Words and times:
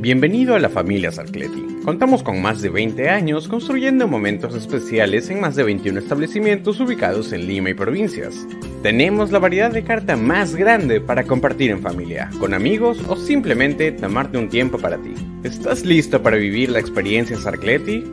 Bienvenido 0.00 0.54
a 0.54 0.58
la 0.58 0.70
familia 0.70 1.12
Sarcleti. 1.12 1.62
Contamos 1.84 2.22
con 2.22 2.40
más 2.40 2.62
de 2.62 2.70
20 2.70 3.10
años 3.10 3.48
construyendo 3.48 4.08
momentos 4.08 4.54
especiales 4.54 5.28
en 5.28 5.42
más 5.42 5.56
de 5.56 5.62
21 5.62 5.98
establecimientos 5.98 6.80
ubicados 6.80 7.34
en 7.34 7.46
Lima 7.46 7.68
y 7.68 7.74
provincias. 7.74 8.46
Tenemos 8.82 9.30
la 9.30 9.40
variedad 9.40 9.70
de 9.70 9.84
carta 9.84 10.16
más 10.16 10.56
grande 10.56 11.02
para 11.02 11.24
compartir 11.24 11.70
en 11.70 11.82
familia, 11.82 12.30
con 12.40 12.54
amigos 12.54 12.98
o 13.08 13.16
simplemente 13.16 13.92
tomarte 13.92 14.38
un 14.38 14.48
tiempo 14.48 14.78
para 14.78 14.96
ti. 14.96 15.12
¿Estás 15.44 15.84
listo 15.84 16.22
para 16.22 16.38
vivir 16.38 16.70
la 16.70 16.80
experiencia 16.80 17.36
Sarcleti? 17.36 18.10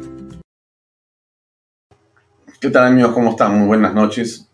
¿Qué 2.59 2.69
tal 2.69 2.83
amigos? 2.83 3.13
¿Cómo 3.13 3.29
están? 3.29 3.57
Muy 3.59 3.67
buenas 3.67 3.93
noches. 3.93 4.49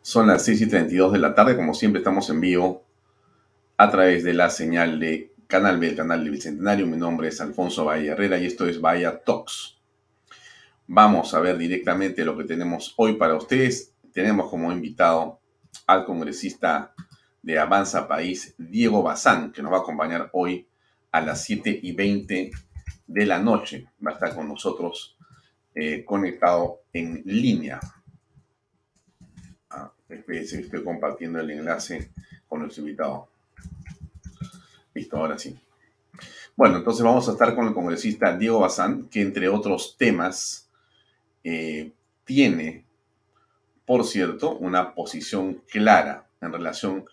Son 0.00 0.28
las 0.28 0.44
6 0.44 0.60
y 0.60 0.66
32 0.68 1.12
de 1.12 1.18
la 1.18 1.34
tarde, 1.34 1.56
como 1.56 1.74
siempre 1.74 1.98
estamos 1.98 2.30
en 2.30 2.40
vivo 2.40 2.84
a 3.76 3.90
través 3.90 4.22
de 4.22 4.32
la 4.32 4.48
señal 4.48 5.00
de 5.00 5.31
Canal 5.52 5.78
B, 5.78 5.88
el 5.88 5.96
canal 5.96 6.24
de 6.24 6.30
Bicentenario. 6.30 6.86
Mi 6.86 6.96
nombre 6.96 7.28
es 7.28 7.38
Alfonso 7.42 7.84
Valle 7.84 8.08
Herrera 8.08 8.38
y 8.38 8.46
esto 8.46 8.66
es 8.66 8.80
Vaya 8.80 9.22
Talks. 9.22 9.78
Vamos 10.86 11.34
a 11.34 11.40
ver 11.40 11.58
directamente 11.58 12.24
lo 12.24 12.38
que 12.38 12.44
tenemos 12.44 12.94
hoy 12.96 13.16
para 13.16 13.34
ustedes. 13.34 13.92
Tenemos 14.14 14.48
como 14.48 14.72
invitado 14.72 15.40
al 15.86 16.06
congresista 16.06 16.94
de 17.42 17.58
Avanza 17.58 18.08
País, 18.08 18.54
Diego 18.56 19.02
Bazán, 19.02 19.52
que 19.52 19.60
nos 19.60 19.70
va 19.70 19.76
a 19.76 19.80
acompañar 19.80 20.30
hoy 20.32 20.66
a 21.10 21.20
las 21.20 21.44
7 21.44 21.80
y 21.82 21.92
20 21.92 22.50
de 23.08 23.26
la 23.26 23.38
noche. 23.38 23.90
Va 24.02 24.12
a 24.12 24.14
estar 24.14 24.34
con 24.34 24.48
nosotros 24.48 25.18
eh, 25.74 26.02
conectado 26.02 26.80
en 26.94 27.20
línea. 27.26 27.78
Ah, 29.68 29.92
estoy 30.08 30.82
compartiendo 30.82 31.40
el 31.40 31.50
enlace 31.50 32.10
con 32.48 32.60
nuestro 32.60 32.84
invitado. 32.84 33.31
Listo, 34.94 35.16
ahora 35.16 35.38
sí. 35.38 35.58
Bueno, 36.54 36.76
entonces 36.78 37.02
vamos 37.02 37.28
a 37.28 37.32
estar 37.32 37.54
con 37.54 37.66
el 37.66 37.74
congresista 37.74 38.36
Diego 38.36 38.60
Bazán, 38.60 39.08
que 39.08 39.22
entre 39.22 39.48
otros 39.48 39.96
temas 39.96 40.68
eh, 41.44 41.92
tiene, 42.24 42.84
por 43.86 44.04
cierto, 44.04 44.56
una 44.58 44.94
posición 44.94 45.62
clara 45.70 46.28
en 46.40 46.52
relación 46.52 47.06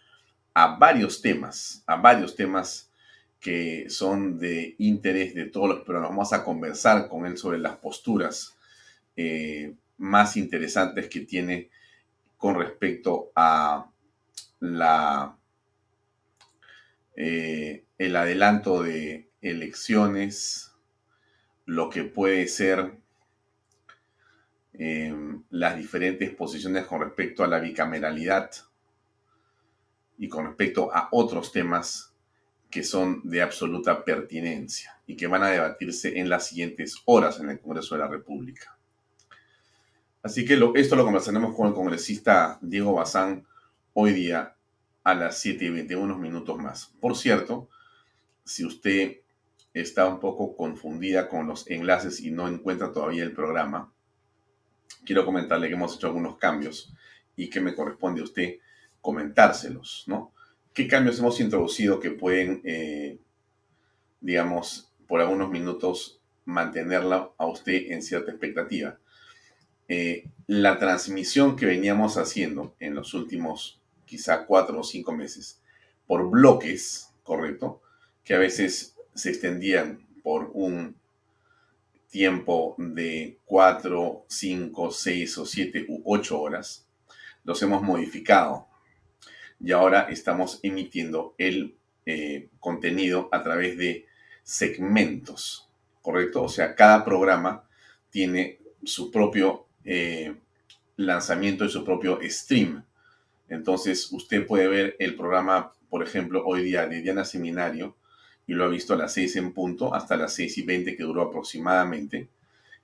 a 0.54 0.78
varios 0.78 1.22
temas, 1.22 1.84
a 1.88 1.96
varios 1.96 2.36
temas 2.36 2.90
que 3.40 3.90
son 3.90 4.38
de 4.38 4.76
interés 4.80 5.34
de 5.34 5.46
todos 5.46 5.70
los 5.70 5.80
pero 5.86 6.02
Vamos 6.02 6.34
a 6.34 6.44
conversar 6.44 7.08
con 7.08 7.26
él 7.26 7.38
sobre 7.38 7.60
las 7.60 7.78
posturas 7.78 8.58
eh, 9.16 9.74
más 9.98 10.36
interesantes 10.36 11.08
que 11.08 11.22
tiene 11.22 11.70
con 12.38 12.56
respecto 12.56 13.32
a 13.36 13.90
la 14.60 15.39
eh, 17.22 17.84
el 17.98 18.16
adelanto 18.16 18.82
de 18.82 19.30
elecciones, 19.42 20.72
lo 21.66 21.90
que 21.90 22.06
puede 22.06 22.48
ser 22.48 22.94
eh, 24.72 25.14
las 25.50 25.76
diferentes 25.76 26.34
posiciones 26.34 26.86
con 26.86 27.02
respecto 27.02 27.44
a 27.44 27.48
la 27.48 27.60
bicameralidad 27.60 28.52
y 30.18 30.30
con 30.30 30.46
respecto 30.46 30.96
a 30.96 31.10
otros 31.12 31.52
temas 31.52 32.14
que 32.70 32.84
son 32.84 33.20
de 33.26 33.42
absoluta 33.42 34.06
pertinencia 34.06 34.98
y 35.06 35.18
que 35.18 35.28
van 35.28 35.44
a 35.44 35.50
debatirse 35.50 36.20
en 36.20 36.30
las 36.30 36.48
siguientes 36.48 37.02
horas 37.04 37.42
en 37.42 37.50
el 37.50 37.60
Congreso 37.60 37.96
de 37.96 38.02
la 38.02 38.08
República. 38.08 38.78
Así 40.24 40.46
que 40.46 40.58
esto 40.76 40.96
lo 40.96 41.04
conversaremos 41.04 41.54
con 41.54 41.68
el 41.68 41.74
congresista 41.74 42.58
Diego 42.62 42.94
Bazán 42.94 43.46
hoy 43.92 44.14
día 44.14 44.56
a 45.04 45.16
las 45.16 45.40
7 45.40 45.66
y 45.66 45.70
21 45.70 46.18
minutos 46.18 46.58
más. 46.58 46.94
Por 47.00 47.16
cierto, 47.16 47.70
si 48.44 48.66
usted 48.66 49.18
está 49.74 50.08
un 50.08 50.20
poco 50.20 50.56
confundida 50.56 51.30
con 51.30 51.48
los 51.48 51.70
enlaces 51.70 52.20
y 52.22 52.32
no 52.32 52.48
encuentra 52.48 52.92
todavía 52.92 53.24
el 53.24 53.34
programa, 53.34 53.94
quiero 55.06 55.26
comentarle 55.26 55.68
que 55.68 55.76
hemos 55.76 55.96
hecho 55.96 56.08
algunos 56.08 56.38
cambios 56.38 56.94
y 57.36 57.50
que 57.50 57.62
me 57.62 57.76
corresponde 57.76 58.22
a 58.22 58.26
usted 58.26 58.58
comentárselos, 59.02 60.04
¿no? 60.08 60.34
¿Qué 60.74 60.88
cambios 60.88 61.20
hemos 61.20 61.40
introducido 61.40 62.00
que 62.00 62.12
pueden, 62.12 62.62
eh, 62.64 63.20
digamos, 64.22 64.92
por 65.08 65.22
algunos 65.22 65.50
minutos 65.50 66.22
mantenerla 66.46 67.32
a 67.38 67.46
usted 67.46 67.92
en 67.92 68.02
cierta 68.02 68.32
expectativa? 68.32 69.00
Eh, 69.88 70.30
la 70.46 70.78
transmisión 70.78 71.56
que 71.56 71.66
veníamos 71.66 72.18
haciendo 72.18 72.76
en 72.80 72.94
los 72.94 73.14
últimos 73.14 73.79
quizá 74.10 74.46
cuatro 74.48 74.80
o 74.80 74.84
cinco 74.84 75.12
meses, 75.12 75.62
por 76.08 76.28
bloques, 76.30 77.14
¿correcto? 77.24 77.82
Que 78.24 78.34
a 78.34 78.40
veces 78.40 78.96
se 79.14 79.30
extendían 79.30 80.08
por 80.24 80.50
un 80.54 80.96
tiempo 82.10 82.74
de 82.80 83.38
cuatro, 83.46 84.26
cinco, 84.28 84.92
seis 84.92 85.38
o 85.38 85.46
siete 85.46 85.86
u 85.88 86.02
ocho 86.06 86.42
horas, 86.42 86.88
los 87.44 87.62
hemos 87.62 87.84
modificado 87.84 88.68
y 89.60 89.72
ahora 89.74 90.08
estamos 90.10 90.60
emitiendo 90.64 91.36
el 91.38 91.76
eh, 92.06 92.50
contenido 92.60 93.30
a 93.32 93.44
través 93.44 93.78
de 93.78 94.08
segmentos, 94.42 95.70
¿correcto? 96.02 96.44
O 96.44 96.50
sea, 96.50 96.74
cada 96.74 97.06
programa 97.06 97.64
tiene 98.10 98.60
su 98.84 99.12
propio 99.12 99.68
eh, 99.84 100.36
lanzamiento 100.96 101.66
y 101.66 101.70
su 101.70 101.84
propio 101.84 102.20
stream. 102.24 102.84
Entonces, 103.50 104.12
usted 104.12 104.46
puede 104.46 104.68
ver 104.68 104.96
el 105.00 105.16
programa, 105.16 105.74
por 105.90 106.04
ejemplo, 106.04 106.44
hoy 106.46 106.64
día 106.64 106.88
de 106.88 107.02
Diana 107.02 107.26
Seminario, 107.26 107.96
y 108.48 108.54
lo 108.54 108.66
ha 108.66 108.68
visto 108.68 108.94
a 108.94 108.98
las 108.98 109.14
6 109.14 109.36
en 109.36 109.54
punto, 109.54 109.94
hasta 109.94 110.18
las 110.18 110.34
6 110.34 110.58
y 110.58 110.62
20 110.64 110.96
que 110.96 111.04
duró 111.04 111.22
aproximadamente. 111.24 112.30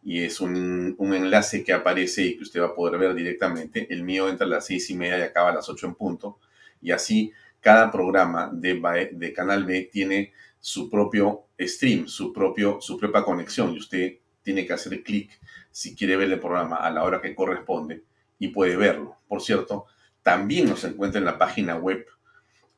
Y 0.04 0.22
es 0.22 0.40
un, 0.40 0.96
enlace 1.00 1.64
que 1.64 1.74
aparece 1.74 2.22
y 2.24 2.38
que 2.38 2.44
usted 2.44 2.62
va 2.62 2.68
a 2.68 2.76
poder 2.76 3.00
ver 3.00 3.16
directamente. 3.16 3.88
El 3.92 4.04
mío 4.04 4.30
entra 4.30 4.46
a 4.46 4.50
las 4.50 4.68
6 4.68 4.92
y 4.92 4.96
media 4.96 5.18
y 5.18 5.22
acaba 5.22 5.50
a 5.50 5.56
las 5.56 5.68
8 5.68 5.88
en 5.88 5.96
punto. 5.96 6.40
Y 6.82 6.92
así, 6.92 7.32
cada 7.60 7.92
programa 7.92 8.52
de, 8.54 9.10
de 9.12 9.34
Canal 9.34 9.66
B 9.66 9.90
tiene 9.92 10.34
su 10.60 10.90
propio 10.90 11.46
stream, 11.60 12.08
su, 12.08 12.32
propio, 12.32 12.80
su 12.80 12.98
propia 12.98 13.24
conexión. 13.24 13.74
Y 13.74 13.80
usted 13.80 14.18
tiene 14.44 14.68
que 14.68 14.74
hacer 14.74 15.02
clic 15.02 15.32
si 15.72 15.96
quiere 15.96 16.16
ver 16.16 16.32
el 16.32 16.40
programa 16.40 16.76
a 16.78 16.92
la 16.92 17.04
hora 17.04 17.22
que 17.22 17.34
corresponde 17.34 18.04
y 18.38 18.50
puede 18.50 18.78
verlo. 18.78 19.18
Por 19.28 19.42
cierto, 19.42 19.88
también 20.26 20.68
nos 20.68 20.84
encuentra 20.84 21.20
en 21.20 21.26
la 21.26 21.38
página 21.38 21.76
web 21.76 22.04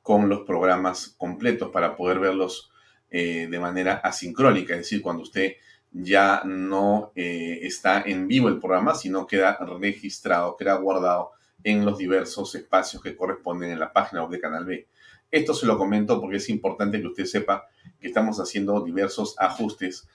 con 0.01 0.27
los 0.27 0.41
programas 0.41 1.15
completos 1.17 1.69
para 1.71 1.95
poder 1.95 2.19
verlos 2.19 2.73
eh, 3.09 3.47
de 3.49 3.57
manera 3.57 3.93
asincrónica, 4.03 4.73
es 4.73 4.81
decir, 4.81 5.01
cuando 5.01 5.23
usted 5.23 5.53
ya 5.93 6.41
no 6.43 7.13
eh, 7.15 7.59
está 7.61 8.01
en 8.01 8.27
vivo 8.27 8.49
el 8.49 8.59
programa, 8.59 8.95
sino 8.95 9.25
queda 9.25 9.57
registrado, 9.79 10.57
queda 10.57 10.75
guardado 10.75 11.31
en 11.63 11.85
los 11.85 11.97
diversos 11.97 12.53
espacios 12.53 13.01
que 13.01 13.15
corresponden 13.15 13.71
en 13.71 13.79
la 13.79 13.93
página 13.93 14.23
web 14.23 14.31
de 14.31 14.41
Canal 14.41 14.65
B. 14.65 14.85
Esto 15.31 15.53
se 15.53 15.67
lo 15.67 15.77
comento 15.77 16.19
porque 16.19 16.37
es 16.37 16.49
importante 16.49 16.99
que 16.99 17.07
usted 17.07 17.23
sepa 17.23 17.69
que 18.01 18.07
estamos 18.07 18.41
haciendo 18.41 18.81
diversos 18.81 19.35
ajustes 19.39 20.05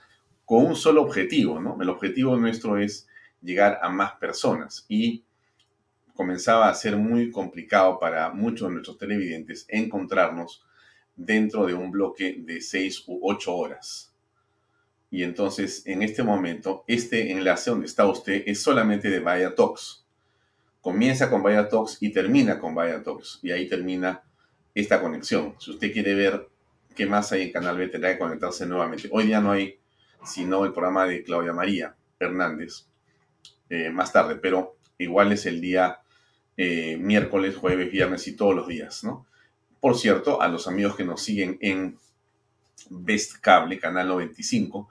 con 0.45 0.67
un 0.67 0.75
solo 0.75 1.01
objetivo, 1.01 1.59
¿no? 1.59 1.81
El 1.81 1.89
objetivo 1.89 2.37
nuestro 2.37 2.77
es 2.77 3.07
llegar 3.41 3.79
a 3.81 3.89
más 3.89 4.11
personas 4.17 4.85
y 4.87 5.23
comenzaba 6.15 6.69
a 6.69 6.75
ser 6.75 6.97
muy 6.97 7.31
complicado 7.31 7.99
para 7.99 8.29
muchos 8.31 8.67
de 8.67 8.73
nuestros 8.73 8.97
televidentes 8.97 9.65
encontrarnos 9.69 10.63
dentro 11.15 11.65
de 11.65 11.73
un 11.73 11.91
bloque 11.91 12.35
de 12.39 12.61
seis 12.61 13.03
u 13.07 13.19
ocho 13.23 13.55
horas. 13.55 14.13
Y 15.09 15.23
entonces, 15.23 15.83
en 15.85 16.01
este 16.01 16.23
momento, 16.23 16.83
este 16.87 17.31
enlace 17.31 17.69
donde 17.69 17.85
está 17.85 18.07
usted 18.07 18.43
es 18.47 18.61
solamente 18.61 19.09
de 19.09 19.19
Vaya 19.19 19.53
Talks. 19.53 20.05
Comienza 20.81 21.29
con 21.29 21.43
Vaya 21.43 21.69
Talks 21.69 21.97
y 22.01 22.11
termina 22.11 22.59
con 22.59 22.73
Vaya 22.73 23.03
Talks. 23.03 23.39
Y 23.43 23.51
ahí 23.51 23.67
termina 23.69 24.23
esta 24.73 24.99
conexión. 24.99 25.55
Si 25.59 25.69
usted 25.69 25.93
quiere 25.93 26.15
ver 26.15 26.49
qué 26.95 27.05
más 27.05 27.31
hay 27.31 27.43
en 27.43 27.51
Canal 27.51 27.77
B, 27.77 27.89
tendrá 27.89 28.11
que 28.11 28.19
conectarse 28.19 28.65
nuevamente. 28.65 29.07
Hoy 29.11 29.27
ya 29.29 29.39
no 29.39 29.51
hay 29.51 29.79
sino 30.25 30.65
el 30.65 30.71
programa 30.71 31.05
de 31.05 31.23
Claudia 31.23 31.53
María 31.53 31.95
Hernández 32.19 32.87
eh, 33.69 33.89
más 33.89 34.11
tarde, 34.11 34.35
pero 34.35 34.77
igual 34.97 35.31
es 35.31 35.45
el 35.45 35.59
día 35.61 35.99
eh, 36.57 36.97
miércoles, 36.97 37.55
jueves, 37.55 37.91
viernes 37.91 38.27
y 38.27 38.35
todos 38.35 38.55
los 38.55 38.67
días, 38.67 39.03
¿no? 39.03 39.25
Por 39.79 39.97
cierto, 39.97 40.41
a 40.41 40.47
los 40.47 40.67
amigos 40.67 40.95
que 40.95 41.03
nos 41.03 41.21
siguen 41.21 41.57
en 41.61 41.97
Best 42.89 43.39
Cable, 43.39 43.79
Canal 43.79 44.07
95, 44.07 44.89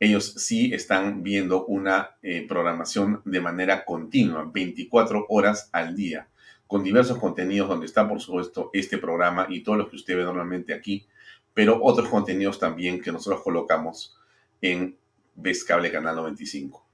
ellos 0.00 0.34
sí 0.36 0.74
están 0.74 1.22
viendo 1.22 1.64
una 1.66 2.16
eh, 2.22 2.44
programación 2.48 3.22
de 3.24 3.40
manera 3.40 3.84
continua, 3.84 4.50
24 4.52 5.26
horas 5.28 5.68
al 5.70 5.94
día, 5.94 6.28
con 6.66 6.82
diversos 6.82 7.18
contenidos 7.18 7.68
donde 7.68 7.86
está, 7.86 8.08
por 8.08 8.20
supuesto, 8.20 8.70
este 8.72 8.98
programa 8.98 9.46
y 9.48 9.62
todos 9.62 9.78
los 9.78 9.88
que 9.90 9.96
usted 9.96 10.16
ve 10.16 10.24
normalmente 10.24 10.74
aquí, 10.74 11.06
pero 11.54 11.78
otros 11.82 12.08
contenidos 12.08 12.58
también 12.58 13.00
que 13.00 13.12
nosotros 13.12 13.42
colocamos 13.42 14.16
en 14.60 14.96
Best 15.36 15.68
Cable 15.68 15.92
Canal 15.92 16.16
95. 16.16 16.84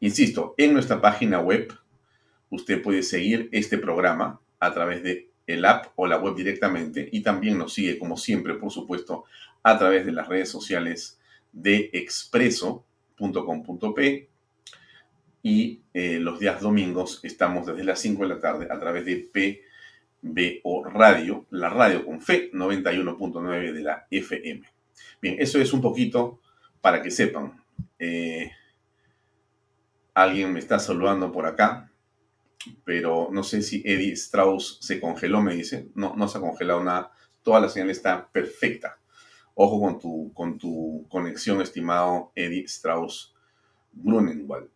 Insisto, 0.00 0.54
en 0.58 0.74
nuestra 0.74 1.00
página 1.00 1.40
web 1.40 1.72
usted 2.50 2.82
puede 2.82 3.02
seguir 3.02 3.48
este 3.52 3.78
programa 3.78 4.40
a 4.60 4.72
través 4.72 5.02
de 5.02 5.28
el 5.46 5.64
app 5.64 5.86
o 5.96 6.06
la 6.06 6.18
web 6.18 6.34
directamente 6.34 7.08
y 7.10 7.22
también 7.22 7.56
nos 7.58 7.72
sigue, 7.72 7.98
como 7.98 8.16
siempre, 8.16 8.54
por 8.54 8.72
supuesto, 8.72 9.24
a 9.62 9.78
través 9.78 10.04
de 10.04 10.12
las 10.12 10.28
redes 10.28 10.50
sociales 10.50 11.18
de 11.52 11.88
expreso.com.p 11.92 14.28
y 15.42 15.80
eh, 15.94 16.18
los 16.18 16.40
días 16.40 16.60
domingos 16.60 17.20
estamos 17.22 17.66
desde 17.66 17.84
las 17.84 18.00
5 18.00 18.24
de 18.24 18.28
la 18.28 18.40
tarde 18.40 18.66
a 18.68 18.80
través 18.80 19.04
de 19.04 19.62
PBO 20.22 20.84
Radio, 20.84 21.46
la 21.50 21.68
radio 21.68 22.04
con 22.04 22.20
fe 22.20 22.50
91.9 22.52 23.72
de 23.72 23.82
la 23.82 24.06
FM. 24.10 24.62
Bien, 25.22 25.36
eso 25.38 25.60
es 25.60 25.72
un 25.72 25.80
poquito 25.80 26.40
para 26.80 27.00
que 27.00 27.12
sepan. 27.12 27.62
Eh, 27.98 28.50
alguien 30.14 30.52
me 30.52 30.58
está 30.58 30.78
saludando 30.78 31.30
por 31.30 31.46
acá 31.46 31.90
pero 32.84 33.28
no 33.32 33.42
sé 33.42 33.62
si 33.62 33.82
Eddie 33.84 34.12
Strauss 34.12 34.78
se 34.80 35.00
congeló, 35.00 35.40
me 35.42 35.54
dice. 35.54 35.88
No, 35.94 36.14
no 36.16 36.28
se 36.28 36.38
ha 36.38 36.40
congelado 36.40 36.82
nada. 36.82 37.12
Toda 37.42 37.60
la 37.60 37.68
señal 37.68 37.90
está 37.90 38.28
perfecta. 38.28 38.98
Ojo 39.54 39.80
con 39.80 39.98
tu, 39.98 40.32
con 40.34 40.58
tu 40.58 41.06
conexión, 41.08 41.60
estimado 41.62 42.32
Eddie 42.34 42.64
Strauss 42.64 43.34
Grunenwald. 43.92 44.70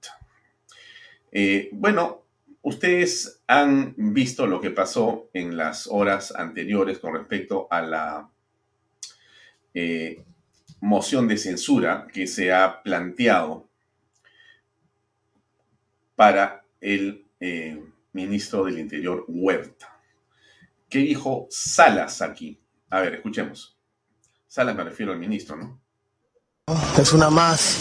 Eh, 1.32 1.68
bueno, 1.72 2.24
ustedes 2.62 3.42
han 3.46 3.94
visto 3.96 4.46
lo 4.46 4.60
que 4.60 4.70
pasó 4.70 5.28
en 5.32 5.56
las 5.56 5.86
horas 5.86 6.34
anteriores 6.34 6.98
con 6.98 7.14
respecto 7.14 7.68
a 7.70 7.82
la 7.82 8.30
eh, 9.74 10.24
moción 10.80 11.28
de 11.28 11.36
censura 11.36 12.06
que 12.12 12.26
se 12.26 12.52
ha 12.52 12.82
planteado 12.82 13.68
para 16.16 16.64
el 16.80 17.29
eh, 17.40 17.82
ministro 18.12 18.64
del 18.64 18.78
Interior 18.78 19.24
Huerta. 19.26 19.98
¿Qué 20.88 20.98
dijo 20.98 21.46
Salas 21.50 22.20
aquí? 22.20 22.60
A 22.90 23.00
ver, 23.00 23.14
escuchemos. 23.14 23.78
Salas 24.46 24.76
me 24.76 24.84
refiero 24.84 25.12
al 25.12 25.18
ministro, 25.18 25.56
¿no? 25.56 25.80
Es 26.98 27.12
una 27.12 27.30
más. 27.30 27.78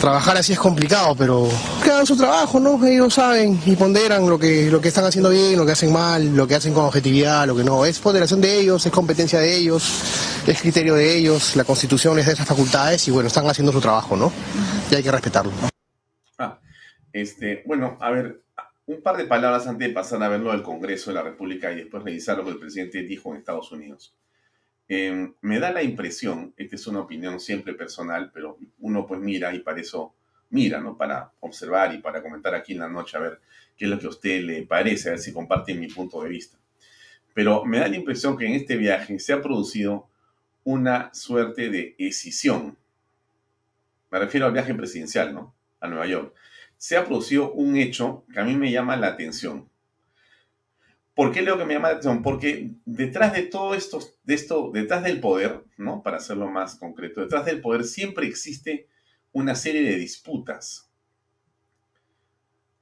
Trabajar 0.00 0.36
así 0.36 0.52
es 0.52 0.58
complicado, 0.58 1.14
pero 1.16 1.48
que 1.82 1.90
hagan 1.90 2.04
su 2.04 2.16
trabajo, 2.16 2.60
¿no? 2.60 2.84
Ellos 2.84 3.14
saben 3.14 3.58
y 3.64 3.74
ponderan 3.74 4.28
lo 4.28 4.38
que, 4.38 4.70
lo 4.70 4.80
que 4.80 4.88
están 4.88 5.04
haciendo 5.04 5.30
bien, 5.30 5.56
lo 5.56 5.64
que 5.64 5.72
hacen 5.72 5.92
mal, 5.92 6.36
lo 6.36 6.46
que 6.46 6.56
hacen 6.56 6.74
con 6.74 6.84
objetividad, 6.84 7.46
lo 7.46 7.56
que 7.56 7.64
no. 7.64 7.86
Es 7.86 8.00
ponderación 8.00 8.40
de 8.40 8.58
ellos, 8.60 8.84
es 8.84 8.92
competencia 8.92 9.38
de 9.38 9.56
ellos, 9.56 10.42
es 10.46 10.60
criterio 10.60 10.94
de 10.94 11.16
ellos, 11.16 11.56
la 11.56 11.64
constitución 11.64 12.16
les 12.16 12.26
da 12.26 12.32
esas 12.32 12.46
facultades 12.46 13.08
y 13.08 13.12
bueno, 13.12 13.28
están 13.28 13.48
haciendo 13.48 13.72
su 13.72 13.80
trabajo, 13.80 14.16
¿no? 14.16 14.30
Y 14.90 14.94
hay 14.94 15.02
que 15.02 15.10
respetarlo. 15.10 15.52
Ah, 16.38 16.58
este, 17.12 17.62
bueno, 17.64 17.96
a 18.00 18.10
ver, 18.10 18.43
un 18.86 19.02
par 19.02 19.16
de 19.16 19.24
palabras 19.24 19.66
antes 19.66 19.88
de 19.88 19.94
pasar 19.94 20.22
a 20.22 20.28
verlo 20.28 20.52
del 20.52 20.62
Congreso 20.62 21.10
de 21.10 21.14
la 21.14 21.22
República 21.22 21.72
y 21.72 21.76
después 21.76 22.02
revisar 22.02 22.36
lo 22.36 22.44
que 22.44 22.50
el 22.50 22.58
presidente 22.58 23.02
dijo 23.02 23.30
en 23.30 23.38
Estados 23.38 23.72
Unidos. 23.72 24.14
Em, 24.86 25.34
me 25.40 25.58
da 25.58 25.72
la 25.72 25.82
impresión, 25.82 26.52
esta 26.56 26.76
es 26.76 26.86
una 26.86 27.00
opinión 27.00 27.40
siempre 27.40 27.72
personal, 27.72 28.30
pero 28.32 28.58
uno 28.80 29.06
pues 29.06 29.20
mira 29.20 29.54
y 29.54 29.60
para 29.60 29.80
eso 29.80 30.14
mira, 30.50 30.80
¿no? 30.80 30.96
Para 30.98 31.32
observar 31.40 31.94
y 31.94 31.98
para 31.98 32.22
comentar 32.22 32.54
aquí 32.54 32.74
en 32.74 32.80
la 32.80 32.88
noche 32.88 33.16
a 33.16 33.20
ver 33.20 33.40
qué 33.76 33.86
es 33.86 33.90
lo 33.90 33.98
que 33.98 34.06
a 34.06 34.10
usted 34.10 34.42
le 34.42 34.62
parece, 34.66 35.08
a 35.08 35.12
ver 35.12 35.20
si 35.20 35.32
comparte 35.32 35.72
mi 35.72 35.88
punto 35.88 36.22
de 36.22 36.28
vista. 36.28 36.58
Pero 37.32 37.64
me 37.64 37.78
da 37.78 37.88
la 37.88 37.96
impresión 37.96 38.36
que 38.36 38.46
en 38.46 38.52
este 38.52 38.76
viaje 38.76 39.18
se 39.18 39.32
ha 39.32 39.40
producido 39.40 40.08
una 40.62 41.12
suerte 41.14 41.70
de 41.70 41.94
escisión. 41.98 42.76
Me 44.10 44.18
refiero 44.18 44.46
al 44.46 44.52
viaje 44.52 44.74
presidencial, 44.74 45.34
¿no? 45.34 45.54
A 45.80 45.88
Nueva 45.88 46.06
York 46.06 46.34
se 46.84 46.98
ha 46.98 47.06
producido 47.06 47.50
un 47.52 47.78
hecho 47.78 48.26
que 48.30 48.40
a 48.40 48.44
mí 48.44 48.56
me 48.58 48.70
llama 48.70 48.94
la 48.98 49.06
atención. 49.06 49.70
¿Por 51.14 51.32
qué 51.32 51.40
leo 51.40 51.56
que 51.56 51.64
me 51.64 51.72
llama 51.72 51.88
la 51.88 51.94
atención? 51.94 52.22
Porque 52.22 52.72
detrás 52.84 53.32
de 53.32 53.44
todo 53.44 53.74
esto, 53.74 54.00
de 54.22 54.34
esto, 54.34 54.70
detrás 54.70 55.02
del 55.02 55.18
poder. 55.18 55.64
Para 56.02 56.18
hacerlo 56.18 56.46
más 56.50 56.76
concreto, 56.76 57.22
detrás 57.22 57.46
del 57.46 57.62
poder 57.62 57.84
siempre 57.84 58.26
existe 58.26 58.86
una 59.32 59.54
serie 59.54 59.82
de 59.82 59.96
disputas. 59.96 60.90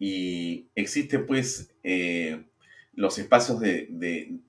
Y 0.00 0.66
existe 0.74 1.20
pues 1.20 1.72
eh, 1.84 2.44
los 2.94 3.18
espacios 3.18 3.60
de 3.60 4.40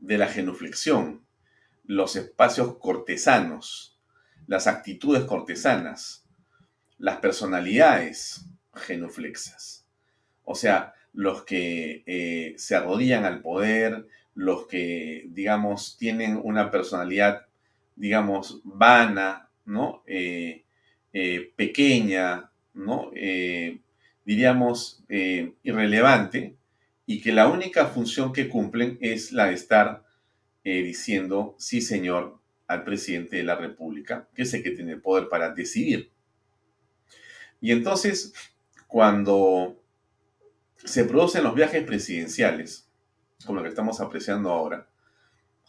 la 0.00 0.26
genuflexión, 0.26 1.24
los 1.84 2.16
espacios 2.16 2.78
cortesanos, 2.78 3.96
las 4.48 4.66
actitudes 4.66 5.22
cortesanas, 5.22 6.26
las 6.98 7.18
personalidades, 7.18 8.48
genuflexas. 8.74 9.86
O 10.44 10.54
sea, 10.54 10.94
los 11.12 11.42
que 11.42 12.02
eh, 12.06 12.54
se 12.56 12.76
arrodillan 12.76 13.24
al 13.24 13.40
poder, 13.40 14.06
los 14.34 14.66
que, 14.66 15.26
digamos, 15.30 15.96
tienen 15.98 16.40
una 16.42 16.70
personalidad, 16.70 17.46
digamos, 17.96 18.60
vana, 18.64 19.50
¿no? 19.64 20.02
Eh, 20.06 20.64
eh, 21.12 21.52
pequeña, 21.56 22.50
¿no? 22.74 23.10
diríamos, 24.24 25.02
irrelevante, 25.08 26.54
y 27.06 27.20
que 27.22 27.32
la 27.32 27.48
única 27.48 27.86
función 27.86 28.32
que 28.32 28.48
cumplen 28.48 28.98
es 29.00 29.32
la 29.32 29.46
de 29.46 29.54
estar 29.54 30.04
diciendo, 30.62 31.56
sí, 31.58 31.80
señor, 31.80 32.38
al 32.68 32.84
presidente 32.84 33.36
de 33.36 33.42
la 33.42 33.56
República, 33.56 34.28
que 34.34 34.42
es 34.42 34.52
el 34.52 34.62
que 34.62 34.72
tiene 34.72 34.92
el 34.92 35.00
poder 35.00 35.28
para 35.28 35.50
decidir. 35.50 36.10
Y 37.60 37.72
entonces, 37.72 38.34
cuando 38.88 39.76
se 40.82 41.04
producen 41.04 41.44
los 41.44 41.54
viajes 41.54 41.84
presidenciales, 41.84 42.88
como 43.44 43.58
lo 43.58 43.62
que 43.62 43.68
estamos 43.68 44.00
apreciando 44.00 44.50
ahora, 44.50 44.88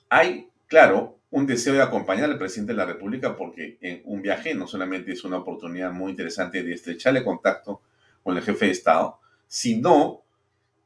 hay, 0.09 0.49
claro, 0.65 1.19
un 1.29 1.45
deseo 1.45 1.73
de 1.73 1.83
acompañar 1.83 2.31
al 2.31 2.39
presidente 2.39 2.73
de 2.73 2.77
la 2.77 2.85
República 2.85 3.35
porque 3.35 3.77
en 3.81 4.01
un 4.05 4.21
viaje 4.23 4.55
no 4.55 4.65
solamente 4.65 5.11
es 5.11 5.23
una 5.23 5.37
oportunidad 5.37 5.91
muy 5.91 6.11
interesante 6.11 6.63
de 6.63 6.73
estrecharle 6.73 7.23
contacto 7.23 7.81
con 8.23 8.35
el 8.35 8.43
jefe 8.43 8.65
de 8.65 8.71
Estado, 8.71 9.19
sino, 9.47 10.23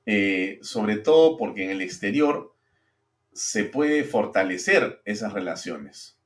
eh, 0.06 0.60
sobre 0.62 0.98
todo 0.98 1.38
porque 1.38 1.64
en 1.64 1.70
el 1.70 1.82
exterior 1.82 2.54
se 3.32 3.64
puede 3.64 4.04
fortalecer 4.04 5.02
esas 5.06 5.34
relaciones. 5.34 6.18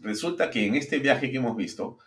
Resulta 0.00 0.50
que 0.50 0.66
en 0.66 0.74
este 0.74 0.98
viaje 0.98 1.30
que 1.30 1.36
hemos 1.36 1.56
visto, 1.56 1.98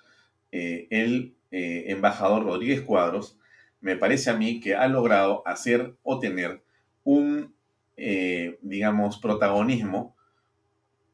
eh, 0.51 0.87
él 0.89 1.35
eh, 1.53 1.91
embajador 1.91 2.43
Rodríguez 2.45 2.81
Cuadros, 2.81 3.37
me 3.79 3.95
parece 3.95 4.31
a 4.31 4.35
mí 4.35 4.59
que 4.59 4.73
ha 4.73 4.87
logrado 4.87 5.43
hacer 5.45 5.95
o 6.01 6.17
tener 6.17 6.63
un, 7.03 7.53
eh, 7.95 8.57
digamos, 8.63 9.19
protagonismo 9.19 10.15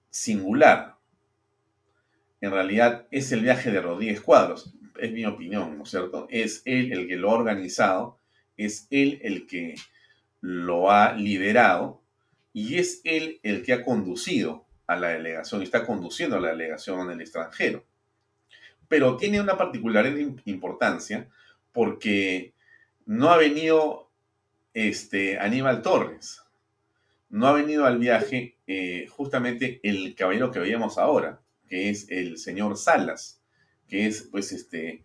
singular. 0.09 0.95
En 2.39 2.51
realidad 2.51 3.05
es 3.11 3.33
el 3.33 3.41
viaje 3.41 3.69
de 3.69 3.81
Rodríguez 3.81 4.21
Cuadros, 4.21 4.73
es 4.97 5.11
mi 5.11 5.25
opinión, 5.25 5.77
¿no 5.77 5.83
es 5.83 5.89
cierto? 5.89 6.25
Es 6.29 6.61
él 6.63 6.93
el 6.93 7.05
que 7.09 7.17
lo 7.17 7.31
ha 7.31 7.33
organizado, 7.33 8.17
es 8.55 8.87
él 8.91 9.19
el 9.23 9.45
que 9.45 9.75
lo 10.39 10.89
ha 10.89 11.15
liderado 11.15 12.01
y 12.53 12.77
es 12.77 13.01
él 13.03 13.41
el 13.43 13.61
que 13.61 13.73
ha 13.73 13.83
conducido 13.83 14.65
a 14.87 14.95
la 14.95 15.09
delegación, 15.09 15.63
está 15.63 15.85
conduciendo 15.85 16.37
a 16.37 16.39
la 16.39 16.49
delegación 16.51 17.01
en 17.01 17.11
el 17.11 17.21
extranjero 17.21 17.88
pero 18.89 19.15
tiene 19.15 19.39
una 19.39 19.57
particular 19.57 20.05
importancia 20.45 21.29
porque 21.71 22.53
no 23.05 23.29
ha 23.31 23.37
venido 23.37 24.09
este, 24.73 25.39
Aníbal 25.39 25.81
Torres. 25.81 26.41
No 27.29 27.47
ha 27.47 27.53
venido 27.53 27.85
al 27.85 27.99
viaje 27.99 28.57
eh, 28.67 29.07
justamente 29.09 29.79
el 29.83 30.15
caballero 30.15 30.51
que 30.51 30.59
veíamos 30.59 30.97
ahora, 30.97 31.39
que 31.67 31.89
es 31.89 32.09
el 32.09 32.37
señor 32.37 32.75
Salas, 32.75 33.39
que 33.87 34.07
es 34.07 34.23
pues 34.23 34.51
este 34.51 35.03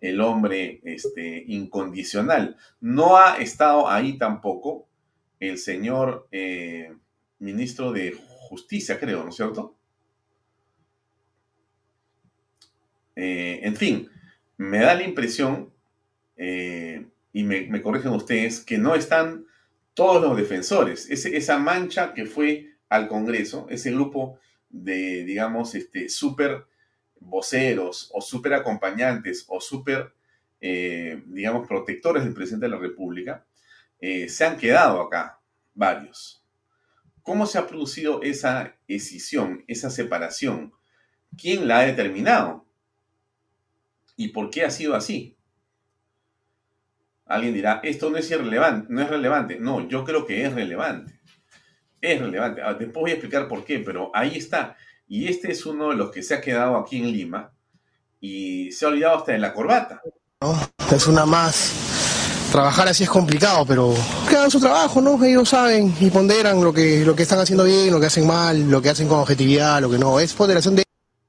el 0.00 0.20
hombre 0.20 0.80
este, 0.84 1.44
incondicional. 1.46 2.56
No 2.80 3.16
ha 3.16 3.36
estado 3.36 3.88
ahí 3.88 4.18
tampoco 4.18 4.86
el 5.40 5.58
señor 5.58 6.28
eh, 6.32 6.94
ministro 7.38 7.92
de 7.92 8.16
Justicia, 8.48 8.98
creo, 8.98 9.22
¿no 9.22 9.30
es 9.30 9.36
cierto? 9.36 9.75
Eh, 13.16 13.60
en 13.62 13.74
fin, 13.76 14.10
me 14.58 14.80
da 14.80 14.94
la 14.94 15.02
impresión, 15.02 15.72
eh, 16.36 17.06
y 17.32 17.42
me, 17.42 17.82
corrigen 17.82 18.12
ustedes, 18.12 18.60
que 18.60 18.78
no 18.78 18.94
están 18.94 19.46
todos 19.94 20.22
los 20.22 20.36
defensores. 20.36 21.08
esa 21.10 21.58
mancha 21.58 22.12
que 22.14 22.26
fue 22.26 22.74
al 22.88 23.08
Congreso, 23.08 23.66
ese 23.70 23.90
grupo 23.90 24.38
de, 24.68 25.24
digamos, 25.24 25.74
este, 25.74 26.08
súper 26.08 26.66
voceros 27.18 28.10
o 28.12 28.20
súper 28.20 28.54
acompañantes 28.54 29.46
o 29.48 29.60
súper, 29.60 30.12
eh, 30.60 31.22
digamos, 31.26 31.66
protectores 31.66 32.24
del 32.24 32.34
presidente 32.34 32.66
de 32.66 32.72
la 32.72 32.78
República, 32.78 33.44
se 33.98 34.44
han 34.44 34.58
quedado 34.58 35.00
acá, 35.00 35.40
varios. 35.74 36.44
¿Cómo 37.22 37.46
se 37.46 37.58
ha 37.58 37.66
producido 37.66 38.22
esa 38.22 38.76
escisión, 38.86 39.64
esa 39.66 39.90
separación? 39.90 40.72
¿Quién 41.36 41.66
la 41.66 41.80
ha 41.80 41.86
determinado? 41.86 42.65
¿Y 44.16 44.28
por 44.28 44.50
qué 44.50 44.64
ha 44.64 44.70
sido 44.70 44.94
así? 44.94 45.36
Alguien 47.26 47.54
dirá, 47.54 47.80
esto 47.82 48.08
no 48.08 48.16
es 48.16 48.30
irrelevante, 48.30 48.86
no 48.88 49.02
es 49.02 49.08
relevante. 49.08 49.58
No, 49.60 49.86
yo 49.88 50.04
creo 50.04 50.24
que 50.24 50.44
es 50.44 50.54
relevante. 50.54 51.20
Es 52.00 52.20
relevante. 52.20 52.62
Ah, 52.62 52.74
después 52.74 53.02
voy 53.02 53.10
a 53.10 53.14
explicar 53.14 53.48
por 53.48 53.64
qué, 53.64 53.80
pero 53.80 54.10
ahí 54.14 54.36
está. 54.36 54.76
Y 55.08 55.28
este 55.28 55.52
es 55.52 55.66
uno 55.66 55.90
de 55.90 55.96
los 55.96 56.10
que 56.10 56.22
se 56.22 56.34
ha 56.34 56.40
quedado 56.40 56.76
aquí 56.76 56.98
en 56.98 57.12
Lima 57.12 57.52
y 58.20 58.70
se 58.72 58.84
ha 58.84 58.88
olvidado 58.88 59.18
hasta 59.18 59.32
de 59.32 59.38
la 59.38 59.52
corbata. 59.52 60.00
Es 60.92 61.06
una 61.06 61.26
más. 61.26 61.72
Trabajar 62.52 62.88
así 62.88 63.02
es 63.02 63.10
complicado, 63.10 63.66
pero 63.66 63.92
que 64.28 64.50
su 64.50 64.60
trabajo, 64.60 65.00
¿no? 65.00 65.22
Ellos 65.22 65.48
saben 65.48 65.92
y 66.00 66.10
ponderan 66.10 66.62
lo 66.62 66.72
que, 66.72 67.04
lo 67.04 67.16
que 67.16 67.24
están 67.24 67.40
haciendo 67.40 67.64
bien, 67.64 67.90
lo 67.90 67.98
que 67.98 68.06
hacen 68.06 68.26
mal, 68.26 68.70
lo 68.70 68.80
que 68.80 68.90
hacen 68.90 69.08
con 69.08 69.18
objetividad, 69.18 69.80
lo 69.80 69.90
que 69.90 69.98
no. 69.98 70.20
Es 70.20 70.32
ponderación 70.32 70.76
de 70.76 70.85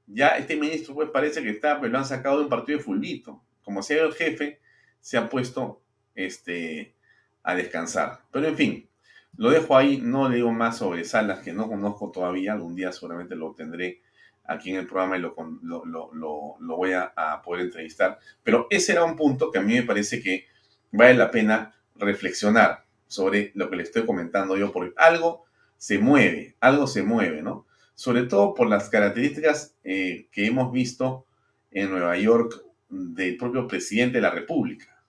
ya 0.08 0.28
este 0.28 0.56
ministro 0.56 0.94
pues 0.94 1.10
parece 1.10 1.42
que 1.42 1.50
está, 1.50 1.78
pues 1.78 1.92
lo 1.92 1.98
han 1.98 2.04
sacado 2.04 2.38
de 2.38 2.44
un 2.44 2.48
partido 2.48 2.78
de 2.78 2.84
fulbito. 2.84 3.42
Como 3.62 3.82
sea 3.82 4.02
el 4.02 4.14
jefe, 4.14 4.60
se 5.00 5.18
ha 5.18 5.28
puesto 5.28 5.82
este, 6.14 6.94
a 7.42 7.54
descansar. 7.54 8.22
Pero 8.30 8.48
en 8.48 8.56
fin, 8.56 8.88
lo 9.36 9.50
dejo 9.50 9.76
ahí, 9.76 10.00
no 10.02 10.28
le 10.28 10.36
digo 10.36 10.52
más 10.52 10.78
sobre 10.78 11.04
Salas 11.04 11.40
que 11.40 11.52
no 11.52 11.68
conozco 11.68 12.10
todavía, 12.10 12.54
algún 12.54 12.74
día 12.74 12.92
seguramente 12.92 13.36
lo 13.36 13.54
tendré 13.54 14.00
aquí 14.44 14.70
en 14.70 14.76
el 14.76 14.86
programa 14.86 15.18
y 15.18 15.20
lo, 15.20 15.34
lo, 15.62 16.76
voy 16.76 16.92
a, 16.92 17.12
a, 17.14 17.42
poder 17.42 17.66
entrevistar. 17.66 18.18
Pero 18.42 18.66
ese 18.70 18.92
era 18.92 19.04
un 19.04 19.14
punto 19.14 19.50
que 19.50 19.58
a 19.58 19.62
mí 19.62 19.74
me 19.74 19.82
parece 19.82 20.22
que 20.22 20.46
vale 20.90 21.14
la 21.14 21.30
pena 21.30 21.74
reflexionar 21.96 22.84
sobre 23.06 23.52
lo 23.54 23.68
que 23.68 23.76
le 23.76 23.82
estoy 23.82 24.06
comentando 24.06 24.56
yo, 24.56 24.72
porque 24.72 24.94
algo 24.96 25.44
se 25.76 25.98
mueve, 25.98 26.56
algo 26.60 26.86
se 26.86 27.02
mueve, 27.02 27.42
¿no? 27.42 27.67
Sobre 27.98 28.22
todo 28.26 28.54
por 28.54 28.68
las 28.68 28.88
características 28.90 29.74
eh, 29.82 30.28
que 30.30 30.46
hemos 30.46 30.70
visto 30.70 31.26
en 31.72 31.90
Nueva 31.90 32.16
York 32.16 32.62
del 32.88 33.36
propio 33.36 33.66
presidente 33.66 34.18
de 34.18 34.22
la 34.22 34.30
República. 34.30 35.02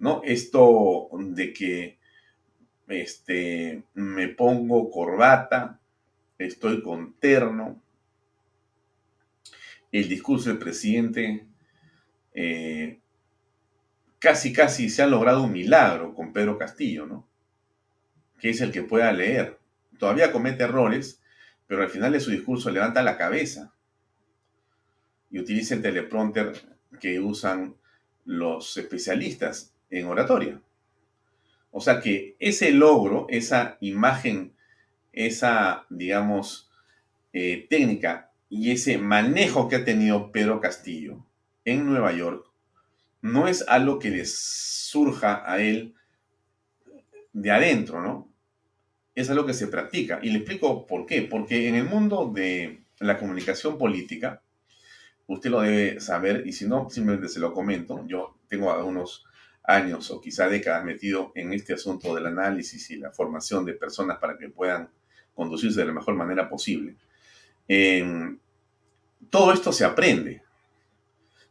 ¿no? 0.00 0.20
Esto 0.24 1.08
de 1.12 1.52
que 1.52 1.98
este, 2.88 3.84
me 3.94 4.26
pongo 4.26 4.90
corbata, 4.90 5.78
estoy 6.36 6.82
con 6.82 7.14
terno, 7.14 7.80
el 9.92 10.08
discurso 10.08 10.48
del 10.48 10.58
presidente, 10.58 11.46
eh, 12.34 12.98
casi 14.18 14.52
casi 14.52 14.90
se 14.90 15.02
ha 15.02 15.06
logrado 15.06 15.44
un 15.44 15.52
milagro 15.52 16.12
con 16.12 16.32
Pedro 16.32 16.58
Castillo, 16.58 17.06
¿no? 17.06 17.28
Que 18.36 18.50
es 18.50 18.60
el 18.60 18.72
que 18.72 18.82
pueda 18.82 19.12
leer. 19.12 19.60
Todavía 19.96 20.32
comete 20.32 20.64
errores, 20.64 21.19
pero 21.70 21.84
al 21.84 21.88
final 21.88 22.10
de 22.10 22.18
su 22.18 22.32
discurso 22.32 22.68
levanta 22.68 23.00
la 23.00 23.16
cabeza 23.16 23.72
y 25.30 25.38
utiliza 25.38 25.76
el 25.76 25.82
teleprompter 25.82 26.60
que 26.98 27.20
usan 27.20 27.76
los 28.24 28.76
especialistas 28.76 29.72
en 29.88 30.06
oratoria. 30.06 30.60
O 31.70 31.80
sea 31.80 32.00
que 32.00 32.34
ese 32.40 32.72
logro, 32.72 33.26
esa 33.28 33.78
imagen, 33.80 34.52
esa, 35.12 35.86
digamos, 35.90 36.72
eh, 37.32 37.68
técnica 37.70 38.32
y 38.48 38.72
ese 38.72 38.98
manejo 38.98 39.68
que 39.68 39.76
ha 39.76 39.84
tenido 39.84 40.32
Pedro 40.32 40.60
Castillo 40.60 41.24
en 41.64 41.86
Nueva 41.86 42.10
York, 42.10 42.44
no 43.22 43.46
es 43.46 43.64
algo 43.68 44.00
que 44.00 44.10
le 44.10 44.24
surja 44.26 45.44
a 45.46 45.60
él 45.60 45.94
de 47.32 47.52
adentro, 47.52 48.02
¿no? 48.02 48.29
Es 49.14 49.30
algo 49.30 49.46
que 49.46 49.54
se 49.54 49.68
practica. 49.68 50.20
Y 50.22 50.30
le 50.30 50.38
explico 50.38 50.86
por 50.86 51.06
qué. 51.06 51.22
Porque 51.22 51.68
en 51.68 51.74
el 51.74 51.84
mundo 51.84 52.30
de 52.34 52.84
la 52.98 53.18
comunicación 53.18 53.78
política, 53.78 54.42
usted 55.26 55.50
lo 55.50 55.60
debe 55.60 56.00
saber, 56.00 56.44
y 56.46 56.52
si 56.52 56.66
no, 56.66 56.90
simplemente 56.90 57.28
se 57.28 57.40
lo 57.40 57.52
comento. 57.52 58.04
Yo 58.06 58.38
tengo 58.48 58.72
algunos 58.72 59.24
años 59.62 60.10
o 60.10 60.20
quizá 60.20 60.48
décadas 60.48 60.84
metido 60.84 61.32
en 61.34 61.52
este 61.52 61.74
asunto 61.74 62.14
del 62.14 62.26
análisis 62.26 62.90
y 62.90 62.96
la 62.96 63.12
formación 63.12 63.64
de 63.64 63.74
personas 63.74 64.18
para 64.18 64.36
que 64.36 64.48
puedan 64.48 64.90
conducirse 65.34 65.80
de 65.80 65.86
la 65.86 65.92
mejor 65.92 66.14
manera 66.14 66.48
posible. 66.48 66.96
todo 69.30 69.52
esto 69.52 69.72
se 69.72 69.84
aprende. 69.84 70.42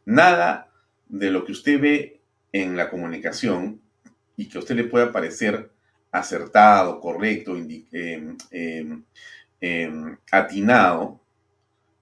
Nada 0.04 0.70
de 1.08 1.30
lo 1.30 1.44
que 1.44 1.52
usted 1.52 1.80
ve 1.80 2.20
en 2.52 2.76
la 2.76 2.90
comunicación 2.90 3.80
y 4.36 4.48
que 4.48 4.58
a 4.58 4.60
usted 4.60 4.74
le 4.74 4.84
pueda 4.84 5.12
parecer 5.12 5.70
acertado, 6.10 7.00
correcto, 7.00 7.56
em, 7.56 8.36
em, 8.50 9.02
em, 9.60 10.16
atinado, 10.30 11.20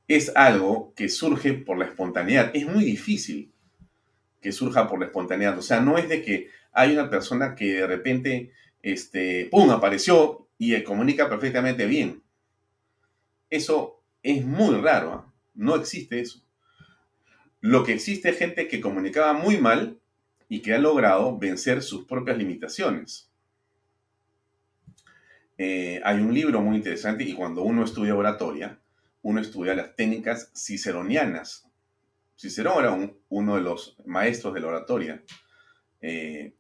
es 0.07 0.33
algo 0.35 0.93
que 0.97 1.09
surge 1.09 1.53
por 1.53 1.79
la 1.79 1.85
espontaneidad. 1.87 2.51
Es 2.55 2.67
muy 2.67 2.85
difícil 2.85 3.53
que 4.41 4.53
surja 4.53 4.89
por 4.89 4.99
la 4.99 5.07
espontaneidad. 5.07 5.59
O 5.59 5.63
sea, 5.63 5.81
no 5.81 5.99
es 5.99 6.09
de 6.09 6.23
que 6.23 6.51
hay 6.73 6.93
una 6.93 7.11
persona 7.11 7.55
que 7.55 7.75
de 7.75 7.87
repente, 7.87 8.53
este, 8.83 9.49
¡pum!, 9.51 9.71
apareció 9.71 10.49
y 10.59 10.83
comunica 10.83 11.29
perfectamente 11.29 11.87
bien. 11.87 12.23
Eso 13.51 14.03
es 14.23 14.45
muy 14.45 14.77
raro. 14.81 15.13
¿ah? 15.13 15.33
No 15.55 15.77
existe 15.77 16.21
eso. 16.21 16.43
Lo 17.61 17.85
que 17.85 17.93
existe 17.93 18.31
es 18.31 18.39
gente 18.39 18.69
que 18.69 18.81
comunicaba 18.81 19.33
muy 19.33 19.59
mal 19.59 19.99
y 20.49 20.61
que 20.61 20.75
ha 20.75 20.79
logrado 20.79 21.37
vencer 21.37 21.83
sus 21.83 22.07
propias 22.07 22.39
limitaciones. 22.39 23.31
Eh, 25.61 26.01
hay 26.05 26.21
un 26.21 26.33
libro 26.33 26.63
muy 26.63 26.77
interesante 26.77 27.25
y 27.25 27.35
cuando 27.35 27.63
uno 27.63 27.85
estudia 27.85 28.15
oratoria, 28.15 28.79
uno 29.23 29.41
estudia 29.41 29.75
las 29.75 29.97
técnicas 29.97 30.53
ciceronianas. 30.55 31.69
Cicerón 32.37 32.79
era 32.79 33.13
uno 33.29 33.57
de 33.57 33.63
los 33.63 33.97
maestros 34.07 34.55
de 34.55 34.61
la 34.61 34.69
oratoria 34.69 35.21
eh, 36.01 36.55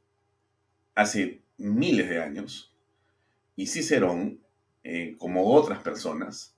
hace 0.97 1.41
miles 1.59 2.09
de 2.09 2.21
años 2.21 2.75
y 3.55 3.69
Cicerón, 3.69 4.41
eh, 4.83 5.15
como 5.19 5.53
otras 5.53 5.81
personas, 5.81 6.57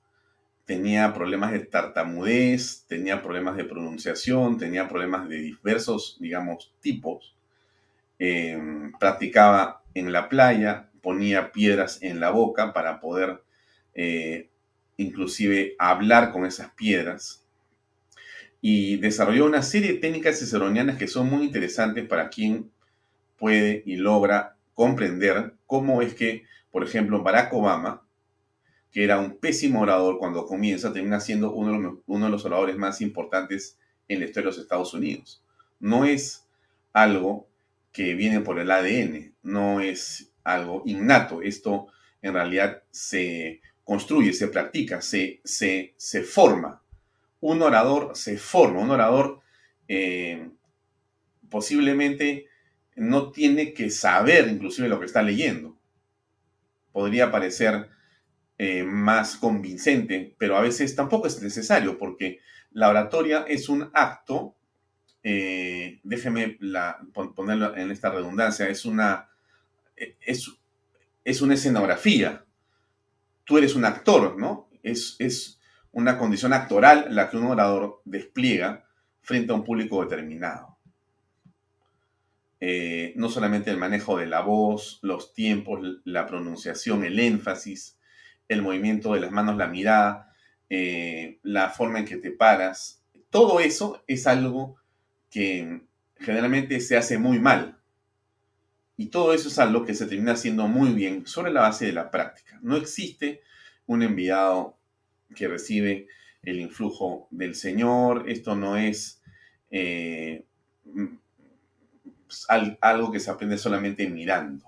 tenía 0.65 1.13
problemas 1.13 1.53
de 1.53 1.61
tartamudez, 1.61 2.87
tenía 2.87 3.23
problemas 3.23 3.57
de 3.57 3.65
pronunciación, 3.65 4.57
tenía 4.57 4.89
problemas 4.89 5.29
de 5.29 5.37
diversos, 5.37 6.17
digamos, 6.21 6.73
tipos. 6.81 7.37
practicaba 8.99 9.83
en 9.95 10.13
la 10.13 10.29
playa, 10.29 10.90
ponía 11.03 11.53
piedras 11.53 11.99
en 12.03 12.21
la 12.21 12.31
boca 12.31 12.73
para 12.73 13.01
poder 13.01 13.43
eh, 13.95 14.49
inclusive 14.97 15.75
hablar 15.79 16.33
con 16.33 16.47
esas 16.47 16.73
piedras. 16.75 17.45
Y 18.61 18.97
desarrolló 18.97 19.47
una 19.47 19.63
serie 19.63 19.95
de 19.95 19.99
técnicas 19.99 20.39
ciceronianas 20.39 20.99
que 20.99 21.09
son 21.09 21.29
muy 21.31 21.45
interesantes 21.45 22.07
para 22.07 22.29
quien 22.29 22.71
puede 23.39 23.83
y 23.87 23.97
logra 23.97 24.57
comprender 24.75 25.55
cómo 25.67 26.03
es 26.03 26.15
que, 26.15 26.45
por 26.71 26.85
ejemplo, 26.85 27.23
Barack 27.23 27.53
Obama, 27.55 28.07
que 28.93 29.05
era 29.05 29.19
un 29.19 29.39
pésimo 29.39 29.81
orador 29.81 30.19
cuando 30.19 30.47
comienza, 30.47 30.93
termina 30.93 31.21
siendo 31.21 31.53
uno 31.53 31.73
de 31.73 31.79
los, 31.79 31.95
uno 32.07 32.27
de 32.27 32.31
los 32.31 32.45
oradores 32.45 32.77
más 32.77 33.01
importantes 33.01 33.79
en 34.09 34.19
la 34.19 34.27
historia 34.27 34.51
de 34.51 34.57
los 34.57 34.59
Estados 34.59 34.93
Unidos. 34.93 35.43
No 35.79 36.05
es 36.05 36.47
algo 36.93 37.49
que 37.93 38.15
viene 38.15 38.41
por 38.41 38.59
el 38.59 38.71
ADN, 38.71 39.35
no 39.43 39.81
es 39.81 40.30
algo 40.45 40.83
innato. 40.87 41.43
Esto 41.43 41.89
en 42.23 42.35
realidad 42.35 42.83
se 42.91 43.61
construye, 43.85 44.33
se 44.33 44.49
practica, 44.49 45.03
se, 45.03 45.41
se, 45.45 45.95
se 45.97 46.23
forma. 46.23 46.83
Un 47.41 47.63
orador 47.63 48.13
se 48.15 48.39
forma, 48.39 48.81
un 48.81 48.91
orador 48.91 49.41
eh, 49.89 50.51
posiblemente 51.49 52.47
no 52.97 53.33
tiene 53.33 53.73
que 53.73 53.91
saber 53.91 54.49
inclusive 54.49 54.89
lo 54.89 55.01
que 55.01 55.07
está 55.07 55.23
leyendo. 55.23 55.79
Podría 56.93 57.31
parecer 57.31 57.89
eh, 58.59 58.85
más 58.85 59.37
convincente, 59.37 60.35
pero 60.39 60.55
a 60.57 60.61
veces 60.61 60.95
tampoco 60.95 61.27
es 61.27 61.41
necesario 61.41 61.97
porque 61.97 62.41
la 62.73 62.91
oratoria 62.91 63.47
es 63.49 63.71
un 63.71 63.91
acto, 63.95 64.55
eh, 65.23 65.99
déjeme 66.03 66.59
ponerlo 67.35 67.75
en 67.75 67.91
esta 67.91 68.11
redundancia, 68.11 68.69
es 68.69 68.85
una, 68.85 69.30
es, 70.21 70.51
es, 71.25 71.43
una 71.43 71.55
escenografía. 71.55 72.45
Tú 73.45 73.59
eres 73.59 73.75
un 73.75 73.85
actor, 73.85 74.39
¿no? 74.39 74.69
Es, 74.83 75.17
es 75.19 75.61
una 75.93 76.19
condición 76.19 76.53
actoral 76.53 77.07
la 77.11 77.29
que 77.29 77.37
un 77.37 77.47
orador 77.47 78.01
despliega 78.05 78.87
frente 79.21 79.53
a 79.53 79.57
un 79.57 79.65
público 79.65 80.03
determinado. 80.03 80.79
no 83.17 83.29
solamente 83.29 83.71
el 83.71 83.79
manejo 83.79 84.19
de 84.19 84.27
la 84.27 84.41
voz, 84.41 84.99
los 85.03 85.33
tiempos, 85.35 85.81
la 86.05 86.27
pronunciación, 86.27 87.05
el 87.05 87.19
énfasis, 87.19 87.99
el 88.49 88.63
movimiento 88.63 89.15
de 89.15 89.21
las 89.21 89.31
manos, 89.31 89.57
la 89.57 89.69
mirada, 89.69 90.35
eh, 90.69 91.41
la 91.43 91.71
forma 91.71 91.99
en 91.99 92.05
que 92.05 92.17
te 92.17 92.31
paras. 92.31 93.03
Todo 93.31 93.61
eso 93.61 94.05
es 94.07 94.27
algo 94.27 94.77
que 95.31 95.83
generalmente 96.17 96.81
se 96.81 96.97
hace 96.97 97.19
muy 97.19 97.39
mal. 97.39 97.80
Y 99.01 99.07
todo 99.07 99.33
eso 99.33 99.49
es 99.49 99.59
algo 99.59 99.87
que 99.87 99.95
se 99.95 100.05
termina 100.05 100.33
haciendo 100.33 100.69
muy 100.69 100.91
bien 100.91 101.27
sobre 101.27 101.51
la 101.51 101.63
base 101.63 101.87
de 101.87 101.95
la 101.95 102.11
práctica. 102.11 102.59
No 102.61 102.77
existe 102.77 103.41
un 103.87 104.03
enviado 104.03 104.77
que 105.35 105.49
recibe 105.49 106.07
el 106.43 106.61
influjo 106.61 107.27
del 107.31 107.55
Señor. 107.55 108.29
Esto 108.29 108.55
no 108.55 108.77
es 108.77 109.23
eh, 109.71 110.45
algo 112.83 113.11
que 113.11 113.21
se 113.21 113.31
aprende 113.31 113.57
solamente 113.57 114.07
mirando. 114.07 114.67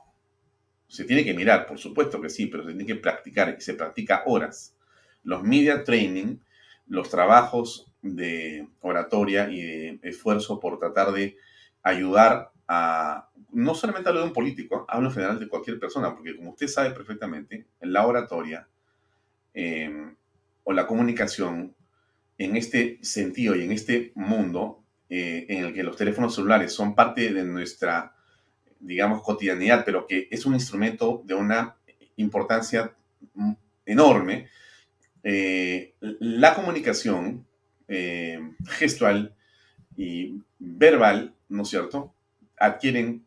Se 0.88 1.04
tiene 1.04 1.26
que 1.26 1.34
mirar, 1.34 1.66
por 1.66 1.76
supuesto 1.78 2.18
que 2.18 2.30
sí, 2.30 2.46
pero 2.46 2.62
se 2.62 2.70
tiene 2.70 2.86
que 2.86 2.96
practicar 2.96 3.54
y 3.58 3.60
se 3.60 3.74
practica 3.74 4.22
horas. 4.24 4.74
Los 5.24 5.42
media 5.42 5.84
training, 5.84 6.38
los 6.86 7.10
trabajos 7.10 7.92
de 8.00 8.66
oratoria 8.80 9.50
y 9.50 9.60
de 9.60 9.98
esfuerzo 10.04 10.58
por 10.58 10.78
tratar 10.78 11.12
de 11.12 11.36
ayudar 11.82 12.51
no 13.52 13.74
solamente 13.74 14.08
hablo 14.08 14.20
de 14.20 14.26
un 14.26 14.32
político, 14.32 14.86
hablo 14.88 15.08
en 15.08 15.14
general 15.14 15.38
de 15.38 15.48
cualquier 15.48 15.78
persona, 15.78 16.14
porque 16.14 16.36
como 16.36 16.50
usted 16.50 16.68
sabe 16.68 16.90
perfectamente, 16.90 17.66
la 17.80 18.06
oratoria 18.06 18.68
em, 19.54 20.14
o 20.64 20.72
la 20.72 20.86
comunicación 20.86 21.74
en 22.38 22.56
este 22.56 22.98
sentido 23.02 23.54
y 23.54 23.64
en 23.64 23.72
este 23.72 24.12
mundo 24.14 24.84
eh, 25.08 25.46
en 25.48 25.64
el 25.64 25.74
que 25.74 25.82
los 25.82 25.96
teléfonos 25.96 26.34
celulares 26.34 26.72
son 26.72 26.94
parte 26.94 27.32
de 27.32 27.44
nuestra 27.44 28.14
digamos, 28.82 29.22
cotidianidad, 29.22 29.84
pero 29.84 30.06
que 30.06 30.28
es 30.30 30.44
un 30.44 30.54
instrumento 30.54 31.22
de 31.24 31.34
una 31.34 31.76
importancia 32.16 32.94
enorme, 33.86 34.48
eh, 35.22 35.94
la 36.00 36.54
comunicación 36.54 37.46
eh, 37.86 38.40
gestual 38.66 39.34
y 39.96 40.40
verbal, 40.58 41.34
¿no 41.48 41.62
es 41.62 41.68
cierto?, 41.68 42.14
adquieren 42.62 43.26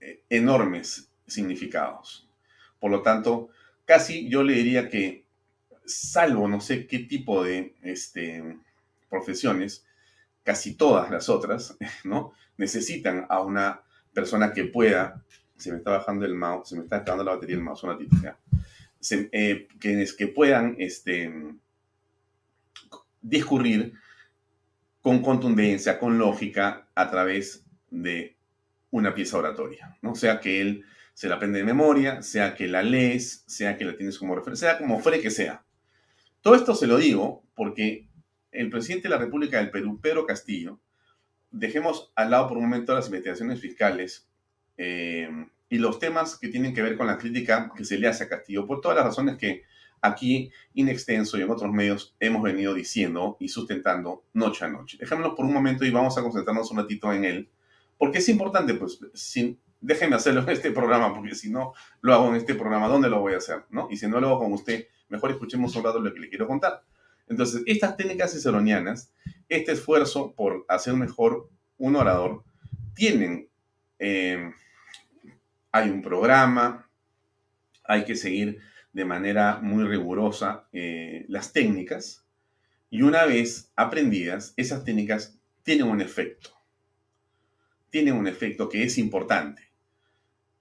eh, 0.00 0.22
enormes 0.28 1.08
significados. 1.26 2.28
Por 2.80 2.90
lo 2.90 3.02
tanto, 3.02 3.50
casi 3.84 4.28
yo 4.28 4.42
le 4.42 4.54
diría 4.54 4.88
que, 4.88 5.24
salvo 5.86 6.48
no 6.48 6.60
sé 6.60 6.86
qué 6.86 7.00
tipo 7.00 7.44
de 7.44 7.74
este, 7.82 8.58
profesiones, 9.08 9.84
casi 10.42 10.74
todas 10.74 11.10
las 11.10 11.28
otras, 11.28 11.76
¿no? 12.04 12.32
Necesitan 12.56 13.26
a 13.28 13.40
una 13.40 13.82
persona 14.12 14.52
que 14.52 14.64
pueda, 14.64 15.22
se 15.56 15.70
me 15.70 15.78
está 15.78 15.92
bajando 15.92 16.26
el 16.26 16.34
mouse, 16.34 16.70
se 16.70 16.76
me 16.76 16.82
está 16.82 16.96
acabando 16.96 17.24
la 17.24 17.34
batería 17.34 17.56
del 17.56 17.64
mouse, 17.64 17.84
un 17.84 17.90
ratito, 17.90 18.16
¿ya? 18.22 18.36
Eh, 19.12 19.68
que 20.18 20.26
puedan 20.26 20.74
este, 20.78 21.32
discurrir 23.20 23.94
con 25.00 25.22
contundencia, 25.22 25.98
con 25.98 26.18
lógica, 26.18 26.88
a 26.94 27.10
través 27.10 27.64
de 27.90 28.36
una 28.90 29.14
pieza 29.14 29.38
oratoria, 29.38 29.96
¿no? 30.02 30.14
Sea 30.14 30.40
que 30.40 30.60
él 30.60 30.84
se 31.14 31.28
la 31.28 31.36
aprende 31.36 31.58
de 31.58 31.64
memoria, 31.64 32.22
sea 32.22 32.54
que 32.54 32.66
la 32.66 32.82
lees, 32.82 33.44
sea 33.46 33.76
que 33.76 33.84
la 33.84 33.96
tienes 33.96 34.18
como 34.18 34.34
referencia, 34.34 34.78
como 34.78 35.00
fuere 35.00 35.20
que 35.20 35.30
sea. 35.30 35.64
Todo 36.40 36.54
esto 36.54 36.74
se 36.74 36.86
lo 36.86 36.96
digo 36.96 37.44
porque 37.54 38.08
el 38.52 38.70
presidente 38.70 39.08
de 39.08 39.14
la 39.14 39.20
República 39.20 39.58
del 39.58 39.70
Perú, 39.70 40.00
Pedro 40.00 40.26
Castillo, 40.26 40.80
dejemos 41.50 42.12
al 42.14 42.30
lado 42.30 42.48
por 42.48 42.56
un 42.56 42.64
momento 42.64 42.94
las 42.94 43.06
investigaciones 43.06 43.60
fiscales 43.60 44.28
eh, 44.76 45.28
y 45.68 45.78
los 45.78 45.98
temas 45.98 46.38
que 46.38 46.48
tienen 46.48 46.74
que 46.74 46.82
ver 46.82 46.96
con 46.96 47.06
la 47.06 47.18
crítica 47.18 47.70
que 47.76 47.84
se 47.84 47.98
le 47.98 48.08
hace 48.08 48.24
a 48.24 48.28
Castillo, 48.28 48.66
por 48.66 48.80
todas 48.80 48.96
las 48.96 49.06
razones 49.06 49.36
que 49.36 49.62
aquí, 50.00 50.50
in 50.74 50.88
extenso 50.88 51.38
y 51.38 51.42
en 51.42 51.50
otros 51.50 51.70
medios, 51.72 52.16
hemos 52.18 52.42
venido 52.42 52.74
diciendo 52.74 53.36
y 53.38 53.48
sustentando 53.48 54.24
noche 54.32 54.64
a 54.64 54.68
noche. 54.68 54.96
Dejémoslo 54.98 55.34
por 55.34 55.44
un 55.44 55.52
momento 55.52 55.84
y 55.84 55.90
vamos 55.90 56.16
a 56.16 56.22
concentrarnos 56.22 56.70
un 56.70 56.78
ratito 56.78 57.12
en 57.12 57.24
él, 57.24 57.50
porque 58.00 58.16
es 58.16 58.30
importante, 58.30 58.72
pues, 58.72 58.98
sin, 59.12 59.60
déjenme 59.78 60.16
hacerlo 60.16 60.40
en 60.40 60.48
este 60.48 60.70
programa, 60.70 61.14
porque 61.14 61.34
si 61.34 61.50
no 61.50 61.74
lo 62.00 62.14
hago 62.14 62.30
en 62.30 62.36
este 62.36 62.54
programa, 62.54 62.88
¿dónde 62.88 63.10
lo 63.10 63.20
voy 63.20 63.34
a 63.34 63.36
hacer? 63.36 63.66
¿no? 63.68 63.88
Y 63.90 63.98
si 63.98 64.08
no 64.08 64.18
lo 64.18 64.28
hago 64.28 64.38
con 64.38 64.54
usted, 64.54 64.86
mejor 65.10 65.32
escuchemos 65.32 65.76
un 65.76 65.84
rato 65.84 66.00
lo 66.00 66.14
que 66.14 66.20
le 66.20 66.30
quiero 66.30 66.46
contar. 66.46 66.82
Entonces, 67.28 67.62
estas 67.66 67.98
técnicas 67.98 68.32
ciceronianas, 68.32 69.12
este 69.50 69.72
esfuerzo 69.72 70.32
por 70.34 70.64
hacer 70.66 70.94
mejor 70.94 71.50
un 71.76 71.94
orador, 71.94 72.42
tienen, 72.94 73.50
eh, 73.98 74.50
hay 75.70 75.90
un 75.90 76.00
programa, 76.00 76.88
hay 77.84 78.06
que 78.06 78.16
seguir 78.16 78.60
de 78.94 79.04
manera 79.04 79.58
muy 79.60 79.84
rigurosa 79.84 80.68
eh, 80.72 81.26
las 81.28 81.52
técnicas 81.52 82.24
y 82.88 83.02
una 83.02 83.26
vez 83.26 83.70
aprendidas, 83.76 84.54
esas 84.56 84.84
técnicas 84.84 85.38
tienen 85.62 85.86
un 85.86 86.00
efecto. 86.00 86.59
Tienen 87.90 88.14
un 88.14 88.26
efecto 88.26 88.68
que 88.68 88.82
es 88.84 88.98
importante. 88.98 89.62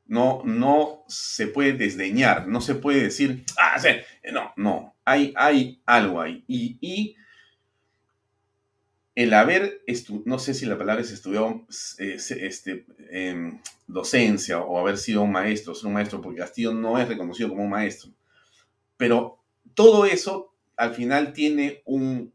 No, 0.06 0.42
no 0.44 1.04
se 1.08 1.48
puede 1.48 1.74
desdeñar, 1.74 2.48
no 2.48 2.62
se 2.62 2.76
puede 2.76 3.04
decir, 3.04 3.44
ah, 3.60 3.78
no, 4.32 4.54
no, 4.56 4.96
hay, 5.06 5.34
hay 5.36 5.82
algo 5.86 6.20
ahí. 6.20 6.44
Y, 6.48 7.16
el 9.16 9.34
haber, 9.34 9.82
no 10.24 10.40
sé 10.40 10.54
si 10.54 10.66
la 10.66 10.78
palabra 10.78 11.02
es 11.02 11.12
estudiado 11.12 11.66
este, 12.00 12.86
docencia 13.86 14.62
o 14.62 14.80
haber 14.80 14.98
sido 14.98 15.24
un 15.24 15.32
maestro, 15.32 15.76
ser 15.76 15.88
un 15.88 15.94
maestro, 15.94 16.22
porque 16.22 16.40
Castillo 16.40 16.74
no 16.74 16.98
es 16.98 17.06
reconocido 17.06 17.50
como 17.50 17.64
un 17.64 17.70
maestro, 17.70 18.12
pero 18.96 19.44
todo 19.74 20.06
eso 20.06 20.54
al 20.78 20.94
final 20.94 21.34
tiene 21.34 21.82
un, 21.86 22.34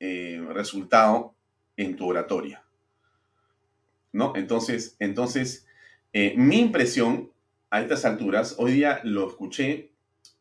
eh, 0.00 0.44
resultado 0.48 1.36
en 1.76 1.94
tu 1.94 2.08
oratoria. 2.08 2.61
¿No? 4.12 4.34
Entonces, 4.36 4.96
entonces 4.98 5.66
eh, 6.12 6.34
mi 6.36 6.60
impresión 6.60 7.32
a 7.70 7.80
estas 7.80 8.04
alturas, 8.04 8.56
hoy 8.58 8.72
día 8.72 9.00
lo 9.02 9.28
escuché 9.28 9.92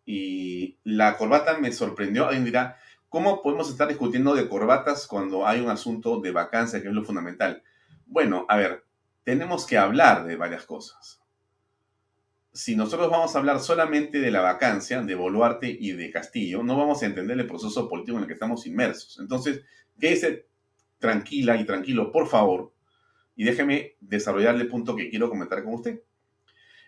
y 0.05 0.77
la 0.83 1.17
corbata 1.17 1.57
me 1.57 1.71
sorprendió. 1.71 2.25
Alguien 2.25 2.43
dirá, 2.43 2.77
¿cómo 3.07 3.41
podemos 3.41 3.69
estar 3.69 3.87
discutiendo 3.87 4.35
de 4.35 4.49
corbatas 4.49 5.07
cuando 5.07 5.47
hay 5.47 5.61
un 5.61 5.69
asunto 5.69 6.19
de 6.19 6.31
vacancia 6.31 6.81
que 6.81 6.89
es 6.89 6.93
lo 6.93 7.05
fundamental? 7.05 7.63
Bueno, 8.05 8.45
a 8.49 8.57
ver, 8.57 8.83
tenemos 9.23 9.65
que 9.65 9.77
hablar 9.77 10.25
de 10.25 10.35
varias 10.35 10.65
cosas. 10.65 11.21
Si 12.51 12.75
nosotros 12.75 13.09
vamos 13.09 13.33
a 13.33 13.39
hablar 13.39 13.61
solamente 13.61 14.19
de 14.19 14.29
la 14.29 14.41
vacancia 14.41 15.01
de 15.01 15.15
Boluarte 15.15 15.69
y 15.69 15.93
de 15.93 16.11
Castillo, 16.11 16.63
no 16.63 16.75
vamos 16.75 17.01
a 17.01 17.05
entender 17.05 17.39
el 17.39 17.47
proceso 17.47 17.87
político 17.87 18.17
en 18.17 18.23
el 18.23 18.27
que 18.27 18.33
estamos 18.33 18.67
inmersos. 18.67 19.17
Entonces, 19.21 19.61
quédese 19.97 20.47
tranquila 20.99 21.55
y 21.55 21.65
tranquilo, 21.65 22.11
por 22.11 22.27
favor, 22.27 22.73
y 23.35 23.43
déjeme 23.43 23.95
desarrollar 23.99 24.55
el 24.55 24.67
punto 24.67 24.95
que 24.95 25.09
quiero 25.09 25.29
comentar 25.29 25.63
con 25.63 25.75
usted. 25.75 26.01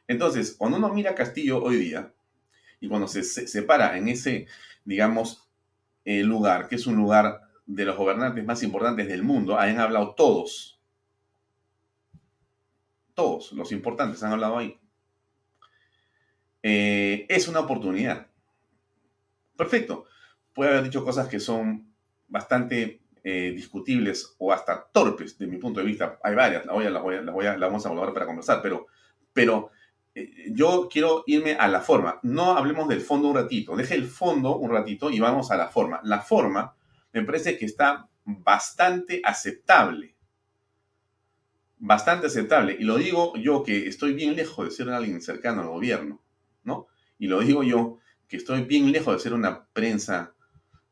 Entonces, 0.08 0.56
cuando 0.58 0.77
uno 0.77 0.93
mira 0.93 1.15
Castillo 1.15 1.63
hoy 1.63 1.77
día, 1.77 2.13
y 2.79 2.89
cuando 2.89 3.08
se, 3.08 3.23
separa 3.23 3.97
en 3.97 4.10
ese, 4.10 4.47
digamos, 4.84 5.49
eh, 6.03 6.21
lugar, 6.23 6.67
que 6.67 6.75
es 6.75 6.86
un 6.86 6.97
lugar 6.97 7.41
de 7.65 7.86
los 7.86 7.95
gobernantes 7.95 8.43
más 8.43 8.62
importantes 8.63 9.08
del 9.08 9.23
mundo, 9.23 9.58
han 9.58 9.79
hablado 9.79 10.15
todos. 10.15 10.82
Todos 13.13 13.53
los 13.53 13.71
importantes 13.71 14.21
han 14.21 14.34
hablado 14.34 14.58
ahí. 14.58 14.77
Eh, 16.62 17.25
es 17.29 17.47
una 17.47 17.62
oportunidad. 17.62 18.27
Perfecto. 19.56 20.06
Puede 20.53 20.71
haber 20.71 20.84
dicho 20.84 21.06
cosas 21.06 21.27
que 21.27 21.39
son 21.39 21.93
bastante 22.27 23.03
eh, 23.23 23.51
discutibles 23.55 24.36
o 24.38 24.51
hasta 24.51 24.86
torpes 24.91 25.38
de 25.38 25.47
mi 25.47 25.57
punto 25.57 25.79
de 25.79 25.86
vista. 25.86 26.19
Hay 26.23 26.36
varias, 26.36 26.65
la, 26.65 26.73
voy 26.73 26.86
a, 26.86 26.89
la, 26.89 26.99
voy 26.99 27.15
a, 27.15 27.21
la, 27.21 27.31
voy 27.31 27.45
a, 27.45 27.57
la 27.57 27.67
vamos 27.67 27.86
a 27.86 27.89
volver 27.89 28.13
para 28.13 28.25
conversar, 28.25 28.62
pero, 28.62 28.88
pero 29.31 29.71
eh, 30.13 30.51
yo 30.51 30.89
quiero 30.91 31.23
irme 31.25 31.53
a 31.53 31.67
la 31.67 31.79
forma. 31.79 32.19
No 32.23 32.57
hablemos 32.57 32.88
del 32.88 33.01
fondo 33.01 33.29
un 33.29 33.36
ratito. 33.36 33.75
Deje 33.75 33.95
el 33.95 34.07
fondo 34.07 34.57
un 34.57 34.71
ratito 34.71 35.09
y 35.09 35.19
vamos 35.19 35.51
a 35.51 35.57
la 35.57 35.69
forma. 35.69 36.01
La 36.03 36.19
forma 36.19 36.75
me 37.13 37.23
parece 37.23 37.57
que 37.57 37.65
está 37.65 38.09
bastante 38.25 39.21
aceptable. 39.23 40.15
bastante 41.77 42.27
aceptable. 42.27 42.75
Y 42.79 42.83
lo 42.83 42.97
digo 42.97 43.33
yo 43.38 43.63
que 43.63 43.88
estoy 43.88 44.13
bien 44.13 44.36
lejos 44.36 44.65
de 44.65 44.71
ser 44.71 44.89
alguien 44.89 45.21
cercano 45.21 45.62
al 45.62 45.67
gobierno, 45.69 46.21
¿no? 46.63 46.88
Y 47.19 47.27
lo 47.27 47.39
digo 47.41 47.63
yo 47.63 47.99
que 48.27 48.38
estoy 48.38 48.63
bien 48.63 48.91
lejos 48.91 49.13
de 49.15 49.19
ser 49.19 49.33
una 49.33 49.65
prensa, 49.67 50.33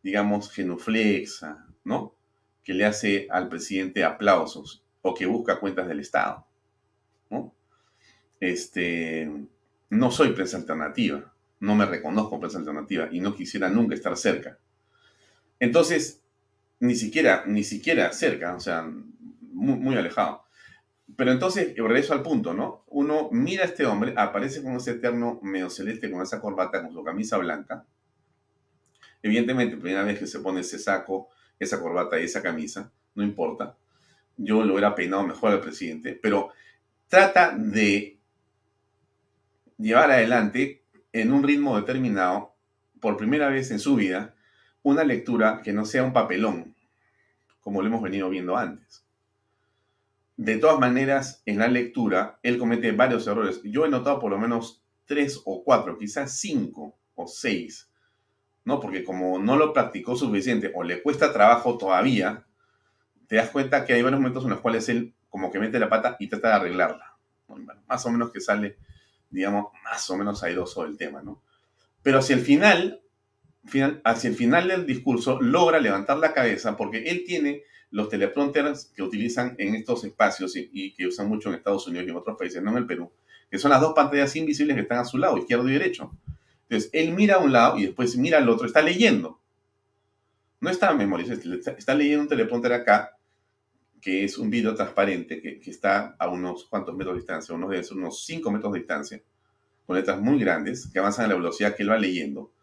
digamos, 0.04 0.52
genuflexa, 0.52 1.66
¿no? 1.84 2.16
Que 2.64 2.74
le 2.74 2.86
hace 2.86 3.28
al 3.30 3.50
presidente 3.50 4.04
aplausos 4.04 4.84
o 5.02 5.14
que 5.14 5.26
busca 5.26 5.60
cuentas 5.60 5.88
del 5.88 6.00
Estado, 6.00 6.46
¿no? 7.30 7.54
Este, 8.40 9.32
no 9.90 10.12
soy 10.12 10.34
prensa 10.34 10.58
alternativa, 10.58 11.34
no 11.60 11.76
me 11.76 11.86
reconozco 11.86 12.40
prensa 12.40 12.60
alternativa 12.60 13.08
y 13.12 13.20
no 13.20 13.36
quisiera 13.36 13.70
nunca 13.70 13.96
estar 13.96 14.16
cerca. 14.18 14.58
Entonces, 15.60 16.22
ni 16.80 16.96
siquiera, 16.96 17.44
ni 17.46 17.64
siquiera 17.64 18.12
cerca, 18.14 18.56
o 18.56 18.60
sea, 18.60 18.82
muy, 18.84 19.76
muy 19.76 19.96
alejado. 19.96 20.44
Pero 21.16 21.32
entonces, 21.32 21.76
regreso 21.76 22.14
al 22.14 22.24
punto, 22.24 22.54
¿no? 22.54 22.84
Uno 22.88 23.30
mira 23.32 23.64
a 23.64 23.68
este 23.68 23.86
hombre, 23.86 24.14
aparece 24.18 24.64
con 24.64 24.76
ese 24.76 24.92
eterno 24.92 25.40
medio 25.44 25.70
celeste, 25.70 26.10
con 26.10 26.22
esa 26.22 26.40
corbata, 26.40 26.82
con 26.82 26.94
su 26.94 27.04
camisa 27.04 27.38
blanca. 27.38 27.86
Evidentemente, 29.22 29.78
primera 29.78 30.04
vez 30.04 30.18
que 30.18 30.28
se 30.28 30.40
pone 30.40 30.62
ese 30.62 30.80
saco, 30.80 31.30
esa 31.62 31.80
corbata 31.80 32.20
y 32.20 32.24
esa 32.24 32.42
camisa, 32.42 32.92
no 33.14 33.24
importa. 33.24 33.78
Yo 34.36 34.64
lo 34.64 34.74
hubiera 34.74 34.96
peinado 34.96 35.24
mejor 35.24 35.52
al 35.52 35.62
presidente, 35.62 36.18
pero 36.20 36.50
trata 37.08 37.56
de 37.56 38.18
llevar 39.78 40.12
adelante 40.12 40.84
en 41.14 41.32
un 41.32 41.44
ritmo 41.44 41.78
determinado, 41.78 42.56
por 43.00 43.18
primera 43.18 43.50
vez 43.50 43.72
en 43.72 43.80
su 43.80 43.96
vida, 43.96 44.36
una 44.84 45.04
lectura 45.04 45.62
que 45.64 45.74
no 45.74 45.86
sea 45.86 46.04
un 46.04 46.14
papelón, 46.14 46.76
como 47.60 47.82
lo 47.82 47.88
hemos 47.88 48.02
venido 48.02 48.30
viendo 48.30 48.58
antes. 48.58 49.04
De 50.38 50.58
todas 50.58 50.80
maneras, 50.80 51.44
en 51.46 51.60
la 51.60 51.68
lectura, 51.68 52.40
él 52.42 52.58
comete 52.58 52.92
varios 52.92 53.28
errores. 53.28 53.62
Yo 53.64 53.86
he 53.86 53.90
notado 53.90 54.20
por 54.20 54.32
lo 54.32 54.40
menos 54.40 54.82
tres 55.06 55.40
o 55.46 55.64
cuatro, 55.64 56.00
quizás 56.00 56.40
cinco 56.40 56.98
o 57.14 57.28
seis, 57.28 57.91
¿no? 58.66 58.80
Porque 58.80 59.04
como 59.04 59.40
no 59.40 59.56
lo 59.56 59.74
practicó 59.74 60.16
suficiente 60.16 60.72
o 60.76 60.84
le 60.84 61.02
cuesta 61.02 61.34
trabajo 61.34 61.78
todavía, 61.78 62.46
te 63.28 63.38
das 63.38 63.50
cuenta 63.50 63.86
que 63.86 63.94
hay 63.94 64.02
varios 64.02 64.20
momentos 64.20 64.44
en 64.44 64.52
los 64.52 64.60
cuales 64.60 64.90
él 64.90 65.14
como 65.30 65.52
que 65.52 65.60
mete 65.60 65.80
la 65.80 65.90
pata 65.90 66.18
y 66.20 66.28
trata 66.28 66.50
de 66.50 66.54
arreglarla. 66.56 67.16
más 67.88 68.06
o 68.06 68.12
menos 68.12 68.32
que 68.32 68.42
sale, 68.42 68.78
digamos, 69.30 69.68
más 69.84 70.10
o 70.10 70.18
menos 70.18 70.44
airoso 70.44 70.86
el 70.86 70.98
tema, 70.98 71.22
¿no? 71.22 71.42
Pero 72.04 72.20
hacia 72.20 72.36
el 72.36 72.42
final, 72.42 73.02
hacia 74.04 74.30
el 74.30 74.36
final 74.36 74.68
del 74.68 74.86
discurso, 74.86 75.42
logra 75.42 75.80
levantar 75.80 76.18
la 76.18 76.34
cabeza 76.34 76.76
porque 76.76 77.10
él 77.10 77.24
tiene 77.26 77.64
los 77.92 78.10
teleprompters 78.10 78.92
que 78.96 79.04
utilizan 79.04 79.56
en 79.58 79.76
estos 79.76 80.04
espacios 80.04 80.56
y, 80.56 80.94
que 80.94 81.08
usan 81.08 81.28
mucho 81.28 81.50
en 81.50 81.56
Estados 81.56 81.88
Unidos 81.88 82.08
y 82.08 82.10
en 82.10 82.16
otros 82.16 82.38
países, 82.38 82.64
no 82.64 82.72
en 82.72 82.78
el 82.78 82.88
Perú, 82.88 83.12
que 83.50 83.60
son 83.60 83.72
las 83.72 83.82
dos 83.82 83.94
pantallas 83.94 84.36
invisibles 84.36 84.76
que 84.76 84.82
están 84.82 85.00
a 85.00 85.06
su 85.06 85.18
lado, 85.18 85.38
izquierdo 85.38 85.68
y 85.70 85.74
derecho. 85.74 86.12
Entonces, 86.72 86.90
él 86.94 87.12
mira 87.12 87.36
a 87.36 87.40
un 87.40 87.52
lado 87.52 87.78
y 87.78 87.88
después 87.88 88.16
mira 88.16 88.38
al 88.38 88.48
otro, 88.48 88.66
está 88.66 88.82
leyendo. 88.82 89.42
No 90.62 90.70
está 90.70 90.94
memorizando, 90.94 91.56
está, 91.56 91.94
leyendo 91.94 92.22
un 92.22 92.30
teleprompter 92.30 92.72
acá, 92.72 93.18
que 94.00 94.24
es 94.24 94.38
un 94.38 94.50
video 94.50 94.74
transparente, 94.74 95.42
que, 95.42 95.60
está 95.70 96.16
a 96.18 96.30
unos 96.30 96.64
cuantos 96.64 96.96
metros 96.96 97.16
de 97.16 97.20
distancia, 97.20 97.54
unos, 97.54 97.92
unos 97.92 98.26
5 98.26 98.52
metros 98.52 98.72
de 98.72 98.80
distancia, 98.80 99.22
con 99.86 99.98
letras 99.98 100.22
muy 100.22 100.40
grandes, 100.40 100.88
que 100.88 101.00
avanzan 101.00 101.26
a 101.26 101.28
la 101.28 101.36
velocidad 101.36 101.76
que 101.76 101.84
él 101.84 101.90
va 101.90 101.98
leyendo 101.98 102.54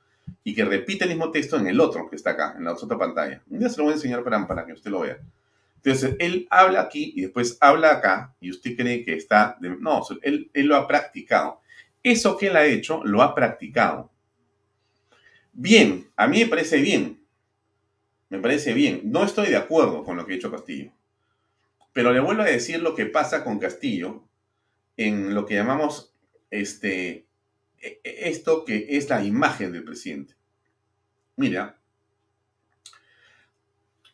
y 0.43 0.55
que 0.55 0.65
repite 0.65 1.05
el 1.05 1.11
mismo 1.11 1.31
texto 1.31 1.59
en 1.59 1.67
el 1.67 1.79
otro 1.79 2.09
que 2.09 2.17
está 2.17 2.31
acá, 2.31 2.55
en 2.57 2.65
la 2.65 2.73
otra 2.73 2.97
pantalla. 2.97 3.43
Un 3.51 3.59
día 3.59 3.69
se 3.69 3.77
lo 3.77 3.85
voy 3.85 3.93
a 3.93 3.97
enseñar 3.97 4.25
para, 4.25 4.65
que 4.65 4.73
usted 4.73 4.91
lo 4.91 5.01
vea. 5.01 5.19
Entonces, 5.85 6.17
él 6.19 6.47
habla 6.49 6.81
aquí 6.81 7.13
y 7.15 7.21
después 7.21 7.59
habla 7.61 7.91
acá 7.93 8.35
y 8.41 8.49
usted 8.51 8.75
cree 8.75 9.05
que 9.05 9.13
está... 9.13 9.59
no, 9.61 10.01
él, 10.23 10.51
él 10.55 10.67
lo 10.67 10.77
ha 10.77 10.89
practicado. 10.89 11.61
Eso 12.11 12.39
que 12.39 12.47
él 12.47 12.57
ha 12.57 12.65
hecho, 12.65 13.05
lo 13.05 13.21
ha 13.21 13.35
practicado. 13.35 14.11
Bien, 15.53 16.09
a 16.17 16.27
mí 16.27 16.41
me 16.41 16.47
parece 16.47 16.81
bien. 16.81 17.23
Me 18.31 18.39
parece 18.39 18.73
bien. 18.73 19.03
No 19.05 19.25
estoy 19.25 19.49
de 19.49 19.57
acuerdo 19.57 20.05
con 20.05 20.17
lo 20.17 20.25
que 20.25 20.33
ha 20.33 20.37
hecho 20.37 20.51
Castillo. 20.51 20.91
Pero 21.93 22.11
le 22.11 22.21
vuelvo 22.21 22.41
a 22.41 22.47
decir 22.47 22.81
lo 22.81 22.95
que 22.95 23.05
pasa 23.05 23.45
con 23.45 23.59
Castillo 23.59 24.25
en 24.97 25.35
lo 25.35 25.45
que 25.45 25.57
llamamos 25.57 26.15
este, 26.51 27.27
e, 27.79 28.01
e, 28.03 28.31
esto 28.31 28.65
que 28.65 28.87
es 28.89 29.11
la 29.11 29.23
imagen 29.23 29.71
del 29.71 29.85
presidente. 29.85 30.35
Mira, 31.37 31.79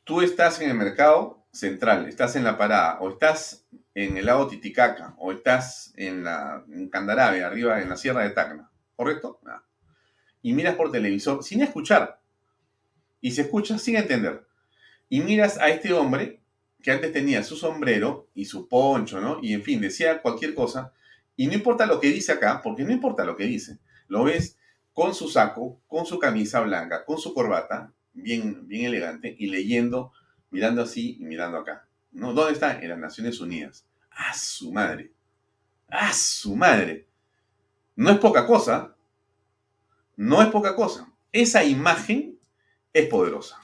tú 0.02 0.20
estás 0.20 0.60
en 0.60 0.70
el 0.70 0.76
mercado 0.76 1.46
central, 1.52 2.08
estás 2.08 2.34
en 2.34 2.42
la 2.42 2.58
parada, 2.58 2.98
o 3.00 3.10
estás 3.10 3.64
en 3.94 4.16
el 4.16 4.26
lago 4.26 4.48
Titicaca, 4.48 5.14
o 5.18 5.32
estás 5.32 5.92
en, 5.96 6.24
la, 6.24 6.64
en 6.68 6.88
Candarave, 6.88 7.44
arriba 7.44 7.80
en 7.80 7.88
la 7.88 7.96
sierra 7.96 8.22
de 8.22 8.30
Tacna, 8.30 8.70
¿correcto? 8.96 9.40
Ah. 9.46 9.62
Y 10.42 10.52
miras 10.52 10.74
por 10.74 10.90
televisor 10.90 11.42
sin 11.42 11.62
escuchar. 11.62 12.20
Y 13.20 13.30
se 13.30 13.42
escucha 13.42 13.78
sin 13.78 13.96
entender. 13.96 14.46
Y 15.08 15.20
miras 15.20 15.58
a 15.58 15.68
este 15.68 15.92
hombre 15.92 16.40
que 16.82 16.90
antes 16.90 17.12
tenía 17.12 17.42
su 17.42 17.56
sombrero 17.56 18.28
y 18.34 18.44
su 18.44 18.68
poncho, 18.68 19.20
¿no? 19.20 19.38
Y 19.40 19.54
en 19.54 19.62
fin, 19.62 19.80
decía 19.80 20.20
cualquier 20.20 20.54
cosa, 20.54 20.92
y 21.36 21.46
no 21.46 21.54
importa 21.54 21.86
lo 21.86 22.00
que 22.00 22.08
dice 22.08 22.32
acá, 22.32 22.60
porque 22.62 22.84
no 22.84 22.92
importa 22.92 23.24
lo 23.24 23.36
que 23.36 23.44
dice. 23.44 23.78
Lo 24.08 24.24
ves 24.24 24.58
con 24.92 25.14
su 25.14 25.28
saco, 25.28 25.80
con 25.86 26.04
su 26.04 26.18
camisa 26.18 26.60
blanca, 26.60 27.04
con 27.04 27.18
su 27.18 27.32
corbata, 27.32 27.92
bien, 28.12 28.68
bien 28.68 28.84
elegante, 28.84 29.34
y 29.38 29.46
leyendo, 29.46 30.12
mirando 30.50 30.82
así 30.82 31.16
y 31.18 31.24
mirando 31.24 31.58
acá. 31.58 31.88
¿No? 32.14 32.32
¿Dónde 32.32 32.54
está? 32.54 32.80
En 32.80 32.88
las 32.88 32.98
Naciones 32.98 33.40
Unidas. 33.40 33.86
¡A 34.10 34.32
su 34.32 34.72
madre! 34.72 35.12
¡A 35.88 36.12
su 36.12 36.56
madre! 36.56 37.08
No 37.96 38.10
es 38.10 38.18
poca 38.18 38.46
cosa. 38.46 38.96
No 40.16 40.40
es 40.40 40.48
poca 40.48 40.74
cosa. 40.74 41.12
Esa 41.32 41.64
imagen 41.64 42.38
es 42.92 43.08
poderosa. 43.08 43.58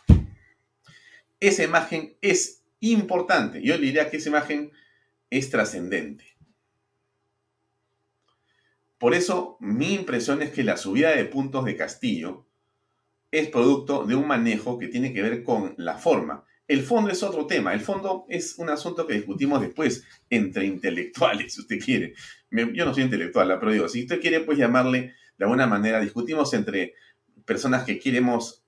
Esa 1.39 1.63
imagen 1.63 2.17
es 2.21 2.63
importante. 2.81 3.63
Yo 3.63 3.79
diría 3.79 4.11
que 4.11 4.17
esa 4.19 4.29
imagen 4.29 4.73
es 5.31 5.49
trascendente. 5.49 6.25
Por 8.99 9.15
eso, 9.15 9.57
mi 9.61 9.95
impresión 9.95 10.43
es 10.43 10.51
que 10.51 10.65
la 10.65 10.77
subida 10.77 11.11
de 11.11 11.25
puntos 11.25 11.65
de 11.65 11.77
Castillo 11.77 12.47
es 13.31 13.49
producto 13.49 14.05
de 14.05 14.17
un 14.17 14.27
manejo 14.27 14.79
que 14.79 14.89
tiene 14.89 15.15
que 15.15 15.23
ver 15.23 15.45
con 15.45 15.75
la 15.79 15.97
forma. 15.97 16.45
El 16.71 16.85
fondo 16.85 17.11
es 17.11 17.21
otro 17.25 17.49
tema. 17.49 17.75
El 17.75 17.81
fondo 17.81 18.27
es 18.29 18.57
un 18.57 18.69
asunto 18.69 19.05
que 19.05 19.15
discutimos 19.15 19.61
después 19.61 20.05
entre 20.31 20.67
intelectuales, 20.67 21.53
si 21.55 21.63
usted 21.63 21.81
quiere. 21.81 22.15
yo 22.53 22.85
no 22.85 22.95
soy 22.95 23.03
intelectual, 23.03 23.59
pero 23.59 23.73
digo, 23.73 23.89
si 23.89 24.03
usted 24.03 24.21
quiere, 24.21 24.39
pues 24.39 24.57
llamarle 24.57 25.15
de 25.37 25.45
alguna 25.45 25.67
manera, 25.67 25.99
discutimos 25.99 26.55
entre 26.55 26.95
personas 27.45 27.83
que 27.83 27.99
queremos 27.99 28.63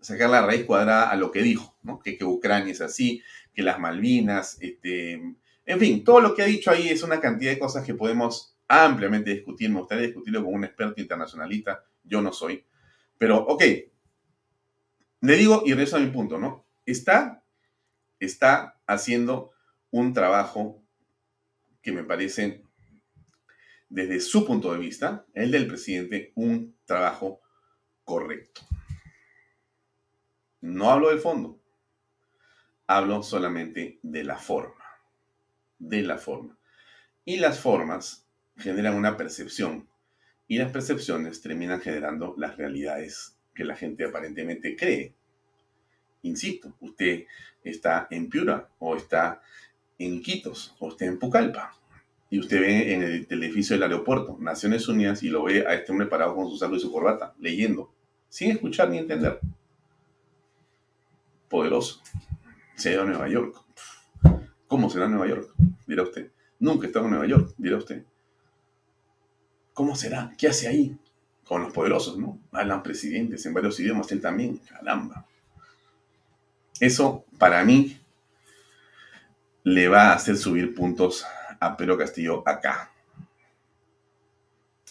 sacar 0.00 0.28
la 0.28 0.44
raíz 0.44 0.64
cuadrada 0.64 1.08
a 1.08 1.14
lo 1.14 1.30
que 1.30 1.42
dijo, 1.42 1.78
¿no? 1.84 2.00
que, 2.00 2.18
que 2.18 2.24
Ucrania 2.24 2.72
es 2.72 2.80
así, 2.80 3.22
que 3.54 3.62
las 3.62 3.78
Malvinas, 3.78 4.58
este, 4.60 5.12
en 5.12 5.78
fin, 5.78 6.02
todo 6.02 6.20
lo 6.20 6.34
que 6.34 6.42
ha 6.42 6.46
dicho 6.46 6.72
ahí 6.72 6.88
es 6.88 7.04
una 7.04 7.20
cantidad 7.20 7.52
de 7.52 7.60
cosas 7.60 7.86
que 7.86 7.94
podemos 7.94 8.56
ampliamente 8.66 9.30
discutir, 9.30 9.70
me 9.70 9.78
gustaría 9.78 10.06
discutirlo 10.06 10.42
con 10.42 10.54
un 10.54 10.64
experto 10.64 11.00
internacionalista, 11.00 11.84
yo 12.02 12.20
no 12.22 12.32
soy. 12.32 12.64
Pero, 13.16 13.38
ok, 13.38 13.62
le 15.20 15.36
digo 15.36 15.62
y 15.64 15.70
regreso 15.74 15.96
a 15.96 16.00
mi 16.00 16.10
punto, 16.10 16.36
¿no? 16.36 16.69
Está, 16.90 17.44
está 18.18 18.80
haciendo 18.86 19.52
un 19.90 20.12
trabajo 20.12 20.82
que 21.82 21.92
me 21.92 22.04
parece, 22.04 22.64
desde 23.88 24.20
su 24.20 24.44
punto 24.44 24.72
de 24.72 24.78
vista, 24.78 25.24
el 25.34 25.50
del 25.50 25.66
presidente, 25.66 26.32
un 26.34 26.76
trabajo 26.84 27.40
correcto. 28.04 28.62
No 30.60 30.90
hablo 30.90 31.10
del 31.10 31.20
fondo, 31.20 31.62
hablo 32.86 33.22
solamente 33.22 34.00
de 34.02 34.24
la 34.24 34.36
forma, 34.36 34.84
de 35.78 36.02
la 36.02 36.18
forma. 36.18 36.58
Y 37.24 37.36
las 37.36 37.60
formas 37.60 38.26
generan 38.56 38.96
una 38.96 39.16
percepción 39.16 39.88
y 40.48 40.58
las 40.58 40.72
percepciones 40.72 41.40
terminan 41.40 41.80
generando 41.80 42.34
las 42.36 42.56
realidades 42.56 43.38
que 43.54 43.64
la 43.64 43.76
gente 43.76 44.04
aparentemente 44.04 44.74
cree. 44.74 45.19
Insisto, 46.22 46.72
usted 46.80 47.24
está 47.62 48.06
en 48.10 48.28
Piura 48.28 48.68
o 48.78 48.96
está 48.96 49.42
en 49.98 50.22
Quitos 50.22 50.74
o 50.78 50.88
está 50.88 51.04
en 51.04 51.18
Pucallpa 51.18 51.74
y 52.30 52.38
usted 52.38 52.60
ve 52.60 52.94
en 52.94 53.02
el 53.28 53.42
edificio 53.42 53.74
del 53.74 53.82
aeropuerto 53.82 54.36
Naciones 54.40 54.86
Unidas 54.88 55.22
y 55.24 55.28
lo 55.28 55.42
ve 55.42 55.66
a 55.66 55.74
este 55.74 55.90
hombre 55.90 56.06
parado 56.06 56.36
con 56.36 56.48
su 56.48 56.56
saco 56.56 56.76
y 56.76 56.80
su 56.80 56.92
corbata, 56.92 57.34
leyendo, 57.40 57.92
sin 58.28 58.52
escuchar 58.52 58.88
ni 58.88 58.98
entender. 58.98 59.40
Poderoso. 61.48 62.00
Se 62.76 62.96
a 62.96 63.04
Nueva 63.04 63.28
York. 63.28 63.56
¿Cómo 64.68 64.88
será 64.88 65.08
Nueva 65.08 65.26
York? 65.26 65.52
Dirá 65.86 66.04
usted. 66.04 66.30
Nunca 66.60 66.84
he 66.84 66.86
estado 66.86 67.06
en 67.06 67.10
Nueva 67.10 67.26
York, 67.26 67.52
dirá 67.58 67.76
usted. 67.76 68.04
¿Cómo 69.74 69.96
será? 69.96 70.32
¿Qué 70.38 70.46
hace 70.46 70.68
ahí? 70.68 70.96
Con 71.44 71.62
los 71.62 71.72
poderosos, 71.72 72.16
¿no? 72.16 72.38
Hablan 72.52 72.82
presidentes 72.82 73.44
en 73.44 73.54
varios 73.54 73.80
idiomas, 73.80 74.12
él 74.12 74.20
también, 74.20 74.58
caramba. 74.58 75.26
Eso, 76.78 77.24
para 77.38 77.64
mí, 77.64 78.00
le 79.64 79.88
va 79.88 80.10
a 80.10 80.14
hacer 80.14 80.36
subir 80.36 80.74
puntos 80.74 81.24
a 81.58 81.76
Pedro 81.76 81.98
Castillo 81.98 82.42
acá. 82.46 82.92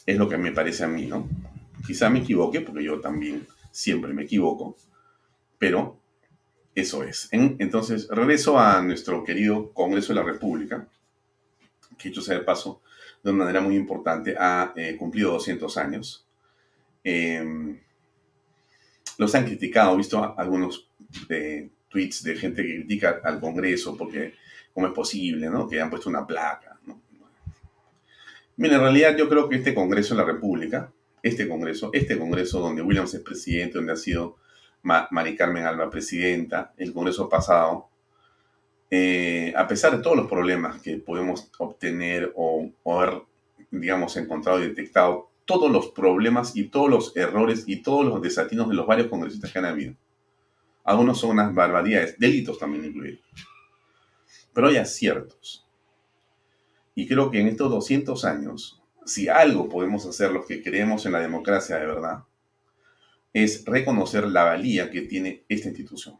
Es 0.06 0.18
lo 0.18 0.30
que 0.30 0.38
me 0.38 0.52
parece 0.52 0.84
a 0.84 0.88
mí, 0.88 1.06
¿no? 1.06 1.28
Quizá 1.86 2.10
me 2.10 2.20
equivoque, 2.20 2.62
porque 2.62 2.84
yo 2.84 3.00
también 3.00 3.48
siempre 3.72 4.14
me 4.14 4.24
equivoco, 4.24 4.76
pero 5.58 6.00
eso 6.76 7.04
es. 7.04 7.30
entonces, 7.32 8.08
regreso 8.10 8.60
a 8.60 8.82
nuestro 8.82 9.24
querido 9.24 9.74
Congreso 9.74 10.14
de 10.14 10.20
la 10.20 10.26
República, 10.26 10.88
que 11.98 12.10
hecho 12.10 12.22
sea 12.22 12.36
de 12.36 12.44
paso, 12.44 12.82
de 13.24 13.32
una 13.32 13.46
manera 13.46 13.62
muy 13.62 13.76
importante, 13.76 14.36
ha 14.40 14.74
eh, 14.76 14.96
cumplido 14.98 15.32
200 15.32 15.78
años. 15.78 16.26
Em, 17.04 17.80
los 19.18 19.36
han 19.36 19.46
criticado, 19.46 19.94
he 19.94 19.98
visto 19.98 20.38
algunos 20.38 20.89
eh, 21.30 21.70
tweets 21.90 22.24
de 22.24 22.36
gente 22.36 22.64
que 22.64 22.76
critica 22.76 23.22
al 23.24 23.40
Congreso 23.40 23.98
porque 23.98 24.36
cómo 24.74 24.88
es 24.88 24.94
posible, 24.94 25.50
¿no? 25.50 25.68
Que 25.68 25.82
han 25.82 25.90
puesto 25.90 26.10
una 26.10 26.26
placa. 26.26 26.80
¿no? 26.86 27.02
Mira, 28.58 28.76
en 28.76 28.82
realidad 28.82 29.18
yo 29.18 29.28
creo 29.28 29.50
que 29.50 29.58
este 29.58 29.74
Congreso 29.74 30.16
de 30.16 30.22
la 30.22 30.28
República, 30.28 30.92
este 31.24 31.48
Congreso, 31.48 31.90
este 31.94 32.18
Congreso 32.18 32.60
donde 32.60 32.82
Williams 32.82 33.14
es 33.14 33.22
presidente, 33.22 33.78
donde 33.78 33.94
ha 33.94 33.98
sido 33.98 34.38
Mari 34.84 35.36
Carmen 35.36 35.66
Alba 35.66 35.90
presidenta, 35.90 36.74
el 36.78 36.94
Congreso 36.94 37.28
pasado, 37.28 37.90
eh, 38.92 39.54
a 39.56 39.68
pesar 39.68 39.96
de 39.96 40.04
todos 40.04 40.18
los 40.18 40.28
problemas 40.28 40.82
que 40.82 40.98
podemos 40.98 41.52
obtener 41.58 42.32
o, 42.36 42.70
o 42.84 43.00
haber, 43.00 43.22
digamos, 43.72 44.18
encontrado 44.18 44.60
y 44.60 44.68
detectado, 44.68 45.30
todos 45.46 45.72
los 45.72 45.88
problemas 45.88 46.56
y 46.56 46.66
todos 46.66 46.90
los 46.90 47.16
errores 47.18 47.64
y 47.68 47.78
todos 47.78 48.06
los 48.06 48.22
desatinos 48.22 48.70
de 48.70 48.76
los 48.76 48.88
varios 48.88 49.08
congresistas 49.08 49.52
que 49.52 49.60
han 49.60 49.66
habido. 49.66 49.96
Algunos 50.90 51.20
son 51.20 51.30
unas 51.30 51.54
barbaridades, 51.54 52.18
delitos 52.18 52.58
también 52.58 52.84
incluidos. 52.84 53.20
Pero 54.52 54.70
hay 54.70 54.78
aciertos. 54.78 55.70
Y 56.96 57.08
creo 57.08 57.30
que 57.30 57.40
en 57.40 57.48
estos 57.48 57.70
200 57.70 58.26
años, 58.26 58.82
si 59.06 59.28
algo 59.28 59.70
podemos 59.70 60.08
hacer 60.08 60.32
los 60.32 60.48
que 60.48 60.64
creemos 60.64 61.06
en 61.06 61.12
la 61.12 61.20
democracia 61.20 61.78
de 61.78 61.86
verdad, 61.86 62.24
es 63.34 63.64
reconocer 63.66 64.30
la 64.30 64.46
valía 64.46 64.90
que 64.90 65.04
tiene 65.04 65.44
esta 65.48 65.68
institución. 65.68 66.18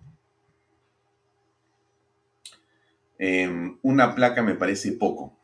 Em, 3.18 3.80
una 3.82 4.14
placa 4.14 4.44
me 4.44 4.54
parece 4.54 4.92
poco. 4.92 5.36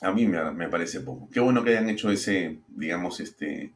A 0.00 0.10
mí 0.10 0.26
me, 0.26 0.68
parece 0.68 0.98
poco. 0.98 1.28
Qué 1.30 1.38
bueno 1.38 1.62
que 1.62 1.70
hayan 1.70 1.88
hecho 1.90 2.10
ese, 2.10 2.58
digamos, 2.66 3.20
este, 3.20 3.72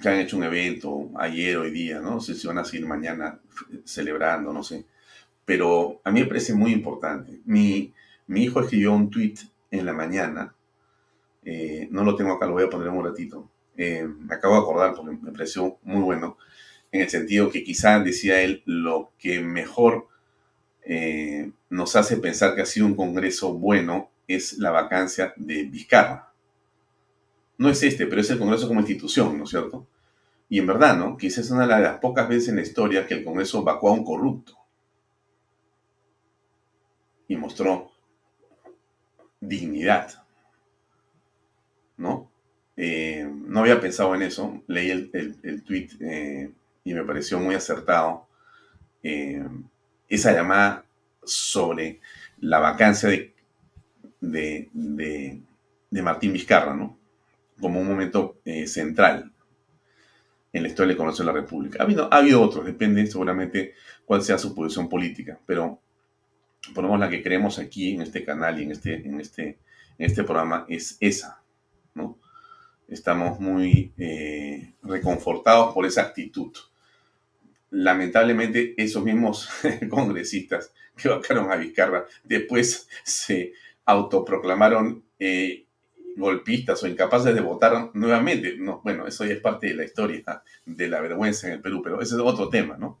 que 0.00 0.08
han 0.08 0.20
hecho 0.20 0.36
un 0.36 0.44
evento 0.44 1.10
ayer, 1.16 1.56
hoy 1.56 1.70
día, 1.70 2.00
¿no? 2.00 2.12
No 2.12 2.20
sé 2.20 2.34
si 2.34 2.46
van 2.46 2.58
a 2.58 2.64
seguir 2.64 2.86
mañana 2.86 3.40
celebrando, 3.84 4.52
no 4.52 4.62
sé. 4.62 4.84
Pero 5.44 6.00
a 6.04 6.10
mí 6.10 6.20
me 6.20 6.26
parece 6.26 6.54
muy 6.54 6.72
importante. 6.72 7.40
Mi, 7.44 7.92
mi 8.26 8.44
hijo 8.44 8.60
escribió 8.60 8.92
un 8.92 9.10
tweet 9.10 9.34
en 9.70 9.86
la 9.86 9.92
mañana. 9.92 10.54
Eh, 11.44 11.88
no 11.90 12.04
lo 12.04 12.14
tengo 12.14 12.32
acá, 12.32 12.46
lo 12.46 12.52
voy 12.52 12.64
a 12.64 12.70
poner 12.70 12.88
en 12.88 12.94
un 12.94 13.04
ratito 13.04 13.48
eh, 13.80 14.06
me 14.06 14.34
acabo 14.34 14.54
de 14.54 14.60
acordar 14.60 14.94
porque 14.94 15.16
me 15.22 15.32
pareció 15.32 15.78
muy 15.84 16.02
bueno, 16.02 16.36
en 16.92 17.00
el 17.00 17.08
sentido 17.08 17.50
que 17.50 17.64
quizá 17.64 17.98
decía 18.00 18.42
él 18.42 18.62
lo 18.66 19.12
que 19.18 19.40
mejor 19.40 20.06
eh, 20.84 21.50
nos 21.70 21.96
hace 21.96 22.18
pensar 22.18 22.54
que 22.54 22.60
ha 22.60 22.66
sido 22.66 22.84
un 22.84 22.94
Congreso 22.94 23.54
bueno 23.54 24.10
es 24.28 24.58
la 24.58 24.70
vacancia 24.70 25.32
de 25.36 25.64
Vizcarra. 25.64 26.29
No 27.60 27.68
es 27.68 27.82
este, 27.82 28.06
pero 28.06 28.22
es 28.22 28.30
el 28.30 28.38
Congreso 28.38 28.66
como 28.66 28.80
institución, 28.80 29.36
¿no 29.36 29.44
es 29.44 29.50
cierto? 29.50 29.86
Y 30.48 30.58
en 30.58 30.66
verdad, 30.66 30.96
¿no? 30.96 31.18
Quizás 31.18 31.44
es 31.44 31.50
una 31.50 31.66
de 31.66 31.82
las 31.82 31.98
pocas 31.98 32.26
veces 32.26 32.48
en 32.48 32.56
la 32.56 32.62
historia 32.62 33.06
que 33.06 33.12
el 33.12 33.22
Congreso 33.22 33.62
vacó 33.62 33.90
a 33.90 33.92
un 33.92 34.02
corrupto. 34.02 34.56
Y 37.28 37.36
mostró 37.36 37.92
dignidad. 39.40 40.24
¿No? 41.98 42.30
Eh, 42.78 43.30
no 43.30 43.60
había 43.60 43.78
pensado 43.78 44.14
en 44.14 44.22
eso, 44.22 44.62
leí 44.66 44.90
el, 44.90 45.10
el, 45.42 45.62
tweet 45.62 45.88
eh, 46.00 46.50
y 46.82 46.94
me 46.94 47.04
pareció 47.04 47.38
muy 47.38 47.54
acertado. 47.54 48.26
Eh, 49.02 49.46
esa 50.08 50.32
llamada 50.32 50.86
sobre 51.22 52.00
la 52.38 52.58
vacancia 52.58 53.10
de, 53.10 53.34
de, 54.72 55.42
Martín 56.02 56.32
Vizcarra, 56.32 56.74
¿no? 56.74 56.99
Como 57.60 57.80
un 57.80 57.88
momento 57.88 58.40
central 58.66 59.32
en 60.52 60.62
la 60.62 60.68
historia 60.68 60.88
del 60.88 60.96
Congreso 60.96 61.22
de 61.22 61.26
la 61.26 61.40
República. 61.40 61.78
Ha 61.80 61.84
habido, 61.84 62.12
ha 62.12 62.16
habido 62.16 62.42
otros, 62.42 62.64
depende 62.64 63.06
seguramente 63.06 63.74
cuál 64.04 64.22
sea 64.22 64.38
su 64.38 64.54
posición 64.54 64.88
política, 64.88 65.38
pero 65.46 65.80
ponemos 66.74 66.98
la 66.98 67.08
que 67.08 67.22
creemos 67.22 67.58
aquí 67.58 67.94
en 67.94 68.02
este 68.02 68.24
canal 68.24 68.60
y 68.60 68.64
en 68.64 68.72
este, 68.72 68.94
en 68.94 69.20
este, 69.20 69.58
este 69.98 70.24
programa 70.24 70.66
es 70.68 70.96
esa, 71.00 71.42
¿no? 71.94 72.18
estamos 72.90 73.38
muy 73.40 73.92
eh, 73.96 74.74
reconfortados 74.82 75.72
por 75.72 75.86
esa 75.86 76.02
actitud. 76.02 76.52
Lamentablemente, 77.70 78.74
esos 78.76 79.04
mismos 79.04 79.48
congresistas 79.88 80.72
que 80.96 81.08
vacaron 81.10 81.50
a 81.50 81.56
Vizcarra 81.56 82.04
después 82.24 82.88
se 83.04 83.52
autoproclamaron 83.84 85.04
eh, 85.18 85.66
golpistas 86.16 86.82
o 86.82 86.88
incapaces 86.88 87.34
de 87.34 87.40
votar 87.40 87.90
nuevamente. 87.94 88.56
No, 88.58 88.80
bueno, 88.82 89.06
eso 89.06 89.24
ya 89.24 89.34
es 89.34 89.40
parte 89.40 89.68
de 89.68 89.74
la 89.74 89.84
historia 89.84 90.42
de 90.64 90.88
la 90.88 91.00
vergüenza 91.00 91.46
en 91.46 91.54
el 91.54 91.60
Perú, 91.60 91.80
pero 91.82 92.00
ese 92.00 92.14
es 92.14 92.20
otro 92.20 92.48
tema, 92.48 92.76
¿no? 92.76 92.98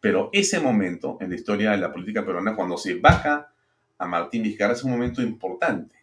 Pero 0.00 0.30
ese 0.32 0.60
momento 0.60 1.18
en 1.20 1.30
la 1.30 1.36
historia 1.36 1.72
de 1.72 1.78
la 1.78 1.92
política 1.92 2.24
peruana, 2.24 2.54
cuando 2.54 2.76
se 2.76 2.94
baja 2.94 3.52
a 3.98 4.06
Martín 4.06 4.42
Vizcarra, 4.42 4.74
es 4.74 4.84
un 4.84 4.92
momento 4.92 5.22
importante. 5.22 5.94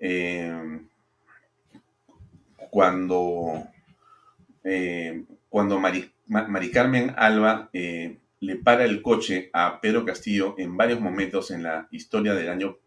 Eh, 0.00 0.80
cuando, 2.70 3.64
eh, 4.64 5.24
cuando 5.48 5.78
Mari, 5.78 6.70
Carmen 6.70 7.14
Alba 7.16 7.68
eh, 7.72 8.18
le 8.40 8.56
para 8.56 8.84
el 8.84 9.02
coche 9.02 9.50
a 9.52 9.80
Pedro 9.80 10.04
Castillo 10.04 10.54
en 10.58 10.76
varios 10.76 11.00
momentos 11.00 11.50
en 11.50 11.64
la 11.64 11.88
historia 11.90 12.34
del 12.34 12.48
año 12.48 12.78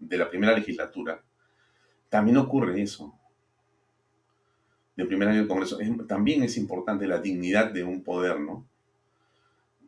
de 0.00 0.18
la 0.18 0.28
primera 0.28 0.54
legislatura, 0.54 1.22
también 2.08 2.38
ocurre 2.38 2.82
eso. 2.82 3.14
Del 4.96 5.06
primer 5.06 5.28
año 5.28 5.38
del 5.38 5.48
Congreso. 5.48 5.78
también 6.06 6.42
es 6.42 6.56
importante 6.56 7.06
la 7.06 7.20
dignidad 7.20 7.70
de 7.70 7.84
un 7.84 8.02
poder, 8.02 8.40
¿no? 8.40 8.66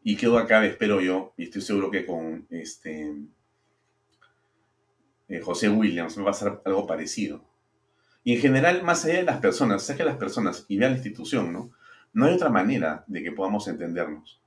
Y 0.04 0.16
quedo 0.16 0.38
acá, 0.38 0.64
espero 0.64 1.00
yo, 1.00 1.32
y 1.36 1.44
estoy 1.44 1.62
seguro 1.62 1.90
que 1.90 2.06
con 2.06 2.46
este 2.50 3.14
eh, 5.28 5.40
José 5.40 5.68
Williams 5.68 6.18
va 6.18 6.30
a 6.30 6.34
ser 6.34 6.60
algo 6.64 6.86
parecido. 6.86 7.44
Y 8.24 8.34
en 8.34 8.40
general, 8.40 8.82
más 8.82 9.04
allá 9.04 9.18
de 9.18 9.22
las 9.24 9.40
personas, 9.40 9.82
saque 9.82 10.02
a 10.02 10.06
las 10.06 10.16
personas 10.16 10.64
y 10.68 10.76
vea 10.76 10.88
la 10.88 10.96
institución, 10.96 11.52
¿no? 11.52 11.72
No 12.12 12.26
hay 12.26 12.34
otra 12.34 12.50
manera 12.50 13.04
de 13.06 13.22
que 13.22 13.32
podamos 13.32 13.66
entendernos. 13.68 14.40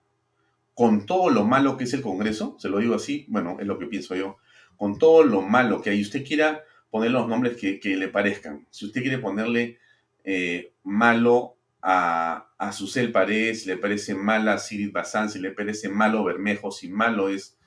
Con 0.74 1.06
todo 1.06 1.30
lo 1.30 1.46
malo 1.46 1.78
que 1.78 1.86
es 1.86 1.94
el 1.94 2.02
Congreso, 2.02 2.56
se 2.60 2.70
lo 2.70 2.80
digo 2.80 2.96
así, 2.96 3.26
bueno, 3.30 3.58
es 3.60 3.66
lo 3.66 3.80
que 3.80 3.88
pienso 3.88 4.16
yo, 4.16 4.38
con 4.78 4.98
todo 4.98 5.24
lo 5.24 5.42
malo 5.42 5.82
que 5.82 5.90
hay, 5.90 6.02
usted 6.02 6.26
quiera 6.26 6.64
poner 6.90 7.12
los 7.12 7.28
nombres 7.28 7.58
que, 7.58 7.80
le 7.84 8.08
parezcan. 8.08 8.66
Si 8.70 8.86
usted 8.86 9.02
quiere 9.02 9.18
ponerle 9.18 9.80
eh, 10.24 10.74
malo 10.84 11.58
a, 11.82 12.50
a 12.58 12.72
Susel 12.72 13.12
Paredes, 13.12 13.66
le 13.66 13.78
parece 13.78 14.16
mala 14.16 14.54
a 14.54 14.58
Sirit 14.58 14.92
Bazán, 14.92 15.30
si 15.30 15.40
le 15.40 15.52
parece 15.52 15.90
malo 15.90 16.24
Bermejo, 16.24 16.72
si 16.72 16.90
malo 16.90 17.30
es 17.30 17.58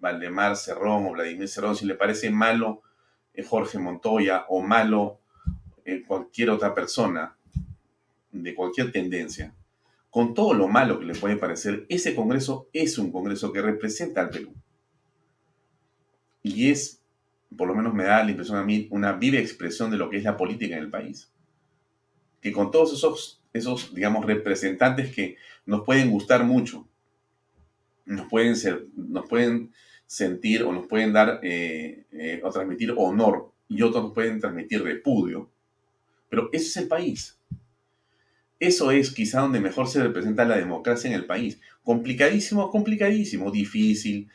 Valdemar 0.00 0.56
Cerrón 0.56 1.06
o 1.06 1.12
Vladimir 1.12 1.48
Cerrón, 1.48 1.76
si 1.76 1.86
le 1.86 1.94
parece 1.94 2.30
malo 2.30 2.82
Jorge 3.48 3.78
Montoya 3.78 4.46
o 4.48 4.60
malo 4.62 5.20
cualquier 6.06 6.50
otra 6.50 6.74
persona 6.74 7.36
de 8.32 8.54
cualquier 8.54 8.92
tendencia, 8.92 9.54
con 10.08 10.34
todo 10.34 10.54
lo 10.54 10.68
malo 10.68 10.98
que 10.98 11.06
le 11.06 11.14
puede 11.14 11.36
parecer, 11.36 11.86
ese 11.88 12.14
Congreso 12.14 12.68
es 12.72 12.98
un 12.98 13.10
Congreso 13.10 13.52
que 13.52 13.62
representa 13.62 14.20
al 14.20 14.30
Perú. 14.30 14.52
Y 16.42 16.70
es, 16.70 17.00
por 17.56 17.68
lo 17.68 17.74
menos 17.74 17.94
me 17.94 18.04
da 18.04 18.24
la 18.24 18.30
impresión 18.30 18.58
a 18.58 18.64
mí, 18.64 18.88
una 18.90 19.12
viva 19.12 19.38
expresión 19.38 19.90
de 19.90 19.96
lo 19.96 20.10
que 20.10 20.16
es 20.16 20.24
la 20.24 20.36
política 20.36 20.76
en 20.76 20.82
el 20.82 20.90
país. 20.90 21.30
Que 22.40 22.52
con 22.52 22.70
todos 22.70 22.92
esos, 22.92 23.40
esos 23.52 23.94
digamos, 23.94 24.24
representantes 24.24 25.14
que 25.14 25.36
nos 25.66 25.84
pueden 25.84 26.10
gustar 26.10 26.44
mucho, 26.44 26.88
nos 28.06 28.28
pueden, 28.28 28.56
ser, 28.56 28.86
nos 28.96 29.28
pueden 29.28 29.72
sentir 30.06 30.64
o 30.64 30.72
nos 30.72 30.86
pueden 30.86 31.12
dar 31.12 31.40
eh, 31.42 32.04
eh, 32.12 32.40
o 32.42 32.50
transmitir 32.50 32.92
honor 32.96 33.52
y 33.68 33.82
otros 33.82 34.04
nos 34.04 34.12
pueden 34.12 34.40
transmitir 34.40 34.82
repudio. 34.82 35.48
Pero 36.28 36.48
ese 36.52 36.66
es 36.66 36.76
el 36.78 36.88
país. 36.88 37.38
Eso 38.58 38.90
es 38.90 39.10
quizá 39.10 39.40
donde 39.40 39.60
mejor 39.60 39.88
se 39.88 40.02
representa 40.02 40.44
la 40.44 40.56
democracia 40.56 41.08
en 41.08 41.14
el 41.14 41.24
país. 41.24 41.60
Complicadísimo, 41.82 42.70
complicadísimo, 42.70 43.50
difícil, 43.50 44.28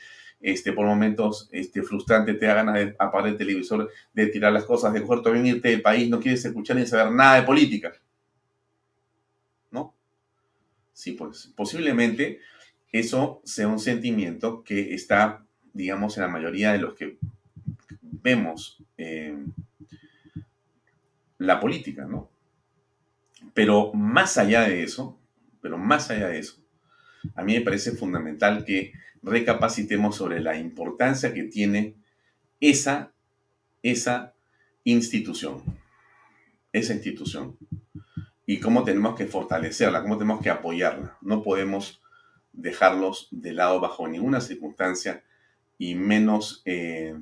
este, 0.45 0.73
por 0.73 0.85
momentos 0.85 1.49
este, 1.51 1.81
frustrante, 1.81 2.35
te 2.35 2.45
da 2.45 2.53
ganas 2.53 2.75
de 2.75 2.95
apagar 2.99 3.29
el 3.29 3.37
televisor, 3.37 3.89
de 4.13 4.27
tirar 4.27 4.53
las 4.53 4.63
cosas, 4.63 4.93
de 4.93 5.01
coger 5.01 5.23
todo 5.23 5.35
irte 5.35 5.69
del 5.69 5.81
país, 5.81 6.07
no 6.07 6.19
quieres 6.19 6.45
escuchar 6.45 6.77
ni 6.77 6.85
saber 6.85 7.11
nada 7.11 7.37
de 7.37 7.47
política. 7.47 7.91
¿No? 9.71 9.95
Sí, 10.93 11.13
pues 11.13 11.51
posiblemente 11.55 12.41
eso 12.91 13.41
sea 13.43 13.67
un 13.67 13.79
sentimiento 13.79 14.63
que 14.63 14.93
está, 14.93 15.43
digamos, 15.73 16.15
en 16.15 16.21
la 16.21 16.29
mayoría 16.29 16.73
de 16.73 16.77
los 16.77 16.93
que 16.93 17.17
vemos 18.01 18.83
eh, 18.99 19.35
la 21.39 21.59
política, 21.59 22.05
¿no? 22.05 22.29
Pero 23.55 23.91
más 23.93 24.37
allá 24.37 24.61
de 24.61 24.83
eso, 24.83 25.19
pero 25.59 25.79
más 25.79 26.11
allá 26.11 26.27
de 26.27 26.37
eso, 26.37 26.63
a 27.33 27.43
mí 27.43 27.55
me 27.55 27.61
parece 27.61 27.93
fundamental 27.93 28.63
que 28.63 28.93
recapacitemos 29.25 30.15
sobre 30.15 30.39
la 30.39 30.57
importancia 30.57 31.33
que 31.33 31.43
tiene 31.43 31.95
esa, 32.59 33.11
esa 33.81 34.33
institución, 34.83 35.63
esa 36.71 36.93
institución, 36.93 37.57
y 38.45 38.59
cómo 38.59 38.83
tenemos 38.83 39.15
que 39.15 39.25
fortalecerla, 39.25 40.03
cómo 40.03 40.17
tenemos 40.17 40.41
que 40.41 40.51
apoyarla. 40.51 41.17
No 41.21 41.41
podemos 41.41 42.01
dejarlos 42.53 43.27
de 43.31 43.53
lado 43.53 43.79
bajo 43.79 44.07
ninguna 44.07 44.39
circunstancia 44.39 45.23
y 45.79 45.95
menos 45.95 46.61
eh, 46.65 47.15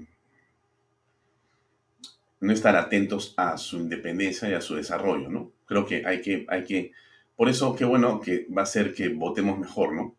no 2.41 2.51
estar 2.51 2.75
atentos 2.75 3.33
a 3.37 3.57
su 3.57 3.77
independencia 3.77 4.49
y 4.49 4.53
a 4.53 4.61
su 4.61 4.75
desarrollo, 4.75 5.29
¿no? 5.29 5.53
Creo 5.65 5.85
que 5.85 6.05
hay 6.05 6.21
que, 6.21 6.45
hay 6.49 6.65
que, 6.65 6.91
por 7.37 7.47
eso 7.47 7.73
qué 7.73 7.85
bueno 7.85 8.19
que 8.19 8.45
va 8.55 8.63
a 8.63 8.65
ser 8.65 8.93
que 8.93 9.07
votemos 9.07 9.57
mejor, 9.57 9.93
¿no? 9.93 10.15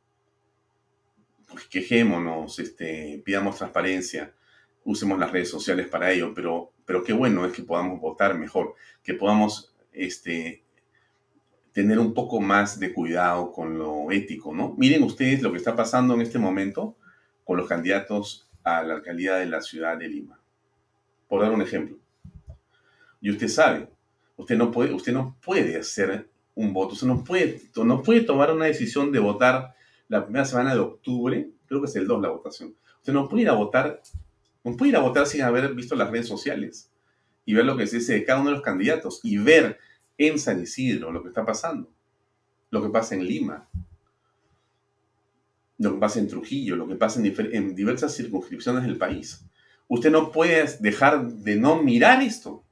Quejémonos, 1.70 2.58
este, 2.58 3.22
pidamos 3.24 3.56
transparencia, 3.56 4.32
usemos 4.84 5.18
las 5.18 5.32
redes 5.32 5.50
sociales 5.50 5.88
para 5.88 6.12
ello, 6.12 6.32
pero, 6.34 6.72
pero 6.84 7.02
qué 7.02 7.12
bueno 7.12 7.44
es 7.46 7.52
que 7.52 7.62
podamos 7.62 8.00
votar 8.00 8.38
mejor, 8.38 8.74
que 9.02 9.14
podamos 9.14 9.74
este, 9.92 10.64
tener 11.72 11.98
un 11.98 12.14
poco 12.14 12.40
más 12.40 12.78
de 12.78 12.92
cuidado 12.92 13.50
con 13.52 13.78
lo 13.78 14.10
ético, 14.12 14.54
¿no? 14.54 14.74
Miren 14.78 15.02
ustedes 15.02 15.42
lo 15.42 15.50
que 15.50 15.58
está 15.58 15.74
pasando 15.74 16.14
en 16.14 16.20
este 16.20 16.38
momento 16.38 16.96
con 17.44 17.56
los 17.56 17.68
candidatos 17.68 18.48
a 18.62 18.82
la 18.82 18.94
alcaldía 18.94 19.36
de 19.36 19.46
la 19.46 19.60
ciudad 19.60 19.98
de 19.98 20.08
Lima. 20.08 20.40
Por 21.28 21.42
dar 21.42 21.52
un 21.52 21.62
ejemplo. 21.62 21.98
Y 23.20 23.30
usted 23.30 23.48
sabe, 23.48 23.88
usted 24.36 24.56
no 24.56 24.70
puede, 24.70 24.92
usted 24.92 25.12
no 25.12 25.36
puede 25.42 25.76
hacer 25.78 26.28
un 26.54 26.72
voto, 26.72 26.92
usted 26.94 27.06
no 27.06 28.02
puede 28.02 28.20
tomar 28.20 28.52
una 28.52 28.66
decisión 28.66 29.10
de 29.10 29.18
votar 29.18 29.74
la 30.08 30.24
primera 30.24 30.44
semana 30.44 30.74
de 30.74 30.80
octubre, 30.80 31.50
creo 31.66 31.80
que 31.80 31.86
es 31.86 31.96
el 31.96 32.06
2 32.06 32.22
la 32.22 32.28
votación. 32.30 32.74
Usted 32.98 33.12
no 33.12 33.28
puede 33.28 33.42
ir 33.42 33.48
a 33.48 33.54
votar, 33.54 34.02
no 34.62 34.76
puede 34.76 34.90
ir 34.90 34.96
a 34.96 35.00
votar 35.00 35.26
sin 35.26 35.42
haber 35.42 35.74
visto 35.74 35.94
las 35.94 36.10
redes 36.10 36.28
sociales 36.28 36.90
y 37.44 37.54
ver 37.54 37.64
lo 37.64 37.76
que 37.76 37.86
se 37.86 37.98
dice 37.98 38.14
de 38.14 38.24
cada 38.24 38.40
uno 38.40 38.50
de 38.50 38.56
los 38.56 38.64
candidatos 38.64 39.20
y 39.22 39.38
ver 39.38 39.78
en 40.16 40.38
San 40.38 40.62
Isidro 40.62 41.12
lo 41.12 41.22
que 41.22 41.28
está 41.28 41.44
pasando, 41.44 41.90
lo 42.70 42.82
que 42.82 42.88
pasa 42.88 43.14
en 43.14 43.24
Lima, 43.24 43.68
lo 45.78 45.94
que 45.94 45.98
pasa 45.98 46.20
en 46.20 46.28
Trujillo, 46.28 46.76
lo 46.76 46.86
que 46.86 46.94
pasa 46.94 47.20
en, 47.20 47.34
en 47.52 47.74
diversas 47.74 48.14
circunscripciones 48.14 48.84
del 48.84 48.96
país. 48.96 49.44
Usted 49.88 50.10
no 50.10 50.30
puede 50.30 50.64
dejar 50.80 51.26
de 51.26 51.56
no 51.56 51.82
mirar 51.82 52.22
esto. 52.22 52.64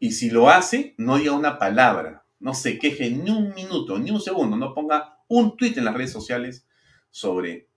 Y 0.00 0.12
si 0.12 0.30
lo 0.30 0.48
hace, 0.48 0.94
no 0.96 1.18
diga 1.18 1.32
una 1.32 1.58
palabra, 1.58 2.24
no 2.40 2.54
se 2.54 2.78
queje 2.78 3.10
ni 3.10 3.30
un 3.30 3.54
minuto, 3.54 3.98
ni 3.98 4.10
un 4.10 4.20
segundo, 4.20 4.56
no 4.56 4.74
ponga 4.74 5.19
un 5.30 5.56
tweet 5.56 5.74
en 5.76 5.84
las 5.84 5.94
redes 5.94 6.10
sociales 6.10 6.66
sobre 7.08 7.68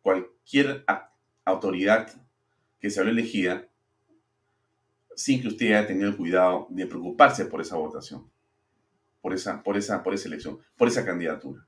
cualquier 0.00 0.84
autoridad 1.44 2.10
que 2.80 2.88
se 2.88 3.00
hable 3.00 3.12
elegida 3.12 3.68
sin 5.14 5.42
que 5.42 5.48
usted 5.48 5.66
haya 5.66 5.86
tenido 5.86 6.08
el 6.08 6.16
cuidado 6.16 6.66
de 6.70 6.86
preocuparse 6.86 7.44
por 7.44 7.60
esa 7.60 7.76
votación, 7.76 8.30
por 9.20 9.34
esa, 9.34 9.62
por 9.62 9.76
esa, 9.76 10.02
por 10.02 10.14
esa 10.14 10.28
elección, 10.28 10.58
por 10.78 10.88
esa 10.88 11.04
candidatura. 11.04 11.66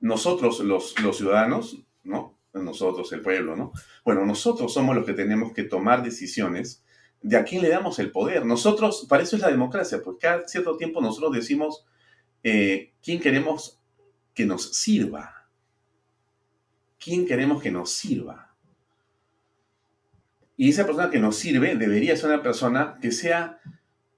Nosotros, 0.00 0.60
los, 0.60 0.94
ciudadanos, 0.94 1.84
¿no? 2.04 2.38
Nosotros, 2.54 3.12
el 3.12 3.20
pueblo, 3.20 3.54
¿no? 3.54 3.72
Bueno, 4.02 4.24
nosotros 4.24 4.72
somos 4.72 4.96
los 4.96 5.04
que 5.04 5.12
tenemos 5.12 5.52
que 5.52 5.64
tomar 5.64 6.02
decisiones 6.02 6.82
de 7.20 7.36
a 7.36 7.44
quién 7.44 7.60
le 7.60 7.68
damos 7.68 7.98
el 7.98 8.10
poder. 8.10 8.46
Nosotros, 8.46 9.04
para 9.10 9.22
eso 9.22 9.36
es 9.36 9.42
la 9.42 9.50
democracia, 9.50 10.00
porque 10.02 10.26
cada 10.26 10.48
cierto 10.48 10.78
tiempo 10.78 11.02
nosotros 11.02 11.32
decimos 11.34 11.84
eh, 12.44 12.94
quién 13.02 13.20
queremos 13.20 13.80
que 14.32 14.46
nos 14.46 14.76
sirva. 14.76 15.48
¿Quién 16.98 17.26
queremos 17.26 17.60
que 17.60 17.72
nos 17.72 17.90
sirva? 17.90 18.54
Y 20.56 20.70
esa 20.70 20.86
persona 20.86 21.10
que 21.10 21.18
nos 21.18 21.36
sirve 21.36 21.74
debería 21.74 22.16
ser 22.16 22.30
una 22.30 22.42
persona 22.42 22.94
que 23.02 23.10
sea 23.10 23.58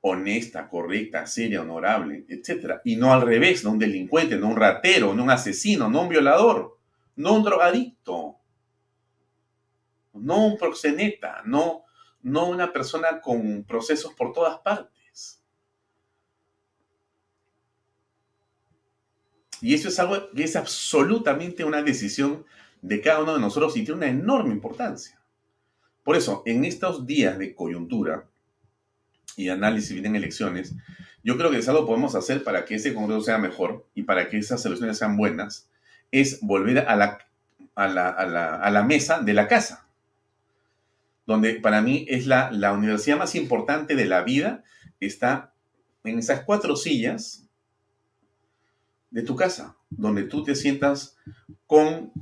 honesta, 0.02 0.68
correcta, 0.68 1.26
seria, 1.26 1.62
honorable, 1.62 2.26
etc. 2.28 2.80
Y 2.84 2.96
no 2.96 3.14
al 3.14 3.22
revés, 3.22 3.64
no 3.64 3.70
un 3.72 3.78
delincuente, 3.78 4.36
no 4.36 4.48
un 4.48 4.56
ratero, 4.56 5.14
no 5.14 5.24
un 5.24 5.30
asesino, 5.30 5.88
no 5.88 6.02
un 6.02 6.08
violador, 6.10 6.78
no 7.16 7.32
un 7.32 7.42
drogadicto, 7.42 8.36
no 10.12 10.46
un 10.46 10.58
proxeneta, 10.58 11.42
no 11.46 11.86
no 12.26 12.48
una 12.48 12.72
persona 12.72 13.20
con 13.20 13.62
procesos 13.62 14.12
por 14.14 14.32
todas 14.32 14.58
partes. 14.58 14.92
Y 19.60 19.74
eso 19.74 19.88
es 19.88 19.98
algo 19.98 20.30
que 20.30 20.44
es 20.44 20.56
absolutamente 20.56 21.64
una 21.64 21.82
decisión 21.82 22.44
de 22.82 23.00
cada 23.00 23.22
uno 23.22 23.34
de 23.34 23.40
nosotros 23.40 23.76
y 23.76 23.84
tiene 23.84 23.98
una 23.98 24.08
enorme 24.08 24.52
importancia. 24.52 25.20
Por 26.04 26.16
eso, 26.16 26.42
en 26.46 26.64
estos 26.64 27.06
días 27.06 27.38
de 27.38 27.54
coyuntura 27.54 28.26
y 29.36 29.48
análisis 29.48 29.92
vienen 29.92 30.16
elecciones, 30.16 30.74
yo 31.24 31.36
creo 31.36 31.50
que 31.50 31.58
es 31.58 31.68
algo 31.68 31.80
que 31.80 31.88
podemos 31.88 32.14
hacer 32.14 32.44
para 32.44 32.64
que 32.64 32.76
ese 32.76 32.94
Congreso 32.94 33.22
sea 33.22 33.38
mejor 33.38 33.86
y 33.94 34.02
para 34.02 34.28
que 34.28 34.38
esas 34.38 34.64
elecciones 34.64 34.98
sean 34.98 35.16
buenas, 35.16 35.68
es 36.12 36.40
volver 36.40 36.80
a 36.80 36.94
la, 36.94 37.18
a 37.74 37.88
la, 37.88 38.08
a 38.08 38.70
la 38.70 38.82
mesa 38.84 39.20
de 39.20 39.34
la 39.34 39.48
casa 39.48 39.86
donde 41.26 41.54
para 41.54 41.82
mí 41.82 42.06
es 42.08 42.26
la, 42.26 42.50
la 42.52 42.72
universidad 42.72 43.18
más 43.18 43.34
importante 43.34 43.96
de 43.96 44.06
la 44.06 44.22
vida, 44.22 44.62
está 45.00 45.52
en 46.04 46.18
esas 46.20 46.42
cuatro 46.42 46.76
sillas 46.76 47.45
de 49.10 49.22
tu 49.22 49.36
casa, 49.36 49.76
donde 49.90 50.24
tú 50.24 50.42
te 50.42 50.54
sientas 50.54 51.16
con 51.66 52.12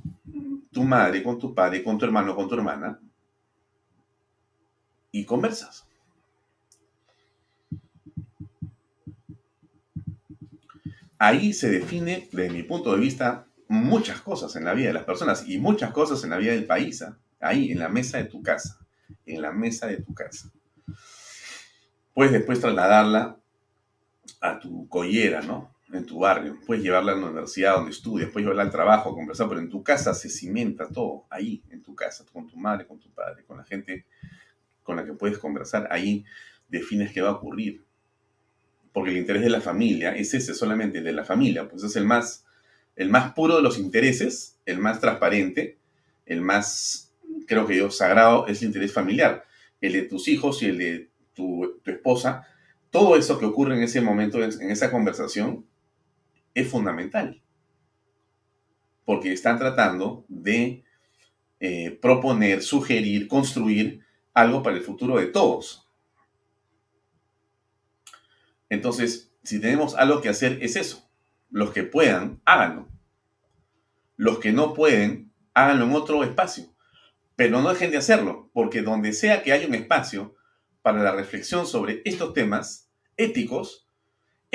tu 0.70 0.84
madre, 0.84 1.22
con 1.22 1.38
tu 1.38 1.54
padre, 1.54 1.82
con 1.82 1.98
tu 1.98 2.04
hermano, 2.04 2.34
con 2.34 2.48
tu 2.48 2.54
hermana, 2.54 3.00
y 5.12 5.24
conversas. 5.24 5.86
Ahí 11.18 11.52
se 11.52 11.70
define, 11.70 12.28
desde 12.32 12.52
mi 12.52 12.64
punto 12.64 12.92
de 12.92 13.00
vista, 13.00 13.46
muchas 13.68 14.20
cosas 14.20 14.56
en 14.56 14.64
la 14.64 14.74
vida 14.74 14.88
de 14.88 14.94
las 14.94 15.04
personas 15.04 15.48
y 15.48 15.58
muchas 15.58 15.92
cosas 15.92 16.22
en 16.24 16.30
la 16.30 16.38
vida 16.38 16.52
del 16.52 16.66
país. 16.66 17.02
¿ah? 17.02 17.16
Ahí, 17.40 17.70
en 17.70 17.78
la 17.78 17.88
mesa 17.88 18.18
de 18.18 18.24
tu 18.24 18.42
casa 18.42 18.84
en 19.26 19.42
la 19.42 19.52
mesa 19.52 19.86
de 19.86 19.98
tu 19.98 20.14
casa. 20.14 20.50
Puedes 22.12 22.32
después 22.32 22.60
trasladarla 22.60 23.36
a 24.40 24.58
tu 24.60 24.88
collera, 24.88 25.42
¿no? 25.42 25.73
En 25.94 26.04
tu 26.04 26.18
barrio. 26.18 26.58
Puedes 26.66 26.82
llevarla 26.82 27.12
a 27.12 27.14
la 27.14 27.26
universidad 27.26 27.76
donde 27.76 27.92
estudias, 27.92 28.28
puedes 28.30 28.44
llevarla 28.44 28.62
al 28.64 28.70
trabajo, 28.70 29.14
conversar, 29.14 29.48
pero 29.48 29.60
en 29.60 29.70
tu 29.70 29.82
casa 29.84 30.12
se 30.12 30.28
cimenta 30.28 30.88
todo, 30.88 31.24
ahí, 31.30 31.62
en 31.70 31.82
tu 31.82 31.94
casa, 31.94 32.24
con 32.32 32.48
tu 32.48 32.56
madre, 32.56 32.84
con 32.84 32.98
tu 32.98 33.10
padre, 33.10 33.44
con 33.44 33.58
la 33.58 33.64
gente 33.64 34.04
con 34.82 34.96
la 34.96 35.04
que 35.04 35.14
puedes 35.14 35.38
conversar, 35.38 35.88
ahí 35.90 36.24
defines 36.68 37.12
qué 37.12 37.22
va 37.22 37.30
a 37.30 37.32
ocurrir. 37.32 37.84
Porque 38.92 39.10
el 39.10 39.16
interés 39.16 39.42
de 39.42 39.50
la 39.50 39.60
familia 39.60 40.14
es 40.14 40.34
ese, 40.34 40.54
solamente 40.54 40.98
el 40.98 41.04
de 41.04 41.12
la 41.12 41.24
familia, 41.24 41.68
pues 41.68 41.82
es 41.84 41.96
el 41.96 42.04
más, 42.04 42.44
el 42.96 43.08
más 43.08 43.32
puro 43.32 43.56
de 43.56 43.62
los 43.62 43.78
intereses, 43.78 44.58
el 44.66 44.78
más 44.78 45.00
transparente, 45.00 45.78
el 46.26 46.40
más 46.42 47.12
creo 47.46 47.66
que 47.66 47.76
yo, 47.76 47.90
sagrado 47.90 48.46
es 48.46 48.62
el 48.62 48.68
interés 48.68 48.92
familiar, 48.92 49.44
el 49.80 49.92
de 49.92 50.02
tus 50.02 50.28
hijos 50.28 50.62
y 50.62 50.66
el 50.66 50.78
de 50.78 51.10
tu, 51.34 51.80
esposa, 51.86 52.46
todo 52.90 53.16
eso 53.16 53.38
que 53.38 53.46
ocurre 53.46 53.76
en 53.76 53.82
ese 53.82 54.00
momento, 54.00 54.42
en 54.42 54.70
esa 54.70 54.90
conversación, 54.90 55.66
es 56.54 56.68
fundamental. 56.68 57.42
Porque 59.04 59.32
están 59.32 59.58
tratando 59.58 60.24
de 60.28 60.84
eh, 61.60 61.90
proponer, 62.00 62.62
sugerir, 62.62 63.28
construir 63.28 64.00
algo 64.32 64.62
para 64.62 64.76
el 64.76 64.82
futuro 64.82 65.18
de 65.18 65.26
todos. 65.26 65.88
Entonces, 68.68 69.32
si 69.42 69.60
tenemos 69.60 69.94
algo 69.94 70.20
que 70.20 70.28
hacer, 70.28 70.58
es 70.62 70.76
eso. 70.76 71.08
Los 71.50 71.72
que 71.72 71.84
puedan, 71.84 72.40
háganlo. 72.44 72.88
Los 74.16 74.38
que 74.38 74.52
no 74.52 74.74
pueden, 74.74 75.32
háganlo 75.52 75.84
en 75.84 75.92
otro 75.92 76.24
espacio. 76.24 76.74
Pero 77.36 77.60
no 77.60 77.68
dejen 77.68 77.90
de 77.90 77.98
hacerlo, 77.98 78.50
porque 78.52 78.82
donde 78.82 79.12
sea 79.12 79.42
que 79.42 79.52
haya 79.52 79.66
un 79.66 79.74
espacio 79.74 80.34
para 80.82 81.02
la 81.02 81.12
reflexión 81.12 81.66
sobre 81.66 82.02
estos 82.04 82.32
temas 82.32 82.90
éticos, 83.16 83.83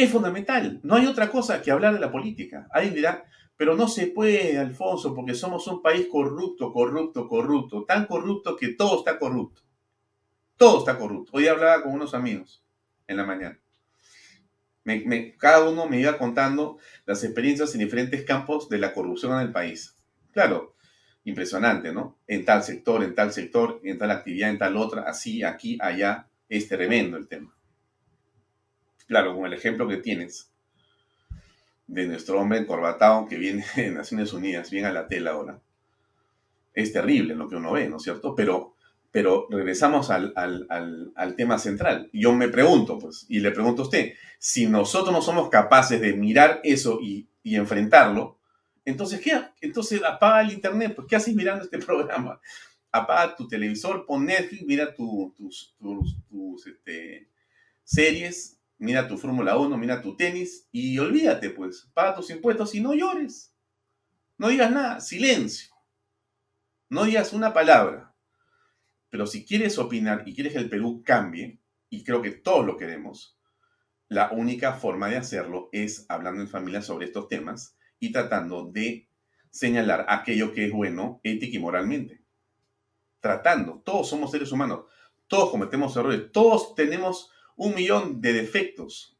es 0.03 0.11
fundamental. 0.11 0.79
No 0.81 0.95
hay 0.95 1.05
otra 1.07 1.29
cosa 1.29 1.61
que 1.61 1.71
hablar 1.71 1.93
de 1.93 1.99
la 1.99 2.09
política. 2.09 2.69
Alguien 2.71 2.95
dirá, 2.95 3.25
pero 3.57 3.75
no 3.75 3.89
se 3.89 4.07
puede, 4.07 4.57
Alfonso, 4.57 5.13
porque 5.13 5.35
somos 5.35 5.67
un 5.67 5.81
país 5.81 6.07
corrupto, 6.09 6.71
corrupto, 6.71 7.27
corrupto, 7.27 7.83
tan 7.83 8.05
corrupto 8.05 8.55
que 8.55 8.69
todo 8.69 8.99
está 8.99 9.19
corrupto. 9.19 9.61
Todo 10.55 10.79
está 10.79 10.97
corrupto. 10.97 11.31
Hoy 11.33 11.47
hablaba 11.47 11.83
con 11.83 11.91
unos 11.91 12.13
amigos 12.13 12.63
en 13.07 13.17
la 13.17 13.25
mañana. 13.25 13.59
cada 15.37 15.69
uno 15.69 15.85
me 15.85 15.99
iba 15.99 16.17
contando 16.17 16.77
las 17.05 17.21
experiencias 17.25 17.73
en 17.73 17.81
diferentes 17.81 18.23
campos 18.23 18.69
de 18.69 18.77
la 18.77 18.93
corrupción 18.93 19.33
en 19.33 19.39
el 19.39 19.51
país. 19.51 19.97
Claro, 20.31 20.77
impresionante, 21.25 21.91
¿no? 21.91 22.19
En 22.25 22.45
tal 22.45 22.63
sector, 22.63 23.03
en 23.03 23.15
tal 23.15 23.33
sector, 23.33 23.81
en 23.83 23.97
tal 23.97 24.11
actividad, 24.11 24.49
en 24.49 24.59
tal 24.59 24.77
otra, 24.77 25.01
así, 25.01 25.43
aquí, 25.43 25.77
allá, 25.81 26.29
es 26.47 26.69
tremendo 26.69 27.17
el 27.17 27.27
tema. 27.27 27.58
Claro, 29.09 29.35
con 29.35 29.47
el 29.47 29.53
ejemplo 29.53 29.87
que 29.87 29.97
tienes 29.97 30.51
de 31.87 32.05
nuestro 32.05 32.39
hombre 32.39 32.59
encorbatado 32.59 33.27
que 33.27 33.37
viene 33.37 33.65
de 33.75 33.89
Naciones 33.89 34.31
Unidas, 34.33 34.69
viene 34.69 34.87
a 34.87 34.93
la 34.93 35.07
tela 35.07 35.31
ahora. 35.31 35.59
Es 36.75 36.93
terrible 36.93 37.33
lo 37.33 37.49
que 37.49 37.55
uno 37.55 37.71
ve, 37.71 37.89
¿no 37.89 37.97
es 37.97 38.03
cierto? 38.03 38.35
Pero, 38.35 38.75
pero 39.11 39.47
regresamos 39.49 40.11
al, 40.11 40.31
al 40.37 41.35
tema 41.35 41.57
central. 41.57 42.11
Yo 42.13 42.33
me 42.33 42.49
pregunto, 42.49 42.99
pues, 42.99 43.25
y 43.27 43.39
le 43.39 43.49
pregunto 43.49 43.81
a 43.81 43.85
usted, 43.85 44.13
si 44.37 44.67
nosotros 44.67 45.11
no 45.11 45.23
somos 45.23 45.49
capaces 45.49 45.99
de 45.99 46.13
mirar 46.13 46.61
eso 46.63 46.99
y, 47.01 47.27
y 47.41 47.55
enfrentarlo, 47.55 48.37
entonces, 48.85 49.19
¿qué? 49.21 49.41
Entonces 49.59 50.03
apaga 50.03 50.41
el 50.41 50.53
internet, 50.53 50.93
pues, 50.95 51.07
¿qué 51.07 51.15
haces 51.15 51.35
mirando 51.35 51.63
este 51.63 51.79
programa? 51.85 52.39
Apaga 52.91 53.35
tu 53.35 53.47
televisor, 53.47 54.05
pon 54.05 54.25
Netflix, 54.25 54.63
mira 54.67 54.93
tus, 54.93 55.75
tus, 55.79 56.67
este, 56.67 57.27
series, 57.83 58.58
mira 58.79 59.07
tu 59.07 59.17
Fórmula 59.17 59.57
1, 59.57 59.77
mira 59.77 60.01
tu 60.01 60.15
tenis 60.15 60.67
y 60.71 60.97
olvídate, 60.97 61.51
pues, 61.51 61.89
paga 61.93 62.15
tus 62.15 62.29
impuestos 62.31 62.73
y 62.73 62.81
no 62.81 62.93
llores. 62.93 63.53
No 64.37 64.47
digas 64.47 64.71
nada, 64.71 64.99
silencio. 65.01 65.69
No 66.89 67.03
digas 67.03 67.33
una 67.33 67.53
palabra. 67.53 68.15
Pero 69.09 69.27
si 69.27 69.45
quieres 69.45 69.77
opinar 69.77 70.23
y 70.25 70.33
quieres 70.33 70.53
que 70.53 70.59
el 70.59 70.69
Perú 70.69 71.03
cambie, 71.05 71.59
y 71.89 72.03
creo 72.03 72.21
que 72.21 72.31
todos 72.31 72.65
lo 72.65 72.77
queremos, 72.77 73.37
la 74.07 74.31
única 74.31 74.73
forma 74.73 75.09
de 75.09 75.17
hacerlo 75.17 75.69
es 75.71 76.05
hablando 76.09 76.41
en 76.41 76.47
familia 76.47 76.81
sobre 76.81 77.07
estos 77.07 77.27
temas 77.27 77.75
y 77.99 78.11
tratando 78.11 78.65
de 78.65 79.09
señalar 79.49 80.05
aquello 80.07 80.53
que 80.53 80.65
es 80.65 80.71
bueno 80.71 81.19
ética 81.23 81.57
y 81.57 81.59
moralmente. 81.59 82.23
Tratando, 83.19 83.81
todos 83.83 84.07
somos 84.07 84.31
seres 84.31 84.51
humanos, 84.51 84.85
todos 85.27 85.51
cometemos 85.51 85.95
errores, 85.97 86.31
todos 86.31 86.75
tenemos 86.75 87.31
un 87.59 87.75
millón 87.75 88.21
de 88.21 88.31
defectos, 88.31 89.17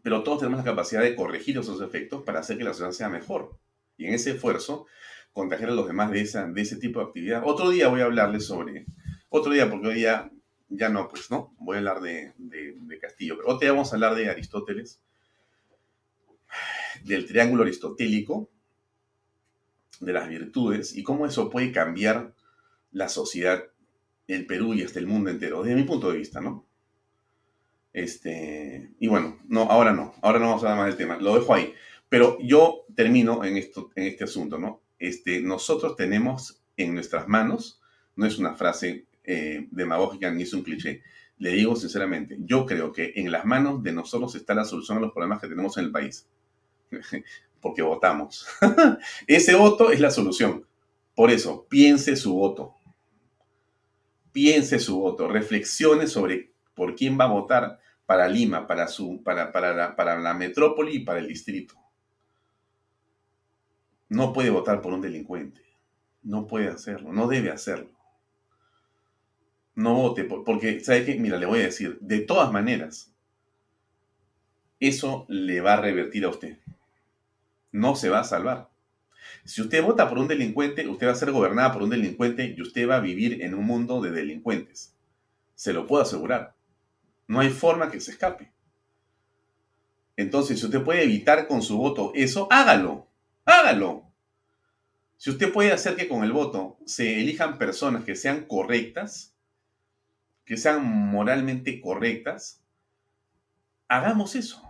pero 0.00 0.22
todos 0.22 0.38
tenemos 0.38 0.58
la 0.58 0.70
capacidad 0.70 1.02
de 1.02 1.16
corregir 1.16 1.58
esos 1.58 1.80
defectos 1.80 2.22
para 2.22 2.38
hacer 2.38 2.56
que 2.56 2.62
la 2.62 2.70
sociedad 2.70 2.92
sea 2.92 3.08
mejor. 3.08 3.58
Y 3.96 4.06
en 4.06 4.14
ese 4.14 4.30
esfuerzo, 4.30 4.86
contagiar 5.32 5.70
a 5.70 5.74
los 5.74 5.88
demás 5.88 6.12
de, 6.12 6.20
esa, 6.20 6.46
de 6.46 6.62
ese 6.62 6.76
tipo 6.76 7.00
de 7.00 7.06
actividad. 7.06 7.42
Otro 7.44 7.70
día 7.70 7.88
voy 7.88 8.02
a 8.02 8.04
hablarles 8.04 8.46
sobre, 8.46 8.86
otro 9.28 9.52
día, 9.52 9.68
porque 9.68 9.88
hoy 9.88 9.94
día 9.94 10.30
ya 10.68 10.88
no, 10.88 11.08
pues, 11.08 11.32
¿no? 11.32 11.52
Voy 11.58 11.74
a 11.74 11.78
hablar 11.78 12.00
de, 12.00 12.32
Castillo. 13.00 13.36
Pero 13.36 13.48
otro 13.48 13.68
vamos 13.68 13.92
a 13.92 13.96
hablar 13.96 14.14
de 14.14 14.30
Aristóteles, 14.30 15.00
del 17.02 17.26
triángulo 17.26 17.64
aristotélico, 17.64 18.48
de 19.98 20.12
las 20.12 20.28
virtudes 20.28 20.94
y 20.94 21.02
cómo 21.02 21.26
eso 21.26 21.50
puede 21.50 21.72
cambiar 21.72 22.34
la 22.92 23.08
sociedad, 23.08 23.64
el 24.26 24.46
Perú 24.46 24.74
y 24.74 24.82
hasta 24.82 24.98
el 24.98 25.06
mundo 25.06 25.30
entero, 25.30 25.62
desde 25.62 25.76
mi 25.76 25.84
punto 25.84 26.10
de 26.10 26.18
vista, 26.18 26.40
¿no? 26.40 26.66
Este, 27.92 28.90
y 28.98 29.06
bueno, 29.06 29.38
no, 29.46 29.62
ahora 29.62 29.92
no, 29.92 30.14
ahora 30.20 30.40
no 30.40 30.46
vamos 30.46 30.64
a 30.64 30.72
hablar 30.72 30.86
más 30.86 30.96
del 30.96 31.06
tema, 31.06 31.16
lo 31.20 31.34
dejo 31.34 31.54
ahí. 31.54 31.74
Pero 32.08 32.38
yo 32.40 32.84
termino 32.94 33.44
en, 33.44 33.56
esto, 33.56 33.90
en 33.94 34.04
este 34.04 34.24
asunto, 34.24 34.58
¿no? 34.58 34.82
Este, 34.98 35.40
nosotros 35.40 35.96
tenemos 35.96 36.62
en 36.76 36.94
nuestras 36.94 37.28
manos, 37.28 37.80
no 38.16 38.26
es 38.26 38.38
una 38.38 38.54
frase 38.54 39.06
eh, 39.24 39.68
demagógica 39.70 40.30
ni 40.30 40.42
es 40.42 40.52
un 40.52 40.62
cliché. 40.62 41.02
Le 41.38 41.50
digo 41.50 41.74
sinceramente, 41.76 42.36
yo 42.40 42.66
creo 42.66 42.92
que 42.92 43.12
en 43.16 43.32
las 43.32 43.44
manos 43.44 43.82
de 43.82 43.92
nosotros 43.92 44.34
está 44.34 44.54
la 44.54 44.64
solución 44.64 44.98
a 44.98 45.00
los 45.00 45.12
problemas 45.12 45.40
que 45.40 45.48
tenemos 45.48 45.76
en 45.78 45.86
el 45.86 45.92
país. 45.92 46.28
Porque 47.60 47.82
votamos. 47.82 48.46
Ese 49.26 49.54
voto 49.54 49.90
es 49.90 50.00
la 50.00 50.10
solución. 50.10 50.66
Por 51.14 51.30
eso, 51.30 51.66
piense 51.68 52.16
su 52.16 52.34
voto. 52.34 52.74
Piense 54.34 54.78
su 54.78 55.00
voto. 55.00 55.28
Reflexione 55.28 56.06
sobre 56.06 56.52
por 56.74 56.94
quién 56.94 57.18
va 57.18 57.24
a 57.24 57.28
votar 57.28 57.80
para 58.04 58.28
Lima, 58.28 58.66
para, 58.66 58.86
su, 58.86 59.22
para, 59.22 59.50
para, 59.50 59.96
para 59.96 60.20
la 60.20 60.34
metrópoli 60.34 60.96
y 60.96 61.04
para 61.06 61.20
el 61.20 61.28
distrito. 61.28 61.74
No 64.10 64.34
puede 64.34 64.50
votar 64.50 64.82
por 64.82 64.92
un 64.92 65.00
delincuente. 65.00 65.62
No 66.22 66.46
puede 66.46 66.68
hacerlo. 66.68 67.14
No 67.14 67.28
debe 67.28 67.50
hacerlo 67.50 67.94
no 69.74 69.94
vote, 69.94 70.24
porque, 70.24 70.80
¿sabe 70.80 71.04
qué? 71.04 71.14
Mira, 71.16 71.36
le 71.36 71.46
voy 71.46 71.60
a 71.60 71.64
decir, 71.64 71.98
de 72.00 72.20
todas 72.20 72.52
maneras, 72.52 73.12
eso 74.78 75.26
le 75.28 75.60
va 75.60 75.74
a 75.74 75.80
revertir 75.80 76.24
a 76.24 76.28
usted. 76.28 76.58
No 77.72 77.96
se 77.96 78.08
va 78.08 78.20
a 78.20 78.24
salvar. 78.24 78.70
Si 79.44 79.60
usted 79.60 79.82
vota 79.82 80.08
por 80.08 80.18
un 80.18 80.28
delincuente, 80.28 80.86
usted 80.88 81.06
va 81.06 81.12
a 81.12 81.16
ser 81.16 81.32
gobernada 81.32 81.72
por 81.72 81.82
un 81.82 81.90
delincuente 81.90 82.54
y 82.56 82.60
usted 82.62 82.88
va 82.88 82.96
a 82.96 83.00
vivir 83.00 83.42
en 83.42 83.54
un 83.54 83.64
mundo 83.64 84.00
de 84.00 84.10
delincuentes. 84.10 84.94
Se 85.54 85.72
lo 85.72 85.86
puedo 85.86 86.02
asegurar. 86.02 86.54
No 87.26 87.40
hay 87.40 87.50
forma 87.50 87.90
que 87.90 88.00
se 88.00 88.12
escape. 88.12 88.52
Entonces, 90.16 90.58
si 90.60 90.66
usted 90.66 90.82
puede 90.82 91.02
evitar 91.02 91.48
con 91.48 91.62
su 91.62 91.76
voto 91.76 92.12
eso, 92.14 92.46
hágalo. 92.50 93.08
Hágalo. 93.44 94.04
Si 95.16 95.30
usted 95.30 95.52
puede 95.52 95.72
hacer 95.72 95.96
que 95.96 96.08
con 96.08 96.22
el 96.22 96.32
voto 96.32 96.78
se 96.84 97.20
elijan 97.20 97.58
personas 97.58 98.04
que 98.04 98.14
sean 98.14 98.44
correctas, 98.44 99.34
que 100.44 100.56
sean 100.56 100.84
moralmente 100.84 101.80
correctas, 101.80 102.62
hagamos 103.88 104.34
eso. 104.36 104.62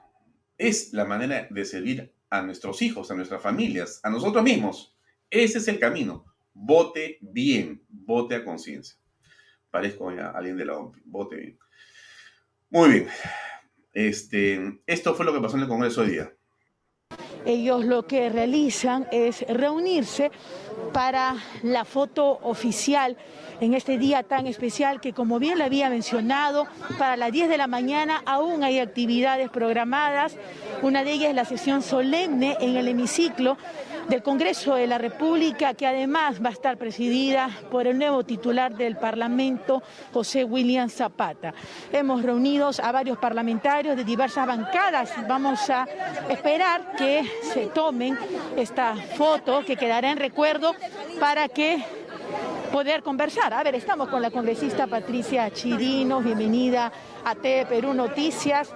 Es 0.56 0.92
la 0.92 1.04
manera 1.04 1.48
de 1.50 1.64
servir 1.64 2.13
a 2.34 2.42
nuestros 2.42 2.82
hijos, 2.82 3.10
a 3.10 3.14
nuestras 3.14 3.40
familias, 3.40 4.00
a 4.02 4.10
nosotros 4.10 4.42
mismos. 4.42 4.96
Ese 5.30 5.58
es 5.58 5.68
el 5.68 5.78
camino. 5.78 6.24
Vote 6.52 7.18
bien, 7.20 7.84
vote 7.88 8.34
a 8.34 8.44
conciencia. 8.44 8.96
Parezco 9.70 10.12
ya 10.12 10.30
alguien 10.30 10.56
de 10.56 10.64
la 10.64 10.76
OMP. 10.76 10.96
Vote 11.04 11.36
bien. 11.36 11.58
Muy 12.70 12.90
bien. 12.90 13.08
Este, 13.92 14.80
esto 14.86 15.14
fue 15.14 15.24
lo 15.24 15.32
que 15.32 15.40
pasó 15.40 15.56
en 15.56 15.62
el 15.62 15.68
Congreso 15.68 16.00
hoy 16.00 16.10
día. 16.10 16.34
Ellos 17.46 17.84
lo 17.84 18.06
que 18.06 18.28
realizan 18.30 19.06
es 19.12 19.44
reunirse 19.48 20.30
para 20.92 21.36
la 21.62 21.84
foto 21.84 22.38
oficial 22.42 23.16
en 23.60 23.74
este 23.74 23.98
día 23.98 24.22
tan 24.22 24.46
especial 24.46 25.00
que 25.00 25.12
como 25.12 25.38
bien 25.38 25.58
le 25.58 25.64
había 25.64 25.88
mencionado, 25.88 26.66
para 26.98 27.16
las 27.16 27.32
10 27.32 27.48
de 27.48 27.56
la 27.56 27.66
mañana 27.66 28.22
aún 28.26 28.64
hay 28.64 28.78
actividades 28.78 29.48
programadas. 29.50 30.36
Una 30.82 31.04
de 31.04 31.12
ellas 31.12 31.30
es 31.30 31.34
la 31.34 31.44
sesión 31.44 31.82
solemne 31.82 32.56
en 32.60 32.76
el 32.76 32.88
hemiciclo 32.88 33.56
del 34.08 34.22
Congreso 34.22 34.74
de 34.74 34.86
la 34.86 34.98
República, 34.98 35.74
que 35.74 35.86
además 35.86 36.42
va 36.44 36.50
a 36.50 36.52
estar 36.52 36.76
presidida 36.76 37.50
por 37.70 37.86
el 37.86 37.98
nuevo 37.98 38.24
titular 38.24 38.74
del 38.74 38.96
Parlamento, 38.96 39.82
José 40.12 40.44
William 40.44 40.88
Zapata. 40.88 41.54
Hemos 41.92 42.22
reunido 42.22 42.70
a 42.82 42.92
varios 42.92 43.18
parlamentarios 43.18 43.96
de 43.96 44.04
diversas 44.04 44.46
bancadas. 44.46 45.12
Vamos 45.28 45.68
a 45.70 45.86
esperar 46.28 46.96
que 46.96 47.24
se 47.42 47.66
tomen 47.66 48.18
esta 48.56 48.94
foto 48.94 49.64
que 49.64 49.76
quedará 49.76 50.10
en 50.10 50.18
recuerdo 50.18 50.74
para 51.18 51.48
que 51.48 51.82
poder 52.72 53.02
conversar. 53.02 53.54
A 53.54 53.62
ver, 53.62 53.74
estamos 53.74 54.08
con 54.08 54.20
la 54.20 54.30
congresista 54.30 54.86
Patricia 54.86 55.50
Chirino, 55.52 56.20
bienvenida 56.20 56.90
a 57.24 57.34
T 57.34 57.66
Perú 57.68 57.94
Noticias. 57.94 58.74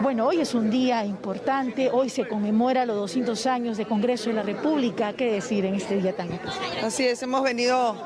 Bueno, 0.00 0.28
hoy 0.28 0.40
es 0.40 0.54
un 0.54 0.70
día 0.70 1.04
importante, 1.04 1.90
hoy 1.92 2.08
se 2.08 2.28
conmemora 2.28 2.86
los 2.86 2.96
200 2.96 3.46
años 3.46 3.76
de 3.76 3.84
Congreso 3.84 4.30
de 4.30 4.34
la 4.36 4.42
República. 4.44 5.12
¿Qué 5.12 5.32
decir 5.32 5.64
en 5.64 5.74
este 5.74 5.96
día 5.96 6.14
tan 6.14 6.32
especial? 6.32 6.84
Así 6.84 7.04
es, 7.04 7.20
hemos 7.22 7.42
venido 7.42 7.96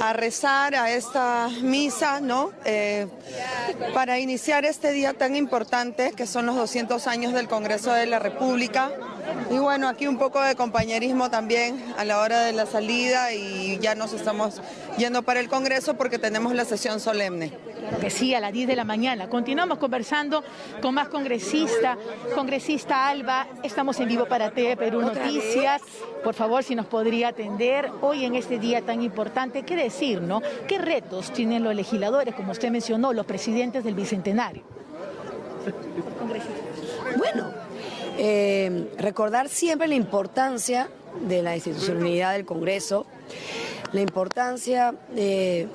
a 0.00 0.12
rezar 0.14 0.74
a 0.74 0.90
esta 0.90 1.50
misa, 1.60 2.22
¿no? 2.22 2.52
Eh, 2.64 3.06
para 3.92 4.18
iniciar 4.18 4.64
este 4.64 4.92
día 4.92 5.12
tan 5.12 5.36
importante, 5.36 6.12
que 6.16 6.26
son 6.26 6.46
los 6.46 6.56
200 6.56 7.06
años 7.06 7.34
del 7.34 7.48
Congreso 7.48 7.92
de 7.92 8.06
la 8.06 8.18
República. 8.18 8.90
Y 9.50 9.58
bueno, 9.58 9.88
aquí 9.88 10.06
un 10.06 10.16
poco 10.16 10.40
de 10.40 10.54
compañerismo 10.54 11.28
también 11.28 11.84
a 11.98 12.04
la 12.06 12.20
hora 12.20 12.40
de 12.40 12.52
la 12.52 12.64
salida 12.64 13.32
y 13.34 13.78
ya 13.80 13.94
nos 13.94 14.14
estamos 14.14 14.62
yendo 14.96 15.22
para 15.22 15.40
el 15.40 15.48
Congreso 15.48 15.94
porque 15.94 16.18
tenemos 16.18 16.54
la 16.54 16.64
sesión 16.64 16.98
solemne. 16.98 17.52
Que 18.00 18.10
sí, 18.10 18.34
a 18.34 18.40
las 18.40 18.52
10 18.52 18.68
de 18.68 18.76
la 18.76 18.84
mañana. 18.84 19.28
Continuamos 19.28 19.78
conversando 19.78 20.44
con 20.82 20.94
más 20.94 21.08
congresistas. 21.08 21.96
Congresista 22.34 23.08
Alba, 23.08 23.46
estamos 23.62 23.98
en 24.00 24.08
vivo 24.08 24.26
para 24.26 24.50
TV 24.50 24.76
Perú 24.76 25.00
Noticias. 25.00 25.82
Por 26.22 26.34
favor, 26.34 26.62
si 26.62 26.74
nos 26.74 26.86
podría 26.86 27.28
atender 27.28 27.90
hoy 28.00 28.24
en 28.24 28.34
este 28.34 28.58
día 28.58 28.82
tan 28.82 29.02
importante, 29.02 29.62
¿qué 29.62 29.76
decir, 29.76 30.20
no? 30.20 30.42
¿Qué 30.66 30.78
retos 30.78 31.32
tienen 31.32 31.64
los 31.64 31.74
legisladores, 31.74 32.34
como 32.34 32.52
usted 32.52 32.70
mencionó, 32.70 33.12
los 33.12 33.24
presidentes 33.24 33.84
del 33.84 33.94
Bicentenario? 33.94 34.62
Bueno, 37.16 37.50
eh, 38.18 38.90
recordar 38.98 39.48
siempre 39.48 39.88
la 39.88 39.94
importancia 39.94 40.88
de 41.20 41.42
la 41.42 41.54
institucionalidad 41.54 42.32
del 42.32 42.44
Congreso, 42.44 43.06
la 43.96 44.02
importancia, 44.02 44.94
y, 45.16 45.66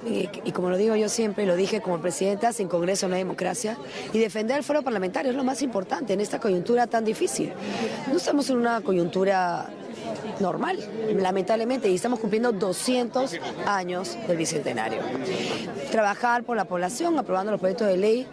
y, 0.45 0.51
como 0.53 0.69
lo 0.69 0.77
digo 0.77 0.95
yo 0.95 1.09
siempre, 1.09 1.45
lo 1.45 1.55
dije 1.55 1.81
como 1.81 1.99
presidenta, 1.99 2.53
sin 2.53 2.67
Congreso 2.67 3.07
no 3.07 3.15
hay 3.15 3.21
democracia, 3.21 3.77
y 4.13 4.19
defender 4.19 4.57
el 4.57 4.63
foro 4.63 4.81
parlamentario 4.81 5.31
es 5.31 5.37
lo 5.37 5.43
más 5.43 5.61
importante 5.61 6.13
en 6.13 6.21
esta 6.21 6.39
coyuntura 6.39 6.87
tan 6.87 7.03
difícil. 7.03 7.51
No 8.09 8.17
estamos 8.17 8.49
en 8.49 8.57
una 8.57 8.81
coyuntura 8.81 9.69
normal, 10.39 10.79
lamentablemente, 11.15 11.89
y 11.89 11.95
estamos 11.95 12.19
cumpliendo 12.19 12.51
200 12.51 13.37
años 13.65 14.17
del 14.27 14.37
Bicentenario. 14.37 15.01
Trabajar 15.91 16.43
por 16.43 16.57
la 16.57 16.65
población, 16.65 17.17
aprobando 17.19 17.51
los 17.51 17.59
proyectos 17.59 17.87
de 17.87 17.97
ley 17.97 18.27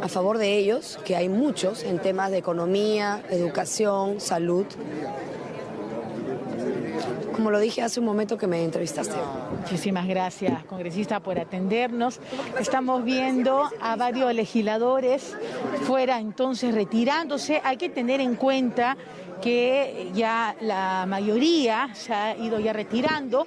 a 0.00 0.08
favor 0.08 0.38
de 0.38 0.56
ellos, 0.56 0.98
que 1.04 1.16
hay 1.16 1.28
muchos 1.28 1.84
en 1.84 1.98
temas 1.98 2.30
de 2.30 2.38
economía, 2.38 3.22
educación, 3.30 4.20
salud, 4.20 4.66
como 7.32 7.50
lo 7.50 7.58
dije 7.58 7.82
hace 7.82 8.00
un 8.00 8.06
momento 8.06 8.38
que 8.38 8.46
me 8.46 8.64
entrevistaste. 8.64 9.16
Muchísimas 9.60 10.06
gracias, 10.06 10.64
congresista, 10.64 11.20
por 11.20 11.38
atendernos. 11.38 12.20
Estamos 12.58 13.04
viendo 13.04 13.68
a 13.80 13.96
varios 13.96 14.34
legisladores 14.34 15.36
fuera 15.82 16.18
entonces 16.18 16.74
retirándose. 16.74 17.60
Hay 17.64 17.76
que 17.76 17.88
tener 17.88 18.20
en 18.20 18.36
cuenta 18.36 18.96
que 19.42 20.10
ya 20.14 20.56
la 20.60 21.04
mayoría 21.06 21.94
se 21.94 22.14
ha 22.14 22.36
ido 22.36 22.60
ya 22.60 22.72
retirando. 22.72 23.46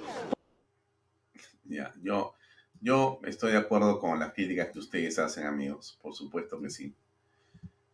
Ya, 1.64 1.92
yo, 2.02 2.34
yo 2.80 3.20
estoy 3.24 3.52
de 3.52 3.58
acuerdo 3.58 3.98
con 3.98 4.18
las 4.18 4.32
críticas 4.32 4.68
que 4.72 4.78
ustedes 4.78 5.18
hacen, 5.18 5.46
amigos. 5.46 5.98
Por 6.02 6.14
supuesto 6.14 6.60
que 6.60 6.70
sí. 6.70 6.94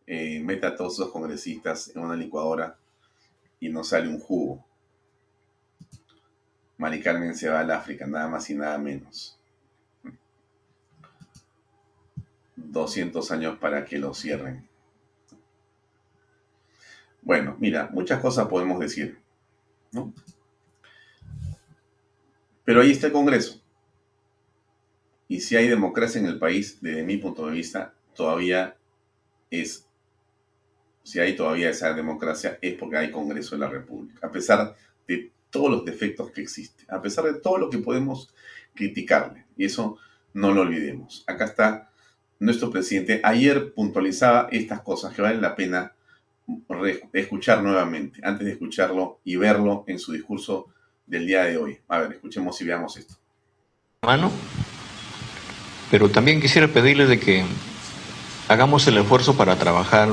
Eh, 0.05 0.41
meta 0.41 0.67
a 0.67 0.75
todos 0.75 0.93
esos 0.93 1.11
congresistas 1.11 1.95
en 1.95 2.01
una 2.01 2.15
licuadora 2.15 2.77
y 3.59 3.69
no 3.69 3.83
sale 3.83 4.09
un 4.09 4.19
jugo. 4.19 4.65
Mari 6.77 7.01
Carmen 7.01 7.35
se 7.35 7.49
va 7.49 7.59
al 7.59 7.71
África, 7.71 8.05
nada 8.05 8.27
más 8.27 8.49
y 8.49 8.55
nada 8.55 8.77
menos. 8.77 9.39
200 12.55 13.31
años 13.31 13.57
para 13.59 13.85
que 13.85 13.99
lo 13.99 14.13
cierren. 14.13 14.67
Bueno, 17.21 17.55
mira, 17.59 17.89
muchas 17.91 18.19
cosas 18.19 18.47
podemos 18.47 18.79
decir, 18.79 19.17
¿no? 19.91 20.13
Pero 22.65 22.81
ahí 22.81 22.91
está 22.91 23.07
el 23.07 23.13
Congreso. 23.13 23.61
Y 25.27 25.39
si 25.39 25.55
hay 25.55 25.67
democracia 25.67 26.19
en 26.19 26.27
el 26.27 26.37
país, 26.37 26.79
desde 26.81 27.03
mi 27.03 27.17
punto 27.17 27.45
de 27.47 27.53
vista, 27.53 27.93
todavía 28.13 28.75
es, 29.49 29.87
si 31.03 31.19
hay 31.19 31.35
todavía 31.35 31.69
esa 31.69 31.93
democracia, 31.93 32.57
es 32.61 32.75
porque 32.75 32.97
hay 32.97 33.11
Congreso 33.11 33.55
de 33.55 33.59
la 33.59 33.69
República. 33.69 34.27
A 34.27 34.31
pesar 34.31 34.75
de 35.07 35.31
todos 35.53 35.69
los 35.69 35.85
defectos 35.85 36.31
que 36.31 36.41
existen, 36.41 36.85
a 36.89 36.99
pesar 36.99 37.25
de 37.25 37.35
todo 37.35 37.59
lo 37.59 37.69
que 37.69 37.77
podemos 37.77 38.33
criticarle. 38.73 39.45
Y 39.55 39.65
eso 39.65 39.97
no 40.33 40.51
lo 40.51 40.61
olvidemos. 40.61 41.23
Acá 41.27 41.45
está 41.45 41.91
nuestro 42.39 42.71
presidente. 42.71 43.21
Ayer 43.23 43.71
puntualizaba 43.71 44.49
estas 44.51 44.81
cosas 44.81 45.13
que 45.13 45.21
valen 45.21 45.41
la 45.41 45.55
pena 45.55 45.93
escuchar 47.13 47.61
nuevamente, 47.61 48.19
antes 48.23 48.45
de 48.45 48.53
escucharlo 48.53 49.19
y 49.23 49.35
verlo 49.35 49.85
en 49.87 49.99
su 49.99 50.11
discurso 50.11 50.69
del 51.05 51.27
día 51.27 51.43
de 51.43 51.57
hoy. 51.57 51.77
A 51.87 51.99
ver, 51.99 52.13
escuchemos 52.13 52.59
y 52.59 52.65
veamos 52.65 52.97
esto. 52.97 53.13
Mano, 54.01 54.31
pero 55.91 56.09
también 56.09 56.41
quisiera 56.41 56.67
pedirle 56.67 57.05
de 57.05 57.19
que 57.19 57.45
hagamos 58.49 58.87
el 58.87 58.97
esfuerzo 58.97 59.37
para 59.37 59.55
trabajar 59.55 60.09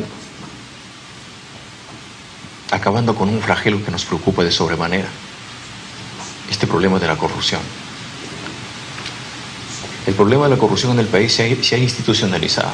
acabando 2.70 3.14
con 3.14 3.30
un 3.30 3.41
flagelo 3.41 3.82
que 3.82 3.91
nos 3.91 4.05
preocupa 4.05 4.45
de 4.45 4.53
sobremanera 4.53 5.09
este 6.51 6.67
problema 6.67 6.99
de 6.99 7.07
la 7.07 7.17
corrupción. 7.17 7.61
El 10.07 10.15
problema 10.15 10.45
de 10.45 10.51
la 10.51 10.57
corrupción 10.57 10.93
en 10.93 10.99
el 10.99 11.07
país 11.07 11.33
se 11.33 11.45
ha, 11.45 11.79
institucionalizado. 11.79 12.73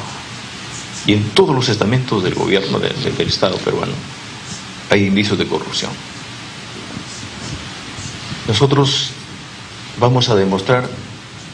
Y 1.07 1.13
en 1.13 1.29
todos 1.31 1.55
los 1.55 1.69
estamentos 1.69 2.25
del 2.25 2.35
gobierno 2.35 2.79
del 2.79 3.29
Estado 3.29 3.57
peruano 3.59 3.93
hay 4.91 5.07
indicios 5.07 5.39
de 5.39 5.47
corrupción. 5.47 5.91
Nosotros 8.49 9.11
vamos 9.99 10.29
a 10.29 10.35
demostrar 10.35 10.89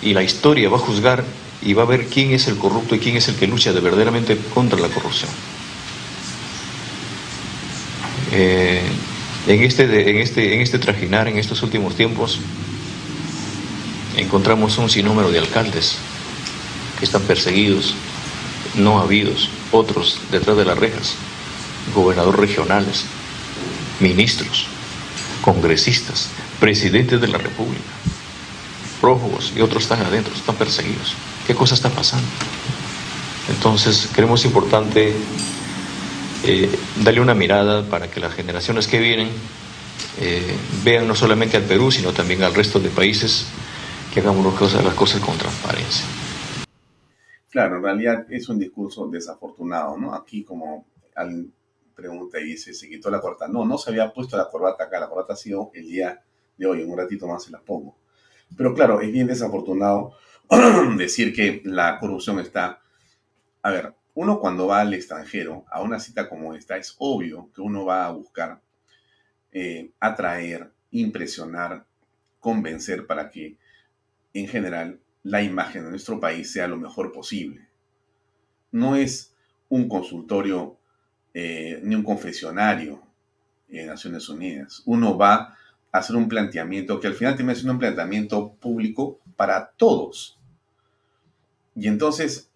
y 0.03 0.15
la 0.15 0.23
historia 0.23 0.69
va 0.69 0.77
a 0.77 0.81
juzgar 0.81 1.25
y 1.63 1.75
va 1.75 1.83
a 1.83 1.87
ver 1.87 2.07
quién 2.07 2.33
es 2.33 2.49
el 2.49 2.57
corrupto 2.57 2.95
y 2.95 2.99
quién 2.99 3.17
es 3.17 3.29
el 3.29 3.37
que 3.37 3.47
lucha 3.47 3.73
de 3.73 3.81
verdaderamente 3.81 4.37
contra 4.55 4.79
la 4.79 4.89
corrupción. 4.89 5.31
Eh, 8.33 8.83
en 9.47 9.63
este, 9.63 10.11
en, 10.11 10.19
este, 10.19 10.55
en 10.55 10.61
este 10.61 10.79
trajinar, 10.79 11.29
en 11.29 11.39
estos 11.39 11.63
últimos 11.63 11.97
tiempos, 11.97 12.41
encontramos 14.17 14.79
un 14.79 14.89
sinnúmero 14.89 15.31
de 15.31 15.39
alcaldes 15.39 15.97
que 16.99 17.05
están 17.05 17.23
perseguidos, 17.23 17.95
no 18.77 19.01
habidos, 19.01 19.51
otros 19.73 20.21
detrás 20.31 20.57
de 20.57 20.65
las 20.65 20.79
rejas, 20.79 21.15
gobernadores 21.95 22.41
regionales, 22.41 23.05
ministros, 24.01 24.67
congresistas, 25.43 26.29
presidentes 26.61 27.21
de 27.21 27.29
la 27.29 27.39
República, 27.39 27.83
prófugos 29.01 29.53
y 29.57 29.61
otros 29.61 29.83
están 29.83 30.03
adentro, 30.03 30.33
están 30.35 30.55
perseguidos. 30.55 31.15
¿Qué 31.47 31.55
cosa 31.55 31.75
está 31.75 31.91
pasando? 31.91 32.29
Entonces, 33.49 34.09
creemos 34.13 34.45
importante 34.45 35.13
eh, 36.45 36.69
darle 37.05 37.21
una 37.21 37.35
mirada 37.35 37.89
para 37.89 38.11
que 38.11 38.21
las 38.21 38.35
generaciones 38.35 38.89
que 38.89 38.99
vienen 38.99 39.29
eh, 40.21 40.57
vean 40.85 41.07
no 41.07 41.15
solamente 41.15 41.57
al 41.57 41.63
Perú, 41.63 41.91
sino 41.91 42.13
también 42.13 42.43
al 42.43 42.55
resto 42.55 42.81
de 42.81 42.91
países 42.91 43.47
que 44.13 44.21
hagamos 44.21 44.45
las 44.45 44.55
cosas, 44.55 44.85
las 44.85 44.95
cosas 44.95 45.21
con 45.21 45.37
transparencia. 45.39 46.05
Claro, 47.51 47.77
en 47.77 47.83
realidad 47.83 48.27
es 48.31 48.49
un 48.49 48.59
discurso 48.59 49.09
desafortunado, 49.09 49.97
¿no? 49.97 50.15
Aquí 50.15 50.43
como 50.43 50.87
alguien 51.15 51.53
pregunta 51.95 52.41
y 52.41 52.45
dice, 52.45 52.75
se 52.75 52.89
quitó 52.89 53.11
la 53.11 53.21
corbata. 53.21 53.47
No, 53.49 53.65
no 53.65 53.79
se 53.79 53.91
había 53.91 54.13
puesto 54.13 54.37
la 54.37 54.49
corbata 54.49 54.85
acá, 54.85 54.99
la 54.99 55.09
corbata 55.09 55.35
ha 55.35 55.37
sido 55.37 55.71
el 55.75 55.87
día 55.87 56.23
de 56.57 56.67
hoy, 56.67 56.83
en 56.83 56.91
un 56.91 56.99
ratito 56.99 57.27
más 57.27 57.45
se 57.45 57.51
la 57.51 57.61
pongo. 57.61 57.97
Pero 58.57 58.75
claro, 58.75 59.01
es 59.01 59.13
bien 59.13 59.27
desafortunado 59.27 60.15
decir 60.97 61.33
que 61.35 61.63
la 61.65 61.99
corrupción 61.99 62.41
está... 62.41 62.81
A 63.63 63.71
ver, 63.71 63.95
uno 64.15 64.41
cuando 64.41 64.67
va 64.67 64.81
al 64.81 64.95
extranjero, 64.95 65.65
a 65.71 65.83
una 65.83 65.99
cita 65.99 66.29
como 66.29 66.55
esta, 66.55 66.77
es 66.77 66.95
obvio 66.99 67.51
que 67.55 67.61
uno 67.61 67.85
va 67.85 68.07
a 68.07 68.11
buscar 68.11 68.61
eh, 69.53 69.91
atraer, 70.01 70.71
impresionar, 70.91 71.87
convencer 72.41 73.07
para 73.07 73.31
que 73.31 73.57
en 74.35 74.49
general 74.49 75.01
la 75.23 75.43
imagen 75.43 75.85
de 75.85 75.91
nuestro 75.91 76.21
país 76.21 76.53
sea 76.53 76.69
lo 76.69 76.77
mejor 76.77 77.13
posible. 77.13 77.69
No 78.71 78.97
es 78.97 79.35
un 79.69 79.89
consultorio 79.89 80.77
eh, 81.33 81.81
ni 81.83 81.95
un 81.95 82.03
confesionario 82.03 83.03
en 83.71 83.87
Naciones 83.87 84.29
Unidas. 84.29 84.83
Uno 84.85 85.17
va 85.17 85.57
a 85.93 85.99
hacer 85.99 86.17
un 86.17 86.29
planteamiento 86.29 87.01
que 87.01 87.07
al 87.07 87.15
final 87.15 87.37
termina 87.37 87.55
siendo 87.55 87.73
un 87.73 87.79
planteamiento 87.79 88.53
público 88.55 89.21
para 89.37 89.71
todos. 89.71 90.39
Y 91.75 91.89
entonces 91.89 92.51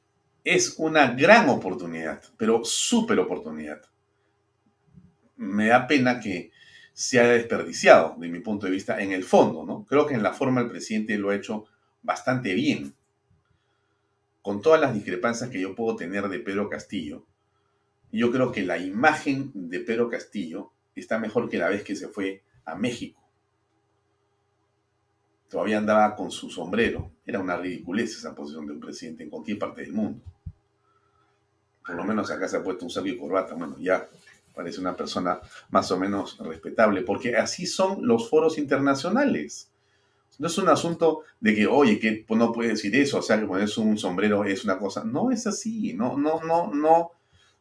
es 0.47 0.76
una 0.78 1.09
gran 1.09 1.49
oportunidad, 1.49 2.22
pero 2.36 2.64
súper 2.64 3.18
oportunidad. 3.18 3.82
Me 5.34 5.66
da 5.66 5.88
pena 5.88 6.20
que 6.20 6.53
se 6.92 7.18
haya 7.18 7.32
desperdiciado, 7.32 8.14
de 8.16 8.28
mi 8.28 8.38
punto 8.38 8.66
de 8.66 8.72
vista, 8.72 9.03
en 9.03 9.11
el 9.11 9.24
fondo, 9.24 9.66
¿no? 9.66 9.84
Creo 9.84 10.07
que 10.07 10.14
en 10.14 10.22
la 10.22 10.32
forma 10.32 10.61
el 10.61 10.68
presidente 10.70 11.18
lo 11.18 11.30
ha 11.30 11.34
hecho 11.34 11.66
bastante 12.01 12.55
bien. 12.55 12.94
Con 14.40 14.62
todas 14.62 14.80
las 14.80 14.94
discrepancias 14.94 15.51
que 15.51 15.61
yo 15.61 15.74
puedo 15.74 15.97
tener 15.97 16.28
de 16.28 16.38
Pedro 16.38 16.70
Castillo, 16.70 17.26
yo 18.12 18.30
creo 18.30 18.53
que 18.53 18.62
la 18.62 18.78
imagen 18.78 19.51
de 19.53 19.80
Pedro 19.80 20.09
Castillo 20.09 20.70
está 20.94 21.18
mejor 21.18 21.51
que 21.51 21.59
la 21.59 21.70
vez 21.70 21.82
que 21.82 21.97
se 21.97 22.07
fue 22.07 22.44
a 22.64 22.76
México. 22.76 23.26
Todavía 25.49 25.78
andaba 25.78 26.14
con 26.16 26.30
su 26.30 26.51
sombrero. 26.51 27.12
Era 27.24 27.38
una 27.38 27.57
ridiculez 27.57 28.16
esa 28.16 28.34
posición 28.34 28.66
de 28.66 28.72
un 28.72 28.80
presidente 28.80 29.24
en 29.24 29.30
cualquier 29.30 29.59
parte 29.59 29.82
del 29.82 29.92
mundo 29.92 30.20
por 31.86 31.94
lo 31.94 32.05
menos 32.05 32.30
acá 32.30 32.49
se 32.49 32.57
ha 32.57 32.62
puesto 32.62 32.84
un 32.84 32.90
saco 32.90 33.07
corbata, 33.18 33.55
bueno, 33.55 33.76
ya 33.78 34.09
parece 34.55 34.80
una 34.80 34.97
persona 34.97 35.38
más 35.70 35.90
o 35.92 35.99
menos 35.99 36.36
respetable, 36.38 37.03
porque 37.03 37.36
así 37.36 37.66
son 37.66 38.07
los 38.07 38.28
foros 38.28 38.59
internacionales. 38.59 39.70
No 40.38 40.49
es 40.49 40.59
un 40.59 40.68
asunto 40.68 41.22
de 41.40 41.55
que, 41.55 41.66
oye, 41.66 41.99
que 41.99 42.26
no 42.30 42.53
puede 42.53 42.70
decir 42.70 42.94
eso, 42.97 43.18
o 43.18 43.22
sea, 43.22 43.38
que 43.38 43.47
ponerse 43.47 43.80
un 43.80 43.97
sombrero 43.97 44.44
es 44.44 44.64
una 44.64 44.78
cosa. 44.78 45.05
No 45.05 45.30
es 45.30 45.47
así, 45.47 45.94
no, 45.94 46.18
no, 46.18 46.40
no, 46.42 46.72
no, 46.74 47.12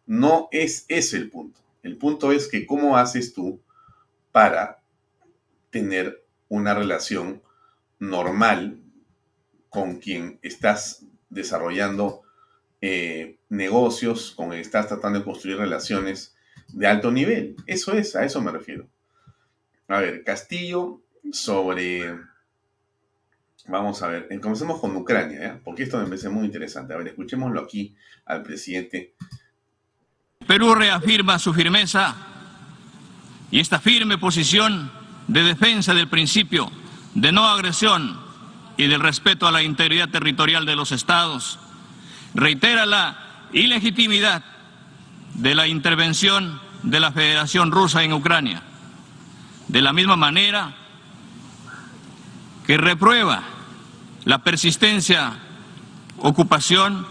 no 0.07 0.47
es 0.51 0.85
ese 0.87 1.17
el 1.17 1.29
punto. 1.29 1.59
El 1.83 1.97
punto 1.97 2.31
es 2.31 2.47
que 2.47 2.65
cómo 2.65 2.97
haces 2.97 3.33
tú 3.33 3.61
para 4.31 4.81
tener 5.69 6.25
una 6.49 6.73
relación 6.73 7.41
normal 7.99 8.79
con 9.69 9.99
quien 9.99 10.39
estás 10.41 11.05
desarrollando 11.29 12.23
eh, 12.81 13.37
negocios 13.49 14.31
con 14.31 14.51
que 14.51 14.59
estás 14.59 14.87
tratando 14.87 15.19
de 15.19 15.25
construir 15.25 15.57
relaciones 15.57 16.35
de 16.69 16.87
alto 16.87 17.11
nivel. 17.11 17.55
Eso 17.65 17.93
es, 17.93 18.15
a 18.15 18.25
eso 18.25 18.41
me 18.41 18.51
refiero. 18.51 18.87
A 19.87 19.99
ver, 19.99 20.23
Castillo 20.23 21.01
sobre 21.31 22.15
Vamos 23.67 24.03
a 24.03 24.07
ver, 24.07 24.27
comencemos 24.41 24.79
con 24.79 24.95
Ucrania, 24.95 25.59
porque 25.63 25.83
esto 25.83 25.97
me 25.97 26.05
parece 26.05 26.29
muy 26.29 26.45
interesante. 26.45 26.93
A 26.93 26.97
ver, 26.97 27.07
escuchémoslo 27.07 27.61
aquí 27.61 27.95
al 28.25 28.43
presidente. 28.43 29.15
Perú 30.45 30.75
reafirma 30.75 31.39
su 31.39 31.51
firmeza 31.51 32.15
y 33.49 33.59
esta 33.59 33.79
firme 33.79 34.19
posición 34.19 34.91
de 35.27 35.41
defensa 35.41 35.95
del 35.95 36.07
principio 36.07 36.69
de 37.15 37.31
no 37.31 37.47
agresión 37.47 38.19
y 38.77 38.87
del 38.87 38.99
respeto 38.99 39.47
a 39.47 39.51
la 39.51 39.63
integridad 39.63 40.09
territorial 40.09 40.65
de 40.65 40.75
los 40.75 40.91
estados. 40.91 41.57
Reitera 42.35 42.85
la 42.85 43.47
ilegitimidad 43.53 44.43
de 45.33 45.55
la 45.55 45.67
intervención 45.67 46.59
de 46.83 46.99
la 46.99 47.11
Federación 47.11 47.71
Rusa 47.71 48.03
en 48.03 48.13
Ucrania. 48.13 48.61
De 49.67 49.81
la 49.81 49.93
misma 49.93 50.15
manera 50.15 50.75
que 52.67 52.77
reprueba 52.77 53.41
la 54.25 54.43
persistencia, 54.43 55.39
ocupación 56.17 57.07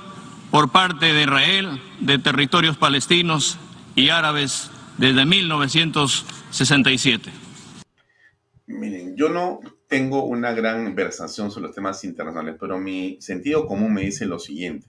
por 0.50 0.70
parte 0.70 1.12
de 1.12 1.22
Israel 1.22 1.80
de 2.00 2.18
territorios 2.18 2.76
palestinos 2.76 3.58
y 3.96 4.10
árabes 4.10 4.70
desde 4.98 5.24
1967. 5.24 7.32
Miren, 8.66 9.16
yo 9.16 9.28
no 9.28 9.60
tengo 9.88 10.24
una 10.24 10.52
gran 10.52 10.94
versación 10.94 11.50
sobre 11.50 11.66
los 11.66 11.74
temas 11.74 12.04
internacionales, 12.04 12.56
pero 12.58 12.78
mi 12.78 13.18
sentido 13.20 13.66
común 13.66 13.94
me 13.94 14.02
dice 14.02 14.26
lo 14.26 14.38
siguiente. 14.38 14.86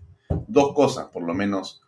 Dos 0.47 0.73
cosas, 0.73 1.07
por 1.07 1.23
lo 1.23 1.33
menos, 1.33 1.81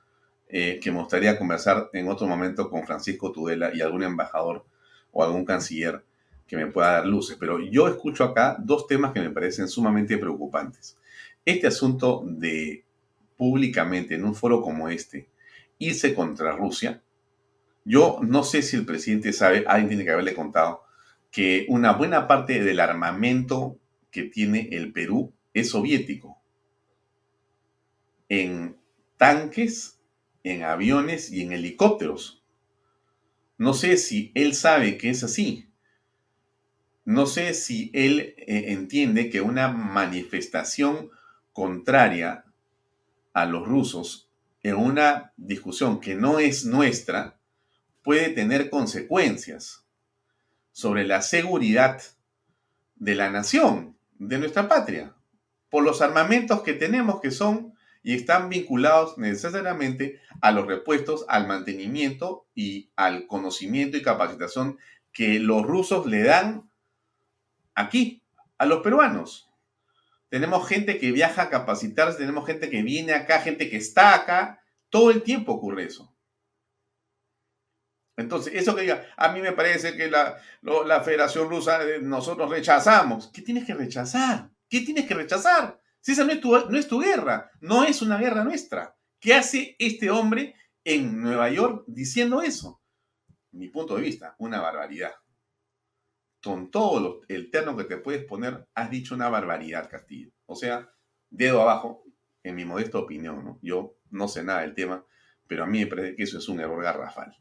eh, 0.49 0.79
que 0.81 0.91
me 0.91 0.99
gustaría 0.99 1.37
conversar 1.37 1.89
en 1.93 2.07
otro 2.09 2.27
momento 2.27 2.69
con 2.69 2.85
Francisco 2.85 3.31
Tudela 3.31 3.71
y 3.73 3.81
algún 3.81 4.03
embajador 4.03 4.65
o 5.11 5.23
algún 5.23 5.45
canciller 5.45 6.03
que 6.47 6.55
me 6.55 6.67
pueda 6.67 6.93
dar 6.93 7.05
luces. 7.05 7.37
Pero 7.39 7.59
yo 7.59 7.87
escucho 7.87 8.23
acá 8.23 8.55
dos 8.59 8.87
temas 8.87 9.13
que 9.13 9.19
me 9.19 9.29
parecen 9.29 9.67
sumamente 9.67 10.17
preocupantes. 10.17 10.97
Este 11.43 11.67
asunto 11.67 12.23
de 12.25 12.83
públicamente 13.35 14.15
en 14.15 14.25
un 14.25 14.35
foro 14.35 14.61
como 14.61 14.89
este 14.89 15.27
irse 15.79 16.13
contra 16.15 16.55
Rusia, 16.55 17.01
yo 17.85 18.19
no 18.21 18.43
sé 18.43 18.61
si 18.61 18.75
el 18.75 18.85
presidente 18.85 19.31
sabe, 19.31 19.63
alguien 19.67 19.89
tiene 19.89 20.03
que 20.03 20.11
haberle 20.11 20.33
contado, 20.33 20.83
que 21.31 21.65
una 21.69 21.93
buena 21.93 22.27
parte 22.27 22.63
del 22.63 22.79
armamento 22.79 23.79
que 24.11 24.23
tiene 24.23 24.69
el 24.71 24.91
Perú 24.91 25.33
es 25.53 25.69
soviético. 25.69 26.41
En 28.29 28.77
tanques, 29.17 29.99
en 30.43 30.63
aviones 30.63 31.31
y 31.31 31.41
en 31.41 31.51
helicópteros. 31.51 32.43
No 33.57 33.73
sé 33.73 33.97
si 33.97 34.31
él 34.35 34.53
sabe 34.53 34.97
que 34.97 35.09
es 35.09 35.23
así. 35.23 35.69
No 37.05 37.25
sé 37.25 37.53
si 37.53 37.89
él 37.93 38.35
eh, 38.37 38.73
entiende 38.73 39.29
que 39.29 39.41
una 39.41 39.69
manifestación 39.69 41.09
contraria 41.53 42.45
a 43.33 43.45
los 43.45 43.67
rusos 43.67 44.29
en 44.61 44.75
una 44.75 45.33
discusión 45.37 45.99
que 46.01 46.15
no 46.15 46.39
es 46.39 46.65
nuestra 46.65 47.39
puede 48.03 48.29
tener 48.29 48.69
consecuencias 48.69 49.86
sobre 50.77 51.07
la 51.07 51.23
seguridad 51.23 52.03
de 52.93 53.15
la 53.15 53.31
nación, 53.31 53.97
de 54.19 54.37
nuestra 54.37 54.69
patria, 54.69 55.15
por 55.71 55.83
los 55.83 56.03
armamentos 56.03 56.61
que 56.61 56.73
tenemos 56.73 57.19
que 57.19 57.31
son 57.31 57.73
y 58.03 58.13
están 58.13 58.47
vinculados 58.47 59.17
necesariamente 59.17 60.21
a 60.39 60.51
los 60.51 60.67
repuestos, 60.67 61.25
al 61.29 61.47
mantenimiento 61.47 62.45
y 62.53 62.91
al 62.95 63.25
conocimiento 63.25 63.97
y 63.97 64.03
capacitación 64.03 64.77
que 65.11 65.39
los 65.39 65.63
rusos 65.63 66.05
le 66.05 66.21
dan 66.21 66.69
aquí, 67.73 68.21
a 68.59 68.67
los 68.67 68.83
peruanos. 68.83 69.49
Tenemos 70.29 70.67
gente 70.67 70.99
que 70.99 71.11
viaja 71.11 71.41
a 71.41 71.49
capacitarse, 71.49 72.19
tenemos 72.19 72.45
gente 72.45 72.69
que 72.69 72.83
viene 72.83 73.13
acá, 73.13 73.41
gente 73.41 73.71
que 73.71 73.77
está 73.77 74.13
acá. 74.13 74.61
Todo 74.91 75.09
el 75.09 75.23
tiempo 75.23 75.53
ocurre 75.53 75.85
eso. 75.85 76.15
Entonces, 78.17 78.53
eso 78.55 78.75
que 78.75 78.81
diga, 78.81 79.05
a 79.15 79.31
mí 79.31 79.41
me 79.41 79.53
parece 79.53 79.95
que 79.95 80.09
la, 80.09 80.41
Federación 81.03 81.49
Rusa 81.49 81.83
eh, 81.83 81.99
nosotros 82.01 82.49
rechazamos. 82.49 83.31
¿Qué 83.31 83.41
tienes 83.41 83.65
que 83.65 83.75
rechazar? 83.75 84.49
¿Qué 84.67 84.81
tienes 84.81 85.05
que 85.05 85.13
rechazar? 85.13 85.79
Si 86.01 86.11
esa 86.11 86.23
no 86.23 86.33
es, 86.33 86.41
tu, 86.41 86.51
no 86.51 86.77
es 86.77 86.87
tu 86.87 86.99
guerra, 86.99 87.51
no 87.61 87.83
es 87.83 88.01
una 88.01 88.17
guerra 88.17 88.43
nuestra. 88.43 88.97
¿Qué 89.19 89.33
hace 89.33 89.75
este 89.79 90.09
hombre 90.09 90.55
en 90.83 91.21
Nueva 91.21 91.49
York 91.49 91.85
diciendo 91.87 92.41
eso? 92.41 92.81
Mi 93.51 93.69
punto 93.69 93.95
de 93.95 94.01
vista, 94.01 94.35
una 94.39 94.59
barbaridad 94.59 95.11
con 96.43 96.71
todo 96.71 97.21
el 97.27 97.51
terno 97.51 97.75
que 97.75 97.83
te 97.83 97.97
puedes 97.97 98.23
poner, 98.23 98.67
has 98.73 98.89
dicho 98.89 99.13
una 99.13 99.29
barbaridad, 99.29 99.89
Castillo. 99.89 100.31
O 100.45 100.55
sea, 100.55 100.89
dedo 101.29 101.61
abajo, 101.61 102.05
en 102.43 102.55
mi 102.55 102.63
modesta 102.63 102.99
opinión, 102.99 103.43
¿no? 103.43 103.59
Yo 103.61 103.97
no 104.11 104.27
sé 104.29 104.43
nada 104.43 104.61
del 104.61 104.73
tema, 104.73 105.05
pero 105.45 105.63
a 105.63 105.67
mí 105.67 105.79
me 105.79 105.87
parece 105.87 106.15
que 106.15 106.23
eso 106.23 106.37
es 106.37 106.47
un 106.47 106.61
error 106.61 106.81
garrafal. 106.81 107.35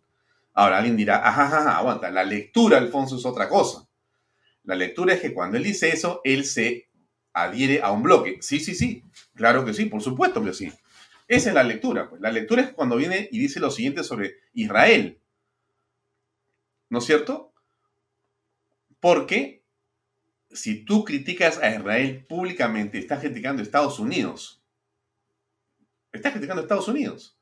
Ahora, 0.59 0.78
alguien 0.78 0.96
dirá, 0.96 1.18
ajá, 1.18 1.48
ajá, 1.48 1.76
aguanta, 1.76 2.11
la 2.11 2.24
lectura, 2.24 2.78
Alfonso, 2.78 3.16
es 3.16 3.26
otra 3.26 3.46
cosa. 3.46 3.86
La 4.64 4.74
lectura 4.74 5.12
es 5.12 5.20
que 5.20 5.34
cuando 5.34 5.59
él 5.59 5.62
dice 5.62 5.90
eso, 5.90 6.22
él 6.24 6.46
se 6.46 6.88
adhiere 7.34 7.82
a 7.82 7.92
un 7.92 8.02
bloque. 8.02 8.38
Sí, 8.40 8.59
sí, 8.59 8.74
sí, 8.74 9.04
claro 9.34 9.66
que 9.66 9.74
sí, 9.74 9.84
por 9.84 10.00
supuesto 10.00 10.42
que 10.42 10.54
sí. 10.54 10.72
Esa 11.28 11.50
es 11.50 11.54
la 11.54 11.62
lectura. 11.62 12.09
Pues. 12.09 12.22
La 12.22 12.32
lectura 12.32 12.62
es 12.62 12.72
cuando 12.72 12.96
viene 12.96 13.28
y 13.30 13.38
dice 13.38 13.61
lo 13.61 13.70
siguiente 13.70 14.02
sobre 14.02 14.36
Israel. 14.54 15.20
¿No 16.88 17.00
es 17.00 17.04
cierto? 17.04 17.52
Porque 18.98 19.62
si 20.50 20.86
tú 20.86 21.04
criticas 21.04 21.59
a 21.59 21.68
Israel 21.68 22.24
públicamente, 22.26 22.96
estás 22.96 23.20
criticando 23.20 23.61
a 23.61 23.62
Estados 23.62 23.98
Unidos. 23.98 24.62
Estás 26.12 26.32
criticando 26.32 26.62
a 26.62 26.64
Estados 26.64 26.88
Unidos. 26.88 27.38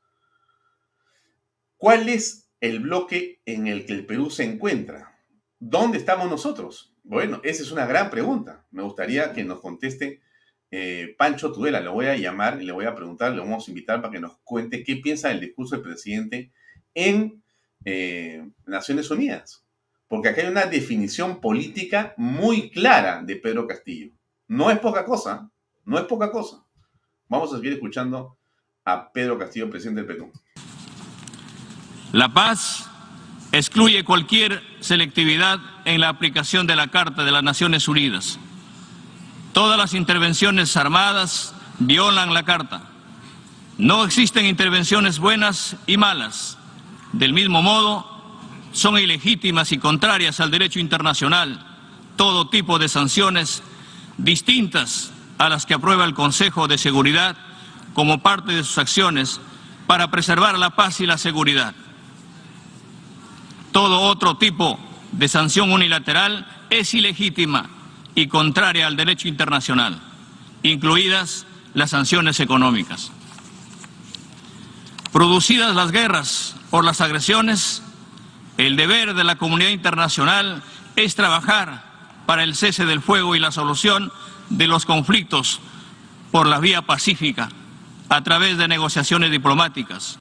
¿Cuál 1.77 2.09
es 2.09 2.44
el 2.65 2.79
bloque 2.79 3.41
en 3.45 3.67
el 3.67 3.85
que 3.85 3.93
el 3.93 4.05
Perú 4.05 4.29
se 4.29 4.43
encuentra? 4.43 5.19
¿Dónde 5.59 5.97
estamos 5.97 6.29
nosotros? 6.29 6.93
Bueno, 7.03 7.39
esa 7.43 7.63
es 7.63 7.71
una 7.71 7.85
gran 7.85 8.09
pregunta. 8.09 8.65
Me 8.71 8.83
gustaría 8.83 9.33
que 9.33 9.43
nos 9.43 9.59
conteste 9.59 10.21
eh, 10.71 11.15
Pancho 11.17 11.51
Tudela. 11.51 11.79
Le 11.79 11.89
voy 11.89 12.07
a 12.07 12.17
llamar 12.17 12.61
y 12.61 12.65
le 12.65 12.71
voy 12.71 12.85
a 12.85 12.95
preguntar, 12.95 13.31
le 13.31 13.39
vamos 13.39 13.67
a 13.67 13.71
invitar 13.71 14.01
para 14.01 14.11
que 14.11 14.19
nos 14.19 14.37
cuente 14.43 14.83
qué 14.83 14.97
piensa 14.97 15.29
del 15.29 15.39
discurso 15.39 15.75
del 15.75 15.83
presidente 15.83 16.51
en 16.93 17.41
eh, 17.85 18.47
Naciones 18.65 19.09
Unidas 19.11 19.65
porque 20.07 20.29
acá 20.29 20.41
hay 20.41 20.47
una 20.47 20.65
definición 20.65 21.41
política 21.41 22.13
muy 22.17 22.69
clara 22.69 23.21
de 23.23 23.35
Pedro 23.35 23.67
Castillo. 23.67 24.11
No 24.47 24.69
es 24.69 24.79
poca 24.79 25.05
cosa, 25.05 25.49
no 25.83 25.97
es 25.97 26.05
poca 26.05 26.31
cosa. 26.31 26.63
Vamos 27.27 27.51
a 27.51 27.57
seguir 27.57 27.73
escuchando 27.73 28.37
a 28.83 29.11
Pedro 29.11 29.37
Castillo, 29.37 29.69
presidente 29.69 30.01
del 30.01 30.07
Perú. 30.07 30.31
La 32.15 32.29
paz 32.29 32.89
excluye 33.51 34.05
cualquier 34.05 34.63
selectividad 34.79 35.59
en 35.83 35.99
la 35.99 36.07
aplicación 36.07 36.65
de 36.65 36.77
la 36.77 36.87
Carta 36.87 37.25
de 37.25 37.31
las 37.33 37.43
Naciones 37.43 37.89
Unidas. 37.89 38.39
Todas 39.51 39.77
las 39.77 39.93
intervenciones 39.93 40.77
armadas 40.77 41.53
violan 41.77 42.33
la 42.33 42.43
Carta. 42.43 42.83
No 43.77 44.05
existen 44.05 44.45
intervenciones 44.45 45.19
buenas 45.19 45.75
y 45.87 45.97
malas. 45.97 46.57
Del 47.11 47.33
mismo 47.33 47.61
modo, 47.61 48.09
son 48.71 48.97
ilegítimas 48.97 49.73
y 49.73 49.77
contrarias 49.77 50.39
al 50.39 50.51
derecho 50.51 50.79
internacional 50.79 51.65
todo 52.15 52.47
tipo 52.47 52.79
de 52.79 52.87
sanciones 52.87 53.61
distintas 54.17 55.11
a 55.37 55.49
las 55.49 55.65
que 55.65 55.73
aprueba 55.73 56.05
el 56.05 56.13
Consejo 56.13 56.69
de 56.69 56.77
Seguridad 56.77 57.35
como 57.93 58.23
parte 58.23 58.53
de 58.53 58.63
sus 58.63 58.77
acciones 58.77 59.41
para 59.85 60.09
preservar 60.11 60.57
la 60.57 60.69
paz 60.77 61.01
y 61.01 61.05
la 61.05 61.17
seguridad. 61.17 61.75
Todo 63.75 64.03
otro 64.03 64.37
tipo 64.37 64.79
de 65.11 65.27
sanción 65.27 65.69
unilateral 65.69 66.47
es 66.69 66.93
ilegítima 66.93 67.69
y 68.15 68.27
contraria 68.27 68.87
al 68.87 68.95
derecho 68.95 69.27
internacional, 69.27 70.01
incluidas 70.63 71.45
las 71.73 71.89
sanciones 71.89 72.39
económicas. 72.39 73.11
Producidas 75.11 75.75
las 75.75 75.91
guerras 75.91 76.55
o 76.71 76.81
las 76.81 77.01
agresiones, 77.01 77.83
el 78.57 78.77
deber 78.77 79.13
de 79.13 79.25
la 79.25 79.35
comunidad 79.35 79.71
internacional 79.71 80.63
es 80.95 81.15
trabajar 81.15 81.83
para 82.25 82.43
el 82.43 82.55
cese 82.55 82.85
del 82.85 83.01
fuego 83.01 83.35
y 83.35 83.41
la 83.41 83.51
solución 83.51 84.09
de 84.49 84.67
los 84.67 84.85
conflictos 84.85 85.59
por 86.31 86.47
la 86.47 86.61
vía 86.61 86.83
pacífica 86.83 87.49
a 88.07 88.23
través 88.23 88.57
de 88.57 88.69
negociaciones 88.69 89.31
diplomáticas. 89.31 90.17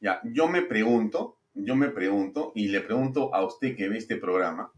Ya, 0.00 0.20
yo 0.22 0.46
me 0.46 0.62
pregunto, 0.62 1.41
yo 1.54 1.76
me 1.76 1.88
pregunto 1.88 2.52
y 2.54 2.68
le 2.68 2.80
pregunto 2.80 3.34
a 3.34 3.44
usted 3.44 3.76
que 3.76 3.88
ve 3.88 3.98
este 3.98 4.16
programa, 4.16 4.72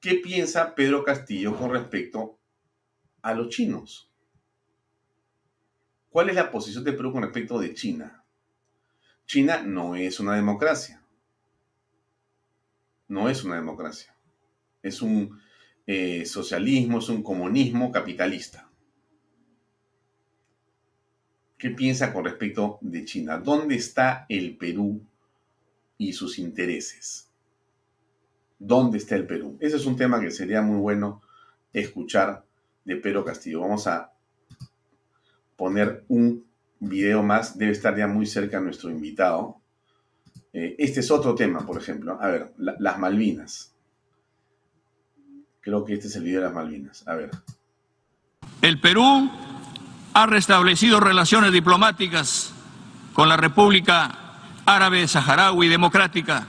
¿qué 0.00 0.14
piensa 0.16 0.74
Pedro 0.74 1.04
Castillo 1.04 1.56
con 1.56 1.70
respecto 1.70 2.38
a 3.22 3.34
los 3.34 3.48
chinos? 3.48 4.10
¿Cuál 6.10 6.30
es 6.30 6.34
la 6.34 6.50
posición 6.50 6.84
de 6.84 6.92
Perú 6.92 7.12
con 7.12 7.22
respecto 7.22 7.58
de 7.58 7.74
China? 7.74 8.24
China 9.26 9.62
no 9.62 9.96
es 9.96 10.20
una 10.20 10.34
democracia 10.34 11.02
no 13.08 13.28
es 13.28 13.44
una 13.44 13.56
democracia. 13.56 14.14
Es 14.82 15.02
un 15.02 15.40
eh, 15.86 16.24
socialismo, 16.24 16.98
es 16.98 17.08
un 17.08 17.22
comunismo 17.22 17.92
capitalista. 17.92 18.68
¿Qué 21.58 21.70
piensa 21.70 22.12
con 22.12 22.24
respecto 22.24 22.78
de 22.82 23.04
China? 23.04 23.38
¿Dónde 23.38 23.76
está 23.76 24.26
el 24.28 24.56
Perú 24.56 25.06
y 25.98 26.12
sus 26.12 26.38
intereses? 26.38 27.28
¿Dónde 28.58 28.98
está 28.98 29.16
el 29.16 29.26
Perú? 29.26 29.56
Ese 29.60 29.76
es 29.76 29.86
un 29.86 29.96
tema 29.96 30.20
que 30.20 30.30
sería 30.30 30.62
muy 30.62 30.78
bueno 30.78 31.22
escuchar 31.72 32.44
de 32.84 32.96
Pedro 32.96 33.24
Castillo. 33.24 33.60
Vamos 33.60 33.86
a 33.86 34.12
poner 35.56 36.04
un 36.08 36.46
video 36.78 37.22
más, 37.22 37.58
debe 37.58 37.72
estar 37.72 37.96
ya 37.96 38.06
muy 38.06 38.26
cerca 38.26 38.60
nuestro 38.60 38.90
invitado. 38.90 39.60
Eh, 40.52 40.76
este 40.78 41.00
es 41.00 41.10
otro 41.10 41.34
tema, 41.34 41.66
por 41.66 41.78
ejemplo. 41.78 42.18
A 42.20 42.28
ver, 42.28 42.54
las 42.56 42.98
Malvinas. 42.98 43.74
Creo 45.60 45.84
que 45.84 45.94
este 45.94 46.06
es 46.06 46.16
el 46.16 46.22
video 46.22 46.40
de 46.40 46.46
las 46.46 46.54
Malvinas. 46.54 47.06
A 47.06 47.14
ver. 47.14 47.30
El 48.62 48.80
Perú 48.80 49.30
ha 50.14 50.26
restablecido 50.26 51.00
relaciones 51.00 51.52
diplomáticas 51.52 52.54
con 53.12 53.28
la 53.28 53.36
República 53.36 54.25
Árabe 54.66 55.06
Saharaui 55.06 55.68
Democrática 55.68 56.46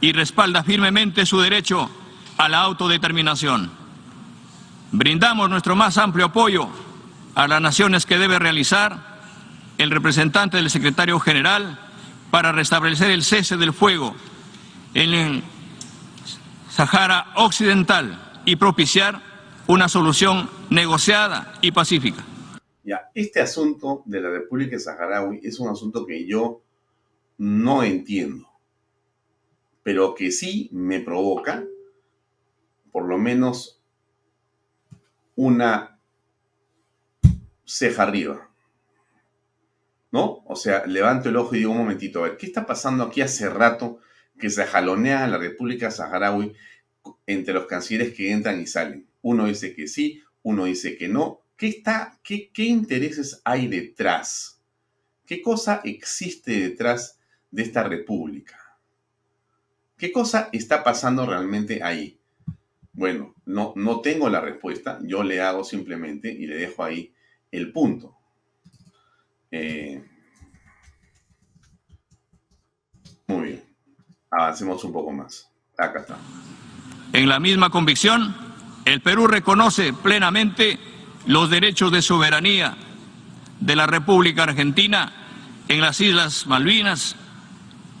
y 0.00 0.12
respalda 0.12 0.62
firmemente 0.62 1.26
su 1.26 1.40
derecho 1.40 1.90
a 2.38 2.48
la 2.48 2.60
autodeterminación. 2.60 3.70
Brindamos 4.92 5.50
nuestro 5.50 5.76
más 5.76 5.98
amplio 5.98 6.26
apoyo 6.26 6.68
a 7.34 7.48
las 7.48 7.60
naciones 7.60 8.06
que 8.06 8.18
debe 8.18 8.38
realizar 8.38 9.20
el 9.78 9.90
representante 9.90 10.56
del 10.56 10.70
secretario 10.70 11.18
general 11.20 11.78
para 12.30 12.52
restablecer 12.52 13.10
el 13.10 13.24
cese 13.24 13.56
del 13.56 13.72
fuego 13.72 14.14
en 14.94 15.42
Sahara 16.68 17.32
Occidental 17.36 18.42
y 18.44 18.56
propiciar 18.56 19.20
una 19.66 19.88
solución 19.88 20.48
negociada 20.70 21.54
y 21.60 21.72
pacífica. 21.72 22.24
Este 23.14 23.40
asunto 23.40 24.02
de 24.06 24.20
la 24.20 24.30
República 24.30 24.78
Saharaui 24.78 25.40
es 25.42 25.58
un 25.60 25.68
asunto 25.68 26.06
que 26.06 26.26
yo 26.26 26.62
no 27.40 27.82
entiendo, 27.82 28.46
pero 29.82 30.14
que 30.14 30.30
sí 30.30 30.68
me 30.72 31.00
provoca 31.00 31.64
por 32.92 33.06
lo 33.06 33.16
menos 33.16 33.80
una 35.36 35.98
ceja 37.64 38.02
arriba. 38.02 38.50
¿no? 40.12 40.42
O 40.44 40.54
sea, 40.54 40.84
levanto 40.84 41.30
el 41.30 41.36
ojo 41.36 41.54
y 41.54 41.60
digo 41.60 41.70
un 41.70 41.78
momentito, 41.78 42.18
a 42.18 42.28
ver, 42.28 42.36
¿qué 42.36 42.44
está 42.44 42.66
pasando 42.66 43.04
aquí 43.04 43.22
hace 43.22 43.48
rato 43.48 44.00
que 44.38 44.50
se 44.50 44.66
jalonea 44.66 45.26
la 45.26 45.38
República 45.38 45.90
Saharaui 45.90 46.52
entre 47.26 47.54
los 47.54 47.64
cancilleres 47.64 48.12
que 48.12 48.32
entran 48.32 48.60
y 48.60 48.66
salen? 48.66 49.08
Uno 49.22 49.46
dice 49.46 49.74
que 49.74 49.88
sí, 49.88 50.22
uno 50.42 50.66
dice 50.66 50.98
que 50.98 51.08
no. 51.08 51.40
¿Qué, 51.56 51.68
está, 51.68 52.20
qué, 52.22 52.50
qué 52.52 52.64
intereses 52.64 53.40
hay 53.44 53.66
detrás? 53.66 54.60
¿Qué 55.24 55.40
cosa 55.40 55.80
existe 55.84 56.60
detrás 56.60 57.19
de 57.50 57.62
esta 57.62 57.82
república? 57.82 58.56
¿Qué 59.96 60.10
cosa 60.12 60.48
está 60.52 60.82
pasando 60.82 61.26
realmente 61.26 61.82
ahí? 61.82 62.18
Bueno, 62.92 63.34
no, 63.46 63.72
no 63.76 64.00
tengo 64.00 64.28
la 64.28 64.40
respuesta, 64.40 64.98
yo 65.02 65.22
le 65.22 65.40
hago 65.40 65.64
simplemente 65.64 66.32
y 66.32 66.46
le 66.46 66.56
dejo 66.56 66.82
ahí 66.82 67.12
el 67.50 67.72
punto. 67.72 68.16
Eh, 69.50 70.02
muy 73.26 73.42
bien. 73.48 73.64
Avancemos 74.30 74.84
un 74.84 74.92
poco 74.92 75.12
más. 75.12 75.50
Acá 75.76 76.00
está. 76.00 76.18
En 77.12 77.28
la 77.28 77.40
misma 77.40 77.70
convicción, 77.70 78.34
el 78.84 79.00
Perú 79.00 79.26
reconoce 79.26 79.92
plenamente 79.92 80.78
los 81.26 81.50
derechos 81.50 81.92
de 81.92 82.02
soberanía 82.02 82.76
de 83.60 83.76
la 83.76 83.86
República 83.86 84.44
Argentina 84.44 85.12
en 85.68 85.80
las 85.80 86.00
Islas 86.00 86.46
Malvinas 86.46 87.16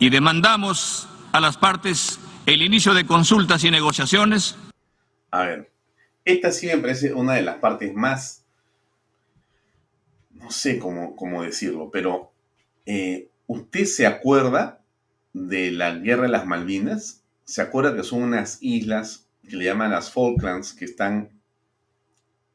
y 0.00 0.10
demandamos 0.10 1.08
a 1.30 1.40
las 1.40 1.56
partes 1.56 2.18
el 2.46 2.62
inicio 2.62 2.94
de 2.94 3.06
consultas 3.06 3.62
y 3.62 3.70
negociaciones. 3.70 4.56
A 5.30 5.44
ver, 5.44 5.70
esta 6.24 6.50
sí 6.50 6.66
me 6.66 6.78
parece 6.78 7.14
una 7.14 7.34
de 7.34 7.42
las 7.42 7.58
partes 7.58 7.94
más 7.94 8.40
no 10.40 10.50
sé 10.50 10.78
cómo, 10.78 11.14
cómo 11.16 11.42
decirlo, 11.42 11.90
pero 11.92 12.32
eh, 12.86 13.28
¿usted 13.46 13.84
se 13.84 14.06
acuerda 14.06 14.80
de 15.32 15.70
la 15.70 15.94
guerra 15.94 16.22
de 16.22 16.28
las 16.28 16.46
Malvinas? 16.46 17.22
¿Se 17.44 17.62
acuerda 17.62 17.94
que 17.94 18.02
son 18.02 18.22
unas 18.22 18.58
islas 18.60 19.28
que 19.48 19.56
le 19.56 19.66
llaman 19.66 19.90
las 19.90 20.10
Falklands, 20.10 20.72
que 20.72 20.86
están 20.86 21.30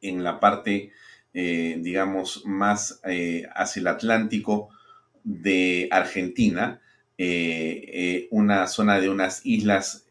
en 0.01 0.23
la 0.23 0.39
parte, 0.39 0.91
eh, 1.33 1.77
digamos, 1.79 2.43
más 2.45 2.99
eh, 3.05 3.43
hacia 3.53 3.81
el 3.81 3.87
Atlántico 3.87 4.69
de 5.23 5.87
Argentina? 5.91 6.81
Una 8.31 8.67
zona 8.67 8.99
de 8.99 9.09
unas 9.09 9.45
islas 9.45 10.07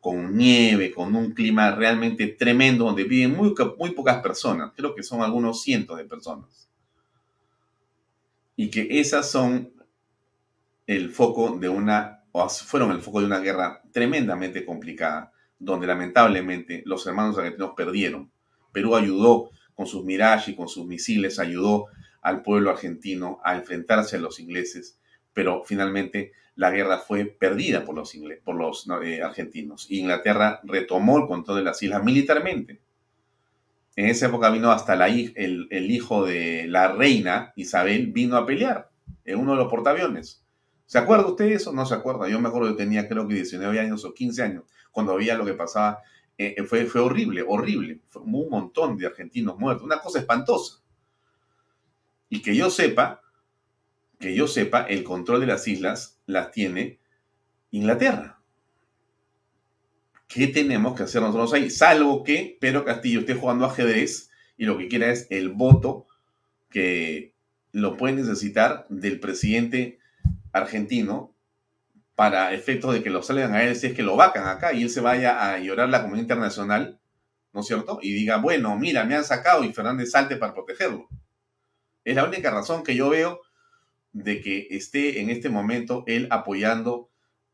con 0.00 0.36
nieve, 0.36 0.92
con 0.92 1.14
un 1.14 1.32
clima 1.32 1.72
realmente 1.72 2.26
tremendo, 2.28 2.84
donde 2.84 3.04
viven 3.04 3.36
muy, 3.36 3.54
muy 3.78 3.90
pocas 3.90 4.22
personas, 4.22 4.72
creo 4.76 4.94
que 4.94 5.02
son 5.02 5.22
algunos 5.22 5.62
cientos 5.62 5.98
de 5.98 6.04
personas 6.04 6.68
y 8.60 8.70
que 8.70 8.88
esas 8.98 9.30
son 9.30 9.72
el 10.88 11.10
foco 11.10 11.56
de 11.58 11.68
una, 11.68 12.24
o 12.32 12.48
fueron 12.48 12.90
el 12.90 13.00
foco 13.00 13.20
de 13.20 13.26
una 13.26 13.38
guerra 13.38 13.82
tremendamente 13.92 14.64
complicada, 14.64 15.32
donde 15.60 15.86
lamentablemente 15.86 16.82
los 16.84 17.06
hermanos 17.06 17.38
argentinos 17.38 17.74
perdieron. 17.76 18.32
Perú 18.72 18.96
ayudó 18.96 19.50
con 19.76 19.86
sus 19.86 20.04
Mirage 20.04 20.50
y 20.50 20.56
con 20.56 20.68
sus 20.68 20.86
misiles, 20.86 21.38
ayudó 21.38 21.86
al 22.20 22.42
pueblo 22.42 22.70
argentino 22.70 23.38
a 23.44 23.54
enfrentarse 23.54 24.16
a 24.16 24.20
los 24.20 24.40
ingleses, 24.40 24.98
pero 25.38 25.62
finalmente 25.64 26.32
la 26.56 26.68
guerra 26.72 26.98
fue 26.98 27.24
perdida 27.24 27.84
por 27.84 27.94
los, 27.94 28.12
por 28.42 28.56
los 28.56 28.88
eh, 29.04 29.22
argentinos. 29.22 29.88
Inglaterra 29.88 30.58
retomó 30.64 31.16
el 31.16 31.28
control 31.28 31.58
de 31.58 31.62
las 31.62 31.80
islas 31.80 32.02
militarmente. 32.02 32.80
En 33.94 34.06
esa 34.06 34.26
época 34.26 34.50
vino 34.50 34.72
hasta 34.72 34.96
la, 34.96 35.06
el, 35.06 35.68
el, 35.70 35.90
hijo 35.92 36.26
de 36.26 36.66
la 36.66 36.90
reina, 36.90 37.52
Isabel, 37.54 38.08
vino 38.08 38.36
a 38.36 38.46
pelear 38.46 38.90
en 39.24 39.38
uno 39.38 39.52
de 39.52 39.58
los 39.58 39.70
portaaviones. 39.70 40.44
¿Se 40.86 40.98
acuerda 40.98 41.28
usted 41.28 41.44
de 41.44 41.54
eso? 41.54 41.72
No 41.72 41.86
se 41.86 41.94
acuerda. 41.94 42.28
Yo 42.28 42.40
me 42.40 42.48
acuerdo 42.48 42.70
que 42.70 42.82
tenía 42.82 43.08
creo 43.08 43.28
que 43.28 43.34
19 43.34 43.78
años 43.78 44.04
o 44.04 44.12
15 44.12 44.42
años 44.42 44.64
cuando 44.90 45.14
veía 45.14 45.38
lo 45.38 45.44
que 45.44 45.54
pasaba. 45.54 46.00
Eh, 46.36 46.56
eh, 46.58 46.64
fue, 46.64 46.86
fue 46.86 47.00
horrible, 47.00 47.44
horrible. 47.46 48.00
Un 48.16 48.50
montón 48.50 48.96
de 48.96 49.06
argentinos 49.06 49.56
muertos. 49.56 49.84
Una 49.84 50.00
cosa 50.00 50.18
espantosa. 50.18 50.82
Y 52.28 52.42
que 52.42 52.56
yo 52.56 52.70
sepa, 52.70 53.22
que 54.18 54.34
yo 54.34 54.48
sepa, 54.48 54.82
el 54.82 55.04
control 55.04 55.40
de 55.40 55.46
las 55.46 55.68
islas 55.68 56.18
las 56.26 56.50
tiene 56.50 56.98
Inglaterra. 57.70 58.38
¿qué 60.28 60.46
tenemos 60.46 60.94
que 60.94 61.02
hacer 61.02 61.22
nosotros 61.22 61.54
ahí? 61.54 61.70
Salvo 61.70 62.22
que 62.22 62.56
Pedro 62.60 62.84
Castillo 62.84 63.20
esté 63.20 63.34
jugando 63.34 63.64
ajedrez 63.64 64.30
y 64.56 64.66
lo 64.66 64.76
que 64.78 64.88
quiera 64.88 65.10
es 65.10 65.26
el 65.30 65.48
voto 65.48 66.06
que 66.70 67.34
lo 67.72 67.96
puede 67.96 68.14
necesitar 68.14 68.86
del 68.90 69.18
presidente 69.18 69.98
argentino 70.52 71.34
para 72.14 72.52
efectos 72.52 72.92
de 72.92 73.02
que 73.02 73.10
lo 73.10 73.22
salgan 73.22 73.54
a 73.54 73.62
él 73.62 73.76
si 73.76 73.88
es 73.88 73.94
que 73.94 74.02
lo 74.02 74.16
vacan 74.16 74.46
acá 74.46 74.72
y 74.72 74.82
él 74.82 74.90
se 74.90 75.00
vaya 75.00 75.52
a 75.52 75.58
llorar 75.58 75.88
la 75.88 76.02
comunidad 76.02 76.24
internacional, 76.24 77.00
¿no 77.52 77.60
es 77.60 77.66
cierto? 77.66 77.98
Y 78.02 78.12
diga, 78.12 78.36
bueno, 78.36 78.76
mira, 78.76 79.04
me 79.04 79.14
han 79.14 79.24
sacado 79.24 79.64
y 79.64 79.72
Fernández 79.72 80.10
salte 80.10 80.36
para 80.36 80.52
protegerlo. 80.52 81.08
Es 82.04 82.16
la 82.16 82.24
única 82.24 82.50
razón 82.50 82.82
que 82.82 82.94
yo 82.94 83.08
veo 83.08 83.40
de 84.12 84.40
que 84.40 84.68
esté 84.70 85.20
en 85.20 85.30
este 85.30 85.48
momento 85.48 86.04
él 86.06 86.28
apoyando 86.30 87.10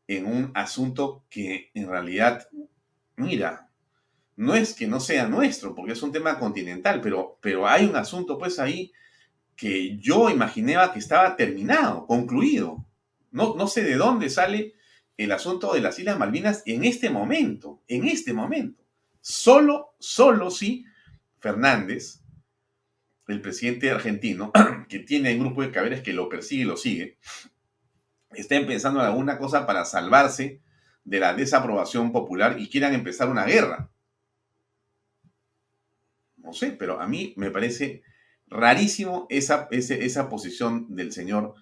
en 0.07 0.25
un 0.25 0.51
asunto 0.53 1.25
que 1.29 1.71
en 1.73 1.87
realidad, 1.87 2.47
mira, 3.15 3.69
no 4.35 4.53
es 4.53 4.73
que 4.73 4.87
no 4.87 4.99
sea 4.99 5.27
nuestro, 5.27 5.73
porque 5.73 5.93
es 5.93 6.03
un 6.03 6.11
tema 6.11 6.37
continental, 6.37 7.01
pero, 7.01 7.37
pero 7.41 7.67
hay 7.67 7.85
un 7.85 7.95
asunto 7.95 8.37
pues 8.37 8.59
ahí 8.59 8.91
que 9.55 9.97
yo 9.97 10.29
imaginaba 10.29 10.91
que 10.91 10.99
estaba 10.99 11.35
terminado, 11.35 12.05
concluido. 12.05 12.85
No, 13.31 13.55
no 13.55 13.67
sé 13.67 13.83
de 13.83 13.95
dónde 13.95 14.29
sale 14.29 14.75
el 15.17 15.31
asunto 15.31 15.73
de 15.73 15.81
las 15.81 15.97
Islas 15.97 16.19
Malvinas 16.19 16.63
en 16.65 16.83
este 16.83 17.09
momento, 17.09 17.81
en 17.87 18.05
este 18.05 18.33
momento. 18.33 18.83
Solo, 19.21 19.95
solo 19.99 20.51
si 20.51 20.85
Fernández, 21.39 22.21
el 23.27 23.41
presidente 23.41 23.91
argentino, 23.91 24.51
que 24.89 24.99
tiene 24.99 25.33
un 25.33 25.39
grupo 25.39 25.61
de 25.61 25.71
caberes 25.71 26.01
que 26.01 26.13
lo 26.13 26.29
persigue 26.29 26.63
y 26.63 26.65
lo 26.65 26.77
sigue, 26.77 27.17
estén 28.31 28.67
pensando 28.67 28.99
en 28.99 29.07
alguna 29.07 29.37
cosa 29.37 29.65
para 29.65 29.85
salvarse 29.85 30.61
de 31.03 31.19
la 31.19 31.33
desaprobación 31.33 32.11
popular 32.11 32.59
y 32.59 32.69
quieran 32.69 32.93
empezar 32.93 33.29
una 33.29 33.45
guerra. 33.45 33.91
No 36.37 36.53
sé, 36.53 36.71
pero 36.71 36.99
a 37.01 37.07
mí 37.07 37.33
me 37.37 37.51
parece 37.51 38.03
rarísimo 38.47 39.25
esa, 39.29 39.67
esa 39.71 40.29
posición 40.29 40.95
del 40.95 41.11
señor 41.11 41.55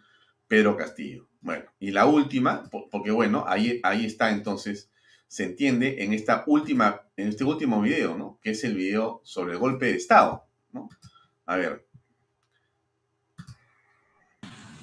Pedro 0.48 0.76
Castillo. 0.76 1.30
Bueno, 1.42 1.66
y 1.80 1.92
la 1.92 2.06
última, 2.06 2.70
porque 2.92 3.12
bueno, 3.12 3.46
ahí, 3.48 3.80
ahí 3.84 4.06
está 4.06 4.32
entonces 4.32 4.90
se 5.34 5.46
entiende 5.46 6.04
en, 6.04 6.14
esta 6.14 6.44
última, 6.46 7.02
en 7.18 7.30
este 7.30 7.44
último 7.44 7.82
video, 7.82 8.16
¿no? 8.16 8.40
Que 8.42 8.52
es 8.52 8.64
el 8.64 8.76
video 8.76 9.20
sobre 9.24 9.54
el 9.54 9.60
golpe 9.60 9.88
de 9.88 9.96
Estado, 9.96 10.46
¿no? 10.72 10.90
A 11.46 11.56
ver. 11.56 11.88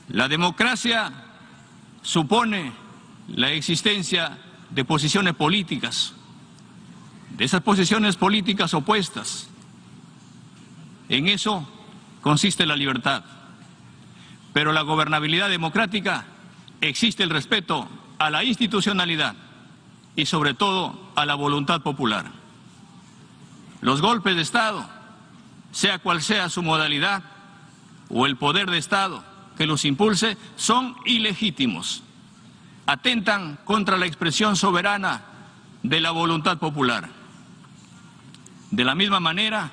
La 0.09 0.29
democracia 0.29 1.13
supone 2.03 2.73
la 3.29 3.53
existencia 3.53 4.39
de 4.71 4.85
posiciones 4.85 5.35
políticas, 5.35 6.15
de 7.37 7.45
esas 7.45 7.63
posiciones 7.63 8.17
políticas 8.17 8.75
opuestas. 8.75 9.49
En 11.09 11.29
eso 11.29 11.69
consiste 12.21 12.67
la 12.67 12.77
libertad. 12.77 13.25
Pero 14.53 14.73
la 14.73 14.83
gobernabilidad 14.83 15.49
democrática 15.49 16.27
existe 16.81 17.23
el 17.23 17.31
respeto 17.31 17.89
a 18.19 18.31
la 18.31 18.43
institucionalidad 18.45 19.37
y 20.17 20.27
sobre 20.27 20.55
todo 20.55 21.13
a 21.15 21.25
la 21.25 21.35
voluntad 21.35 21.83
popular. 21.83 22.27
Los 23.81 24.03
golpes 24.03 24.37
de 24.37 24.43
Estado, 24.43 24.89
sea 25.73 25.99
cual 25.99 26.23
sea 26.23 26.49
su 26.49 26.63
modalidad, 26.63 27.23
o 28.09 28.27
el 28.27 28.37
poder 28.37 28.71
de 28.71 28.79
Estado 28.79 29.25
que 29.57 29.67
los 29.67 29.85
impulse, 29.85 30.37
son 30.57 30.97
ilegítimos. 31.05 32.03
Atentan 32.87 33.59
contra 33.65 33.99
la 33.99 34.07
expresión 34.07 34.57
soberana 34.57 35.23
de 35.83 36.01
la 36.01 36.11
voluntad 36.11 36.59
popular. 36.59 37.11
De 38.71 38.85
la 38.85 38.95
misma 38.95 39.21
manera 39.21 39.71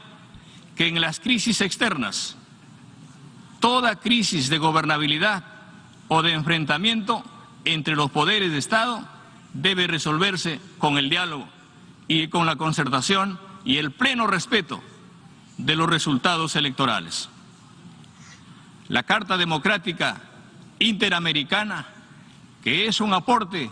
que 0.75 0.87
en 0.87 0.99
las 0.99 1.19
crisis 1.19 1.61
externas, 1.61 2.37
toda 3.59 3.95
crisis 3.95 4.49
de 4.49 4.57
gobernabilidad 4.57 5.43
o 6.09 6.21
de 6.21 6.33
enfrentamiento 6.33 7.23
entre 7.65 7.95
los 7.95 8.11
poderes 8.11 8.51
de 8.51 8.57
Estado 8.57 9.07
debe 9.53 9.87
resolverse 9.87 10.59
con 10.77 10.97
el 10.97 11.09
diálogo 11.09 11.47
y 12.07 12.27
con 12.27 12.45
la 12.45 12.55
concertación 12.55 13.39
y 13.65 13.77
el 13.77 13.91
pleno 13.91 14.27
respeto 14.27 14.81
de 15.57 15.75
los 15.75 15.89
resultados 15.89 16.55
electorales. 16.55 17.29
La 18.87 19.03
Carta 19.03 19.37
Democrática 19.37 20.21
Interamericana, 20.79 21.87
que 22.63 22.87
es 22.87 23.01
un 23.01 23.13
aporte 23.13 23.71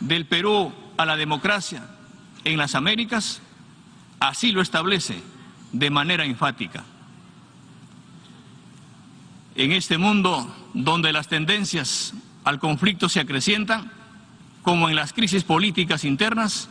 del 0.00 0.26
Perú 0.26 0.72
a 0.96 1.04
la 1.04 1.16
democracia 1.16 1.86
en 2.44 2.58
las 2.58 2.74
Américas, 2.74 3.42
así 4.20 4.52
lo 4.52 4.62
establece 4.62 5.22
de 5.72 5.90
manera 5.90 6.24
enfática. 6.24 6.84
En 9.56 9.72
este 9.72 9.98
mundo 9.98 10.52
donde 10.72 11.12
las 11.12 11.28
tendencias 11.28 12.14
al 12.44 12.58
conflicto 12.58 13.08
se 13.08 13.20
acrecientan, 13.20 13.90
como 14.62 14.88
en 14.88 14.96
las 14.96 15.12
crisis 15.12 15.44
políticas 15.44 16.04
internas, 16.04 16.68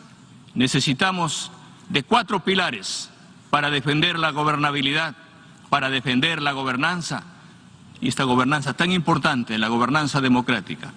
necesitamos 0.55 1.51
de 1.89 2.03
cuatro 2.03 2.43
pilares 2.43 3.09
para 3.53 3.69
defender 3.69 4.17
la 4.17 4.31
gobernabilidad, 4.31 5.15
para 5.69 5.91
defender 5.91 6.41
la 6.41 6.53
gobernanza, 6.53 7.23
y 8.01 8.07
esta 8.07 8.23
gobernanza 8.23 8.73
tan 8.73 8.91
importante, 8.91 9.59
la 9.59 9.67
gobernanza 9.67 10.21
democrática. 10.21 10.91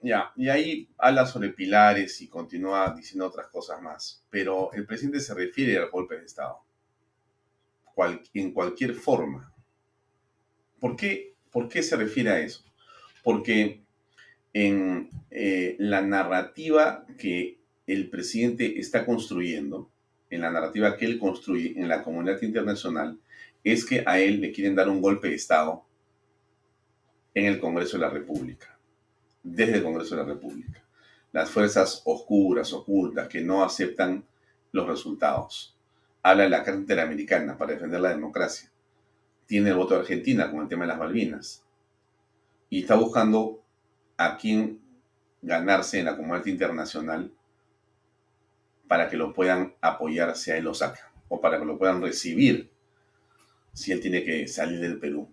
Ya, 0.00 0.30
y 0.36 0.50
ahí 0.50 0.88
habla 0.96 1.26
sobre 1.26 1.48
pilares 1.48 2.20
y 2.20 2.28
continúa 2.28 2.94
diciendo 2.96 3.26
otras 3.26 3.48
cosas 3.48 3.82
más, 3.82 4.24
pero 4.30 4.72
el 4.72 4.86
presidente 4.86 5.18
se 5.18 5.34
refiere 5.34 5.78
al 5.78 5.90
golpe 5.90 6.16
de 6.16 6.26
Estado, 6.26 6.60
en 8.34 8.52
cualquier 8.52 8.94
forma. 8.94 9.52
¿Por 10.78 10.94
qué, 10.94 11.34
¿Por 11.50 11.68
qué 11.68 11.82
se 11.82 11.96
refiere 11.96 12.30
a 12.30 12.38
eso? 12.38 12.62
Porque 13.24 13.82
en 14.52 15.10
eh, 15.32 15.74
la 15.80 16.02
narrativa 16.02 17.04
que 17.18 17.58
el 17.88 18.08
presidente 18.10 18.78
está 18.78 19.04
construyendo, 19.04 19.90
en 20.30 20.40
la 20.42 20.50
narrativa 20.50 20.96
que 20.96 21.06
él 21.06 21.18
construye 21.18 21.78
en 21.78 21.88
la 21.88 22.02
comunidad 22.02 22.40
internacional, 22.42 23.18
es 23.64 23.84
que 23.84 24.02
a 24.06 24.18
él 24.18 24.40
le 24.40 24.52
quieren 24.52 24.74
dar 24.74 24.88
un 24.88 25.00
golpe 25.00 25.28
de 25.28 25.34
Estado 25.34 25.84
en 27.34 27.46
el 27.46 27.60
Congreso 27.60 27.96
de 27.96 28.02
la 28.02 28.10
República, 28.10 28.78
desde 29.42 29.76
el 29.76 29.82
Congreso 29.82 30.16
de 30.16 30.22
la 30.22 30.28
República. 30.28 30.82
Las 31.32 31.50
fuerzas 31.50 32.02
oscuras, 32.04 32.72
ocultas, 32.72 33.28
que 33.28 33.40
no 33.40 33.62
aceptan 33.62 34.24
los 34.72 34.86
resultados. 34.86 35.76
Habla 36.22 36.44
de 36.44 36.50
la 36.50 36.64
Carta 36.64 36.80
Interamericana 36.80 37.56
para 37.56 37.72
defender 37.72 38.00
la 38.00 38.10
democracia. 38.10 38.70
Tiene 39.46 39.70
el 39.70 39.76
voto 39.76 39.94
de 39.94 40.00
Argentina 40.00 40.50
con 40.50 40.62
el 40.62 40.68
tema 40.68 40.84
de 40.84 40.88
las 40.88 40.98
Malvinas. 40.98 41.64
Y 42.70 42.82
está 42.82 42.96
buscando 42.96 43.62
a 44.16 44.36
quién 44.36 44.80
ganarse 45.40 45.98
en 45.98 46.06
la 46.06 46.16
comunidad 46.16 46.46
internacional 46.46 47.32
para 48.88 49.08
que 49.08 49.16
lo 49.16 49.32
puedan 49.32 49.74
apoyar 49.80 50.36
si 50.36 50.50
él 50.50 50.64
lo 50.64 50.74
saca 50.74 51.12
o 51.28 51.40
para 51.40 51.58
que 51.58 51.64
lo 51.64 51.78
puedan 51.78 52.02
recibir 52.02 52.70
si 53.72 53.92
él 53.92 54.00
tiene 54.00 54.24
que 54.24 54.48
salir 54.48 54.80
del 54.80 54.98
Perú, 54.98 55.28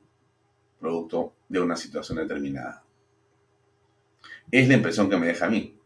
producto 0.80 1.34
de 1.50 1.60
una 1.60 1.76
situación 1.76 2.20
determinada. 2.20 2.84
Es 4.52 4.68
la 4.68 4.76
impresión 4.76 5.10
que 5.10 5.18
me 5.18 5.28
deja 5.28 5.48
a 5.48 5.50
mí. 5.50 5.80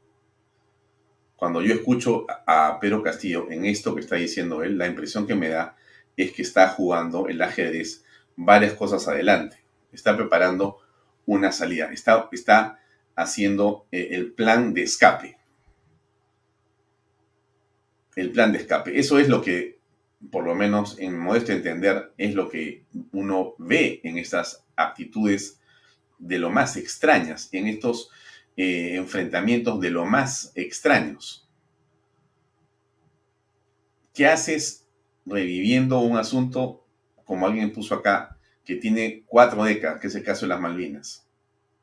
Cuando 1.37 1.61
yo 1.61 1.73
escucho 1.73 2.25
a 2.45 2.77
Pedro 2.81 3.01
Castillo 3.01 3.49
en 3.49 3.65
esto 3.65 3.95
que 3.95 4.01
está 4.01 4.17
diciendo 4.17 4.61
él, 4.61 4.77
la 4.77 4.87
impresión 4.87 5.25
que 5.25 5.35
me 5.35 5.47
da 5.47 5.77
es 6.17 6.33
que 6.33 6.41
está 6.41 6.67
jugando 6.67 7.29
el 7.29 7.41
ajedrez 7.41 8.03
varias 8.35 8.73
cosas 8.73 9.07
adelante. 9.07 9.63
Está 9.93 10.17
preparando 10.17 10.79
una 11.25 11.53
salida. 11.53 11.93
Está, 11.93 12.27
está 12.33 12.79
haciendo 13.15 13.85
eh, 13.91 14.09
el 14.11 14.33
plan 14.33 14.73
de 14.73 14.83
escape. 14.83 15.38
El 18.15 18.31
plan 18.31 18.51
de 18.51 18.59
escape. 18.59 18.99
Eso 18.99 19.19
es 19.19 19.29
lo 19.29 19.41
que, 19.41 19.79
por 20.31 20.43
lo 20.43 20.55
menos 20.55 20.97
en 20.99 21.17
modesto 21.17 21.51
entender, 21.51 22.13
es 22.17 22.35
lo 22.35 22.49
que 22.49 22.85
uno 23.11 23.55
ve 23.57 24.01
en 24.03 24.17
estas 24.17 24.65
actitudes 24.75 25.59
de 26.17 26.39
lo 26.39 26.49
más 26.49 26.75
extrañas, 26.75 27.49
en 27.51 27.67
estos 27.67 28.09
eh, 28.57 28.95
enfrentamientos 28.95 29.79
de 29.79 29.91
lo 29.91 30.05
más 30.05 30.51
extraños. 30.55 31.47
¿Qué 34.13 34.25
haces 34.25 34.87
reviviendo 35.25 35.99
un 35.99 36.17
asunto, 36.17 36.85
como 37.23 37.47
alguien 37.47 37.71
puso 37.71 37.95
acá, 37.95 38.37
que 38.65 38.75
tiene 38.75 39.23
cuatro 39.25 39.63
décadas, 39.63 40.01
que 40.01 40.07
es 40.07 40.15
el 40.15 40.23
caso 40.23 40.45
de 40.45 40.49
las 40.49 40.59
Malvinas? 40.59 41.29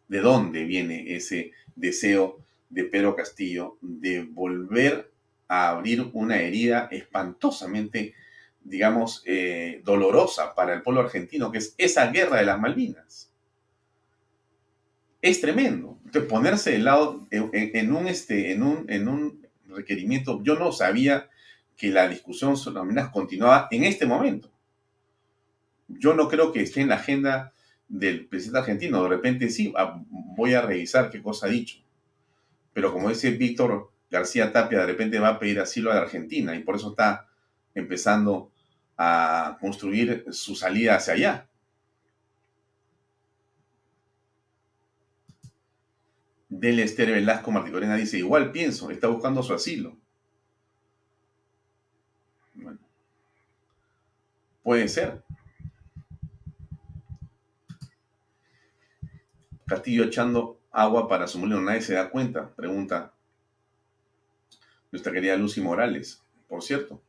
de 0.08 0.20
dónde 0.20 0.64
viene 0.64 1.14
ese 1.14 1.52
deseo 1.74 2.44
de 2.70 2.84
Pedro 2.84 3.16
Castillo 3.16 3.78
de 3.80 4.22
volver 4.22 5.12
a 5.48 5.70
abrir 5.70 6.10
una 6.12 6.40
herida 6.40 6.88
espantosamente, 6.90 8.14
digamos, 8.62 9.22
eh, 9.26 9.80
dolorosa 9.84 10.54
para 10.54 10.74
el 10.74 10.82
pueblo 10.82 11.02
argentino, 11.02 11.52
que 11.52 11.58
es 11.58 11.74
esa 11.78 12.10
guerra 12.10 12.38
de 12.38 12.46
las 12.46 12.60
Malvinas. 12.60 13.30
Es 15.22 15.40
tremendo. 15.40 15.98
Entonces, 16.04 16.30
ponerse 16.30 16.72
de 16.72 16.78
lado 16.78 17.26
en, 17.30 17.92
un, 17.92 18.06
este, 18.06 18.52
en, 18.52 18.62
un, 18.62 18.86
en 18.88 19.08
un 19.08 19.46
requerimiento, 19.68 20.42
yo 20.42 20.56
no 20.56 20.72
sabía 20.72 21.28
que 21.76 21.88
la 21.88 22.08
discusión 22.08 22.56
sobre 22.56 22.76
las 22.76 22.84
Malvinas 22.84 23.10
continuaba 23.10 23.68
en 23.70 23.84
este 23.84 24.06
momento. 24.06 24.50
Yo 25.88 26.14
no 26.14 26.28
creo 26.28 26.52
que 26.52 26.62
esté 26.62 26.80
en 26.80 26.88
la 26.88 26.96
agenda 26.96 27.52
del 27.88 28.26
presidente 28.26 28.58
argentino. 28.58 29.02
De 29.02 29.08
repente 29.08 29.50
sí, 29.50 29.72
ah, 29.76 30.02
voy 30.08 30.54
a 30.54 30.62
revisar 30.62 31.10
qué 31.10 31.22
cosa 31.22 31.46
ha 31.46 31.50
dicho. 31.50 31.78
Pero 32.72 32.92
como 32.92 33.08
dice 33.08 33.30
Víctor 33.30 33.90
García 34.10 34.52
Tapia, 34.52 34.80
de 34.80 34.86
repente 34.86 35.18
va 35.18 35.28
a 35.30 35.38
pedir 35.38 35.60
asilo 35.60 35.90
a 35.90 35.96
la 35.96 36.02
Argentina 36.02 36.54
y 36.54 36.62
por 36.62 36.76
eso 36.76 36.90
está 36.90 37.28
empezando 37.74 38.52
a 38.96 39.58
construir 39.60 40.24
su 40.30 40.54
salida 40.54 40.96
hacia 40.96 41.14
allá. 41.14 41.48
Del 46.48 46.78
Esther 46.80 47.10
Velasco 47.10 47.50
Marticorena 47.50 47.96
dice, 47.96 48.18
igual 48.18 48.52
pienso, 48.52 48.90
está 48.90 49.08
buscando 49.08 49.42
su 49.42 49.52
asilo. 49.52 49.96
Bueno, 52.54 52.78
puede 54.62 54.88
ser. 54.88 55.22
Castillo 59.66 60.04
echando 60.04 60.60
agua 60.70 61.08
para 61.08 61.26
su 61.26 61.40
molino, 61.40 61.60
nadie 61.60 61.82
se 61.82 61.94
da 61.94 62.08
cuenta, 62.08 62.54
pregunta 62.54 63.15
nuestra 64.96 65.12
querida 65.12 65.36
Lucy 65.36 65.60
Morales, 65.60 66.22
por 66.48 66.62
cierto. 66.62 67.02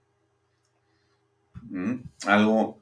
Mm, 1.70 1.96
algo 2.26 2.82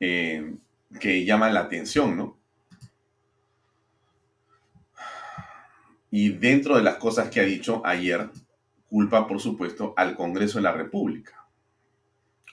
eh, 0.00 0.54
que 0.98 1.24
llama 1.26 1.50
la 1.50 1.60
atención, 1.60 2.16
¿no? 2.16 2.38
Y 6.10 6.30
dentro 6.30 6.76
de 6.76 6.82
las 6.82 6.96
cosas 6.96 7.28
que 7.28 7.40
ha 7.40 7.44
dicho 7.44 7.82
ayer, 7.84 8.30
culpa, 8.88 9.26
por 9.26 9.38
supuesto, 9.38 9.92
al 9.98 10.16
Congreso 10.16 10.58
de 10.58 10.62
la 10.62 10.72
República. 10.72 11.46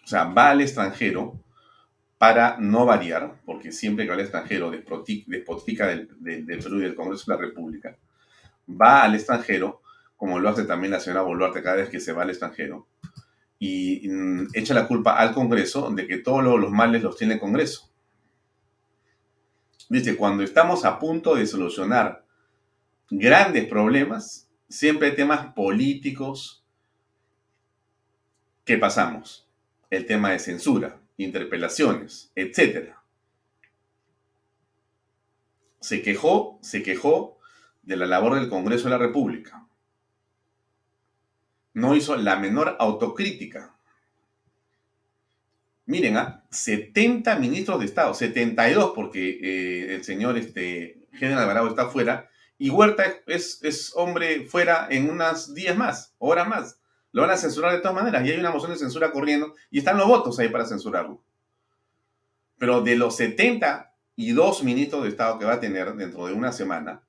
O 0.03 0.07
sea, 0.07 0.25
va 0.25 0.49
al 0.49 0.59
extranjero 0.59 1.39
para 2.17 2.57
no 2.59 2.85
variar, 2.85 3.39
porque 3.45 3.71
siempre 3.71 4.03
que 4.03 4.09
va 4.09 4.15
al 4.15 4.21
extranjero 4.21 4.69
despotica 4.69 5.87
del, 5.87 6.09
del, 6.19 6.59
Perú 6.59 6.79
y 6.79 6.83
del 6.83 6.95
Congreso 6.95 7.31
de 7.31 7.37
la 7.37 7.41
República, 7.41 7.97
va 8.69 9.03
al 9.03 9.15
extranjero 9.15 9.81
como 10.17 10.39
lo 10.39 10.49
hace 10.49 10.63
también 10.63 10.91
la 10.91 10.99
señora 10.99 11.21
Boluarte 11.21 11.61
cada 11.61 11.77
vez 11.77 11.89
que 11.89 11.99
se 11.99 12.13
va 12.13 12.23
al 12.23 12.29
extranjero, 12.29 12.87
y 13.59 14.07
mm, 14.07 14.49
echa 14.53 14.73
la 14.73 14.87
culpa 14.87 15.17
al 15.17 15.33
Congreso 15.33 15.89
de 15.91 16.07
que 16.07 16.17
todos 16.17 16.43
los 16.43 16.71
males 16.71 17.03
los 17.03 17.17
tiene 17.17 17.35
el 17.35 17.39
Congreso. 17.39 17.89
Dice, 19.89 20.15
cuando 20.17 20.43
estamos 20.43 20.83
a 20.83 20.99
punto 20.99 21.35
de 21.35 21.45
solucionar 21.45 22.25
grandes 23.09 23.65
problemas, 23.65 24.49
siempre 24.67 25.09
hay 25.09 25.15
temas 25.15 25.53
políticos 25.53 26.65
que 28.63 28.77
pasamos. 28.77 29.47
El 29.91 30.07
tema 30.07 30.31
de 30.31 30.39
censura, 30.39 30.99
interpelaciones, 31.17 32.31
etc. 32.35 32.95
Se 35.79 36.01
quejó, 36.01 36.57
se 36.61 36.81
quejó 36.81 37.37
de 37.83 37.95
la 37.95 38.07
labor 38.07 38.35
del 38.35 38.49
Congreso 38.49 38.85
de 38.85 38.89
la 38.89 38.97
República. 38.97 39.64
No 41.75 41.95
hizo 41.95 42.15
la 42.15 42.37
menor 42.37 42.77
autocrítica. 42.79 43.75
Miren, 45.85 46.17
¿ah? 46.17 46.45
70 46.49 47.35
ministros 47.35 47.79
de 47.79 47.85
Estado, 47.85 48.13
72 48.13 48.93
porque 48.95 49.39
eh, 49.41 49.95
el 49.95 50.03
señor 50.03 50.37
este, 50.37 51.05
General 51.11 51.43
Alvarado 51.43 51.67
está 51.67 51.89
fuera, 51.89 52.29
y 52.57 52.69
Huerta 52.69 53.03
es, 53.27 53.61
es 53.61 53.91
hombre 53.93 54.45
fuera 54.45 54.87
en 54.89 55.09
unos 55.09 55.53
días 55.53 55.75
más, 55.75 56.15
horas 56.17 56.47
más. 56.47 56.79
Lo 57.11 57.21
van 57.21 57.31
a 57.31 57.37
censurar 57.37 57.73
de 57.73 57.79
todas 57.79 57.95
maneras 57.95 58.25
y 58.25 58.31
hay 58.31 58.39
una 58.39 58.51
moción 58.51 58.71
de 58.71 58.77
censura 58.77 59.11
corriendo 59.11 59.53
y 59.69 59.79
están 59.79 59.97
los 59.97 60.07
votos 60.07 60.39
ahí 60.39 60.47
para 60.47 60.65
censurarlo. 60.65 61.21
Pero 62.57 62.81
de 62.81 62.95
los 62.95 63.17
72 63.17 64.63
ministros 64.63 65.03
de 65.03 65.09
Estado 65.09 65.37
que 65.37 65.45
va 65.45 65.55
a 65.55 65.59
tener 65.59 65.93
dentro 65.95 66.25
de 66.25 66.33
una 66.33 66.53
semana, 66.53 67.04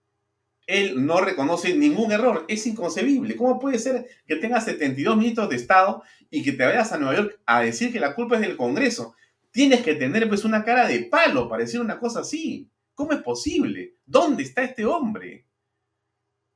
él 0.67 1.07
no 1.07 1.21
reconoce 1.21 1.75
ningún 1.75 2.12
error. 2.12 2.45
Es 2.49 2.67
inconcebible. 2.67 3.37
¿Cómo 3.37 3.59
puede 3.59 3.79
ser 3.79 4.07
que 4.27 4.37
tengas 4.37 4.64
72 4.64 5.17
ministros 5.17 5.49
de 5.49 5.57
Estado 5.57 6.03
y 6.31 6.43
que 6.43 6.53
te 6.53 6.64
vayas 6.64 6.93
a 6.93 6.99
Nueva 6.99 7.17
York 7.17 7.41
a 7.47 7.62
decir 7.62 7.93
que 7.93 8.01
la 8.01 8.14
culpa 8.14 8.37
es 8.37 8.41
del 8.41 8.57
Congreso? 8.57 9.14
Tienes 9.51 9.83
que 9.83 9.95
tener 9.95 10.29
pues 10.29 10.45
una 10.45 10.64
cara 10.64 10.87
de 10.87 11.05
palo 11.05 11.49
para 11.49 11.62
decir 11.62 11.81
una 11.81 11.99
cosa 11.99 12.21
así. 12.21 12.69
¿Cómo 12.95 13.12
es 13.12 13.23
posible? 13.23 13.97
¿Dónde 14.05 14.43
está 14.43 14.62
este 14.62 14.85
hombre? 14.85 15.47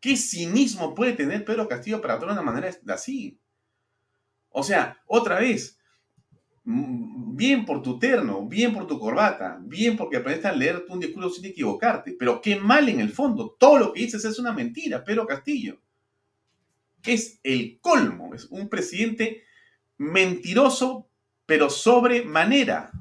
¿Qué 0.00 0.16
cinismo 0.16 0.94
puede 0.94 1.12
tener 1.12 1.44
Pedro 1.44 1.68
Castillo 1.68 2.00
para 2.00 2.14
actuar 2.14 2.34
de 2.34 2.40
una 2.40 2.50
manera 2.50 2.74
así? 2.88 3.38
O 4.48 4.62
sea, 4.62 5.00
otra 5.06 5.38
vez, 5.38 5.78
bien 6.62 7.64
por 7.64 7.82
tu 7.82 7.98
terno, 7.98 8.46
bien 8.46 8.72
por 8.72 8.86
tu 8.86 8.98
corbata, 8.98 9.58
bien 9.62 9.96
porque 9.96 10.18
aprendiste 10.18 10.48
a 10.48 10.52
leer 10.52 10.84
un 10.88 11.00
discurso 11.00 11.30
sin 11.30 11.46
equivocarte, 11.46 12.14
pero 12.18 12.40
qué 12.40 12.56
mal 12.56 12.88
en 12.88 13.00
el 13.00 13.10
fondo. 13.10 13.56
Todo 13.58 13.78
lo 13.78 13.92
que 13.92 14.00
dices 14.00 14.24
es 14.24 14.38
una 14.38 14.52
mentira, 14.52 15.04
Pedro 15.04 15.26
Castillo. 15.26 15.80
Es 17.02 17.40
el 17.42 17.78
colmo, 17.80 18.34
es 18.34 18.44
un 18.46 18.68
presidente 18.68 19.44
mentiroso, 19.96 21.08
pero 21.46 21.70
sobremanera. 21.70 22.92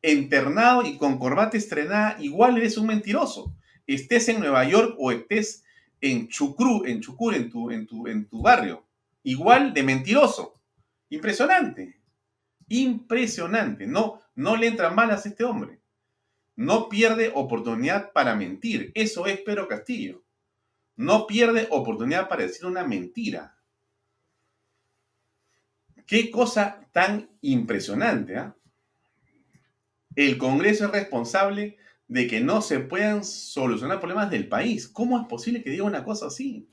Internado 0.00 0.86
y 0.86 0.96
con 0.96 1.18
corbata 1.18 1.56
estrenada, 1.56 2.16
igual 2.20 2.56
eres 2.56 2.78
un 2.78 2.86
mentiroso. 2.86 3.52
Estés 3.86 4.28
en 4.28 4.38
Nueva 4.38 4.64
York 4.64 4.94
o 4.98 5.10
estés 5.10 5.64
en 6.00 6.28
Chucrú, 6.28 6.84
en 6.84 7.00
Chucur, 7.00 7.34
en 7.34 7.50
tu, 7.50 7.70
en 7.70 7.86
tu, 7.86 8.06
en 8.06 8.28
tu 8.28 8.40
barrio. 8.40 8.86
Igual 9.24 9.74
de 9.74 9.82
mentiroso. 9.82 10.54
Impresionante. 11.10 11.97
Impresionante. 12.68 13.86
No, 13.86 14.22
no 14.34 14.56
le 14.56 14.68
entran 14.68 14.94
balas 14.94 15.24
a 15.24 15.28
este 15.28 15.44
hombre. 15.44 15.80
No 16.56 16.88
pierde 16.88 17.32
oportunidad 17.34 18.12
para 18.12 18.34
mentir. 18.34 18.92
Eso 18.94 19.26
es 19.26 19.40
Pedro 19.40 19.68
Castillo. 19.68 20.24
No 20.96 21.26
pierde 21.26 21.68
oportunidad 21.70 22.28
para 22.28 22.42
decir 22.42 22.66
una 22.66 22.84
mentira. 22.84 23.56
Qué 26.06 26.30
cosa 26.30 26.80
tan 26.92 27.30
impresionante. 27.42 28.36
¿ah? 28.36 28.56
El 30.16 30.36
Congreso 30.36 30.86
es 30.86 30.90
responsable 30.90 31.76
de 32.08 32.26
que 32.26 32.40
no 32.40 32.62
se 32.62 32.80
puedan 32.80 33.22
solucionar 33.22 34.00
problemas 34.00 34.30
del 34.30 34.48
país. 34.48 34.88
¿Cómo 34.88 35.20
es 35.20 35.26
posible 35.28 35.62
que 35.62 35.70
diga 35.70 35.84
una 35.84 36.02
cosa 36.02 36.26
así? 36.26 36.66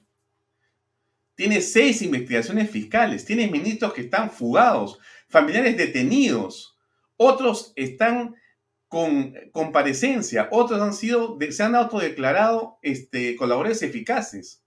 Tiene 1.36 1.60
seis 1.60 2.02
investigaciones 2.02 2.72
fiscales, 2.72 3.26
tiene 3.26 3.52
ministros 3.52 3.94
que 3.94 4.02
están 4.02 4.32
fugados, 4.32 4.98
familiares 5.36 5.76
detenidos, 5.76 6.78
otros 7.18 7.74
están 7.76 8.36
con 8.88 9.34
comparecencia, 9.52 10.48
otros 10.50 10.82
han 10.82 10.94
sido, 10.94 11.38
se 11.50 11.62
han 11.62 11.76
autodeclarado 11.76 12.80
este, 12.82 13.36
colaboradores 13.36 13.82
eficaces. 13.82 14.64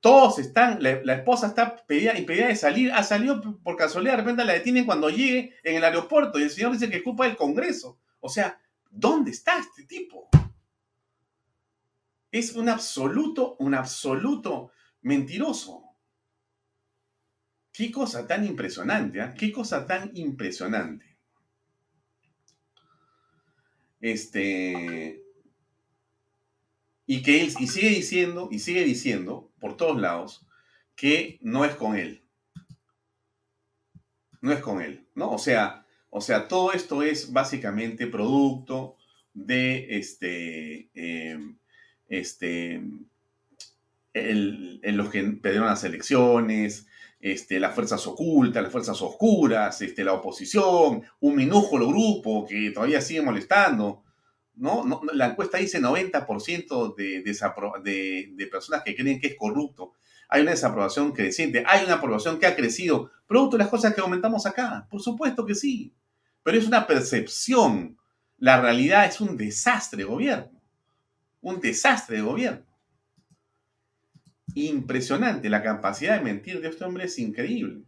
Todos 0.00 0.38
están, 0.38 0.82
la, 0.82 1.12
esposa 1.12 1.48
está 1.48 1.76
pedida, 1.84 2.18
impedida 2.18 2.46
de 2.46 2.56
salir, 2.56 2.90
ha 2.90 3.02
salido 3.02 3.60
por 3.62 3.76
casualidad, 3.76 4.14
de 4.14 4.22
repente 4.22 4.46
la 4.46 4.54
detienen 4.54 4.86
cuando 4.86 5.10
llegue 5.10 5.54
en 5.62 5.76
el 5.76 5.84
aeropuerto 5.84 6.38
y 6.38 6.44
el 6.44 6.50
señor 6.50 6.72
dice 6.72 6.88
que 6.88 7.02
culpa 7.02 7.26
del 7.26 7.36
Congreso. 7.36 7.98
O 8.18 8.30
sea, 8.30 8.58
¿dónde 8.88 9.32
está 9.32 9.58
este 9.58 9.84
tipo? 9.84 10.30
Es 12.32 12.54
un 12.54 12.70
absoluto, 12.70 13.56
un 13.58 13.74
absoluto 13.74 14.70
mentiroso. 15.02 15.89
Qué 17.72 17.90
cosa 17.90 18.26
tan 18.26 18.44
impresionante, 18.44 19.20
¿eh? 19.20 19.34
Qué 19.38 19.52
cosa 19.52 19.86
tan 19.86 20.10
impresionante. 20.14 21.16
Este. 24.00 25.22
Y 27.06 27.22
que 27.22 27.40
él 27.42 27.52
y 27.58 27.66
sigue 27.66 27.90
diciendo, 27.90 28.48
y 28.50 28.60
sigue 28.60 28.84
diciendo 28.84 29.50
por 29.60 29.76
todos 29.76 30.00
lados, 30.00 30.46
que 30.94 31.38
no 31.42 31.64
es 31.64 31.74
con 31.74 31.96
él. 31.96 32.24
No 34.40 34.52
es 34.52 34.60
con 34.60 34.80
él, 34.80 35.06
¿no? 35.14 35.30
O 35.30 35.38
sea, 35.38 35.86
o 36.08 36.20
sea, 36.20 36.48
todo 36.48 36.72
esto 36.72 37.02
es 37.02 37.32
básicamente 37.32 38.06
producto 38.06 38.96
de 39.32 39.98
este. 39.98 40.90
Em, 40.94 41.58
este. 42.08 42.82
en 44.12 44.96
los 44.96 45.10
que 45.10 45.22
perdieron 45.22 45.68
las 45.68 45.84
elecciones, 45.84 46.88
este, 47.20 47.60
las 47.60 47.74
fuerzas 47.74 48.06
ocultas, 48.06 48.62
las 48.62 48.72
fuerzas 48.72 49.00
oscuras, 49.02 49.80
este, 49.82 50.02
la 50.02 50.14
oposición, 50.14 51.02
un 51.20 51.36
minúsculo 51.36 51.88
grupo 51.88 52.46
que 52.46 52.70
todavía 52.70 53.00
sigue 53.00 53.22
molestando. 53.22 54.02
la 55.12 55.26
encuesta 55.26 55.58
dice 55.58 55.80
90% 55.80 56.94
de, 56.96 57.22
de, 57.22 58.32
de, 58.34 58.46
personas 58.46 58.82
que 58.82 58.96
creen 58.96 59.20
que 59.20 59.28
es 59.28 59.36
corrupto. 59.36 59.92
Hay 60.28 60.42
una 60.42 60.52
desaprobación 60.52 61.12
creciente, 61.12 61.64
hay 61.66 61.84
una 61.84 61.94
aprobación 61.94 62.38
que 62.38 62.46
ha 62.46 62.56
crecido, 62.56 63.10
producto 63.26 63.56
de 63.56 63.64
las 63.64 63.70
cosas 63.70 63.94
que 63.94 64.00
aumentamos 64.00 64.46
acá. 64.46 64.86
Por 64.88 65.02
supuesto 65.02 65.44
que 65.44 65.54
sí, 65.54 65.92
pero 66.42 66.56
es 66.56 66.66
una 66.66 66.86
percepción. 66.86 67.98
La 68.38 68.58
realidad 68.58 69.04
es 69.04 69.20
un 69.20 69.36
desastre 69.36 69.98
de 69.98 70.04
gobierno. 70.04 70.62
Un 71.42 71.60
desastre 71.60 72.16
de 72.16 72.22
gobierno 72.22 72.69
impresionante. 74.54 75.48
La 75.48 75.62
capacidad 75.62 76.16
de 76.16 76.24
mentir 76.24 76.60
de 76.60 76.68
este 76.68 76.84
hombre 76.84 77.04
es 77.04 77.18
increíble. 77.18 77.82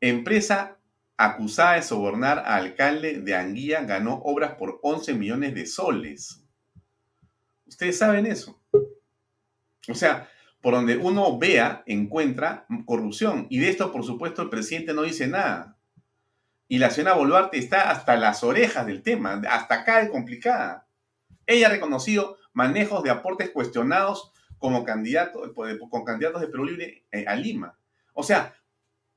Empresa 0.00 0.78
acusada 1.16 1.74
de 1.74 1.82
sobornar 1.82 2.40
a 2.40 2.56
alcalde 2.56 3.20
de 3.20 3.34
Anguilla 3.34 3.82
ganó 3.82 4.16
obras 4.24 4.54
por 4.54 4.78
11 4.82 5.14
millones 5.14 5.54
de 5.54 5.66
soles. 5.66 6.42
Ustedes 7.66 7.98
saben 7.98 8.26
eso. 8.26 8.60
O 9.88 9.94
sea, 9.94 10.28
por 10.60 10.74
donde 10.74 10.96
uno 10.96 11.38
vea, 11.38 11.82
encuentra 11.86 12.66
corrupción. 12.84 13.46
Y 13.50 13.58
de 13.58 13.68
esto, 13.68 13.92
por 13.92 14.04
supuesto, 14.04 14.42
el 14.42 14.50
presidente 14.50 14.92
no 14.92 15.02
dice 15.02 15.26
nada. 15.26 15.76
Y 16.68 16.78
la 16.78 16.90
señora 16.90 17.14
Boluarte 17.14 17.58
está 17.58 17.90
hasta 17.90 18.16
las 18.16 18.42
orejas 18.42 18.86
del 18.86 19.02
tema, 19.02 19.40
hasta 19.48 19.76
acá 19.76 20.02
de 20.02 20.10
complicada. 20.10 20.88
Ella 21.46 21.68
ha 21.68 21.70
reconocido 21.70 22.38
manejos 22.52 23.02
de 23.04 23.10
aportes 23.10 23.50
cuestionados 23.50 24.32
como 24.58 24.84
candidato, 24.84 25.54
con 25.54 26.04
candidatos 26.04 26.40
de 26.40 26.48
Perú 26.48 26.64
Libre 26.64 27.06
eh, 27.10 27.24
a 27.26 27.36
Lima. 27.36 27.78
O 28.14 28.22
sea, 28.22 28.54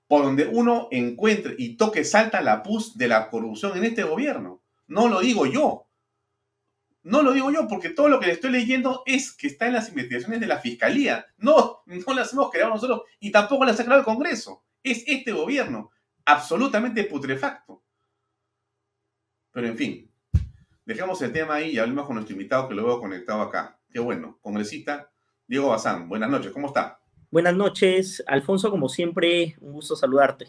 por 0.08 0.24
donde 0.24 0.48
uno 0.48 0.88
encuentre 0.92 1.56
y 1.58 1.78
toque 1.78 2.04
salta 2.04 2.42
la 2.42 2.64
pus 2.64 2.98
de 2.98 3.08
la 3.08 3.30
corrupción 3.30 3.78
en 3.78 3.86
este 3.86 4.04
gobierno. 4.04 4.64
No 4.88 5.08
lo 5.08 5.20
digo 5.22 5.46
yo. 5.46 5.88
No 7.04 7.22
lo 7.22 7.32
digo 7.32 7.52
yo 7.52 7.68
porque 7.68 7.90
todo 7.90 8.10
lo 8.10 8.20
que 8.20 8.26
le 8.26 8.34
estoy 8.34 8.52
leyendo 8.52 9.04
es 9.06 9.32
que 9.32 9.48
está 9.48 9.68
en 9.68 9.74
las 9.74 9.88
investigaciones 9.90 10.40
de 10.40 10.48
la 10.48 10.58
Fiscalía. 10.58 11.28
No, 11.38 11.84
no 11.86 12.14
las 12.14 12.34
hemos 12.34 12.50
creado 12.50 12.74
nosotros 12.74 13.04
y 13.20 13.32
tampoco 13.32 13.66
las 13.66 13.80
ha 13.80 13.84
creado 13.84 14.02
el 14.02 14.06
Congreso. 14.06 14.64
Es 14.84 15.04
este 15.06 15.32
gobierno 15.32 15.92
absolutamente 16.26 17.04
putrefacto. 17.04 17.84
Pero 19.52 19.68
en 19.68 19.78
fin, 19.78 20.12
dejamos 20.86 21.22
el 21.22 21.32
tema 21.32 21.56
ahí 21.56 21.72
y 21.72 21.78
hablemos 21.80 22.06
con 22.06 22.16
nuestro 22.16 22.34
invitado 22.34 22.68
que 22.68 22.76
lo 22.76 22.86
veo 22.86 23.00
conectado 23.00 23.42
acá. 23.42 23.80
Qué 23.92 24.00
bueno, 24.00 24.40
congresista 24.42 25.09
Diego 25.50 25.70
Bazán. 25.70 26.08
Buenas 26.08 26.30
noches, 26.30 26.52
¿cómo 26.52 26.68
está? 26.68 27.00
Buenas 27.32 27.56
noches, 27.56 28.24
Alfonso, 28.28 28.70
como 28.70 28.88
siempre, 28.88 29.56
un 29.62 29.74
gusto 29.74 29.96
saludarte. 29.96 30.46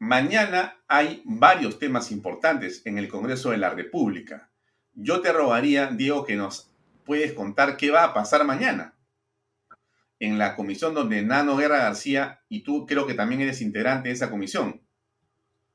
Mañana 0.00 0.82
hay 0.88 1.22
varios 1.24 1.78
temas 1.78 2.10
importantes 2.10 2.84
en 2.86 2.98
el 2.98 3.06
Congreso 3.06 3.50
de 3.50 3.58
la 3.58 3.70
República. 3.70 4.50
Yo 4.94 5.20
te 5.20 5.32
rogaría, 5.32 5.86
Diego, 5.86 6.24
que 6.24 6.34
nos 6.34 6.72
puedes 7.04 7.34
contar 7.34 7.76
qué 7.76 7.92
va 7.92 8.02
a 8.02 8.12
pasar 8.12 8.44
mañana. 8.44 8.96
en 10.18 10.38
la 10.38 10.54
comisión 10.54 10.94
donde 10.94 11.22
Nano 11.22 11.56
Guerra 11.56 11.78
García, 11.78 12.42
y 12.48 12.62
tú 12.62 12.86
creo 12.86 13.06
que 13.06 13.14
también 13.14 13.40
eres 13.40 13.60
integrante 13.60 14.08
de 14.08 14.14
esa 14.14 14.30
comisión. 14.30 14.80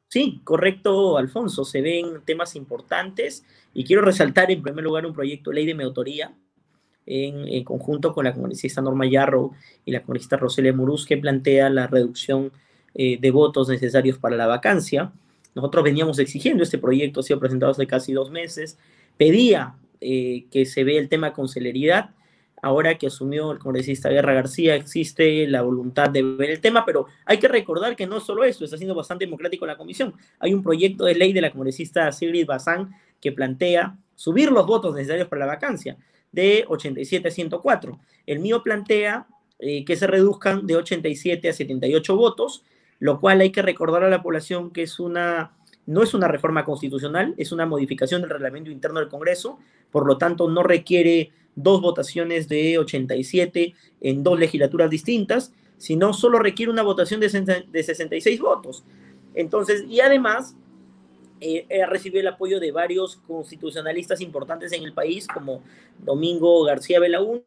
Sí, 0.08 0.42
correcto, 0.46 1.18
Alfonso. 1.18 1.66
Se 1.66 1.82
ven 1.82 2.22
temas 2.26 2.56
importantes 2.56 3.46
y 3.74 3.84
quiero 3.84 4.02
resaltar 4.02 4.50
en 4.50 4.62
primer 4.62 4.86
lugar 4.86 5.06
un 5.06 5.14
proyecto 5.14 5.50
de 5.50 5.56
ley 5.56 5.66
de 5.66 5.76
mi 5.76 5.84
autoría 5.84 6.34
en, 7.08 7.64
conjunto 7.64 8.14
con 8.14 8.26
la 8.26 8.34
congresista 8.34 8.82
Norma 8.82 9.08
Yarrow 9.08 9.54
y 9.86 9.92
la 9.92 10.04
congresista 10.04 10.38
Roselia 10.38 10.74
Muruz 10.74 11.06
que 11.06 11.18
plantea 11.18 11.70
la 11.70 11.88
reducción 11.88 12.52
eh, 12.94 13.18
de 13.20 13.32
votos 13.32 13.70
necesarios 13.70 14.18
para 14.18 14.36
la 14.36 14.46
vacancia. 14.46 15.12
Nosotros 15.56 15.84
veníamos 15.84 16.20
exigiendo 16.20 16.64
este 16.64 16.78
proyecto, 16.78 17.22
ha 17.22 17.24
sido 17.24 17.40
presentado 17.40 17.72
hace 17.72 17.88
casi 17.88 18.14
dos 18.14 18.30
meses, 18.30 18.78
pedía 19.18 19.76
eh, 20.02 20.46
que 20.52 20.66
se 20.66 20.84
vea 20.84 21.00
el 21.00 21.10
tema 21.10 21.34
con 21.34 21.48
celeridad 21.48 22.12
ahora 22.62 22.98
que 22.98 23.08
asumió 23.08 23.52
el 23.52 23.60
congresista 23.60 24.10
Guerra 24.10 24.34
García, 24.34 24.76
existe 24.76 25.48
la 25.48 25.62
voluntad 25.62 26.10
de 26.10 26.24
ver 26.24 26.50
el 26.50 26.60
tema, 26.60 26.86
pero 26.86 27.08
hay 27.26 27.38
que 27.38 27.48
recordar 27.48 27.96
que 27.96 28.08
no 28.08 28.20
solo 28.20 28.44
eso, 28.44 28.66
está 28.66 28.78
siendo 28.78 28.96
bastante 28.96 29.26
democrático 29.26 29.66
la 29.66 29.78
comisión. 29.78 30.14
Hay 30.40 30.54
un 30.54 30.64
proyecto 30.64 31.06
de 31.06 31.16
ley 31.16 31.34
de 31.34 31.42
la 31.42 31.52
congresista 31.52 32.12
Sigrid 32.12 32.46
Bazán 32.46 32.90
que 33.22 33.32
plantea 33.32 33.96
subir 34.16 34.52
los 34.52 34.66
votos 34.66 34.96
necesarios 34.96 35.28
para 35.28 35.42
la 35.42 35.46
vacancia 35.46 35.98
de 36.32 36.66
87 36.68 37.28
a 37.28 37.32
104. 37.32 38.00
El 38.26 38.40
mío 38.40 38.64
plantea 38.64 39.28
eh, 39.60 39.86
que 39.86 39.96
se 39.96 40.08
reduzcan 40.08 40.68
de 40.68 40.76
87 40.76 41.50
a 41.50 41.54
78 41.54 42.16
votos, 42.16 42.64
lo 43.00 43.20
cual 43.20 43.42
hay 43.42 43.52
que 43.52 43.62
recordar 43.62 44.04
a 44.04 44.10
la 44.10 44.22
población 44.22 44.72
que 44.72 44.84
es 44.84 45.00
una 45.00 45.54
no 45.88 46.04
es 46.04 46.14
una 46.14 46.28
reforma 46.28 46.66
constitucional, 46.66 47.34
es 47.38 47.54
una 47.54 47.66
modificación 47.66 48.22
del 48.22 48.30
reglamento 48.30 48.70
interno 48.70 49.00
del 49.00 49.08
Congreso, 49.08 49.58
por 49.90 50.06
lo 50.06 50.18
tanto 50.18 50.50
no 50.50 50.62
requiere 50.62 51.32
dos 51.56 51.82
votaciones 51.82 52.48
de 52.50 52.78
87 52.78 53.74
en 54.02 54.22
dos 54.22 54.38
legislaturas 54.38 54.90
distintas, 54.90 55.54
sino 55.78 56.14
solo 56.14 56.40
requiere 56.40 56.72
una 56.72 56.84
votación 56.84 57.20
de, 57.22 57.30
66 57.30 58.40
votos. 58.40 58.84
Entonces, 59.34 59.86
y 59.88 60.02
además, 60.02 60.56
eh, 61.42 61.86
recibido 61.88 62.22
el 62.22 62.28
apoyo 62.28 62.60
de 62.60 62.72
varios 62.72 63.18
constitucionalistas 63.28 64.22
importantes 64.22 64.72
en 64.72 64.84
el 64.84 64.94
país, 64.94 65.28
como 65.28 65.64
Domingo 66.00 66.64
García 66.64 67.00
Belaúnde, 67.00 67.46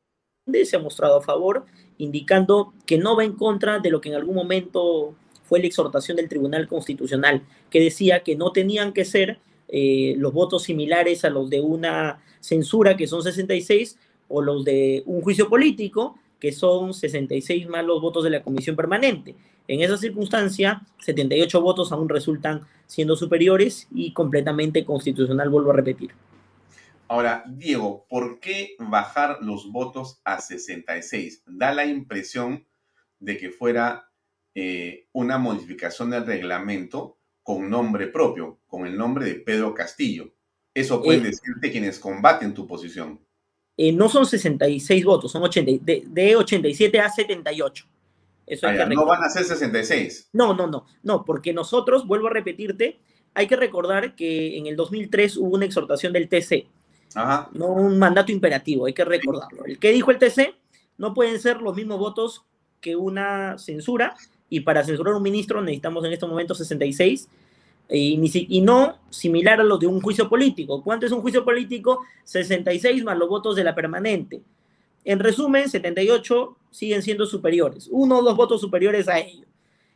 se 0.65 0.77
ha 0.77 0.79
mostrado 0.79 1.17
a 1.17 1.23
favor, 1.23 1.67
indicando 1.99 2.73
que 2.87 2.99
no 2.99 3.17
va 3.17 3.25
en 3.25 3.33
contra 3.33 3.79
de 3.79 3.91
lo 3.91 4.01
que 4.01 4.09
en 4.09 4.15
algún 4.15 4.35
momento 4.35 5.15
fue 5.45 5.61
la 5.61 5.67
exhortación 5.67 6.17
del 6.17 6.29
Tribunal 6.29 6.69
Constitucional, 6.69 7.43
que 7.71 7.81
decía 7.81 8.23
que 8.23 8.37
no 8.37 8.53
tenían 8.53 8.93
que 8.93 9.05
ser 9.05 9.39
eh, 9.69 10.15
los 10.17 10.33
votos 10.33 10.65
similares 10.65 11.25
a 11.25 11.31
los 11.31 11.51
de 11.51 11.61
una 11.61 12.23
censura, 12.41 12.97
que 12.97 13.07
son 13.07 13.23
66, 13.23 13.99
o 14.29 14.43
los 14.43 14.65
de 14.65 15.03
un 15.07 15.23
juicio 15.23 15.49
político, 15.49 16.17
que 16.39 16.53
son 16.53 16.95
66 16.95 17.69
más 17.69 17.85
los 17.85 18.01
votos 18.01 18.25
de 18.25 18.31
la 18.31 18.43
comisión 18.43 18.77
permanente. 18.77 19.35
En 19.69 19.81
esa 19.81 19.97
circunstancia, 19.97 20.83
78 21.01 21.61
votos 21.61 21.93
aún 21.93 22.09
resultan 22.09 22.63
siendo 22.91 23.15
superiores 23.15 23.87
y 23.95 24.13
completamente 24.13 24.85
constitucional, 24.85 25.49
vuelvo 25.49 25.71
a 25.71 25.77
repetir. 25.77 26.11
Ahora, 27.07 27.45
Diego, 27.47 28.05
¿por 28.09 28.41
qué 28.41 28.75
bajar 28.81 29.39
los 29.43 29.71
votos 29.71 30.21
a 30.25 30.41
66? 30.41 31.45
Da 31.47 31.73
la 31.73 31.87
impresión 31.87 32.67
de 33.21 33.37
que 33.37 33.51
fuera 33.51 34.11
eh, 34.57 35.07
una 35.13 35.39
modificación 35.39 36.11
del 36.11 36.27
reglamento 36.27 37.19
con 37.45 37.71
nombre 37.71 38.09
propio, 38.09 38.59
con 38.67 38.87
el 38.87 38.97
nombre 38.97 39.25
de 39.25 39.35
Pedro 39.37 39.73
Castillo. 39.73 40.35
Eso 40.75 41.01
pueden 41.01 41.23
eh, 41.23 41.29
decirte 41.29 41.71
quienes 41.71 42.01
combaten 42.01 42.55
tu 42.55 42.67
posición. 42.67 43.21
Eh, 43.77 43.93
no 43.93 44.09
son 44.09 44.27
66 44.27 45.05
votos, 45.05 45.31
son 45.31 45.45
80, 45.45 45.85
de, 45.85 46.37
87 46.37 46.99
a 46.99 47.09
78. 47.09 47.87
Eso 48.51 48.71
no 48.71 49.07
van 49.07 49.23
a 49.23 49.31
ser 49.31 49.45
66. 49.45 50.31
No, 50.33 50.55
no, 50.55 50.67
no, 50.67 50.85
no, 51.03 51.25
porque 51.25 51.53
nosotros, 51.53 52.07
vuelvo 52.07 52.27
a 52.27 52.31
repetirte, 52.31 52.99
hay 53.33 53.47
que 53.47 53.57
recordar 53.57 54.17
que 54.17 54.59
en 54.59 54.67
el 54.67 54.75
2003 54.75 55.37
hubo 55.37 55.55
una 55.55 55.67
exhortación 55.67 56.13
del 56.13 56.29
TC, 56.29 56.67
Ajá. 57.15 57.49
no 57.53 57.69
un 57.69 57.99
mandato 57.99 58.33
imperativo, 58.33 58.87
hay 58.87 58.93
que 58.93 59.05
recordarlo. 59.05 59.65
El 59.65 59.79
que 59.79 59.93
dijo 59.93 60.11
el 60.11 60.19
TC 60.19 60.55
no 60.99 61.15
pueden 61.15 61.39
ser 61.39 61.63
los 61.63 61.77
mismos 61.77 62.01
votos 62.01 62.45
que 62.81 62.97
una 62.97 63.57
censura, 63.57 64.17
y 64.49 64.61
para 64.61 64.85
censurar 64.85 65.15
un 65.15 65.23
ministro 65.23 65.63
necesitamos 65.63 66.05
en 66.05 66.13
este 66.13 66.27
momento 66.27 66.55
66 66.55 67.29
y, 67.89 68.61
no 68.61 68.99
similar 69.11 69.61
a 69.61 69.65
los 69.65 69.81
de 69.81 69.87
un 69.87 70.01
juicio 70.01 70.29
político. 70.29 70.83
¿Cuánto 70.83 71.07
es 71.07 71.13
un 71.13 71.23
juicio 71.23 71.45
político? 71.45 72.01
66 72.25 73.05
más 73.05 73.17
los 73.17 73.29
votos 73.29 73.57
de 73.57 73.65
la 73.65 73.75
permanente. 73.75 74.43
En 75.05 75.19
resumen, 75.19 75.69
78 75.69 76.57
siguen 76.71 77.03
siendo 77.03 77.27
superiores, 77.27 77.89
uno 77.91 78.19
o 78.19 78.23
dos 78.23 78.37
votos 78.37 78.61
superiores 78.61 79.09
a 79.09 79.19
ello. 79.19 79.47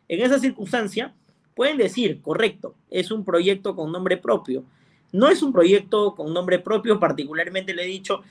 En 0.08 0.20
esa 0.20 0.38
circunstancia, 0.38 1.14
pueden 1.54 1.76
decir, 1.76 2.20
correcto, 2.20 2.74
es 2.90 3.10
un 3.10 3.24
proyecto 3.24 3.76
con 3.76 3.92
nombre 3.92 4.16
propio. 4.16 4.64
No 5.12 5.28
es 5.28 5.42
un 5.42 5.52
proyecto 5.52 6.14
con 6.14 6.32
nombre 6.34 6.58
propio, 6.58 6.98
particularmente 6.98 7.72
le 7.72 7.84
he 7.84 7.86
dicho, 7.86 8.22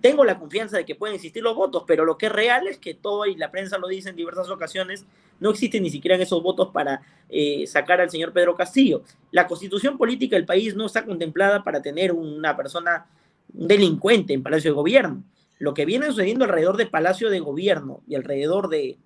tengo 0.00 0.24
la 0.24 0.38
confianza 0.38 0.76
de 0.76 0.84
que 0.84 0.94
pueden 0.94 1.16
existir 1.16 1.42
los 1.42 1.56
votos, 1.56 1.82
pero 1.86 2.04
lo 2.04 2.16
que 2.16 2.26
es 2.26 2.32
real 2.32 2.68
es 2.68 2.78
que 2.78 2.94
todo, 2.94 3.26
y 3.26 3.34
la 3.34 3.50
prensa 3.50 3.78
lo 3.78 3.88
dice 3.88 4.10
en 4.10 4.16
diversas 4.16 4.48
ocasiones, 4.48 5.04
no 5.40 5.50
existen 5.50 5.82
ni 5.82 5.90
siquiera 5.90 6.16
esos 6.16 6.42
votos 6.42 6.68
para 6.72 7.02
eh, 7.28 7.66
sacar 7.66 8.00
al 8.00 8.10
señor 8.10 8.32
Pedro 8.32 8.54
Castillo. 8.54 9.02
La 9.32 9.46
constitución 9.48 9.98
política 9.98 10.36
del 10.36 10.46
país 10.46 10.76
no 10.76 10.86
está 10.86 11.04
contemplada 11.04 11.64
para 11.64 11.82
tener 11.82 12.12
una 12.12 12.56
persona, 12.56 13.06
delincuente 13.48 14.34
en 14.34 14.42
Palacio 14.42 14.70
de 14.70 14.76
Gobierno. 14.76 15.24
Lo 15.58 15.74
que 15.74 15.84
viene 15.84 16.06
sucediendo 16.06 16.44
alrededor 16.44 16.76
de 16.76 16.86
Palacio 16.86 17.30
de 17.30 17.40
Gobierno 17.40 18.02
y 18.06 18.14
alrededor 18.14 18.68
de, 18.68 18.98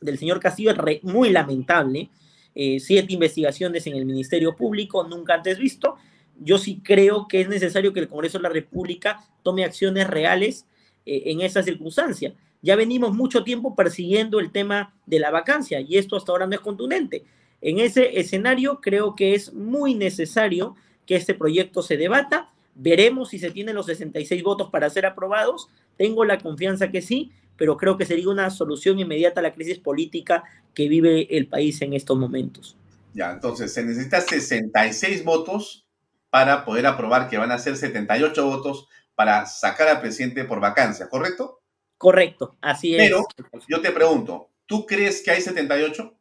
del 0.00 0.18
señor 0.18 0.40
Castillo 0.40 0.70
es 0.70 1.02
muy 1.04 1.30
lamentable. 1.30 2.10
Eh, 2.54 2.80
siete 2.80 3.12
investigaciones 3.12 3.86
en 3.86 3.94
el 3.94 4.04
Ministerio 4.04 4.56
Público, 4.56 5.04
nunca 5.04 5.34
antes 5.34 5.58
visto, 5.58 5.96
yo 6.38 6.58
sí 6.58 6.80
creo 6.82 7.28
que 7.28 7.42
es 7.42 7.48
necesario 7.48 7.92
que 7.92 8.00
el 8.00 8.08
Congreso 8.08 8.38
de 8.38 8.42
la 8.42 8.48
República 8.48 9.24
tome 9.42 9.64
acciones 9.64 10.08
reales 10.08 10.66
eh, 11.06 11.22
en 11.26 11.42
esa 11.42 11.62
circunstancia. 11.62 12.34
Ya 12.62 12.76
venimos 12.76 13.14
mucho 13.14 13.44
tiempo 13.44 13.74
persiguiendo 13.74 14.40
el 14.40 14.50
tema 14.50 14.94
de 15.06 15.20
la 15.20 15.30
vacancia 15.30 15.80
y 15.80 15.96
esto 15.96 16.16
hasta 16.16 16.32
ahora 16.32 16.46
no 16.46 16.54
es 16.54 16.60
contundente. 16.60 17.24
En 17.60 17.78
ese 17.78 18.18
escenario 18.18 18.80
creo 18.80 19.14
que 19.14 19.34
es 19.34 19.52
muy 19.52 19.94
necesario 19.94 20.76
que 21.06 21.16
este 21.16 21.34
proyecto 21.34 21.82
se 21.82 21.96
debata. 21.96 22.50
Veremos 22.74 23.30
si 23.30 23.38
se 23.38 23.50
tienen 23.50 23.74
los 23.74 23.86
66 23.86 24.42
votos 24.42 24.70
para 24.70 24.88
ser 24.90 25.06
aprobados. 25.06 25.68
Tengo 25.96 26.24
la 26.24 26.38
confianza 26.38 26.90
que 26.90 27.02
sí, 27.02 27.32
pero 27.56 27.76
creo 27.76 27.96
que 27.96 28.06
sería 28.06 28.28
una 28.28 28.50
solución 28.50 28.98
inmediata 28.98 29.40
a 29.40 29.42
la 29.42 29.52
crisis 29.52 29.78
política 29.78 30.44
que 30.74 30.88
vive 30.88 31.36
el 31.36 31.46
país 31.46 31.82
en 31.82 31.92
estos 31.92 32.16
momentos. 32.16 32.76
Ya, 33.12 33.32
entonces 33.32 33.74
se 33.74 33.84
necesita 33.84 34.20
66 34.20 35.24
votos 35.24 35.86
para 36.30 36.64
poder 36.64 36.86
aprobar 36.86 37.28
que 37.28 37.38
van 37.38 37.50
a 37.50 37.58
ser 37.58 37.76
78 37.76 38.46
votos 38.46 38.88
para 39.14 39.44
sacar 39.46 39.88
al 39.88 40.00
presidente 40.00 40.44
por 40.44 40.60
vacancia, 40.60 41.08
¿correcto? 41.08 41.60
Correcto, 41.98 42.56
así 42.62 42.94
es. 42.94 43.02
Pero 43.02 43.26
yo 43.68 43.82
te 43.82 43.90
pregunto, 43.90 44.48
¿tú 44.64 44.86
crees 44.86 45.22
que 45.22 45.32
hay 45.32 45.42
78? 45.42 46.14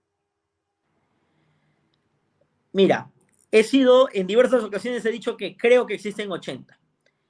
Mira, 2.73 3.09
he 3.51 3.63
sido, 3.63 4.09
en 4.13 4.27
diversas 4.27 4.63
ocasiones 4.63 5.05
he 5.05 5.11
dicho 5.11 5.37
que 5.37 5.57
creo 5.57 5.85
que 5.85 5.95
existen 5.95 6.31
80. 6.31 6.79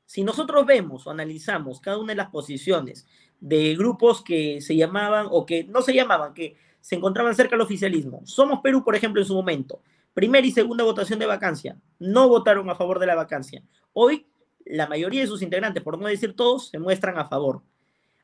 Si 0.06 0.24
nosotros 0.24 0.66
vemos 0.66 1.06
o 1.06 1.12
analizamos 1.12 1.80
cada 1.80 1.98
una 1.98 2.14
de 2.14 2.18
las 2.18 2.30
posiciones 2.30 3.08
de 3.40 3.76
grupos 3.76 4.24
que 4.24 4.60
se 4.62 4.76
llamaban 4.76 5.28
o 5.30 5.46
que 5.46 5.64
no 5.66 5.82
se 5.82 5.94
llamaban, 5.94 6.34
que 6.34 6.56
se 6.82 6.96
encontraban 6.96 7.36
cerca 7.36 7.52
del 7.52 7.62
oficialismo, 7.62 8.22
Somos 8.26 8.60
Perú, 8.62 8.84
por 8.84 8.96
ejemplo, 8.96 9.22
en 9.22 9.28
su 9.28 9.36
momento, 9.36 9.82
primera 10.14 10.46
y 10.46 10.52
segunda 10.52 10.84
votación 10.84 11.20
de 11.20 11.26
vacancia, 11.26 11.78
no 12.00 12.28
votaron 12.28 12.70
a 12.70 12.76
favor 12.76 13.00
de 13.00 13.06
la 13.06 13.16
vacancia. 13.16 13.64
Hoy, 13.94 14.26
la 14.66 14.88
mayoría 14.88 15.22
de 15.22 15.28
sus 15.28 15.42
integrantes, 15.42 15.84
por 15.84 15.98
no 16.00 16.08
decir 16.08 16.36
todos, 16.36 16.70
se 16.70 16.80
muestran 16.80 17.18
a 17.18 17.26
favor. 17.26 17.62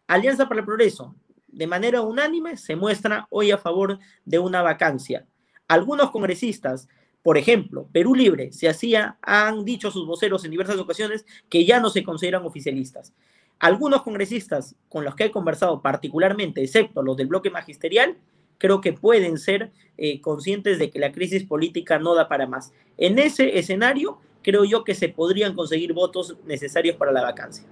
Alianza 0.07 0.47
para 0.47 0.61
el 0.61 0.65
Progreso, 0.65 1.15
de 1.47 1.67
manera 1.67 2.01
unánime, 2.01 2.57
se 2.57 2.75
muestra 2.75 3.27
hoy 3.29 3.51
a 3.51 3.57
favor 3.57 3.99
de 4.25 4.39
una 4.39 4.61
vacancia. 4.61 5.25
Algunos 5.67 6.11
congresistas, 6.11 6.87
por 7.25 7.39
ejemplo, 7.39 7.89
Perú 7.91 8.13
Libre, 8.13 8.51
se 8.51 8.69
hacía, 8.69 9.17
han 9.23 9.65
dicho 9.65 9.89
sus 9.89 10.05
voceros 10.05 10.45
en 10.45 10.51
diversas 10.51 10.77
ocasiones 10.77 11.25
que 11.49 11.65
ya 11.65 11.79
no 11.79 11.89
se 11.89 12.03
consideran 12.03 12.45
oficialistas. 12.45 13.15
Algunos 13.57 14.03
congresistas 14.03 14.75
con 14.89 15.03
los 15.03 15.15
que 15.15 15.23
he 15.23 15.31
conversado 15.31 15.81
particularmente, 15.81 16.61
excepto 16.61 17.01
los 17.01 17.17
del 17.17 17.25
bloque 17.25 17.49
magisterial, 17.49 18.15
creo 18.59 18.79
que 18.79 18.93
pueden 18.93 19.39
ser 19.39 19.71
eh, 19.97 20.21
conscientes 20.21 20.77
de 20.77 20.91
que 20.91 20.99
la 20.99 21.11
crisis 21.11 21.43
política 21.45 21.97
no 21.97 22.13
da 22.13 22.27
para 22.27 22.45
más. 22.45 22.73
En 22.95 23.17
ese 23.17 23.57
escenario, 23.57 24.19
creo 24.43 24.63
yo 24.63 24.83
que 24.83 24.93
se 24.93 25.09
podrían 25.09 25.55
conseguir 25.55 25.93
votos 25.93 26.37
necesarios 26.45 26.95
para 26.95 27.11
la 27.11 27.23
vacancia. 27.23 27.65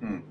Mm. 0.00 0.22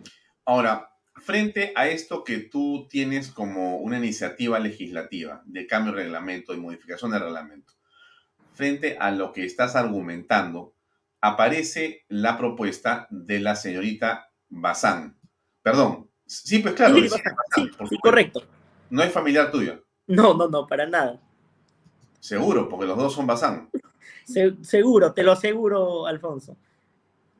Ahora, 0.43 0.89
frente 1.15 1.71
a 1.77 1.87
esto 1.87 2.25
que 2.25 2.39
tú 2.39 2.87
tienes 2.89 3.31
como 3.31 3.77
una 3.77 3.99
iniciativa 3.99 4.59
legislativa 4.59 5.43
de 5.45 5.65
cambio 5.65 5.93
de 5.93 6.03
reglamento 6.03 6.53
y 6.53 6.57
modificación 6.57 7.11
del 7.11 7.21
reglamento, 7.21 7.76
frente 8.57 8.97
a 8.99 9.11
lo 9.11 9.31
que 9.31 9.45
estás 9.45 9.75
argumentando, 9.75 10.73
aparece 11.21 12.05
la 12.09 12.37
propuesta 12.37 13.07
de 13.09 13.39
la 13.39 13.55
señorita 13.55 14.31
Bazán, 14.49 15.17
perdón, 15.61 16.07
Sí, 16.27 16.59
pues 16.59 16.75
claro. 16.75 16.95
Sí, 16.95 17.09
sí, 17.89 17.97
correcto. 18.01 18.43
No 18.89 19.01
es 19.01 19.11
familiar 19.11 19.49
tuyo. 19.49 19.83
No, 20.07 20.33
no, 20.33 20.47
no, 20.49 20.67
para 20.67 20.85
nada. 20.85 21.19
Seguro, 22.19 22.67
porque 22.67 22.85
los 22.85 22.97
dos 22.97 23.13
son 23.13 23.25
Bazán. 23.25 23.69
seguro, 24.61 25.13
te 25.13 25.23
lo 25.23 25.31
aseguro, 25.31 26.05
Alfonso. 26.05 26.57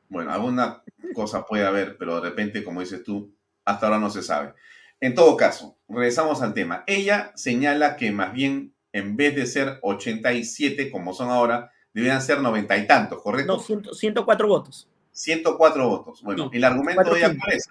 Bueno, 0.08 0.32
alguna 0.32 0.82
cosa 1.14 1.44
puede 1.44 1.66
haber, 1.66 1.98
pero 1.98 2.16
de 2.16 2.30
repente, 2.30 2.64
como 2.64 2.80
dices 2.80 3.04
tú, 3.04 3.34
hasta 3.64 3.86
ahora 3.86 3.98
no 3.98 4.08
se 4.08 4.22
sabe. 4.22 4.54
En 5.00 5.14
todo 5.14 5.36
caso, 5.36 5.78
regresamos 5.86 6.40
al 6.40 6.54
tema. 6.54 6.84
Ella 6.86 7.32
señala 7.34 7.96
que 7.96 8.10
más 8.10 8.32
bien, 8.32 8.74
en 8.92 9.16
vez 9.16 9.34
de 9.34 9.46
ser 9.46 9.78
87 9.82 10.90
como 10.90 11.12
son 11.12 11.30
ahora, 11.30 11.70
deberían 11.92 12.22
ser 12.22 12.40
noventa 12.40 12.76
y 12.76 12.86
tantos, 12.86 13.22
¿correcto? 13.22 13.56
No, 13.56 13.94
104 13.94 14.48
votos. 14.48 14.88
104 15.12 15.88
votos. 15.88 16.22
Bueno, 16.22 16.50
¿el 16.52 16.64
argumento 16.64 17.12
de 17.12 17.18
ella 17.18 17.36
cuál 17.38 17.56
es? 17.56 17.68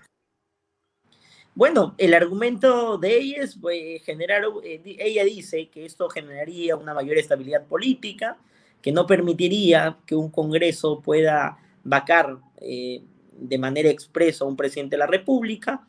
Bueno, 1.56 1.96
el 1.98 2.14
argumento 2.14 3.00
de 3.00 3.18
ella 3.18 3.38
es 3.42 3.56
pues, 3.56 4.04
generar, 4.04 4.44
eh, 4.64 4.80
ella 5.00 5.24
dice 5.24 5.70
que 5.70 5.86
esto 5.86 6.08
generaría 6.08 6.76
una 6.76 6.94
mayor 6.94 7.18
estabilidad 7.18 7.66
política, 7.66 8.38
que 8.80 8.92
no 8.92 9.08
permitiría 9.08 9.98
que 10.06 10.14
un 10.14 10.30
Congreso 10.30 11.02
pueda 11.02 11.58
vacar 11.84 12.38
eh, 12.62 13.02
de 13.32 13.58
manera 13.58 13.90
expresa 13.90 14.44
a 14.44 14.48
un 14.48 14.56
presidente 14.56 14.98
de 14.98 15.00
la 15.00 15.08
República, 15.08 15.88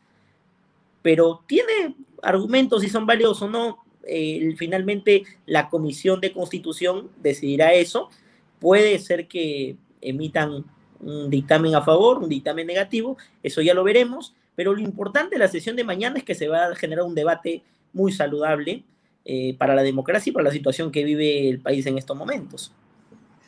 pero 1.02 1.44
tiene 1.46 1.96
argumentos 2.22 2.80
si 2.80 2.88
son 2.88 3.04
válidos 3.04 3.42
o 3.42 3.48
no. 3.50 3.84
Eh, 4.08 4.54
finalmente 4.56 5.24
la 5.46 5.68
Comisión 5.68 6.20
de 6.20 6.32
Constitución 6.32 7.10
decidirá 7.22 7.72
eso. 7.74 8.10
Puede 8.58 8.98
ser 8.98 9.28
que 9.28 9.76
emitan 10.00 10.64
un 11.00 11.30
dictamen 11.30 11.74
a 11.74 11.82
favor, 11.82 12.18
un 12.18 12.28
dictamen 12.28 12.66
negativo, 12.66 13.16
eso 13.42 13.62
ya 13.62 13.74
lo 13.74 13.84
veremos, 13.84 14.34
pero 14.56 14.74
lo 14.74 14.80
importante 14.80 15.36
de 15.36 15.38
la 15.38 15.48
sesión 15.48 15.76
de 15.76 15.84
mañana 15.84 16.18
es 16.18 16.24
que 16.24 16.34
se 16.34 16.48
va 16.48 16.66
a 16.66 16.74
generar 16.74 17.04
un 17.04 17.14
debate 17.14 17.62
muy 17.92 18.10
saludable 18.10 18.84
eh, 19.24 19.54
para 19.58 19.74
la 19.74 19.82
democracia 19.82 20.30
y 20.30 20.32
para 20.32 20.44
la 20.44 20.50
situación 20.50 20.90
que 20.90 21.04
vive 21.04 21.48
el 21.48 21.60
país 21.60 21.86
en 21.86 21.98
estos 21.98 22.16
momentos. 22.16 22.72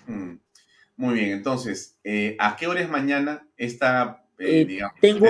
Hmm. 0.07 0.35
Muy 0.97 1.15
bien, 1.15 1.31
entonces, 1.31 1.97
eh, 2.05 2.37
¿a 2.39 2.57
qué 2.57 2.67
hora 2.67 2.83
es 2.83 2.89
mañana 2.91 3.49
esta, 3.57 4.23
digamos, 4.39 5.01
tengo, 5.01 5.27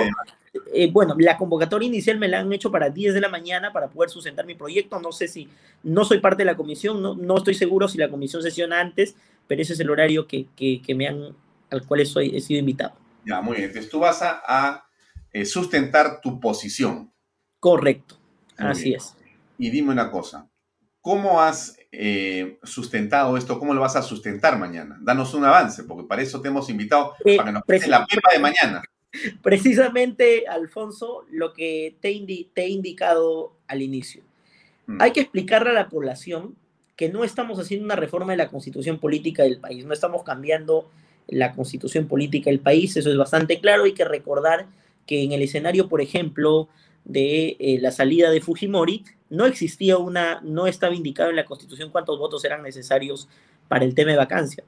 eh, 0.53 0.91
bueno, 0.91 1.15
la 1.17 1.37
convocatoria 1.37 1.87
inicial 1.87 2.17
me 2.17 2.27
la 2.27 2.39
han 2.39 2.51
hecho 2.51 2.71
para 2.71 2.89
10 2.89 3.13
de 3.13 3.21
la 3.21 3.29
mañana 3.29 3.71
para 3.71 3.89
poder 3.89 4.09
sustentar 4.09 4.45
mi 4.45 4.55
proyecto. 4.55 4.99
No 4.99 5.11
sé 5.11 5.27
si, 5.27 5.47
no 5.83 6.03
soy 6.03 6.19
parte 6.19 6.41
de 6.41 6.45
la 6.45 6.57
comisión, 6.57 7.01
no, 7.01 7.15
no 7.15 7.37
estoy 7.37 7.53
seguro 7.53 7.87
si 7.87 7.97
la 7.97 8.09
comisión 8.09 8.41
sesiona 8.41 8.79
antes, 8.79 9.15
pero 9.47 9.61
ese 9.61 9.73
es 9.73 9.79
el 9.79 9.89
horario 9.89 10.27
que, 10.27 10.47
que, 10.55 10.95
me 10.95 11.07
han, 11.07 11.35
al 11.69 11.85
cual 11.85 12.05
soy, 12.05 12.35
he 12.35 12.41
sido 12.41 12.59
invitado. 12.59 12.93
Ya, 13.25 13.39
muy 13.41 13.57
bien. 13.57 13.69
Entonces 13.69 13.89
tú 13.89 13.99
vas 13.99 14.21
a, 14.21 14.83
eh, 15.31 15.45
sustentar 15.45 16.19
tu 16.19 16.39
posición. 16.39 17.13
Correcto, 17.59 18.17
así 18.57 18.93
es. 18.93 19.15
Y 19.57 19.69
dime 19.69 19.91
una 19.91 20.11
cosa, 20.11 20.49
¿cómo 20.99 21.41
has 21.41 21.77
eh, 21.91 22.59
sustentado 22.63 23.37
esto? 23.37 23.57
¿Cómo 23.59 23.73
lo 23.73 23.81
vas 23.81 23.95
a 23.95 24.01
sustentar 24.01 24.57
mañana? 24.57 24.97
Danos 25.01 25.33
un 25.33 25.45
avance, 25.45 25.83
porque 25.83 26.07
para 26.07 26.21
eso 26.21 26.41
te 26.41 26.49
hemos 26.49 26.69
invitado, 26.69 27.13
para 27.37 27.45
que 27.45 27.51
nos 27.51 27.87
la 27.87 28.05
pepa 28.05 28.31
de 28.33 28.39
mañana. 28.39 28.81
Precisamente, 29.41 30.47
Alfonso, 30.47 31.25
lo 31.31 31.53
que 31.53 31.95
te, 31.99 32.09
he 32.09 32.67
indicado 32.69 33.53
al 33.67 33.81
inicio. 33.81 34.23
Mm. 34.87 35.01
Hay 35.01 35.11
que 35.11 35.21
explicarle 35.21 35.71
a 35.71 35.73
la 35.73 35.89
población 35.89 36.55
que 36.95 37.09
no 37.09 37.23
estamos 37.23 37.59
haciendo 37.59 37.85
una 37.85 37.95
reforma 37.95 38.33
de 38.33 38.37
la 38.37 38.49
constitución 38.49 38.99
política 38.99 39.43
del 39.43 39.59
país, 39.59 39.85
no 39.85 39.93
estamos 39.93 40.23
cambiando 40.23 40.89
la 41.27 41.53
constitución 41.53 42.07
política 42.07 42.49
del 42.49 42.59
país, 42.59 42.95
eso 42.95 43.09
es 43.09 43.17
bastante 43.17 43.59
claro, 43.59 43.85
hay 43.85 43.93
que 43.93 44.05
recordar 44.05 44.67
que 45.07 45.23
en 45.23 45.31
el 45.31 45.41
escenario, 45.41 45.89
por 45.89 46.01
ejemplo, 46.01 46.69
de 47.05 47.55
eh, 47.59 47.79
la 47.81 47.91
salida 47.91 48.29
de 48.29 48.41
Fujimori, 48.41 49.03
no 49.29 49.45
existía 49.45 49.97
una, 49.97 50.41
no 50.41 50.67
estaba 50.67 50.93
indicado 50.93 51.29
en 51.29 51.37
la 51.37 51.45
constitución 51.45 51.89
cuántos 51.89 52.19
votos 52.19 52.43
eran 52.45 52.61
necesarios 52.61 53.27
para 53.67 53.85
el 53.85 53.95
tema 53.95 54.11
de 54.11 54.17
vacancia. 54.17 54.63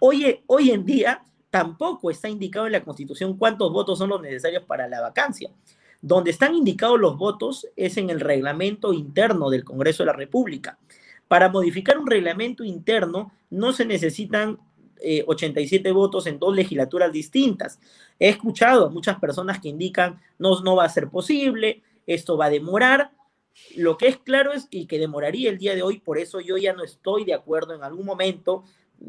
Hoy, 0.00 0.40
hoy 0.46 0.70
en 0.70 0.86
día 0.86 1.22
tampoco 1.52 2.10
está 2.10 2.30
indicado 2.30 2.64
en 2.64 2.72
la 2.72 2.82
Constitución 2.82 3.36
cuántos 3.36 3.70
votos 3.70 3.98
son 3.98 4.08
los 4.08 4.22
necesarios 4.22 4.64
para 4.64 4.88
la 4.88 5.02
vacancia. 5.02 5.50
Donde 6.00 6.30
están 6.30 6.54
indicados 6.54 6.98
los 6.98 7.18
votos 7.18 7.68
es 7.76 7.98
en 7.98 8.08
el 8.08 8.20
reglamento 8.20 8.94
interno 8.94 9.50
del 9.50 9.62
Congreso 9.62 10.02
de 10.02 10.06
la 10.06 10.14
República. 10.14 10.78
Para 11.28 11.50
modificar 11.50 11.98
un 11.98 12.06
reglamento 12.06 12.64
interno 12.64 13.32
no 13.50 13.74
se 13.74 13.84
necesitan 13.84 14.60
87 15.26 15.86
eh, 15.86 15.92
votos 15.92 16.26
en 16.26 16.38
dos 16.38 16.56
legislaturas 16.56 17.12
distintas. 17.12 17.78
He 18.18 18.30
escuchado 18.30 18.86
a 18.86 18.90
muchas 18.90 19.18
personas 19.18 19.60
que 19.60 19.68
indican 19.68 20.22
no, 20.38 20.58
no 20.62 20.76
va 20.76 20.86
a 20.86 20.88
ser 20.88 21.10
posible, 21.10 21.82
esto 22.06 22.38
va 22.38 22.46
a 22.46 22.50
demorar. 22.50 23.10
Lo 23.76 23.98
que 23.98 24.08
es 24.08 24.16
claro 24.16 24.52
es 24.52 24.68
y 24.70 24.86
que 24.86 24.98
demoraría 24.98 25.50
el 25.50 25.58
día 25.58 25.74
de 25.74 25.82
hoy, 25.82 25.98
por 25.98 26.16
eso 26.16 26.40
yo 26.40 26.56
ya 26.56 26.72
no 26.72 26.82
estoy 26.82 27.26
de 27.26 27.34
acuerdo 27.34 27.74
en 27.74 27.82
algún 27.82 28.06
momento 28.06 28.64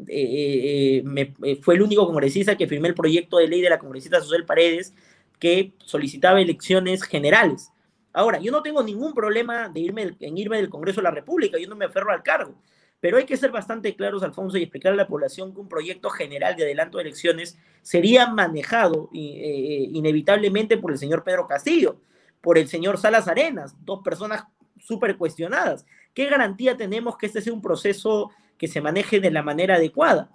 eh, 0.08 1.02
me, 1.04 1.34
eh, 1.42 1.56
fue 1.62 1.74
el 1.74 1.82
único 1.82 2.06
congresista 2.06 2.56
que 2.56 2.66
firmé 2.66 2.88
el 2.88 2.94
proyecto 2.94 3.38
de 3.38 3.48
ley 3.48 3.60
de 3.60 3.70
la 3.70 3.78
congresista 3.78 4.20
Social 4.20 4.44
Paredes 4.44 4.94
que 5.38 5.72
solicitaba 5.78 6.40
elecciones 6.40 7.02
generales. 7.02 7.70
Ahora, 8.12 8.38
yo 8.38 8.52
no 8.52 8.62
tengo 8.62 8.82
ningún 8.82 9.12
problema 9.12 9.68
de 9.68 9.80
irme, 9.80 10.16
en 10.20 10.38
irme 10.38 10.56
del 10.58 10.70
Congreso 10.70 11.00
de 11.00 11.04
la 11.04 11.10
República, 11.10 11.58
yo 11.58 11.68
no 11.68 11.76
me 11.76 11.84
aferro 11.84 12.12
al 12.12 12.22
cargo, 12.22 12.54
pero 13.00 13.16
hay 13.16 13.24
que 13.24 13.36
ser 13.36 13.50
bastante 13.50 13.94
claros, 13.96 14.22
Alfonso, 14.22 14.56
y 14.56 14.62
explicarle 14.62 15.00
a 15.00 15.04
la 15.04 15.08
población 15.08 15.52
que 15.52 15.60
un 15.60 15.68
proyecto 15.68 16.10
general 16.10 16.54
de 16.56 16.62
adelanto 16.62 16.98
de 16.98 17.04
elecciones 17.04 17.58
sería 17.82 18.28
manejado 18.28 19.10
eh, 19.12 19.88
inevitablemente 19.92 20.78
por 20.78 20.92
el 20.92 20.98
señor 20.98 21.24
Pedro 21.24 21.46
Castillo, 21.46 22.00
por 22.40 22.56
el 22.56 22.68
señor 22.68 22.98
Salas 22.98 23.26
Arenas, 23.26 23.74
dos 23.84 24.00
personas 24.02 24.44
súper 24.78 25.16
cuestionadas. 25.16 25.84
¿Qué 26.14 26.26
garantía 26.26 26.76
tenemos 26.76 27.16
que 27.16 27.26
este 27.26 27.40
sea 27.40 27.52
un 27.52 27.62
proceso 27.62 28.30
que 28.58 28.68
se 28.68 28.80
maneje 28.80 29.20
de 29.20 29.30
la 29.30 29.42
manera 29.42 29.76
adecuada. 29.76 30.30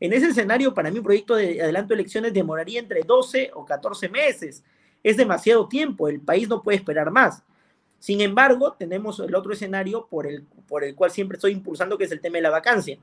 En 0.00 0.12
ese 0.12 0.28
escenario, 0.28 0.72
para 0.72 0.90
mí, 0.90 0.98
un 0.98 1.04
proyecto 1.04 1.34
de 1.34 1.60
adelanto 1.62 1.94
de 1.94 2.00
elecciones 2.00 2.32
demoraría 2.32 2.80
entre 2.80 3.02
12 3.02 3.50
o 3.54 3.64
14 3.64 4.08
meses. 4.08 4.64
Es 5.02 5.16
demasiado 5.16 5.68
tiempo, 5.68 6.08
el 6.08 6.20
país 6.20 6.48
no 6.48 6.62
puede 6.62 6.78
esperar 6.78 7.10
más. 7.10 7.42
Sin 7.98 8.22
embargo, 8.22 8.74
tenemos 8.78 9.20
el 9.20 9.34
otro 9.34 9.52
escenario 9.52 10.06
por 10.06 10.26
el, 10.26 10.44
por 10.66 10.84
el 10.84 10.94
cual 10.94 11.10
siempre 11.10 11.36
estoy 11.36 11.52
impulsando, 11.52 11.98
que 11.98 12.04
es 12.04 12.12
el 12.12 12.20
tema 12.20 12.36
de 12.36 12.42
la 12.42 12.50
vacancia. 12.50 12.98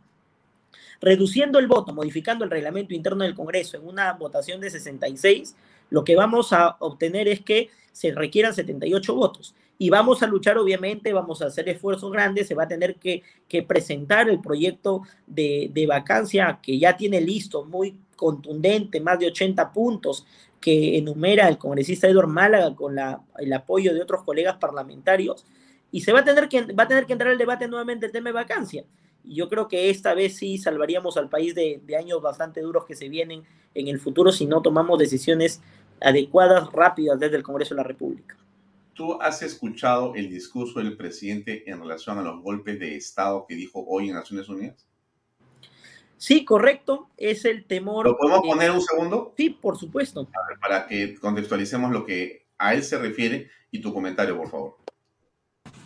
Reduciendo 0.99 1.59
el 1.59 1.67
voto, 1.67 1.93
modificando 1.93 2.43
el 2.43 2.49
reglamento 2.49 2.95
interno 2.95 3.23
del 3.23 3.35
Congreso 3.35 3.77
en 3.77 3.87
una 3.87 4.13
votación 4.13 4.59
de 4.59 4.71
66, 4.71 5.55
lo 5.91 6.03
que 6.03 6.15
vamos 6.15 6.51
a 6.51 6.77
obtener 6.79 7.27
es 7.27 7.41
que 7.41 7.69
se 7.91 8.11
requieran 8.11 8.55
78 8.55 9.13
votos 9.13 9.53
y 9.79 9.89
vamos 9.89 10.23
a 10.23 10.27
luchar, 10.27 10.57
obviamente, 10.57 11.13
vamos 11.13 11.41
a 11.41 11.47
hacer 11.47 11.69
esfuerzos 11.69 12.11
grandes, 12.11 12.47
se 12.47 12.55
va 12.55 12.63
a 12.63 12.67
tener 12.67 12.95
que, 12.95 13.23
presentar 13.67 14.29
el 14.29 14.41
proyecto 14.41 15.03
de, 15.27 15.85
vacancia 15.87 16.59
que 16.61 16.79
ya 16.79 16.97
tiene 16.97 17.21
listo, 17.21 17.63
muy 17.63 17.99
contundente, 18.15 18.99
más 18.99 19.19
de 19.19 19.27
80 19.27 19.71
puntos, 19.71 20.25
que 20.59 20.97
enumera 20.97 21.47
el 21.47 21.59
congresista 21.59 22.07
Edward 22.07 22.27
Málaga 22.27 22.75
con 22.75 22.95
la, 22.95 23.21
el 23.37 23.53
apoyo 23.53 23.93
de 23.93 24.01
otros 24.01 24.23
colegas 24.23 24.57
parlamentarios, 24.57 25.45
y 25.91 26.01
se 26.01 26.11
va 26.11 26.19
a 26.19 26.23
tener 26.23 26.49
que, 26.49 26.73
va 26.73 26.83
a 26.83 26.87
tener 26.87 27.05
que 27.05 27.13
entrar 27.13 27.31
el 27.31 27.37
debate 27.37 27.67
nuevamente 27.67 28.07
el 28.07 28.11
tema 28.11 28.29
de 28.29 28.33
vacancia. 28.33 28.83
Yo 29.23 29.47
creo 29.49 29.67
que 29.67 29.89
esta 29.89 30.13
vez 30.13 30.37
sí 30.37 30.57
salvaríamos 30.57 31.17
al 31.17 31.29
país 31.29 31.53
de 31.53 31.81
años 31.97 32.21
bastante 32.21 32.61
duros 32.61 32.85
que 32.85 32.95
se 32.95 33.09
vienen 33.09 33.43
en 33.75 33.87
el 33.87 33.99
futuro 33.99 34.31
si 34.31 34.45
no 34.45 34.61
tomamos 34.61 34.97
decisiones 34.97 35.61
adecuadas, 36.01 36.71
rápidas 36.71 37.19
desde 37.19 37.37
el 37.37 37.43
Congreso 37.43 37.75
de 37.75 37.81
la 37.81 37.87
República. 37.87 38.37
¿Tú 38.97 39.21
has 39.21 39.43
escuchado 39.43 40.15
el 40.15 40.27
discurso 40.27 40.79
del 40.79 40.97
presidente 40.97 41.69
en 41.69 41.79
relación 41.79 42.17
a 42.17 42.23
los 42.23 42.41
golpes 42.41 42.79
de 42.79 42.95
Estado 42.95 43.45
que 43.47 43.53
dijo 43.53 43.85
hoy 43.87 44.09
en 44.09 44.15
Naciones 44.15 44.49
Unidas? 44.49 44.87
Sí, 46.17 46.43
correcto. 46.43 47.11
Es 47.15 47.45
el 47.45 47.65
temor. 47.65 48.07
¿Lo 48.07 48.17
podemos 48.17 48.41
poner 48.41 48.71
un 48.71 48.81
segundo? 48.81 49.35
Sí, 49.37 49.51
por 49.51 49.77
supuesto. 49.77 50.27
para 50.59 50.87
que 50.87 51.13
contextualicemos 51.19 51.91
lo 51.91 52.03
que 52.03 52.47
a 52.57 52.73
él 52.73 52.81
se 52.81 52.97
refiere 52.97 53.51
y 53.69 53.81
tu 53.81 53.93
comentario, 53.93 54.35
por 54.35 54.49
favor. 54.49 54.77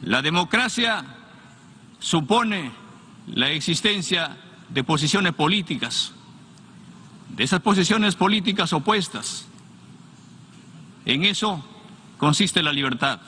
La 0.03 0.21
democracia 0.21 1.03
supone 1.99 2.71
la 3.27 3.51
existencia 3.51 4.38
de 4.69 4.85
posiciones 4.85 5.33
políticas, 5.33 6.13
de 7.27 7.43
esas 7.43 7.59
posiciones 7.59 8.15
políticas 8.15 8.71
opuestas. 8.71 9.49
En 11.03 11.25
eso 11.25 11.65
consiste 12.22 12.61
la 12.61 12.72
libertad. 12.72 13.19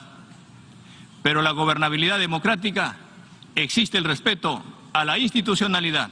Pero 1.24 1.42
la 1.42 1.50
gobernabilidad 1.50 2.20
democrática 2.20 2.94
existe 3.56 3.98
el 3.98 4.04
respeto 4.04 4.62
a 4.92 5.04
la 5.04 5.18
institucionalidad 5.18 6.10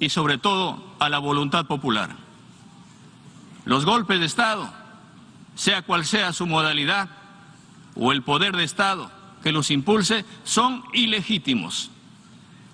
y 0.00 0.08
sobre 0.08 0.36
todo 0.36 0.96
a 0.98 1.08
la 1.08 1.20
voluntad 1.20 1.66
popular. 1.66 2.16
Los 3.64 3.84
golpes 3.84 4.18
de 4.18 4.26
Estado, 4.26 4.68
sea 5.54 5.82
cual 5.82 6.04
sea 6.04 6.32
su 6.32 6.44
modalidad, 6.44 7.08
o 7.94 8.10
el 8.10 8.24
poder 8.24 8.56
de 8.56 8.64
Estado 8.64 9.08
que 9.44 9.52
los 9.52 9.70
impulse, 9.70 10.24
son 10.42 10.82
ilegítimos. 10.92 11.92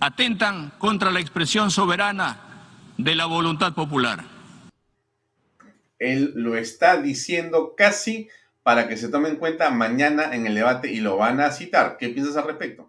Atentan 0.01 0.73
contra 0.79 1.11
la 1.11 1.21
expresión 1.21 1.71
soberana 1.71 2.39
de 2.97 3.15
la 3.15 3.27
voluntad 3.27 3.75
popular. 3.75 4.25
Él 5.99 6.33
lo 6.35 6.57
está 6.57 6.97
diciendo 7.03 7.75
casi 7.77 8.31
para 8.69 8.87
que 8.87 8.99
se 8.99 9.09
tome 9.09 9.31
en 9.31 9.37
cuenta 9.37 9.71
mañana 9.71 10.35
en 10.35 10.47
el 10.47 10.55
debate 10.55 10.93
y 10.93 10.99
lo 11.01 11.17
van 11.17 11.41
a 11.41 11.51
citar. 11.53 11.97
¿Qué 11.97 12.11
piensas 12.11 12.37
al 12.37 12.45
respecto? 12.45 12.87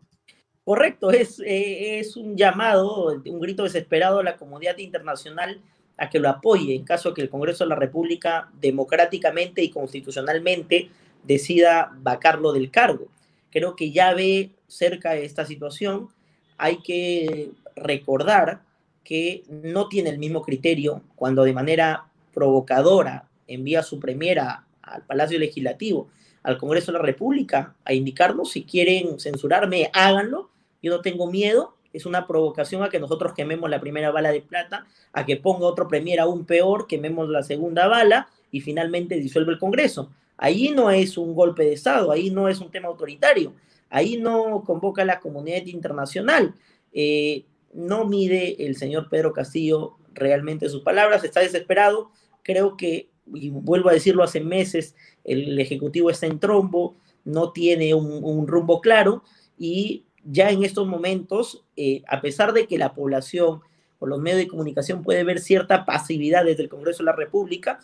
Correcto, 0.65 1.09
es, 1.09 1.39
eh, 1.39 1.99
es 1.99 2.17
un 2.17 2.35
llamado, 2.35 3.05
un 3.25 3.39
grito 3.39 3.63
desesperado 3.63 4.19
a 4.19 4.23
la 4.23 4.35
comunidad 4.35 4.77
internacional 4.79 5.61
a 5.97 6.09
que 6.09 6.19
lo 6.19 6.27
apoye 6.27 6.75
en 6.75 6.83
caso 6.83 7.13
que 7.13 7.21
el 7.21 7.29
Congreso 7.29 7.63
de 7.63 7.69
la 7.69 7.77
República 7.77 8.49
democráticamente 8.59 9.63
y 9.63 9.69
constitucionalmente 9.69 10.89
decida 11.23 11.93
vacarlo 12.01 12.51
del 12.51 12.71
cargo. 12.71 13.07
Creo 13.49 13.77
que 13.77 13.93
ya 13.93 14.13
ve 14.13 14.51
cerca 14.67 15.11
de 15.11 15.23
esta 15.23 15.45
situación, 15.45 16.09
hay 16.57 16.81
que 16.81 17.51
recordar 17.77 18.63
que 19.05 19.45
no 19.47 19.87
tiene 19.87 20.09
el 20.09 20.19
mismo 20.19 20.41
criterio 20.41 21.03
cuando 21.15 21.45
de 21.45 21.53
manera 21.53 22.09
provocadora 22.33 23.29
envía 23.47 23.81
su 23.81 23.97
premiera 23.97 24.65
al 24.91 25.03
Palacio 25.05 25.39
Legislativo, 25.39 26.09
al 26.43 26.57
Congreso 26.57 26.91
de 26.91 26.99
la 26.99 27.03
República, 27.03 27.75
a 27.85 27.93
indicarnos 27.93 28.51
si 28.51 28.63
quieren 28.63 29.19
censurarme, 29.19 29.89
háganlo. 29.93 30.49
Yo 30.81 30.91
no 30.91 31.01
tengo 31.01 31.29
miedo, 31.29 31.75
es 31.93 32.05
una 32.05 32.27
provocación 32.27 32.83
a 32.83 32.89
que 32.89 32.99
nosotros 32.99 33.33
quememos 33.33 33.69
la 33.69 33.81
primera 33.81 34.11
bala 34.11 34.31
de 34.31 34.41
plata, 34.41 34.85
a 35.11 35.25
que 35.25 35.37
ponga 35.37 35.65
otro 35.65 35.87
premier 35.87 36.19
aún 36.19 36.45
peor, 36.45 36.87
quememos 36.87 37.29
la 37.29 37.43
segunda 37.43 37.87
bala 37.87 38.29
y 38.51 38.61
finalmente 38.61 39.15
disuelve 39.15 39.53
el 39.53 39.59
Congreso. 39.59 40.09
Ahí 40.37 40.69
no 40.69 40.89
es 40.89 41.17
un 41.17 41.35
golpe 41.35 41.63
de 41.63 41.73
Estado, 41.73 42.11
ahí 42.11 42.29
no 42.29 42.47
es 42.47 42.61
un 42.61 42.71
tema 42.71 42.87
autoritario, 42.87 43.53
ahí 43.89 44.17
no 44.17 44.63
convoca 44.65 45.01
a 45.01 45.05
la 45.05 45.19
comunidad 45.19 45.65
internacional. 45.65 46.53
Eh, 46.93 47.43
no 47.73 48.05
mide 48.05 48.65
el 48.65 48.75
señor 48.75 49.09
Pedro 49.09 49.33
Castillo 49.33 49.97
realmente 50.13 50.69
sus 50.69 50.81
palabras, 50.81 51.23
está 51.23 51.41
desesperado. 51.41 52.11
Creo 52.43 52.77
que, 52.77 53.08
y 53.33 53.49
vuelvo 53.49 53.89
a 53.89 53.93
decirlo 53.93 54.23
hace 54.23 54.39
meses, 54.39 54.95
el 55.23 55.59
Ejecutivo 55.59 56.09
está 56.09 56.25
en 56.27 56.39
trombo, 56.39 56.95
no 57.25 57.51
tiene 57.51 57.93
un, 57.93 58.47
rumbo 58.47 58.81
claro 58.81 59.23
y 59.57 60.05
ya 60.23 60.49
en 60.49 60.63
estos 60.63 60.87
momentos, 60.87 61.65
eh, 61.75 62.03
a 62.07 62.21
pesar 62.21 62.53
de 62.53 62.67
que 62.67 62.77
la 62.77 62.93
población 62.93 63.61
o 63.99 64.07
los 64.07 64.19
medios 64.19 64.39
de 64.39 64.47
comunicación 64.47 65.03
puede 65.03 65.23
ver 65.23 65.39
cierta 65.39 65.85
pasividad 65.85 66.45
desde 66.45 66.63
el 66.63 66.69
Congreso 66.69 66.99
de 66.99 67.05
la 67.05 67.15
República, 67.15 67.79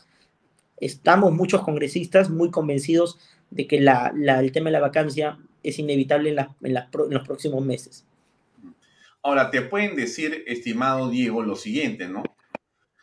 estamos 0.77 1.33
muchos 1.33 1.61
congresistas 1.61 2.29
muy 2.29 2.51
convencidos 2.51 3.19
de 3.49 3.67
que 3.67 3.79
la, 3.79 4.13
el 4.39 4.51
tema 4.51 4.69
de 4.69 4.73
la 4.73 4.79
vacancia 4.79 5.39
es 5.63 5.79
inevitable 5.79 6.29
en, 6.29 6.39
en 6.39 7.13
los 7.13 7.25
próximos 7.25 7.63
meses. 7.63 8.05
Ahora, 9.23 9.49
te 9.49 9.61
pueden 9.63 9.95
decir, 9.95 10.43
estimado 10.45 11.09
Diego, 11.09 11.41
lo 11.41 11.55
siguiente, 11.55 12.07
¿no? 12.07 12.23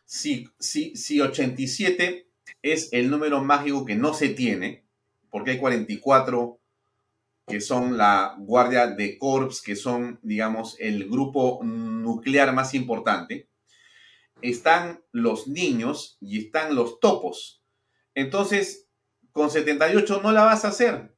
Si, 0.04 0.48
si, 0.58 0.94
si 0.94 1.20
87 1.20 2.28
es 2.60 2.92
el 2.92 3.10
número 3.10 3.42
mágico 3.42 3.84
que 3.84 3.94
no 3.94 4.14
se 4.14 4.28
tiene, 4.30 4.84
porque 5.30 5.52
hay 5.52 5.58
44 5.58 6.58
que 7.46 7.60
son 7.60 7.96
la 7.96 8.36
Guardia 8.38 8.86
de 8.86 9.18
Corps, 9.18 9.62
que 9.62 9.74
son, 9.74 10.20
digamos, 10.22 10.76
el 10.78 11.08
grupo 11.08 11.60
nuclear 11.62 12.52
más 12.54 12.72
importante, 12.74 13.48
están 14.42 15.02
los 15.10 15.48
niños 15.48 16.18
y 16.20 16.38
están 16.38 16.74
los 16.74 17.00
topos. 17.00 17.62
Entonces, 18.14 18.88
con 19.32 19.50
78 19.50 20.20
no 20.22 20.32
la 20.32 20.44
vas 20.44 20.64
a 20.64 20.68
hacer 20.68 21.12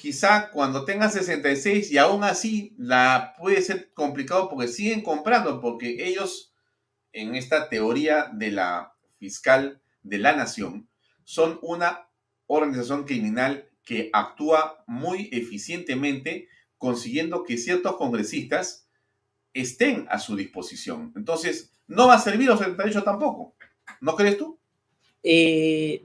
quizá 0.00 0.50
cuando 0.50 0.86
tenga 0.86 1.10
66 1.10 1.92
y 1.92 1.98
aún 1.98 2.24
así 2.24 2.74
la 2.78 3.34
puede 3.38 3.60
ser 3.60 3.92
complicado 3.92 4.48
porque 4.48 4.66
siguen 4.66 5.02
comprando, 5.02 5.60
porque 5.60 6.08
ellos 6.08 6.54
en 7.12 7.34
esta 7.34 7.68
teoría 7.68 8.30
de 8.32 8.50
la 8.50 8.94
fiscal 9.18 9.82
de 10.02 10.18
la 10.18 10.34
nación 10.34 10.88
son 11.24 11.58
una 11.62 12.08
organización 12.46 13.04
criminal 13.04 13.68
que 13.84 14.10
actúa 14.12 14.84
muy 14.86 15.28
eficientemente 15.32 16.48
consiguiendo 16.78 17.44
que 17.44 17.58
ciertos 17.58 17.96
congresistas 17.96 18.88
estén 19.52 20.06
a 20.10 20.18
su 20.18 20.36
disposición. 20.36 21.12
Entonces, 21.16 21.72
no 21.86 22.06
va 22.06 22.14
a 22.14 22.20
servir 22.20 22.48
los 22.48 22.58
78 22.58 23.02
tampoco. 23.02 23.54
¿No 24.00 24.14
crees 24.16 24.38
tú? 24.38 24.58
Eh, 25.22 26.02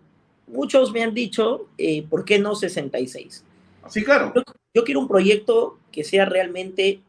muchos 0.48 0.92
me 0.92 1.04
han 1.04 1.14
dicho, 1.14 1.70
eh, 1.78 2.06
¿por 2.10 2.26
qué 2.26 2.40
no 2.40 2.56
66? 2.56 3.44
Sí, 3.90 4.04
claro. 4.04 4.34
Yo, 4.74 4.84
quiero 4.84 5.00
un 5.00 5.08
proyecto 5.08 5.80
que 5.92 6.04
sea 6.04 6.26
realmente 6.26 7.02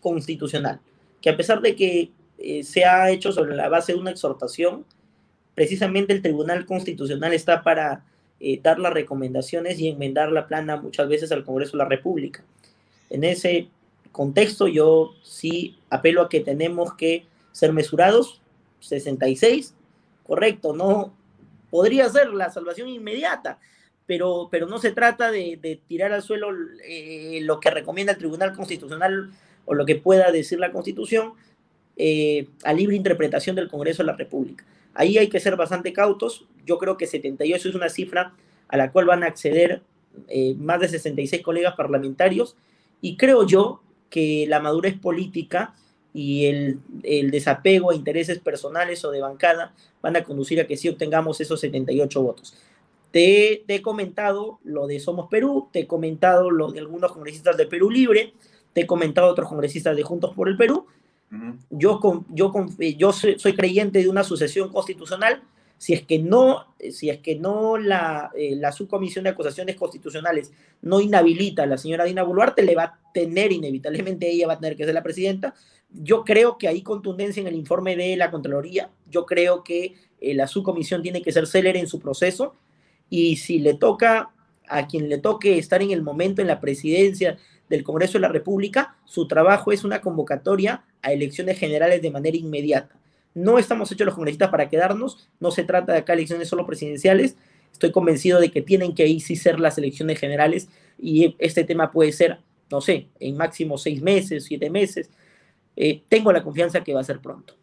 constitucional, 0.00 0.80
que 1.20 1.30
a 1.30 1.36
pesar 1.36 1.60
de 1.60 1.76
que 1.76 2.10
eh, 2.38 2.64
se 2.64 2.84
ha 2.84 3.10
hecho 3.10 3.30
sobre 3.30 3.54
la 3.54 3.68
base 3.68 3.92
de 3.92 3.98
una 3.98 4.10
exhortación, 4.10 4.84
precisamente 5.58 6.12
el 6.12 6.22
Tribunal 6.22 6.66
Constitucional 6.66 7.32
está 7.32 7.64
para 7.64 8.04
eh, 8.38 8.60
dar 8.62 8.78
las 8.78 8.92
recomendaciones 8.92 9.80
y 9.80 9.88
enmendar 9.88 10.30
la 10.30 10.46
plana 10.46 10.76
muchas 10.76 11.08
veces 11.08 11.32
al 11.32 11.42
Congreso 11.42 11.72
de 11.72 11.78
la 11.78 11.88
República. 11.88 12.44
En 13.10 13.24
ese 13.24 13.66
contexto 14.12 14.68
yo 14.68 15.16
sí 15.24 15.76
apelo 15.90 16.22
a 16.22 16.28
que 16.28 16.38
tenemos 16.38 16.94
que 16.94 17.26
ser 17.50 17.72
mesurados, 17.72 18.40
66, 18.78 19.74
correcto, 20.24 20.76
no 20.76 21.12
podría 21.70 22.08
ser 22.08 22.28
la 22.28 22.52
salvación 22.52 22.88
inmediata, 22.88 23.58
pero, 24.06 24.46
pero 24.52 24.68
no 24.68 24.78
se 24.78 24.92
trata 24.92 25.32
de, 25.32 25.80
tirar 25.88 26.12
al 26.12 26.22
suelo 26.22 26.50
eh, 26.84 27.40
lo 27.42 27.58
que 27.58 27.72
recomienda 27.72 28.12
el 28.12 28.18
Tribunal 28.18 28.54
Constitucional 28.54 29.32
o 29.64 29.74
lo 29.74 29.84
que 29.84 29.96
pueda 29.96 30.30
decir 30.30 30.60
la 30.60 30.70
Constitución 30.70 31.32
eh, 31.96 32.46
a 32.62 32.72
libre 32.72 32.94
interpretación 32.94 33.56
del 33.56 33.66
Congreso 33.66 34.04
de 34.04 34.06
la 34.06 34.16
República. 34.16 34.64
Ahí 34.94 35.18
hay 35.18 35.28
que 35.28 35.40
ser 35.40 35.56
bastante 35.56 35.92
cautos. 35.92 36.46
Yo 36.66 36.78
creo 36.78 36.96
que 36.96 37.06
78 37.06 37.68
es 37.68 37.74
una 37.74 37.88
cifra 37.88 38.34
a 38.68 38.76
la 38.76 38.92
cual 38.92 39.06
van 39.06 39.22
a 39.22 39.26
acceder 39.26 39.82
eh, 40.28 40.54
más 40.58 40.80
de 40.80 40.88
66 40.88 41.42
colegas 41.42 41.74
parlamentarios 41.76 42.56
y 43.00 43.16
creo 43.16 43.46
yo 43.46 43.80
que 44.10 44.46
la 44.48 44.60
madurez 44.60 44.98
política 44.98 45.74
y 46.12 46.46
el, 46.46 46.80
desapego 47.30 47.90
a 47.90 47.94
intereses 47.94 48.38
personales 48.38 49.04
o 49.04 49.10
de 49.10 49.20
bancada 49.20 49.74
van 50.02 50.16
a 50.16 50.24
conducir 50.24 50.60
a 50.60 50.66
que 50.66 50.76
sí 50.76 50.88
obtengamos 50.88 51.40
esos 51.40 51.60
78 51.60 52.22
votos. 52.22 52.56
Te, 53.10 53.64
he 53.72 53.82
comentado 53.82 54.58
lo 54.64 54.86
de 54.86 55.00
Somos 55.00 55.28
Perú, 55.28 55.68
te 55.72 55.80
he 55.80 55.86
comentado 55.86 56.50
lo 56.50 56.72
de 56.72 56.80
algunos 56.80 57.12
congresistas 57.12 57.56
de 57.56 57.66
Perú 57.66 57.90
Libre, 57.90 58.34
te 58.72 58.82
he 58.82 58.86
comentado 58.86 59.28
otros 59.28 59.48
congresistas 59.48 59.96
de 59.96 60.02
Juntos 60.02 60.34
por 60.34 60.48
el 60.48 60.56
Perú. 60.56 60.86
Yo, 61.70 62.00
yo, 62.30 62.52
eh, 62.78 62.96
yo 62.96 63.12
soy, 63.12 63.54
creyente 63.54 64.02
de 64.02 64.08
una 64.08 64.24
sucesión 64.24 64.70
constitucional. 64.70 65.42
Si 65.76 65.92
es 65.92 66.02
que 66.02 66.18
no, 66.18 66.74
si 66.90 67.10
es 67.10 67.18
que 67.18 67.36
no 67.36 67.76
la, 67.76 68.30
eh, 68.34 68.56
la 68.56 68.72
subcomisión 68.72 69.24
de 69.24 69.30
acusaciones 69.30 69.76
constitucionales 69.76 70.52
no 70.82 71.00
inhabilita 71.00 71.62
a 71.62 71.66
la 71.66 71.78
señora 71.78 72.04
Dina 72.04 72.22
Boluarte, 72.22 72.62
le 72.62 72.74
va 72.74 72.82
a 72.84 72.98
tener 73.12 73.52
inevitablemente, 73.52 74.28
ella 74.28 74.48
va 74.48 74.54
a 74.54 74.58
tener 74.58 74.76
que 74.76 74.84
ser 74.84 74.94
la 74.94 75.02
presidenta. 75.02 75.54
Yo 75.90 76.24
creo 76.24 76.58
que 76.58 76.68
hay 76.68 76.82
contundencia 76.82 77.40
en 77.40 77.46
el 77.46 77.54
informe 77.54 77.94
de 77.94 78.16
la 78.16 78.30
Contraloría. 78.30 78.90
Yo 79.08 79.24
creo 79.24 79.62
que 79.62 79.94
eh, 80.20 80.34
la 80.34 80.46
subcomisión 80.46 81.02
tiene 81.02 81.22
que 81.22 81.32
ser 81.32 81.46
célere 81.46 81.78
en 81.78 81.86
su 81.86 82.00
proceso 82.00 82.54
y 83.08 83.36
si 83.36 83.58
le 83.58 83.74
toca 83.74 84.30
a 84.68 84.86
quien 84.86 85.08
le 85.08 85.18
toque 85.18 85.58
estar 85.58 85.82
en 85.82 85.92
el 85.92 86.02
momento 86.02 86.42
en 86.42 86.48
la 86.48 86.60
presidencia 86.60 87.38
del 87.68 87.84
Congreso 87.84 88.14
de 88.14 88.20
la 88.20 88.28
República, 88.28 88.96
su 89.04 89.28
trabajo 89.28 89.72
es 89.72 89.84
una 89.84 90.00
convocatoria 90.00 90.84
a 91.02 91.12
elecciones 91.12 91.58
generales 91.58 92.02
de 92.02 92.10
manera 92.10 92.36
inmediata. 92.36 92.98
No 93.34 93.58
estamos 93.58 93.90
hechos 93.92 94.06
los 94.06 94.14
congresistas 94.14 94.50
para 94.50 94.68
quedarnos, 94.68 95.28
no 95.40 95.50
se 95.50 95.64
trata 95.64 95.92
de 95.92 95.98
acá 95.98 96.14
elecciones 96.14 96.48
solo 96.48 96.66
presidenciales, 96.66 97.36
estoy 97.72 97.92
convencido 97.92 98.40
de 98.40 98.50
que 98.50 98.62
tienen 98.62 98.94
que 98.94 99.04
ahí 99.04 99.20
sí 99.20 99.36
ser 99.36 99.60
las 99.60 99.78
elecciones 99.78 100.18
generales 100.18 100.68
y 100.98 101.36
este 101.38 101.64
tema 101.64 101.92
puede 101.92 102.12
ser, 102.12 102.38
no 102.70 102.80
sé, 102.80 103.08
en 103.20 103.36
máximo 103.36 103.78
seis 103.78 104.02
meses, 104.02 104.44
siete 104.44 104.70
meses. 104.70 105.10
Eh, 105.76 106.02
tengo 106.08 106.32
la 106.32 106.42
confianza 106.42 106.82
que 106.82 106.94
va 106.94 107.00
a 107.00 107.04
ser 107.04 107.20
pronto. 107.20 107.54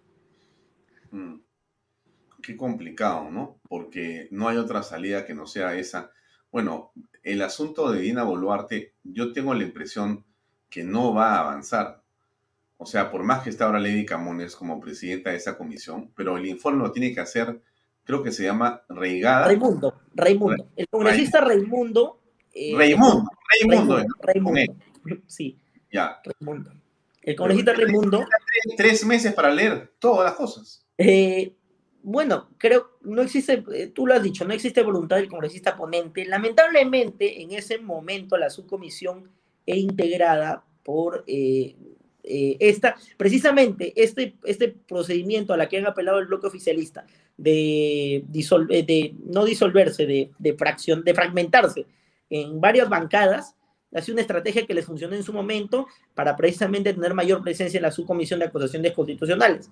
Mm 1.11 1.35
qué 2.45 2.55
complicado, 2.55 3.29
¿no? 3.31 3.59
Porque 3.67 4.27
no 4.31 4.47
hay 4.47 4.57
otra 4.57 4.83
salida 4.83 5.25
que 5.25 5.33
no 5.33 5.47
sea 5.47 5.75
esa. 5.75 6.11
Bueno, 6.51 6.91
el 7.23 7.41
asunto 7.41 7.91
de 7.91 8.01
Dina 8.01 8.23
Boluarte, 8.23 8.93
yo 9.03 9.33
tengo 9.33 9.53
la 9.53 9.63
impresión 9.63 10.25
que 10.69 10.83
no 10.83 11.13
va 11.13 11.35
a 11.35 11.39
avanzar. 11.39 12.03
O 12.77 12.85
sea, 12.85 13.09
por 13.09 13.23
más 13.23 13.43
que 13.43 13.49
está 13.49 13.65
ahora 13.65 13.79
Lady 13.79 14.05
Camones 14.05 14.55
como 14.55 14.79
presidenta 14.79 15.31
de 15.31 15.37
esa 15.37 15.57
comisión, 15.57 16.11
pero 16.15 16.37
el 16.37 16.45
informe 16.45 16.83
lo 16.83 16.91
tiene 16.91 17.13
que 17.13 17.21
hacer, 17.21 17.61
creo 18.03 18.21
que 18.21 18.31
se 18.31 18.43
llama 18.43 18.83
Reigada. 18.89 19.45
Raimundo, 19.45 20.01
Raimundo. 20.13 20.67
El 20.75 20.87
congresista 20.87 21.41
Raimundo. 21.41 22.21
Eh, 22.53 22.73
Raimundo, 22.75 23.29
Raimundo. 23.59 24.05
Raimundo, 24.21 24.75
Sí. 25.27 25.57
Ya. 25.91 26.19
Raimundo. 26.23 26.71
El 27.21 27.35
congresista 27.35 27.73
Raimundo. 27.73 28.19
Tres, 28.19 28.77
tres 28.77 29.05
meses 29.05 29.33
para 29.33 29.49
leer 29.49 29.93
todas 29.99 30.25
las 30.25 30.33
cosas. 30.35 30.85
Eh, 30.97 31.55
bueno, 32.07 32.49
creo, 32.59 32.99
no 33.01 33.23
existe, 33.23 33.63
eh, 33.73 33.87
tú 33.87 34.05
lo 34.05 34.13
has 34.13 34.21
dicho, 34.21 34.45
no 34.45 34.53
existe 34.53 34.83
voluntad 34.83 35.15
del 35.15 35.27
congresista 35.27 35.75
ponente. 35.75 36.23
Lamentablemente, 36.25 37.41
en 37.41 37.51
ese 37.53 37.79
momento 37.79 38.37
la 38.37 38.51
subcomisión 38.51 39.31
es 39.65 39.77
integrada 39.77 40.63
por 40.83 41.23
eh, 41.25 41.75
eh, 42.27 42.57
esta, 42.59 42.95
precisamente 43.17 43.93
este, 43.95 44.35
este 44.43 44.69
procedimiento 44.69 45.53
a 45.53 45.57
la 45.57 45.69
que 45.69 45.77
han 45.77 45.85
apelado 45.85 46.19
el 46.19 46.25
bloque 46.25 46.47
oficialista 46.47 47.05
de, 47.37 48.23
de 48.27 49.15
no 49.25 49.45
disolverse, 49.45 50.05
de, 50.05 50.31
de, 50.39 50.53
fracción, 50.55 51.03
de 51.03 51.13
fragmentarse 51.13 51.85
en 52.29 52.59
varias 52.59 52.89
bancadas, 52.89 53.55
ha 53.93 54.01
sido 54.01 54.15
una 54.15 54.21
estrategia 54.21 54.65
que 54.65 54.73
les 54.73 54.85
funcionó 54.85 55.15
en 55.15 55.23
su 55.23 55.33
momento 55.33 55.87
para 56.15 56.35
precisamente 56.35 56.93
tener 56.93 57.13
mayor 57.13 57.41
presencia 57.43 57.77
en 57.77 57.83
la 57.83 57.91
subcomisión 57.91 58.39
de 58.39 58.47
acusaciones 58.47 58.91
constitucionales. 58.93 59.69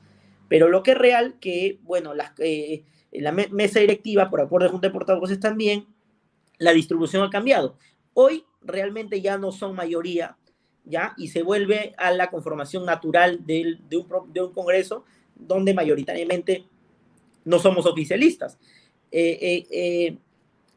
Pero 0.47 0.69
lo 0.69 0.83
que 0.83 0.91
es 0.91 0.97
real, 0.97 1.35
que, 1.39 1.79
bueno, 1.81 2.13
las, 2.13 2.31
eh, 2.39 2.83
la 3.11 3.31
mesa 3.31 3.79
directiva, 3.79 4.29
por 4.29 4.41
acuerdo 4.41 4.67
de 4.67 4.71
Junta 4.71 4.87
de 4.87 4.93
Portavoces 4.93 5.39
también, 5.39 5.87
la 6.57 6.71
distribución 6.71 7.23
ha 7.23 7.29
cambiado. 7.29 7.77
Hoy 8.13 8.45
realmente 8.61 9.21
ya 9.21 9.37
no 9.37 9.51
son 9.51 9.75
mayoría, 9.75 10.37
¿ya? 10.85 11.13
Y 11.17 11.29
se 11.29 11.43
vuelve 11.43 11.93
a 11.97 12.11
la 12.11 12.29
conformación 12.29 12.85
natural 12.85 13.45
de, 13.45 13.79
un, 13.91 14.33
de 14.33 14.41
un 14.41 14.53
Congreso 14.53 15.05
donde 15.35 15.73
mayoritariamente 15.73 16.65
no 17.45 17.59
somos 17.59 17.85
oficialistas. 17.85 18.57
Eh, 19.11 19.37
eh, 19.41 19.67
eh, 19.71 20.17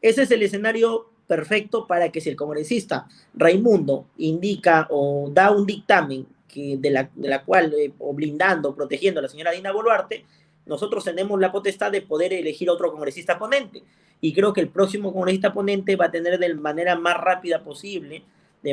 ese 0.01 0.23
es 0.23 0.31
el 0.31 0.43
escenario 0.43 1.09
perfecto 1.25 1.87
para 1.87 2.11
que 2.11 2.21
si 2.21 2.29
el 2.29 2.35
congresista 2.35 3.07
Raimundo 3.33 4.07
indica 4.17 4.87
o 4.89 5.29
da 5.33 5.51
un 5.51 5.65
dictamen 5.65 6.25
de, 6.53 6.89
la, 6.89 7.09
de 7.13 7.27
la 7.27 7.43
cual, 7.43 7.73
o 7.99 8.13
blindando, 8.13 8.73
protegiendo 8.73 9.19
a 9.19 9.23
la 9.23 9.29
señora 9.29 9.51
Dina 9.51 9.71
Boluarte, 9.71 10.25
nosotros 10.65 11.03
tenemos 11.03 11.39
la 11.39 11.51
potestad 11.51 11.91
de 11.91 12.01
poder 12.01 12.33
elegir 12.33 12.69
otro 12.69 12.91
congresista 12.91 13.37
ponente. 13.37 13.83
Y 14.21 14.33
creo 14.33 14.53
que 14.53 14.61
el 14.61 14.69
próximo 14.69 15.13
congresista 15.13 15.53
ponente 15.53 15.95
va 15.95 16.05
a 16.05 16.11
tener 16.11 16.39
de 16.39 16.53
manera 16.55 16.95
más 16.95 17.17
rápida 17.17 17.63
posible, 17.63 18.23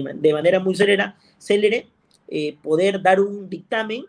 de, 0.03 0.33
manera 0.33 0.61
muy 0.61 0.75
célere, 0.75 1.87
poder 2.63 3.03
dar 3.03 3.21
un 3.21 3.49
dictamen 3.49 4.05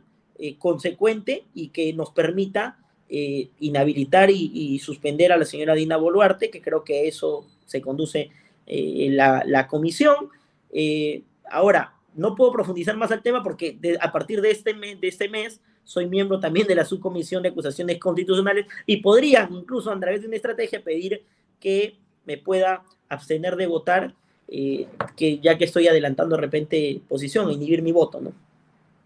consecuente 0.60 1.44
y 1.54 1.70
que 1.70 1.94
nos 1.94 2.12
permita 2.12 2.78
eh, 3.08 3.50
inhabilitar 3.60 4.32
y, 4.32 4.80
suspender 4.80 5.32
a 5.32 5.38
la 5.38 5.46
señora 5.46 5.76
Dina 5.76 5.96
Boluarte, 5.96 6.50
que 6.50 6.60
creo 6.60 6.84
que 6.84 7.08
eso 7.08 7.46
se 7.68 7.80
conduce 7.80 8.32
eh, 8.66 9.10
la, 9.12 9.44
la, 9.46 9.68
comisión. 9.68 10.30
Eh, 10.74 11.22
ahora, 11.52 11.94
no 12.16 12.34
puedo 12.34 12.52
profundizar 12.52 12.98
más 12.98 13.12
al 13.12 13.22
tema 13.22 13.44
porque 13.44 13.78
a 14.02 14.12
partir 14.12 14.42
de 14.42 14.50
este, 14.50 14.74
mes, 14.74 15.00
de 15.00 15.08
este 15.08 15.30
mes 15.30 15.62
soy 15.84 16.08
miembro 16.08 16.40
también 16.40 16.66
de 16.66 16.74
la 16.74 16.84
subcomisión 16.84 17.44
de 17.44 17.50
acusaciones 17.50 18.00
constitucionales 18.00 18.66
y 18.88 18.98
podría 18.98 19.48
incluso 19.52 19.92
a 19.92 20.00
través 20.00 20.22
de 20.22 20.28
una 20.28 20.38
estrategia 20.38 20.84
pedir 20.84 21.24
que 21.60 21.98
me 22.26 22.40
pueda 22.40 22.84
abstener 23.08 23.56
de 23.56 23.68
votar, 23.68 24.16
que 24.48 25.40
ya 25.42 25.58
que 25.58 25.66
estoy 25.66 25.88
adelantando 25.88 26.36
de 26.36 26.42
repente 26.42 27.02
posición, 27.08 27.50
inhibir 27.52 27.82
mi 27.82 27.92
voto, 27.92 28.22
¿no? 28.22 28.34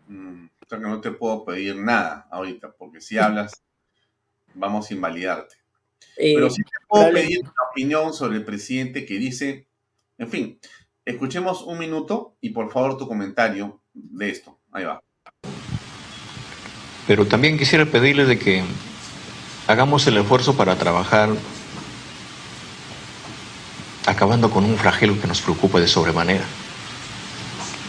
Mm, 0.08 0.46
o 0.46 0.66
sea 0.68 0.80
que 0.80 0.86
no 0.86 1.02
te 1.02 1.12
puedo 1.12 1.46
pedir 1.46 1.76
nada 1.76 2.28
ahorita, 2.30 2.72
porque 2.72 3.02
si 3.02 3.18
hablas 3.18 3.64
vamos 4.54 4.90
a 4.90 4.94
invalidarte. 4.94 5.56
Eh, 6.18 6.34
Pero 6.36 6.50
sí 6.50 6.62
te 6.64 6.86
puedo 6.88 7.12
pedir 7.12 7.40
una 7.40 7.70
opinión 7.72 8.14
sobre 8.14 8.38
el 8.38 8.46
presidente 8.46 9.06
que 9.06 9.18
dice, 9.18 9.68
en 10.18 10.30
fin, 10.30 10.60
escuchemos 11.06 11.64
un 11.64 11.80
minuto 11.80 12.36
y 12.42 12.50
por 12.50 12.72
favor 12.72 12.98
tu 12.98 13.08
comentario 13.08 13.82
de 13.94 14.30
esto. 14.30 14.60
Ahí 14.72 14.84
va. 14.84 15.02
Pero 17.08 17.26
también 17.26 17.58
quisiera 17.58 17.86
pedirle 17.86 18.26
de 18.26 18.38
que 18.38 18.64
hagamos 19.68 20.06
el 20.08 20.18
esfuerzo 20.18 20.56
para 20.56 20.76
trabajar 20.76 21.30
acabando 24.10 24.50
con 24.50 24.66
un 24.66 24.76
flagelo 24.76 25.20
que 25.22 25.28
nos 25.28 25.42
preocupa 25.42 25.80
de 25.80 25.88
sobremanera, 25.88 26.44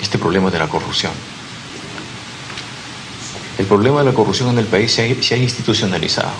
este 0.03 0.19
problema 0.19 0.51
de 0.51 0.59
la 0.59 0.69
corrupción. 0.69 1.13
El 3.59 3.67
problema 3.67 4.01
de 4.01 4.07
la 4.07 4.15
corrupción 4.15 4.51
en 4.51 4.59
el 4.59 4.67
país 4.67 4.93
se 4.93 5.03
ha, 5.03 5.37
institucionalizado 5.37 6.31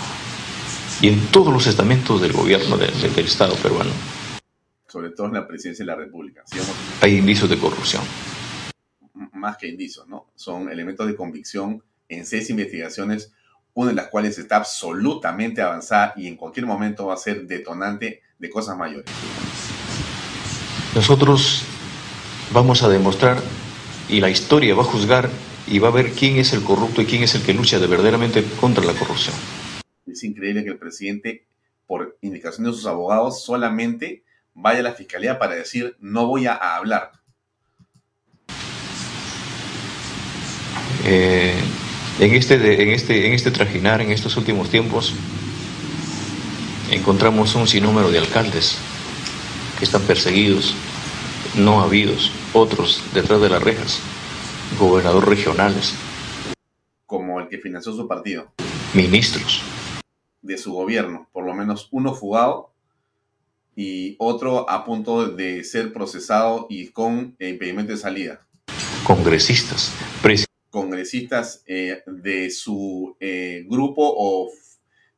y 1.01 1.09
en 1.09 1.27
todos 1.27 1.51
los 1.51 1.65
estamentos 1.67 2.21
del 2.21 2.31
gobierno 2.31 2.77
del 2.77 3.25
Estado 3.25 3.55
peruano. 3.55 3.91
Sobre 4.87 5.09
todo 5.11 5.27
en 5.27 5.33
la 5.33 5.47
presidencia 5.47 5.83
de 5.83 5.91
la 5.91 5.97
República. 5.97 6.43
Hay 7.01 7.17
indicios 7.17 7.49
de 7.49 7.57
corrupción. 7.57 8.03
Más 9.33 9.57
que 9.57 9.67
indicios, 9.67 10.07
¿no? 10.07 10.27
Son 10.35 10.69
elementos 10.69 11.07
de 11.07 11.15
convicción 11.15 11.83
en 12.07 12.25
seis 12.25 12.49
investigaciones, 12.49 13.31
una 13.73 13.89
de 13.89 13.95
las 13.95 14.09
cuales 14.09 14.37
está 14.37 14.57
absolutamente 14.57 15.61
avanzada 15.61 16.13
y 16.17 16.27
en 16.27 16.35
cualquier 16.35 16.65
momento 16.65 17.07
va 17.07 17.15
a 17.15 17.17
ser 17.17 17.47
detonante 17.47 18.21
de 18.37 18.49
cosas 18.49 18.75
mayores. 18.77 19.09
Nosotros 20.93 21.63
vamos 22.51 22.83
a 22.83 22.89
demostrar 22.89 23.41
y 24.09 24.19
la 24.19 24.29
historia 24.29 24.75
va 24.75 24.81
a 24.81 24.85
juzgar 24.85 25.29
y 25.65 25.79
va 25.79 25.87
a 25.87 25.91
ver 25.91 26.11
quién 26.11 26.35
es 26.35 26.51
el 26.51 26.63
corrupto 26.63 27.01
y 27.01 27.05
quién 27.05 27.23
es 27.23 27.33
el 27.33 27.43
que 27.43 27.53
lucha 27.53 27.79
de 27.79 27.87
verdaderamente 27.87 28.43
contra 28.59 28.83
la 28.83 28.91
corrupción. 28.93 29.33
Es 30.05 30.21
increíble 30.25 30.65
que 30.65 30.71
el 30.71 30.77
presidente, 30.77 31.45
por 31.87 32.17
indicación 32.21 32.65
de 32.65 32.73
sus 32.73 32.85
abogados, 32.87 33.41
solamente 33.41 34.23
vaya 34.53 34.79
a 34.79 34.83
la 34.83 34.91
fiscalía 34.91 35.39
para 35.39 35.55
decir 35.55 35.95
no 36.01 36.27
voy 36.27 36.47
a 36.47 36.55
hablar. 36.55 37.13
Eh, 41.05 41.55
en, 42.19 42.33
este, 42.33 42.83
en, 42.83 42.89
este, 42.89 43.27
en 43.27 43.33
este 43.33 43.51
trajinar, 43.51 44.01
en 44.01 44.11
estos 44.11 44.35
últimos 44.35 44.69
tiempos, 44.69 45.13
encontramos 46.91 47.55
un 47.55 47.65
sinnúmero 47.65 48.11
de 48.11 48.19
alcaldes 48.19 48.77
están 49.81 50.01
perseguidos, 50.03 50.75
no 51.57 51.81
habidos, 51.81 52.31
otros 52.53 53.03
detrás 53.13 53.41
de 53.41 53.49
las 53.49 53.63
rejas 53.63 54.01
gobernadores 54.79 55.27
regionales. 55.27 55.93
Como 57.05 57.39
el 57.39 57.47
que 57.47 57.57
financió 57.57 57.93
su 57.93 58.07
partido. 58.07 58.51
Ministros. 58.93 59.63
De 60.41 60.57
su 60.57 60.73
gobierno, 60.73 61.27
por 61.31 61.45
lo 61.45 61.53
menos 61.53 61.87
uno 61.91 62.13
fugado 62.13 62.71
y 63.75 64.15
otro 64.19 64.69
a 64.69 64.85
punto 64.85 65.27
de 65.27 65.63
ser 65.63 65.93
procesado 65.93 66.67
y 66.69 66.87
con 66.89 67.35
impedimento 67.39 67.91
de 67.91 67.97
salida. 67.97 68.45
Congresistas. 69.03 69.93
Congresistas 70.69 71.63
eh, 71.65 72.01
de 72.05 72.49
su 72.49 73.15
eh, 73.19 73.65
grupo 73.67 74.01
o, 74.03 74.49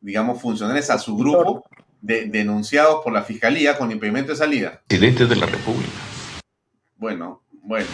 digamos, 0.01 0.41
funcionarios 0.41 0.89
a 0.89 0.97
su 0.97 1.15
grupo 1.15 1.63
de, 2.03 2.25
denunciados 2.25 3.01
por 3.03 3.13
la 3.13 3.23
fiscalía 3.23 3.77
con 3.77 3.89
impedimento 3.89 4.33
de 4.33 4.37
salida. 4.37 4.83
Presidente 4.87 5.25
de 5.25 5.35
la 5.37 5.47
República. 5.47 5.91
Bueno, 6.97 7.41
bueno 7.63 7.87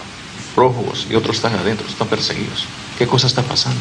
prófugos 0.56 1.10
y 1.10 1.15
otros 1.15 1.38
están 1.38 1.53
adentro, 1.53 1.88
están 1.88 2.10
perseguidos. 2.10 2.68
¿Qué 2.98 3.06
cosa 3.06 3.27
está 3.27 3.44
pasando? 3.44 3.80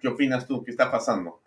¿Qué 0.00 0.08
opinas 0.08 0.46
tú? 0.46 0.64
¿Qué 0.64 0.70
está 0.70 0.90
pasando, 0.90 1.40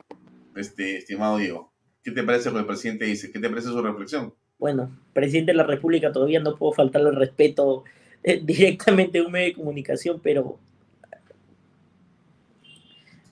este, 0.56 0.98
estimado 0.98 1.38
Diego? 1.38 1.73
¿Qué 2.03 2.11
te 2.11 2.23
parece 2.23 2.49
lo 2.49 2.56
que 2.56 2.60
el 2.61 2.65
presidente 2.65 3.06
dice? 3.06 3.32
¿Qué 3.32 3.40
te 3.40 3.49
parece 3.49 3.69
su 3.69 3.82
reflexión? 3.82 4.34
Bueno, 4.60 4.90
presidente 5.11 5.52
de 5.52 5.57
la 5.57 5.65
República, 5.65 6.11
todavía 6.11 6.40
no 6.40 6.56
puedo 6.56 6.73
faltarle 6.73 7.10
el 7.10 7.15
respeto 7.15 7.84
eh, 8.23 8.40
directamente 8.44 9.19
a 9.19 9.23
un 9.23 9.32
medio 9.32 9.48
de 9.48 9.56
comunicación, 9.56 10.19
pero 10.22 10.60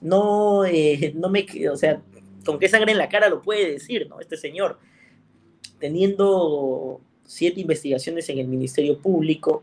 no, 0.00 0.64
eh, 0.64 1.12
no 1.14 1.28
me, 1.28 1.46
o 1.70 1.76
sea, 1.76 2.02
con 2.44 2.58
qué 2.58 2.68
sangre 2.68 2.92
en 2.92 2.98
la 2.98 3.08
cara 3.08 3.28
lo 3.28 3.42
puede 3.42 3.72
decir, 3.72 4.08
¿no? 4.08 4.20
Este 4.20 4.36
señor, 4.36 4.78
teniendo 5.78 7.00
siete 7.24 7.60
investigaciones 7.60 8.28
en 8.28 8.38
el 8.38 8.48
Ministerio 8.48 8.98
Público, 8.98 9.62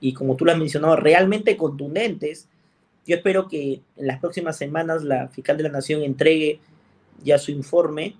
y 0.00 0.12
como 0.12 0.36
tú 0.36 0.44
lo 0.44 0.52
has 0.52 0.58
mencionado, 0.58 0.96
realmente 0.96 1.56
contundentes. 1.56 2.46
Yo 3.06 3.16
espero 3.16 3.48
que 3.48 3.80
en 3.96 4.06
las 4.06 4.20
próximas 4.20 4.56
semanas 4.56 5.02
la 5.02 5.28
fiscal 5.28 5.56
de 5.56 5.62
la 5.62 5.70
Nación 5.70 6.02
entregue 6.02 6.60
ya 7.22 7.38
su 7.38 7.52
informe 7.52 8.14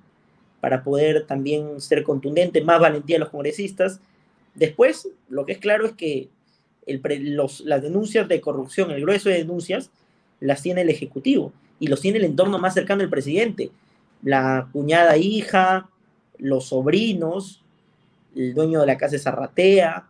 para 0.60 0.82
poder 0.82 1.26
también 1.26 1.80
ser 1.82 2.02
contundente, 2.02 2.62
más 2.62 2.80
valentía 2.80 3.16
a 3.16 3.20
los 3.20 3.28
congresistas. 3.28 4.00
Después, 4.54 5.08
lo 5.28 5.44
que 5.44 5.52
es 5.52 5.58
claro 5.58 5.84
es 5.84 5.92
que 5.92 6.28
las 6.86 7.82
denuncias 7.82 8.28
de 8.28 8.40
corrupción, 8.40 8.90
el 8.90 9.02
grueso 9.02 9.28
de 9.28 9.36
denuncias, 9.36 9.90
las 10.40 10.62
tiene 10.62 10.82
el 10.82 10.90
Ejecutivo 10.90 11.52
y 11.80 11.88
los 11.88 12.00
tiene 12.00 12.16
el 12.16 12.24
entorno 12.24 12.58
más 12.58 12.72
cercano 12.72 13.00
del 13.00 13.10
presidente. 13.10 13.70
La 14.24 14.68
cuñada 14.72 15.16
hija, 15.16 15.88
los 16.38 16.66
sobrinos, 16.66 17.62
el 18.34 18.54
dueño 18.54 18.80
de 18.80 18.86
la 18.86 18.98
casa 18.98 19.12
de 19.12 19.18
Zarratea, 19.20 20.08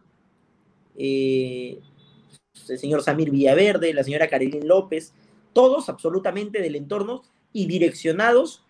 eh, 0.96 1.80
el 2.68 2.78
señor 2.78 3.02
Samir 3.02 3.30
Villaverde, 3.30 3.92
la 3.92 4.04
señora 4.04 4.28
Carilín 4.28 4.66
López, 4.66 5.12
todos 5.52 5.88
absolutamente 5.88 6.62
del 6.62 6.76
entorno 6.76 7.22
y 7.52 7.66
direccionados, 7.66 8.64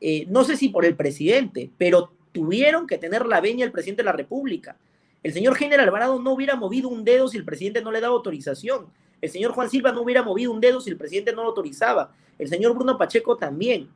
eh, 0.00 0.26
no 0.28 0.44
sé 0.44 0.56
si 0.56 0.68
por 0.68 0.84
el 0.84 0.96
presidente, 0.96 1.70
pero 1.78 2.12
tuvieron 2.32 2.86
que 2.86 2.98
tener 2.98 3.26
la 3.26 3.40
veña 3.40 3.64
el 3.64 3.72
presidente 3.72 4.02
de 4.02 4.06
la 4.06 4.12
República. 4.12 4.76
El 5.22 5.32
señor 5.32 5.56
General 5.56 5.86
Alvarado 5.86 6.20
no 6.20 6.32
hubiera 6.32 6.54
movido 6.54 6.88
un 6.88 7.04
dedo 7.04 7.28
si 7.28 7.36
el 7.36 7.44
presidente 7.44 7.82
no 7.82 7.90
le 7.90 8.00
daba 8.00 8.14
autorización. 8.14 8.86
El 9.20 9.30
señor 9.30 9.52
Juan 9.52 9.68
Silva 9.68 9.90
no 9.90 10.02
hubiera 10.02 10.22
movido 10.22 10.52
un 10.52 10.60
dedo 10.60 10.80
si 10.80 10.90
el 10.90 10.96
presidente 10.96 11.32
no 11.32 11.42
lo 11.42 11.48
autorizaba. 11.48 12.14
El 12.38 12.48
señor 12.48 12.74
Bruno 12.74 12.96
Pacheco 12.96 13.36
también. 13.36 13.88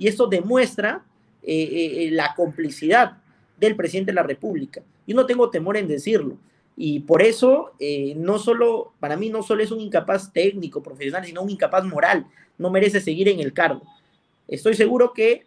Y 0.00 0.08
esto 0.08 0.26
demuestra 0.26 1.04
eh, 1.44 2.08
la 2.10 2.34
complicidad 2.34 3.18
del 3.60 3.76
presidente 3.76 4.10
de 4.10 4.16
la 4.16 4.22
República. 4.24 4.82
Yo 5.06 5.14
no 5.14 5.26
tengo 5.26 5.50
temor 5.50 5.76
en 5.76 5.86
decirlo 5.86 6.38
Y 6.76 7.00
por 7.00 7.20
eso, 7.20 7.72
eh, 7.78 8.14
no 8.16 8.38
solo, 8.38 8.94
para 9.00 9.16
mí 9.16 9.28
no 9.28 9.42
solo 9.42 9.62
es 9.62 9.70
un 9.70 9.80
incapaz 9.80 10.32
técnico, 10.32 10.82
profesional, 10.82 11.24
sino 11.26 11.42
un 11.42 11.50
incapaz 11.50 11.84
moral. 11.84 12.26
No 12.56 12.70
merece 12.70 13.00
seguir 13.00 13.28
en 13.28 13.40
el 13.40 13.52
cargo. 13.52 13.82
Estoy 14.48 14.74
seguro 14.74 15.12
que 15.12 15.44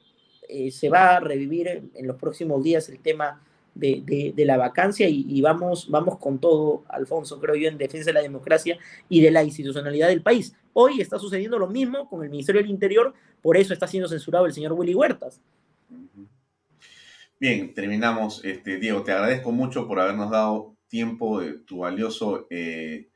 eh, 0.47 0.69
se 0.69 0.89
va 0.89 1.15
a 1.15 1.19
revivir 1.19 1.67
en, 1.95 2.07
los 2.07 2.17
próximos 2.17 2.63
días 2.63 2.87
el 2.89 2.99
tema 2.99 3.41
de, 3.73 4.33
la 4.37 4.57
vacancia 4.57 5.07
y, 5.09 5.41
vamos, 5.41 5.89
vamos 5.89 6.19
con 6.19 6.37
todo, 6.37 6.83
Alfonso, 6.89 7.39
creo 7.39 7.55
yo, 7.55 7.67
en 7.67 7.77
defensa 7.79 8.11
de 8.11 8.13
la 8.13 8.21
democracia 8.21 8.77
y 9.09 9.21
de 9.21 9.31
la 9.31 9.43
institucionalidad 9.43 10.09
del 10.09 10.21
país. 10.21 10.53
Hoy 10.73 11.01
está 11.01 11.17
sucediendo 11.17 11.57
lo 11.57 11.67
mismo 11.67 12.07
con 12.07 12.23
el 12.23 12.29
Ministerio 12.29 12.61
del 12.61 12.69
Interior, 12.69 13.13
por 13.43 13.57
eso 13.57 13.73
está 13.73 13.87
siendo 13.87 14.09
censurado 14.09 14.45
el 14.45 14.53
señor 14.53 14.71
Willy 14.71 14.95
Huertas. 14.95 15.41
Bien, 17.39 17.73
terminamos. 17.73 18.43
Este, 18.45 18.77
Diego, 18.77 19.03
te 19.03 19.11
agradezco 19.11 19.51
mucho 19.51 19.85
por 19.85 19.99
habernos 19.99 20.31
dado 20.31 20.77
tiempo 20.87 21.41
de 21.41 21.59
tu 21.59 21.79
valioso 21.79 22.47
eh, 22.49 23.09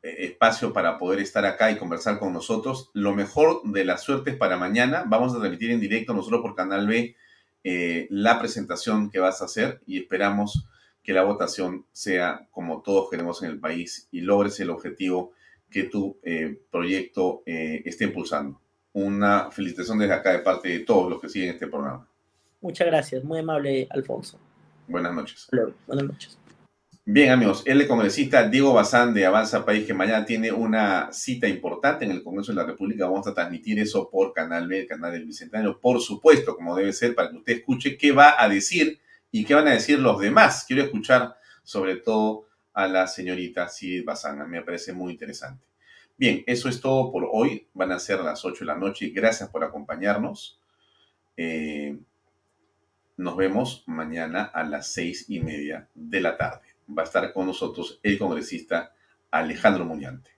e-, 0.00 0.26
espacio 0.26 0.72
para 0.72 0.96
poder 0.96 1.18
estar 1.18 1.44
acá 1.44 1.72
y 1.72 1.76
conversar 1.76 2.20
con 2.20 2.32
nosotros. 2.32 2.90
Lo 2.94 3.14
mejor 3.14 3.62
de 3.64 3.84
las 3.84 4.04
suertes 4.04 4.36
para 4.36 4.56
mañana. 4.56 5.02
Vamos 5.08 5.34
a 5.34 5.40
transmitir 5.40 5.72
en 5.72 5.80
directo 5.80 6.14
nosotros 6.14 6.40
por 6.40 6.54
Canal 6.54 6.86
B 6.86 7.16
eh, 7.64 8.06
la 8.10 8.38
presentación 8.38 9.10
que 9.10 9.18
vas 9.18 9.42
a 9.42 9.46
hacer 9.46 9.80
y 9.88 9.98
esperamos 9.98 10.68
que 11.02 11.12
la 11.12 11.24
votación 11.24 11.84
sea 11.90 12.46
como 12.52 12.80
todos 12.80 13.10
queremos 13.10 13.42
en 13.42 13.50
el 13.50 13.58
país 13.58 14.06
y 14.12 14.20
logres 14.20 14.60
el 14.60 14.70
objetivo 14.70 15.32
que 15.68 15.82
tu 15.82 16.16
eh, 16.22 16.60
proyecto 16.70 17.42
esté 17.44 18.04
impulsando. 18.04 18.60
Una 18.94 19.50
felicitación 19.50 19.98
desde 19.98 20.14
acá 20.14 20.32
de 20.32 20.38
parte 20.38 20.68
de 20.68 20.78
todos 20.80 21.10
los 21.10 21.20
que 21.20 21.28
siguen 21.28 21.50
este 21.50 21.66
programa. 21.66 22.08
Muchas 22.60 22.86
gracias, 22.86 23.22
muy 23.22 23.40
amable 23.40 23.86
Alfonso. 23.90 24.38
Buenas 24.88 25.14
noches. 25.14 25.48
Buenas 25.86 26.06
noches. 26.06 26.38
Bien, 27.06 27.30
amigos, 27.32 27.62
el 27.66 27.86
congresista 27.86 28.48
Diego 28.48 28.72
Bazán 28.72 29.12
de 29.12 29.26
Avanza 29.26 29.66
País, 29.66 29.86
que 29.86 29.92
mañana 29.92 30.24
tiene 30.24 30.50
una 30.50 31.12
cita 31.12 31.46
importante 31.46 32.06
en 32.06 32.10
el 32.10 32.22
Congreso 32.22 32.52
de 32.52 32.56
la 32.56 32.64
República. 32.64 33.04
Vamos 33.04 33.26
a 33.26 33.34
transmitir 33.34 33.78
eso 33.78 34.08
por 34.08 34.32
Canal 34.32 34.66
B, 34.66 34.80
el 34.80 34.86
canal 34.86 35.12
del 35.12 35.26
Bicentenario, 35.26 35.78
por 35.78 36.00
supuesto, 36.00 36.56
como 36.56 36.74
debe 36.74 36.94
ser, 36.94 37.14
para 37.14 37.28
que 37.28 37.36
usted 37.36 37.52
escuche 37.58 37.98
qué 37.98 38.12
va 38.12 38.42
a 38.42 38.48
decir 38.48 39.00
y 39.30 39.44
qué 39.44 39.52
van 39.52 39.68
a 39.68 39.72
decir 39.72 39.98
los 39.98 40.18
demás. 40.18 40.64
Quiero 40.66 40.82
escuchar 40.82 41.36
sobre 41.62 41.96
todo 41.96 42.46
a 42.72 42.88
la 42.88 43.06
señorita 43.06 43.68
Sid 43.68 44.04
Bazán, 44.06 44.48
me 44.48 44.62
parece 44.62 44.94
muy 44.94 45.12
interesante. 45.12 45.62
Bien, 46.16 46.44
eso 46.46 46.68
es 46.68 46.80
todo 46.80 47.10
por 47.10 47.28
hoy. 47.32 47.66
Van 47.74 47.92
a 47.92 47.98
ser 47.98 48.20
las 48.20 48.44
8 48.44 48.60
de 48.60 48.66
la 48.66 48.76
noche. 48.76 49.10
Gracias 49.10 49.48
por 49.48 49.64
acompañarnos. 49.64 50.60
Eh, 51.36 51.96
nos 53.16 53.36
vemos 53.36 53.84
mañana 53.86 54.44
a 54.44 54.64
las 54.64 54.88
seis 54.88 55.26
y 55.28 55.40
media 55.40 55.88
de 55.94 56.20
la 56.20 56.36
tarde 56.36 56.74
va 56.88 57.02
a 57.02 57.04
estar 57.04 57.32
con 57.32 57.46
nosotros 57.46 57.98
el 58.02 58.18
congresista 58.18 58.92
Alejandro 59.30 59.84
Muñante. 59.84 60.30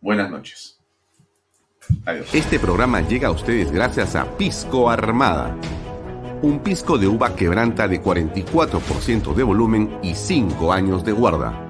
Buenas 0.00 0.30
noches. 0.30 0.78
Adiós. 2.04 2.34
Este 2.34 2.58
programa 2.58 3.00
llega 3.00 3.28
a 3.28 3.30
ustedes 3.30 3.70
gracias 3.70 4.14
a 4.16 4.36
Pisco 4.36 4.90
Armada. 4.90 5.56
Un 6.42 6.60
pisco 6.62 6.96
de 6.98 7.06
uva 7.06 7.36
quebranta 7.36 7.86
de 7.86 8.02
44% 8.02 9.34
de 9.34 9.42
volumen 9.42 9.98
y 10.02 10.14
5 10.14 10.72
años 10.72 11.04
de 11.04 11.12
guarda. 11.12 11.69